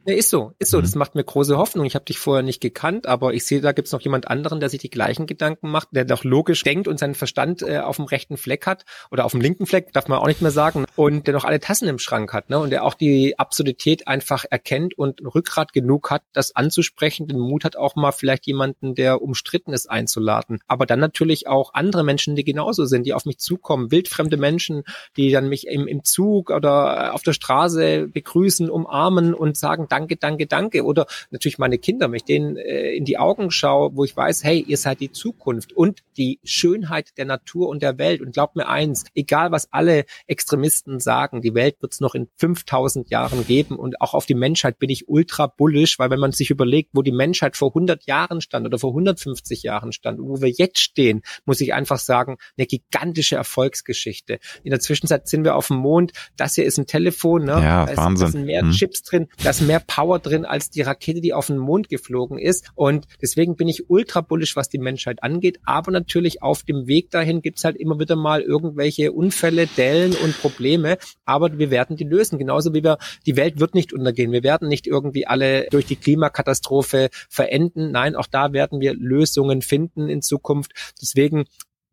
Ja, 0.03 0.15
ist 0.15 0.31
so, 0.31 0.53
ist 0.57 0.71
so. 0.71 0.79
Mhm. 0.79 0.81
Das 0.81 0.95
macht 0.95 1.13
mir 1.13 1.23
große 1.23 1.57
Hoffnung. 1.57 1.85
Ich 1.85 1.93
habe 1.93 2.05
dich 2.05 2.17
vorher 2.17 2.41
nicht 2.41 2.59
gekannt, 2.59 3.05
aber 3.05 3.35
ich 3.35 3.45
sehe, 3.45 3.61
da 3.61 3.71
gibt's 3.71 3.91
noch 3.91 4.01
jemand 4.01 4.27
anderen, 4.27 4.59
der 4.59 4.69
sich 4.69 4.81
die 4.81 4.89
gleichen 4.89 5.27
Gedanken 5.27 5.69
macht, 5.69 5.89
der 5.91 6.05
doch 6.05 6.23
logisch 6.23 6.63
denkt 6.63 6.87
und 6.87 6.97
seinen 6.97 7.13
Verstand 7.13 7.61
äh, 7.61 7.77
auf 7.77 7.97
dem 7.97 8.05
rechten 8.05 8.37
Fleck 8.37 8.65
hat 8.65 8.83
oder 9.11 9.25
auf 9.25 9.31
dem 9.31 9.41
linken 9.41 9.67
Fleck, 9.67 9.93
darf 9.93 10.07
man 10.07 10.17
auch 10.17 10.25
nicht 10.25 10.41
mehr 10.41 10.51
sagen, 10.51 10.85
und 10.95 11.27
der 11.27 11.35
noch 11.35 11.45
alle 11.45 11.59
Tassen 11.59 11.87
im 11.87 11.99
Schrank 11.99 12.33
hat, 12.33 12.49
ne? 12.49 12.57
Und 12.57 12.71
der 12.71 12.83
auch 12.83 12.95
die 12.95 13.37
Absurdität 13.37 14.07
einfach 14.07 14.43
erkennt 14.49 14.97
und 14.97 15.21
Rückgrat 15.23 15.71
genug 15.71 16.09
hat, 16.09 16.23
das 16.33 16.55
anzusprechen, 16.55 17.27
den 17.27 17.39
Mut 17.39 17.63
hat 17.63 17.75
auch 17.75 17.95
mal 17.95 18.11
vielleicht 18.11 18.47
jemanden, 18.47 18.95
der 18.95 19.21
umstritten 19.21 19.71
ist, 19.71 19.87
einzuladen. 19.87 20.59
Aber 20.67 20.87
dann 20.87 20.99
natürlich 20.99 21.47
auch 21.47 21.75
andere 21.75 22.03
Menschen, 22.03 22.35
die 22.35 22.43
genauso 22.43 22.85
sind, 22.85 23.05
die 23.05 23.13
auf 23.13 23.25
mich 23.25 23.37
zukommen, 23.37 23.91
wildfremde 23.91 24.37
Menschen, 24.37 24.83
die 25.15 25.31
dann 25.31 25.47
mich 25.47 25.67
im, 25.67 25.87
im 25.87 26.03
Zug 26.03 26.49
oder 26.49 27.13
auf 27.13 27.21
der 27.21 27.33
Straße 27.33 28.07
begrüßen, 28.07 28.67
umarmen 28.67 29.35
und 29.35 29.57
sagen, 29.57 29.87
danke, 29.91 30.17
danke, 30.17 30.47
danke. 30.47 30.83
Oder 30.83 31.05
natürlich 31.29 31.57
meine 31.57 31.77
Kinder, 31.77 32.07
wenn 32.07 32.15
ich 32.15 32.23
denen 32.23 32.57
äh, 32.57 32.93
in 32.93 33.05
die 33.05 33.17
Augen 33.17 33.51
schaue, 33.51 33.95
wo 33.95 34.03
ich 34.03 34.15
weiß, 34.15 34.43
hey, 34.43 34.63
ihr 34.67 34.77
seid 34.77 34.99
die 34.99 35.11
Zukunft 35.11 35.73
und 35.73 36.01
die 36.17 36.39
Schönheit 36.43 37.17
der 37.17 37.25
Natur 37.25 37.69
und 37.69 37.83
der 37.83 37.97
Welt. 37.97 38.21
Und 38.21 38.33
glaubt 38.33 38.55
mir 38.55 38.67
eins, 38.67 39.05
egal 39.15 39.51
was 39.51 39.71
alle 39.71 40.05
Extremisten 40.27 40.99
sagen, 40.99 41.41
die 41.41 41.53
Welt 41.53 41.81
wird 41.81 41.93
es 41.93 41.99
noch 41.99 42.15
in 42.15 42.29
5000 42.37 43.09
Jahren 43.09 43.45
geben 43.45 43.77
und 43.77 44.01
auch 44.01 44.13
auf 44.13 44.25
die 44.25 44.35
Menschheit 44.35 44.79
bin 44.79 44.89
ich 44.89 45.09
ultra 45.09 45.47
bullisch, 45.47 45.99
weil 45.99 46.09
wenn 46.09 46.19
man 46.19 46.31
sich 46.31 46.49
überlegt, 46.49 46.91
wo 46.93 47.01
die 47.01 47.11
Menschheit 47.11 47.57
vor 47.57 47.69
100 47.69 48.05
Jahren 48.05 48.41
stand 48.41 48.65
oder 48.65 48.79
vor 48.79 48.91
150 48.91 49.63
Jahren 49.63 49.91
stand 49.91 50.19
und 50.19 50.29
wo 50.29 50.41
wir 50.41 50.49
jetzt 50.49 50.79
stehen, 50.79 51.21
muss 51.45 51.61
ich 51.61 51.73
einfach 51.73 51.99
sagen, 51.99 52.37
eine 52.57 52.67
gigantische 52.67 53.35
Erfolgsgeschichte. 53.35 54.39
In 54.63 54.71
der 54.71 54.79
Zwischenzeit 54.79 55.27
sind 55.27 55.43
wir 55.43 55.55
auf 55.55 55.67
dem 55.67 55.77
Mond. 55.77 56.11
Das 56.37 56.55
hier 56.55 56.65
ist 56.65 56.77
ein 56.77 56.87
Telefon, 56.87 57.45
ne? 57.45 57.51
Ja, 57.51 57.85
da, 57.85 57.97
Wahnsinn. 57.97 58.25
da 58.25 58.31
sind 58.31 58.45
mehr 58.45 58.61
hm. 58.61 58.71
Chips 58.71 59.03
drin, 59.03 59.27
da 59.43 59.49
ist 59.49 59.61
mehr 59.61 59.80
Power 59.87 60.19
drin 60.19 60.45
als 60.45 60.69
die 60.69 60.81
Rakete, 60.81 61.21
die 61.21 61.33
auf 61.33 61.47
den 61.47 61.57
Mond 61.57 61.89
geflogen 61.89 62.37
ist. 62.37 62.69
Und 62.75 63.07
deswegen 63.21 63.55
bin 63.55 63.67
ich 63.67 63.89
ultra 63.89 64.21
bullisch, 64.21 64.55
was 64.55 64.69
die 64.69 64.77
Menschheit 64.77 65.23
angeht. 65.23 65.59
Aber 65.65 65.91
natürlich 65.91 66.41
auf 66.41 66.63
dem 66.63 66.87
Weg 66.87 67.11
dahin 67.11 67.41
gibt's 67.41 67.63
halt 67.63 67.75
immer 67.75 67.99
wieder 67.99 68.15
mal 68.15 68.41
irgendwelche 68.41 69.11
Unfälle, 69.11 69.67
Dellen 69.67 70.13
und 70.13 70.39
Probleme. 70.39 70.97
Aber 71.25 71.57
wir 71.57 71.71
werden 71.71 71.95
die 71.95 72.03
lösen. 72.03 72.39
Genauso 72.39 72.73
wie 72.73 72.83
wir, 72.83 72.97
die 73.25 73.35
Welt 73.35 73.59
wird 73.59 73.75
nicht 73.75 73.93
untergehen. 73.93 74.31
Wir 74.31 74.43
werden 74.43 74.67
nicht 74.67 74.87
irgendwie 74.87 75.27
alle 75.27 75.67
durch 75.71 75.85
die 75.85 75.95
Klimakatastrophe 75.95 77.09
verenden. 77.29 77.91
Nein, 77.91 78.15
auch 78.15 78.27
da 78.27 78.53
werden 78.53 78.79
wir 78.79 78.93
Lösungen 78.93 79.61
finden 79.61 80.09
in 80.09 80.21
Zukunft. 80.21 80.71
Deswegen 81.01 81.45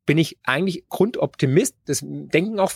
bin 0.09 0.17
ich 0.17 0.39
eigentlich 0.43 0.89
Grundoptimist. 0.89 1.77
Das 1.85 2.03
denken 2.03 2.59
auch 2.61 2.73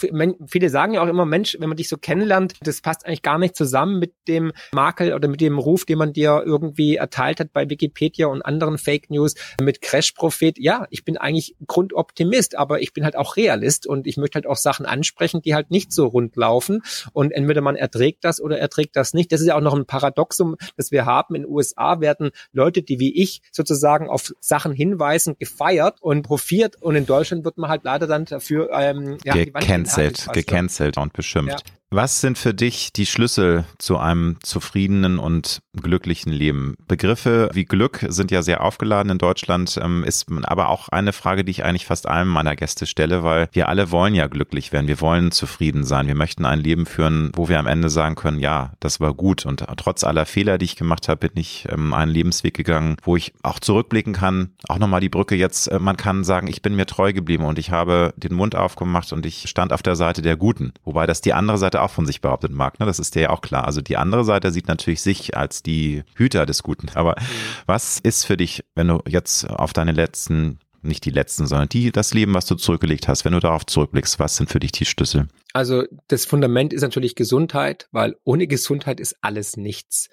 viele 0.47 0.69
sagen 0.69 0.93
ja 0.93 1.03
auch 1.03 1.09
immer, 1.09 1.25
Mensch, 1.25 1.57
wenn 1.59 1.71
man 1.71 1.79
dich 1.79 1.89
so 1.89 1.97
kennenlernt, 1.97 2.57
das 2.61 2.83
passt 2.83 3.07
eigentlich 3.07 3.23
gar 3.23 3.39
nicht 3.39 3.57
zusammen 3.57 3.99
mit 3.99 4.13
dem 4.29 4.53
Makel 4.73 5.15
oder 5.15 5.29
mit 5.29 5.41
dem 5.41 5.59
Ruf, 5.59 5.87
den 5.87 5.97
man 5.97 6.13
dir 6.13 6.43
irgendwie 6.45 6.97
erteilt 6.97 7.41
hat 7.41 7.55
bei 7.55 7.71
Wikipedia 7.71 8.27
und 8.27 8.43
anderen 8.43 8.77
Fake 8.77 9.09
News 9.09 9.35
mit 9.63 9.81
Crash 9.81 10.13
Prophet. 10.13 10.59
Ja, 10.59 10.87
ich 10.91 11.07
bin 11.07 11.17
eigentlich 11.17 11.57
Grundoptimist, 11.67 12.55
aber 12.59 12.83
ich 12.83 12.93
bin 12.93 13.03
halt 13.03 13.17
auch 13.17 13.39
Realist 13.39 13.87
und 13.87 14.07
ich 14.07 14.19
möchte 14.19 14.35
halt 14.35 14.47
auch 14.47 14.59
Sachen 14.59 14.85
ansprechen, 14.85 15.41
die 15.41 15.55
halt 15.55 15.71
nicht 15.71 15.91
so 15.91 16.09
rund 16.09 16.37
laufen 16.37 16.83
und 17.15 17.33
entweder 17.33 17.63
man 17.63 17.77
erträgt 17.77 18.27
das 18.27 18.43
oder 18.43 18.59
erträgt 18.59 18.95
das 18.95 19.15
nicht. 19.15 19.33
Das 19.33 19.41
ist 19.41 19.47
ja 19.47 19.57
auch 19.57 19.63
noch 19.63 19.75
ein 19.75 19.87
Paradoxum, 19.87 20.57
das 20.77 20.91
wir 20.91 21.07
haben. 21.07 21.35
In 21.35 21.45
den 21.45 21.51
USA 21.51 22.01
werden 22.01 22.31
Leute, 22.53 22.83
die 22.83 23.01
wie 23.01 23.23
ich 23.23 23.41
sozusagen 23.53 24.11
auf 24.11 24.35
Sachen 24.39 24.73
hinweisen, 24.73 25.37
gefeiert 25.39 25.97
und 26.03 26.25
profiert 26.25 26.77
und 26.83 26.95
in 26.95 27.07
Deutschland 27.07 27.22
Deutschland 27.23 27.45
wird 27.45 27.57
man 27.57 27.71
halt 27.71 27.85
leider 27.85 28.09
dann 28.09 28.25
dafür 28.25 28.71
ähm, 28.73 29.19
ja, 29.25 29.35
gecancelt, 29.35 30.29
gecancelt 30.33 30.99
und 30.99 31.13
beschimpft. 31.13 31.69
Ja. 31.69 31.82
Was 31.95 32.23
sind 32.23 32.39
für 32.39 32.55
dich 32.55 32.95
die 32.95 33.05
Schlüssel 33.05 33.67
zu 33.77 33.99
einem 33.99 34.39
zufriedenen 34.43 35.19
und 35.19 35.61
glücklichen 35.75 36.33
Leben? 36.33 36.75
Begriffe 36.89 37.51
wie 37.53 37.67
Glück 37.67 38.07
sind 38.09 38.31
ja 38.31 38.41
sehr 38.41 38.63
aufgeladen 38.63 39.13
in 39.13 39.19
Deutschland, 39.19 39.79
ähm, 39.79 40.03
ist 40.03 40.27
aber 40.45 40.71
auch 40.71 40.89
eine 40.89 41.13
Frage, 41.13 41.45
die 41.45 41.51
ich 41.51 41.65
eigentlich 41.65 41.85
fast 41.85 42.09
allen 42.09 42.29
meiner 42.29 42.57
Gäste 42.57 42.87
stelle, 42.87 43.25
weil 43.25 43.51
wir 43.53 43.69
alle 43.69 43.91
wollen 43.91 44.15
ja 44.15 44.27
glücklich 44.27 44.73
werden. 44.73 44.89
Wir 44.89 45.03
wollen 45.03 45.33
zufrieden 45.33 45.85
sein. 45.85 46.07
Wir 46.07 46.15
möchten 46.15 46.47
ein 46.47 46.61
Leben 46.61 46.87
führen, 46.87 47.31
wo 47.35 47.51
wir 47.51 47.59
am 47.59 47.67
Ende 47.67 47.91
sagen 47.91 48.15
können, 48.15 48.39
ja, 48.39 48.73
das 48.81 48.99
war 48.99 49.13
gut. 49.13 49.45
Und 49.45 49.63
trotz 49.77 50.03
aller 50.03 50.25
Fehler, 50.25 50.57
die 50.57 50.65
ich 50.65 50.77
gemacht 50.77 51.09
habe, 51.09 51.29
bin 51.29 51.43
ich 51.43 51.67
ähm, 51.69 51.93
einen 51.93 52.11
Lebensweg 52.11 52.55
gegangen, 52.55 52.97
wo 53.03 53.17
ich 53.17 53.35
auch 53.43 53.61
zurückblicken 53.61 54.15
kann. 54.15 54.53
Auch 54.67 54.79
nochmal 54.79 55.03
die 55.03 55.11
Brücke 55.11 55.35
jetzt. 55.35 55.67
Äh, 55.67 55.79
man 55.79 55.99
kann 55.99 56.25
sagen, 56.25 56.47
ich 56.47 56.63
bin 56.63 56.75
mir 56.75 56.87
treu 56.87 57.13
geblieben 57.13 57.45
und 57.45 57.59
ich 57.59 57.71
habe 57.71 58.15
den 58.17 58.33
Mund 58.33 58.57
aufgemacht 58.57 59.13
und 59.13 59.27
ich 59.27 59.47
stand 59.47 59.75
auf 59.75 59.83
der 59.83 59.95
Seite 59.95 60.23
der 60.23 60.39
Guten. 60.39 60.73
Wobei 60.85 61.05
das 61.07 61.21
die 61.21 61.35
andere 61.35 61.59
Seite 61.59 61.82
auch 61.85 61.91
von 61.91 62.07
sich 62.07 62.21
behauptet 62.21 62.53
mag. 62.53 62.81
Ne? 62.81 62.87
Das 62.87 62.99
ist 62.99 63.15
dir 63.15 63.23
ja 63.23 63.31
auch 63.31 63.41
klar. 63.41 63.67
Also 63.67 63.81
die 63.81 63.97
andere 63.97 64.25
Seite 64.25 64.51
sieht 64.51 64.69
natürlich 64.69 65.03
sich 65.03 65.37
als 65.37 65.63
die 65.63 66.03
Hüter 66.15 66.47
des 66.47 66.63
Guten. 66.63 66.89
Aber 66.95 67.17
mhm. 67.19 67.25
was 67.67 67.99
ist 67.99 68.25
für 68.25 68.37
dich, 68.37 68.65
wenn 68.75 68.89
du 68.89 69.01
jetzt 69.07 69.49
auf 69.49 69.73
deine 69.73 69.93
letzten 69.93 70.59
nicht 70.85 71.05
die 71.05 71.11
letzten, 71.11 71.47
sondern 71.47 71.69
die, 71.69 71.93
das 71.93 72.13
Leben, 72.13 72.35
was 72.35 72.47
du 72.47 72.57
zurückgelegt 72.57 73.07
hast, 73.07 73.25
wenn 73.25 73.33
du 73.33 73.41
darauf 73.41 73.65
zurückblickst, 73.65 74.19
was 74.19 74.37
sind 74.37 74.51
für 74.51 74.59
dich 74.59 74.73
die 74.73 74.85
Schlüssel? 74.85 75.29
Also 75.53 75.85
das 76.09 76.25
Fundament 76.25 76.73
ist 76.73 76.83
natürlich 76.83 77.15
Gesundheit, 77.15 77.89
weil 77.93 78.17
ohne 78.25 78.47
Gesundheit 78.47 78.99
ist 78.99 79.17
alles 79.21 79.57
nichts. 79.57 80.09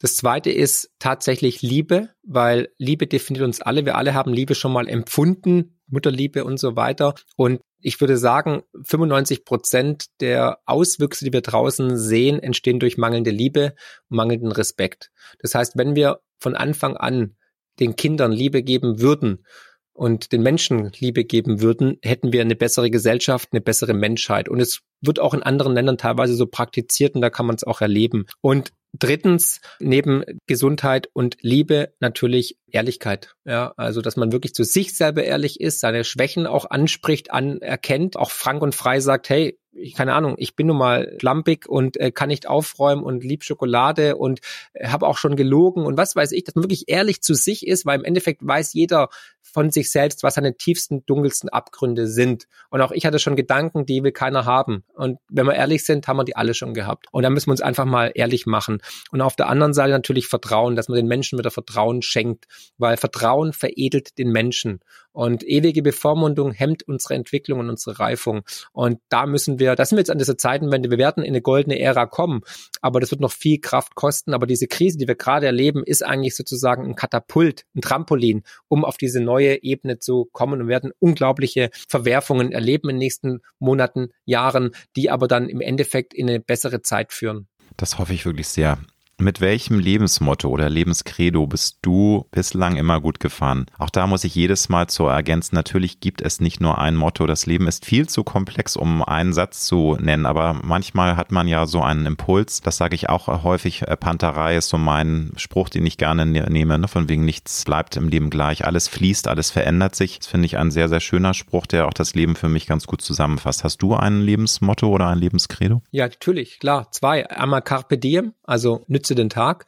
Das 0.00 0.16
zweite 0.16 0.50
ist 0.50 0.90
tatsächlich 0.98 1.62
Liebe, 1.62 2.10
weil 2.22 2.68
Liebe 2.78 3.06
definiert 3.06 3.44
uns 3.44 3.60
alle. 3.60 3.84
Wir 3.86 3.96
alle 3.96 4.14
haben 4.14 4.32
Liebe 4.32 4.54
schon 4.54 4.72
mal 4.72 4.88
empfunden, 4.88 5.78
Mutterliebe 5.86 6.44
und 6.44 6.58
so 6.58 6.76
weiter. 6.76 7.14
Und 7.36 7.60
ich 7.84 8.00
würde 8.00 8.16
sagen, 8.16 8.62
95 8.82 9.44
Prozent 9.44 10.06
der 10.20 10.58
Auswüchse, 10.64 11.26
die 11.26 11.34
wir 11.34 11.42
draußen 11.42 11.98
sehen, 11.98 12.38
entstehen 12.38 12.80
durch 12.80 12.96
mangelnde 12.96 13.30
Liebe, 13.30 13.74
mangelnden 14.08 14.52
Respekt. 14.52 15.10
Das 15.38 15.54
heißt, 15.54 15.76
wenn 15.76 15.94
wir 15.94 16.20
von 16.38 16.56
Anfang 16.56 16.96
an 16.96 17.36
den 17.78 17.94
Kindern 17.94 18.32
Liebe 18.32 18.62
geben 18.62 19.00
würden 19.00 19.44
und 19.92 20.32
den 20.32 20.42
Menschen 20.42 20.92
Liebe 20.98 21.24
geben 21.24 21.60
würden, 21.60 21.98
hätten 22.02 22.32
wir 22.32 22.40
eine 22.40 22.56
bessere 22.56 22.90
Gesellschaft, 22.90 23.50
eine 23.52 23.60
bessere 23.60 23.92
Menschheit. 23.92 24.48
Und 24.48 24.60
es 24.60 24.80
wird 25.02 25.20
auch 25.20 25.34
in 25.34 25.42
anderen 25.42 25.74
Ländern 25.74 25.98
teilweise 25.98 26.34
so 26.34 26.46
praktiziert 26.46 27.14
und 27.14 27.20
da 27.20 27.28
kann 27.28 27.44
man 27.44 27.56
es 27.56 27.64
auch 27.64 27.82
erleben. 27.82 28.24
Und 28.40 28.72
Drittens, 28.96 29.60
neben 29.80 30.22
Gesundheit 30.46 31.08
und 31.12 31.36
Liebe 31.40 31.92
natürlich 31.98 32.58
Ehrlichkeit. 32.70 33.34
Ja, 33.44 33.74
also, 33.76 34.00
dass 34.00 34.16
man 34.16 34.30
wirklich 34.30 34.54
zu 34.54 34.62
sich 34.62 34.96
selber 34.96 35.24
ehrlich 35.24 35.60
ist, 35.60 35.80
seine 35.80 36.04
Schwächen 36.04 36.46
auch 36.46 36.70
anspricht, 36.70 37.32
anerkennt, 37.32 38.16
auch 38.16 38.30
frank 38.30 38.62
und 38.62 38.74
frei 38.74 39.00
sagt, 39.00 39.28
hey, 39.28 39.58
keine 39.96 40.14
Ahnung, 40.14 40.36
ich 40.38 40.54
bin 40.54 40.68
nun 40.68 40.78
mal 40.78 41.16
schlampig 41.18 41.68
und 41.68 41.96
äh, 41.98 42.12
kann 42.12 42.28
nicht 42.28 42.46
aufräumen 42.46 43.02
und 43.02 43.24
lieb 43.24 43.44
Schokolade 43.44 44.16
und 44.16 44.40
äh, 44.72 44.86
habe 44.88 45.06
auch 45.06 45.18
schon 45.18 45.36
gelogen 45.36 45.84
und 45.84 45.96
was 45.96 46.14
weiß 46.14 46.32
ich, 46.32 46.44
dass 46.44 46.54
man 46.54 46.64
wirklich 46.64 46.84
ehrlich 46.86 47.22
zu 47.22 47.34
sich 47.34 47.66
ist, 47.66 47.84
weil 47.84 47.98
im 47.98 48.04
Endeffekt 48.04 48.46
weiß 48.46 48.72
jeder 48.72 49.08
von 49.40 49.70
sich 49.70 49.90
selbst, 49.90 50.22
was 50.22 50.34
seine 50.34 50.56
tiefsten, 50.56 51.04
dunkelsten 51.06 51.48
Abgründe 51.48 52.08
sind. 52.08 52.46
Und 52.70 52.80
auch 52.80 52.90
ich 52.90 53.06
hatte 53.06 53.18
schon 53.18 53.36
Gedanken, 53.36 53.86
die 53.86 54.02
will 54.02 54.10
keiner 54.12 54.44
haben. 54.44 54.84
Und 54.94 55.18
wenn 55.28 55.46
wir 55.46 55.54
ehrlich 55.54 55.84
sind, 55.84 56.08
haben 56.08 56.16
wir 56.16 56.24
die 56.24 56.34
alle 56.34 56.54
schon 56.54 56.74
gehabt. 56.74 57.06
Und 57.12 57.22
da 57.22 57.30
müssen 57.30 57.48
wir 57.48 57.52
uns 57.52 57.60
einfach 57.60 57.84
mal 57.84 58.10
ehrlich 58.14 58.46
machen. 58.46 58.80
Und 59.10 59.20
auf 59.20 59.36
der 59.36 59.48
anderen 59.48 59.74
Seite 59.74 59.92
natürlich 59.92 60.26
Vertrauen, 60.26 60.76
dass 60.76 60.88
man 60.88 60.96
den 60.96 61.06
Menschen 61.06 61.38
wieder 61.38 61.50
Vertrauen 61.50 62.02
schenkt, 62.02 62.46
weil 62.78 62.96
Vertrauen 62.96 63.52
veredelt 63.52 64.18
den 64.18 64.30
Menschen. 64.30 64.80
Und 65.14 65.46
ewige 65.46 65.82
Bevormundung 65.82 66.50
hemmt 66.50 66.82
unsere 66.88 67.14
Entwicklung 67.14 67.60
und 67.60 67.70
unsere 67.70 68.00
Reifung. 68.00 68.42
Und 68.72 68.98
da 69.10 69.26
müssen 69.26 69.60
wir, 69.60 69.76
da 69.76 69.84
sind 69.84 69.96
wir 69.96 70.00
jetzt 70.00 70.10
an 70.10 70.18
dieser 70.18 70.36
Zeitenwende, 70.36 70.90
wir 70.90 70.98
werden 70.98 71.22
in 71.22 71.30
eine 71.30 71.40
goldene 71.40 71.78
Ära 71.78 72.06
kommen, 72.06 72.40
aber 72.80 72.98
das 72.98 73.12
wird 73.12 73.20
noch 73.20 73.30
viel 73.30 73.60
Kraft 73.60 73.94
kosten. 73.94 74.34
Aber 74.34 74.48
diese 74.48 74.66
Krise, 74.66 74.98
die 74.98 75.06
wir 75.06 75.14
gerade 75.14 75.46
erleben, 75.46 75.84
ist 75.84 76.04
eigentlich 76.04 76.34
sozusagen 76.34 76.84
ein 76.84 76.96
Katapult, 76.96 77.64
ein 77.76 77.80
Trampolin, 77.80 78.42
um 78.66 78.84
auf 78.84 78.96
diese 78.96 79.20
neue 79.20 79.62
Ebene 79.62 80.00
zu 80.00 80.28
kommen 80.32 80.60
und 80.60 80.66
werden 80.66 80.90
unglaubliche 80.98 81.70
Verwerfungen 81.88 82.50
erleben 82.50 82.88
in 82.88 82.96
den 82.96 82.98
nächsten 82.98 83.40
Monaten, 83.60 84.08
Jahren, 84.24 84.72
die 84.96 85.10
aber 85.10 85.28
dann 85.28 85.48
im 85.48 85.60
Endeffekt 85.60 86.12
in 86.12 86.28
eine 86.28 86.40
bessere 86.40 86.82
Zeit 86.82 87.12
führen. 87.12 87.46
Das 87.76 87.98
hoffe 87.98 88.14
ich 88.14 88.24
wirklich 88.24 88.48
sehr. 88.48 88.78
Mit 89.18 89.40
welchem 89.40 89.78
Lebensmotto 89.78 90.48
oder 90.48 90.68
Lebenskredo 90.68 91.46
bist 91.46 91.78
du 91.82 92.26
bislang 92.32 92.76
immer 92.76 93.00
gut 93.00 93.20
gefahren? 93.20 93.66
Auch 93.78 93.90
da 93.90 94.08
muss 94.08 94.24
ich 94.24 94.34
jedes 94.34 94.68
Mal 94.68 94.88
zu 94.88 95.06
ergänzen, 95.06 95.54
natürlich 95.54 96.00
gibt 96.00 96.20
es 96.20 96.40
nicht 96.40 96.60
nur 96.60 96.78
ein 96.78 96.96
Motto. 96.96 97.26
Das 97.26 97.46
Leben 97.46 97.68
ist 97.68 97.84
viel 97.84 98.08
zu 98.08 98.24
komplex, 98.24 98.76
um 98.76 99.04
einen 99.04 99.32
Satz 99.32 99.66
zu 99.66 99.96
nennen, 100.00 100.26
aber 100.26 100.58
manchmal 100.62 101.16
hat 101.16 101.30
man 101.30 101.46
ja 101.46 101.66
so 101.66 101.80
einen 101.80 102.06
Impuls. 102.06 102.60
Das 102.60 102.76
sage 102.76 102.96
ich 102.96 103.08
auch 103.08 103.28
häufig. 103.44 103.82
Äh, 103.82 103.96
Panterei 103.96 104.56
ist 104.56 104.68
so 104.68 104.78
mein 104.78 105.32
Spruch, 105.36 105.68
den 105.68 105.86
ich 105.86 105.96
gerne 105.96 106.26
ne-, 106.26 106.50
nehme, 106.50 106.78
ne? 106.78 106.88
von 106.88 107.08
wegen 107.08 107.24
nichts 107.24 107.64
bleibt 107.64 107.96
im 107.96 108.08
Leben 108.08 108.30
gleich. 108.30 108.64
Alles 108.64 108.88
fließt, 108.88 109.28
alles 109.28 109.50
verändert 109.52 109.94
sich. 109.94 110.18
Das 110.18 110.26
finde 110.26 110.46
ich 110.46 110.58
ein 110.58 110.72
sehr, 110.72 110.88
sehr 110.88 111.00
schöner 111.00 111.34
Spruch, 111.34 111.66
der 111.66 111.86
auch 111.86 111.94
das 111.94 112.14
Leben 112.14 112.34
für 112.34 112.48
mich 112.48 112.66
ganz 112.66 112.86
gut 112.86 113.00
zusammenfasst. 113.00 113.62
Hast 113.62 113.78
du 113.78 113.94
ein 113.94 114.20
Lebensmotto 114.20 114.88
oder 114.88 115.06
ein 115.08 115.18
Lebenskredo? 115.18 115.82
Ja, 115.92 116.06
natürlich, 116.06 116.58
klar. 116.58 116.90
Zwei. 116.90 117.30
Einmal 117.30 117.62
Carpe 117.62 117.96
Diem, 117.96 118.34
also 118.42 118.84
nütze 119.04 119.14
den 119.14 119.28
Tag. 119.28 119.66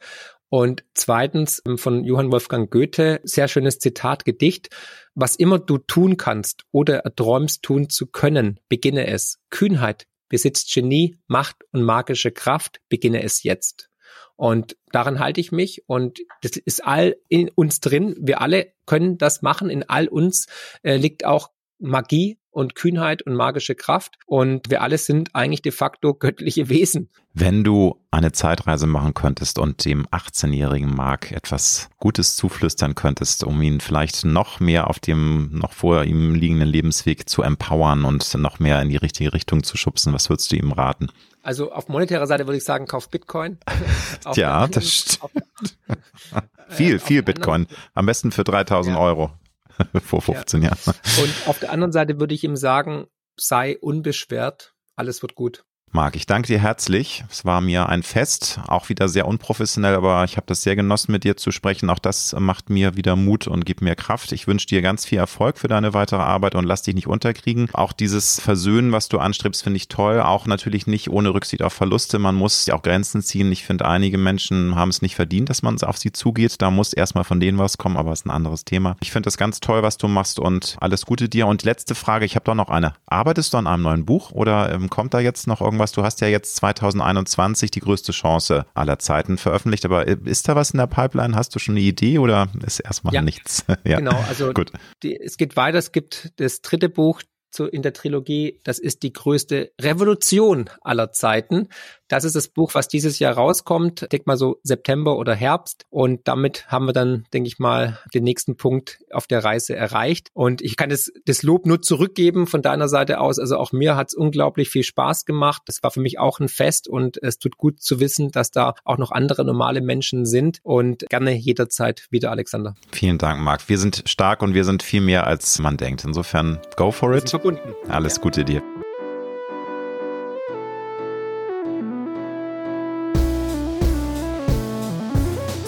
Und 0.49 0.83
zweitens 0.93 1.61
ähm, 1.67 1.77
von 1.77 2.03
Johann 2.03 2.31
Wolfgang 2.31 2.71
Goethe, 2.71 3.19
sehr 3.23 3.47
schönes 3.47 3.79
Zitat, 3.79 4.25
Gedicht. 4.25 4.69
Was 5.13 5.35
immer 5.35 5.59
du 5.59 5.77
tun 5.77 6.17
kannst 6.17 6.63
oder 6.71 6.99
erträumst 6.99 7.63
tun 7.63 7.89
zu 7.89 8.07
können, 8.07 8.59
beginne 8.69 9.07
es. 9.07 9.39
Kühnheit 9.49 10.07
besitzt 10.29 10.73
Genie, 10.73 11.17
Macht 11.27 11.57
und 11.71 11.83
magische 11.83 12.31
Kraft, 12.31 12.81
beginne 12.89 13.23
es 13.23 13.43
jetzt. 13.43 13.89
Und 14.35 14.77
daran 14.91 15.19
halte 15.19 15.41
ich 15.41 15.51
mich 15.51 15.83
und 15.87 16.19
das 16.41 16.57
ist 16.57 16.85
all 16.85 17.17
in 17.27 17.49
uns 17.49 17.79
drin. 17.79 18.15
Wir 18.19 18.41
alle 18.41 18.73
können 18.85 19.17
das 19.17 19.41
machen. 19.41 19.69
In 19.69 19.83
all 19.89 20.07
uns 20.07 20.47
äh, 20.83 20.95
liegt 20.95 21.25
auch 21.25 21.51
Magie 21.79 22.39
und 22.57 22.73
Kühnheit 22.73 23.21
und 23.21 23.35
magische 23.35 23.75
Kraft. 23.75 24.17
Und 24.25 24.71
wir 24.71 24.81
alle 24.81 24.97
sind 24.97 25.35
eigentlich 25.35 25.61
de 25.61 25.71
facto 25.71 26.15
göttliche 26.15 26.69
Wesen. 26.69 27.07
Wenn 27.35 27.63
du 27.63 28.01
eine 28.09 28.31
Zeitreise 28.31 28.87
machen 28.87 29.13
könntest 29.13 29.59
und 29.59 29.85
dem 29.85 30.07
18-jährigen 30.07 30.89
Mark 30.89 31.31
etwas 31.31 31.91
Gutes 31.97 32.35
zuflüstern 32.35 32.95
könntest, 32.95 33.43
um 33.43 33.61
ihn 33.61 33.79
vielleicht 33.79 34.25
noch 34.25 34.59
mehr 34.59 34.89
auf 34.89 34.99
dem 34.99 35.51
noch 35.53 35.71
vor 35.71 36.03
ihm 36.05 36.33
liegenden 36.33 36.67
Lebensweg 36.67 37.29
zu 37.29 37.43
empowern 37.43 38.05
und 38.05 38.33
noch 38.33 38.57
mehr 38.57 38.81
in 38.81 38.89
die 38.89 38.97
richtige 38.97 39.33
Richtung 39.33 39.61
zu 39.61 39.77
schubsen, 39.77 40.11
was 40.13 40.31
würdest 40.31 40.51
du 40.51 40.55
ihm 40.55 40.71
raten? 40.71 41.09
Also 41.43 41.71
auf 41.71 41.89
monetärer 41.89 42.25
Seite 42.25 42.47
würde 42.47 42.57
ich 42.57 42.63
sagen, 42.63 42.87
kauf 42.87 43.09
Bitcoin. 43.11 43.59
ja, 44.33 44.67
das 44.67 44.91
stimmt. 44.91 45.77
viel, 46.69 46.97
viel 46.97 47.21
Bitcoin. 47.21 47.67
Am 47.93 48.07
besten 48.07 48.31
für 48.31 48.43
3000 48.43 48.95
ja. 48.95 48.99
Euro. 49.01 49.31
vor 50.03 50.21
15 50.21 50.61
ja. 50.61 50.69
Jahren. 50.69 50.95
Und 51.21 51.47
auf 51.47 51.59
der 51.59 51.71
anderen 51.71 51.91
Seite 51.91 52.19
würde 52.19 52.33
ich 52.33 52.43
ihm 52.43 52.55
sagen, 52.55 53.07
sei 53.37 53.77
unbeschwert, 53.79 54.73
alles 54.95 55.21
wird 55.21 55.35
gut. 55.35 55.65
Marc, 55.93 56.17
ich 56.17 56.25
danke 56.25 56.47
dir 56.47 56.59
herzlich. 56.59 57.23
Es 57.31 57.45
war 57.45 57.61
mir 57.61 57.87
ein 57.87 58.03
Fest, 58.03 58.59
auch 58.67 58.89
wieder 58.89 59.07
sehr 59.07 59.25
unprofessionell, 59.25 59.95
aber 59.95 60.25
ich 60.25 60.35
habe 60.35 60.45
das 60.45 60.61
sehr 60.61 60.75
genossen, 60.75 61.13
mit 61.13 61.23
dir 61.23 61.37
zu 61.37 61.49
sprechen. 61.51 61.89
Auch 61.89 61.97
das 61.97 62.35
macht 62.37 62.69
mir 62.69 62.97
wieder 62.97 63.15
Mut 63.15 63.47
und 63.47 63.65
gibt 63.65 63.81
mir 63.81 63.95
Kraft. 63.95 64.33
Ich 64.33 64.47
wünsche 64.47 64.67
dir 64.67 64.81
ganz 64.81 65.05
viel 65.05 65.17
Erfolg 65.17 65.57
für 65.57 65.69
deine 65.69 65.93
weitere 65.93 66.19
Arbeit 66.19 66.55
und 66.55 66.65
lass 66.65 66.81
dich 66.81 66.93
nicht 66.93 67.07
unterkriegen. 67.07 67.69
Auch 67.71 67.93
dieses 67.93 68.41
Versöhnen, 68.41 68.91
was 68.91 69.07
du 69.07 69.17
anstrebst, 69.17 69.63
finde 69.63 69.77
ich 69.77 69.87
toll. 69.87 70.19
Auch 70.19 70.45
natürlich 70.45 70.87
nicht 70.87 71.09
ohne 71.09 71.33
Rücksicht 71.33 71.63
auf 71.63 71.71
Verluste. 71.71 72.19
Man 72.19 72.35
muss 72.35 72.69
auch 72.69 72.81
Grenzen 72.81 73.21
ziehen. 73.21 73.49
Ich 73.53 73.63
finde, 73.63 73.85
einige 73.85 74.17
Menschen 74.17 74.75
haben 74.75 74.89
es 74.89 75.01
nicht 75.01 75.15
verdient, 75.15 75.49
dass 75.49 75.61
man 75.61 75.81
auf 75.81 75.97
sie 75.97 76.11
zugeht. 76.11 76.61
Da 76.61 76.69
muss 76.69 76.91
erstmal 76.91 77.23
von 77.23 77.39
denen 77.39 77.59
was 77.59 77.77
kommen, 77.77 77.95
aber 77.95 78.11
es 78.11 78.19
ist 78.19 78.25
ein 78.25 78.31
anderes 78.31 78.65
Thema. 78.65 78.97
Ich 78.99 79.11
finde 79.11 79.27
das 79.27 79.37
ganz 79.37 79.61
toll, 79.61 79.83
was 79.83 79.97
du 79.97 80.09
machst 80.09 80.37
und 80.37 80.75
alles 80.81 81.05
Gute 81.05 81.29
dir. 81.29 81.47
Und 81.47 81.63
letzte 81.63 81.95
Frage, 81.95 82.25
ich 82.25 82.35
habe 82.35 82.43
doch 82.43 82.55
noch 82.55 82.69
eine. 82.69 82.93
Arbeitest 83.05 83.53
du 83.53 83.57
an 83.57 83.67
einem 83.67 83.83
neuen 83.83 84.05
Buch 84.05 84.31
oder 84.31 84.73
ähm, 84.73 84.89
kommt 84.89 85.13
da 85.13 85.19
jetzt 85.21 85.47
noch 85.47 85.61
irgendwas? 85.61 85.76
Irgendwas. 85.77 85.91
Du 85.91 86.03
hast 86.03 86.21
ja 86.21 86.27
jetzt 86.27 86.55
2021 86.57 87.71
die 87.71 87.79
größte 87.79 88.11
Chance 88.11 88.65
aller 88.73 88.99
Zeiten 88.99 89.37
veröffentlicht, 89.37 89.85
aber 89.85 90.07
ist 90.07 90.49
da 90.49 90.55
was 90.55 90.71
in 90.71 90.79
der 90.79 90.87
Pipeline? 90.87 91.35
Hast 91.35 91.55
du 91.55 91.59
schon 91.59 91.75
eine 91.75 91.81
Idee 91.81 92.19
oder 92.19 92.49
ist 92.65 92.79
erstmal 92.79 93.13
ja, 93.13 93.21
nichts? 93.21 93.63
ja, 93.83 93.97
genau. 93.97 94.17
Also 94.27 94.53
Gut. 94.53 94.71
Die, 95.03 95.19
es 95.19 95.37
geht 95.37 95.55
weiter. 95.55 95.77
Es 95.77 95.91
gibt 95.91 96.33
das 96.37 96.61
dritte 96.61 96.89
Buch 96.89 97.21
zu, 97.51 97.65
in 97.65 97.81
der 97.81 97.93
Trilogie. 97.93 98.59
Das 98.63 98.79
ist 98.79 99.03
die 99.03 99.13
größte 99.13 99.71
Revolution 99.79 100.69
aller 100.81 101.11
Zeiten. 101.11 101.69
Das 102.07 102.23
ist 102.23 102.35
das 102.35 102.47
Buch, 102.47 102.73
was 102.73 102.87
dieses 102.87 103.19
Jahr 103.19 103.33
rauskommt. 103.33 104.11
Denk 104.11 104.27
mal 104.27 104.37
so 104.37 104.59
September 104.63 105.17
oder 105.17 105.35
Herbst. 105.35 105.85
Und 105.89 106.27
damit 106.27 106.67
haben 106.67 106.85
wir 106.85 106.93
dann, 106.93 107.25
denke 107.33 107.47
ich 107.47 107.59
mal, 107.59 107.99
den 108.13 108.23
nächsten 108.23 108.55
Punkt 108.55 108.99
auf 109.11 109.27
der 109.27 109.43
Reise 109.43 109.75
erreicht. 109.75 110.29
Und 110.33 110.61
ich 110.61 110.77
kann 110.77 110.89
das, 110.89 111.11
das 111.25 111.43
Lob 111.43 111.65
nur 111.65 111.81
zurückgeben 111.81 112.47
von 112.47 112.61
deiner 112.61 112.87
Seite 112.87 113.19
aus. 113.19 113.39
Also 113.39 113.57
auch 113.57 113.71
mir 113.71 113.95
hat 113.95 114.09
es 114.09 114.13
unglaublich 114.15 114.69
viel 114.69 114.83
Spaß 114.83 115.25
gemacht. 115.25 115.63
Das 115.65 115.83
war 115.83 115.91
für 115.91 115.99
mich 115.99 116.19
auch 116.19 116.39
ein 116.39 116.49
Fest 116.49 116.87
und 116.87 117.21
es 117.21 117.39
tut 117.39 117.57
gut 117.57 117.81
zu 117.81 117.99
wissen, 117.99 118.31
dass 118.31 118.51
da 118.51 118.75
auch 118.85 118.97
noch 118.97 119.11
andere 119.11 119.43
normale 119.43 119.81
Menschen 119.81 120.25
sind. 120.25 120.59
Und 120.63 121.05
gerne 121.09 121.33
jederzeit 121.33 122.07
wieder, 122.09 122.31
Alexander. 122.31 122.75
Vielen 122.91 123.17
Dank, 123.17 123.41
Marc. 123.41 123.67
Wir 123.67 123.77
sind 123.77 124.03
stark 124.05 124.41
und 124.41 124.53
wir 124.53 124.63
sind 124.63 124.83
viel 124.83 125.01
mehr, 125.01 125.27
als 125.27 125.59
man 125.59 125.77
denkt. 125.77 126.05
Insofern, 126.05 126.59
go 126.75 126.91
for 126.91 127.13
it. 127.15 127.29
Verbunden. 127.29 127.73
Alles 127.89 128.17
ja. 128.17 128.21
Gute 128.21 128.45
dir. 128.45 128.61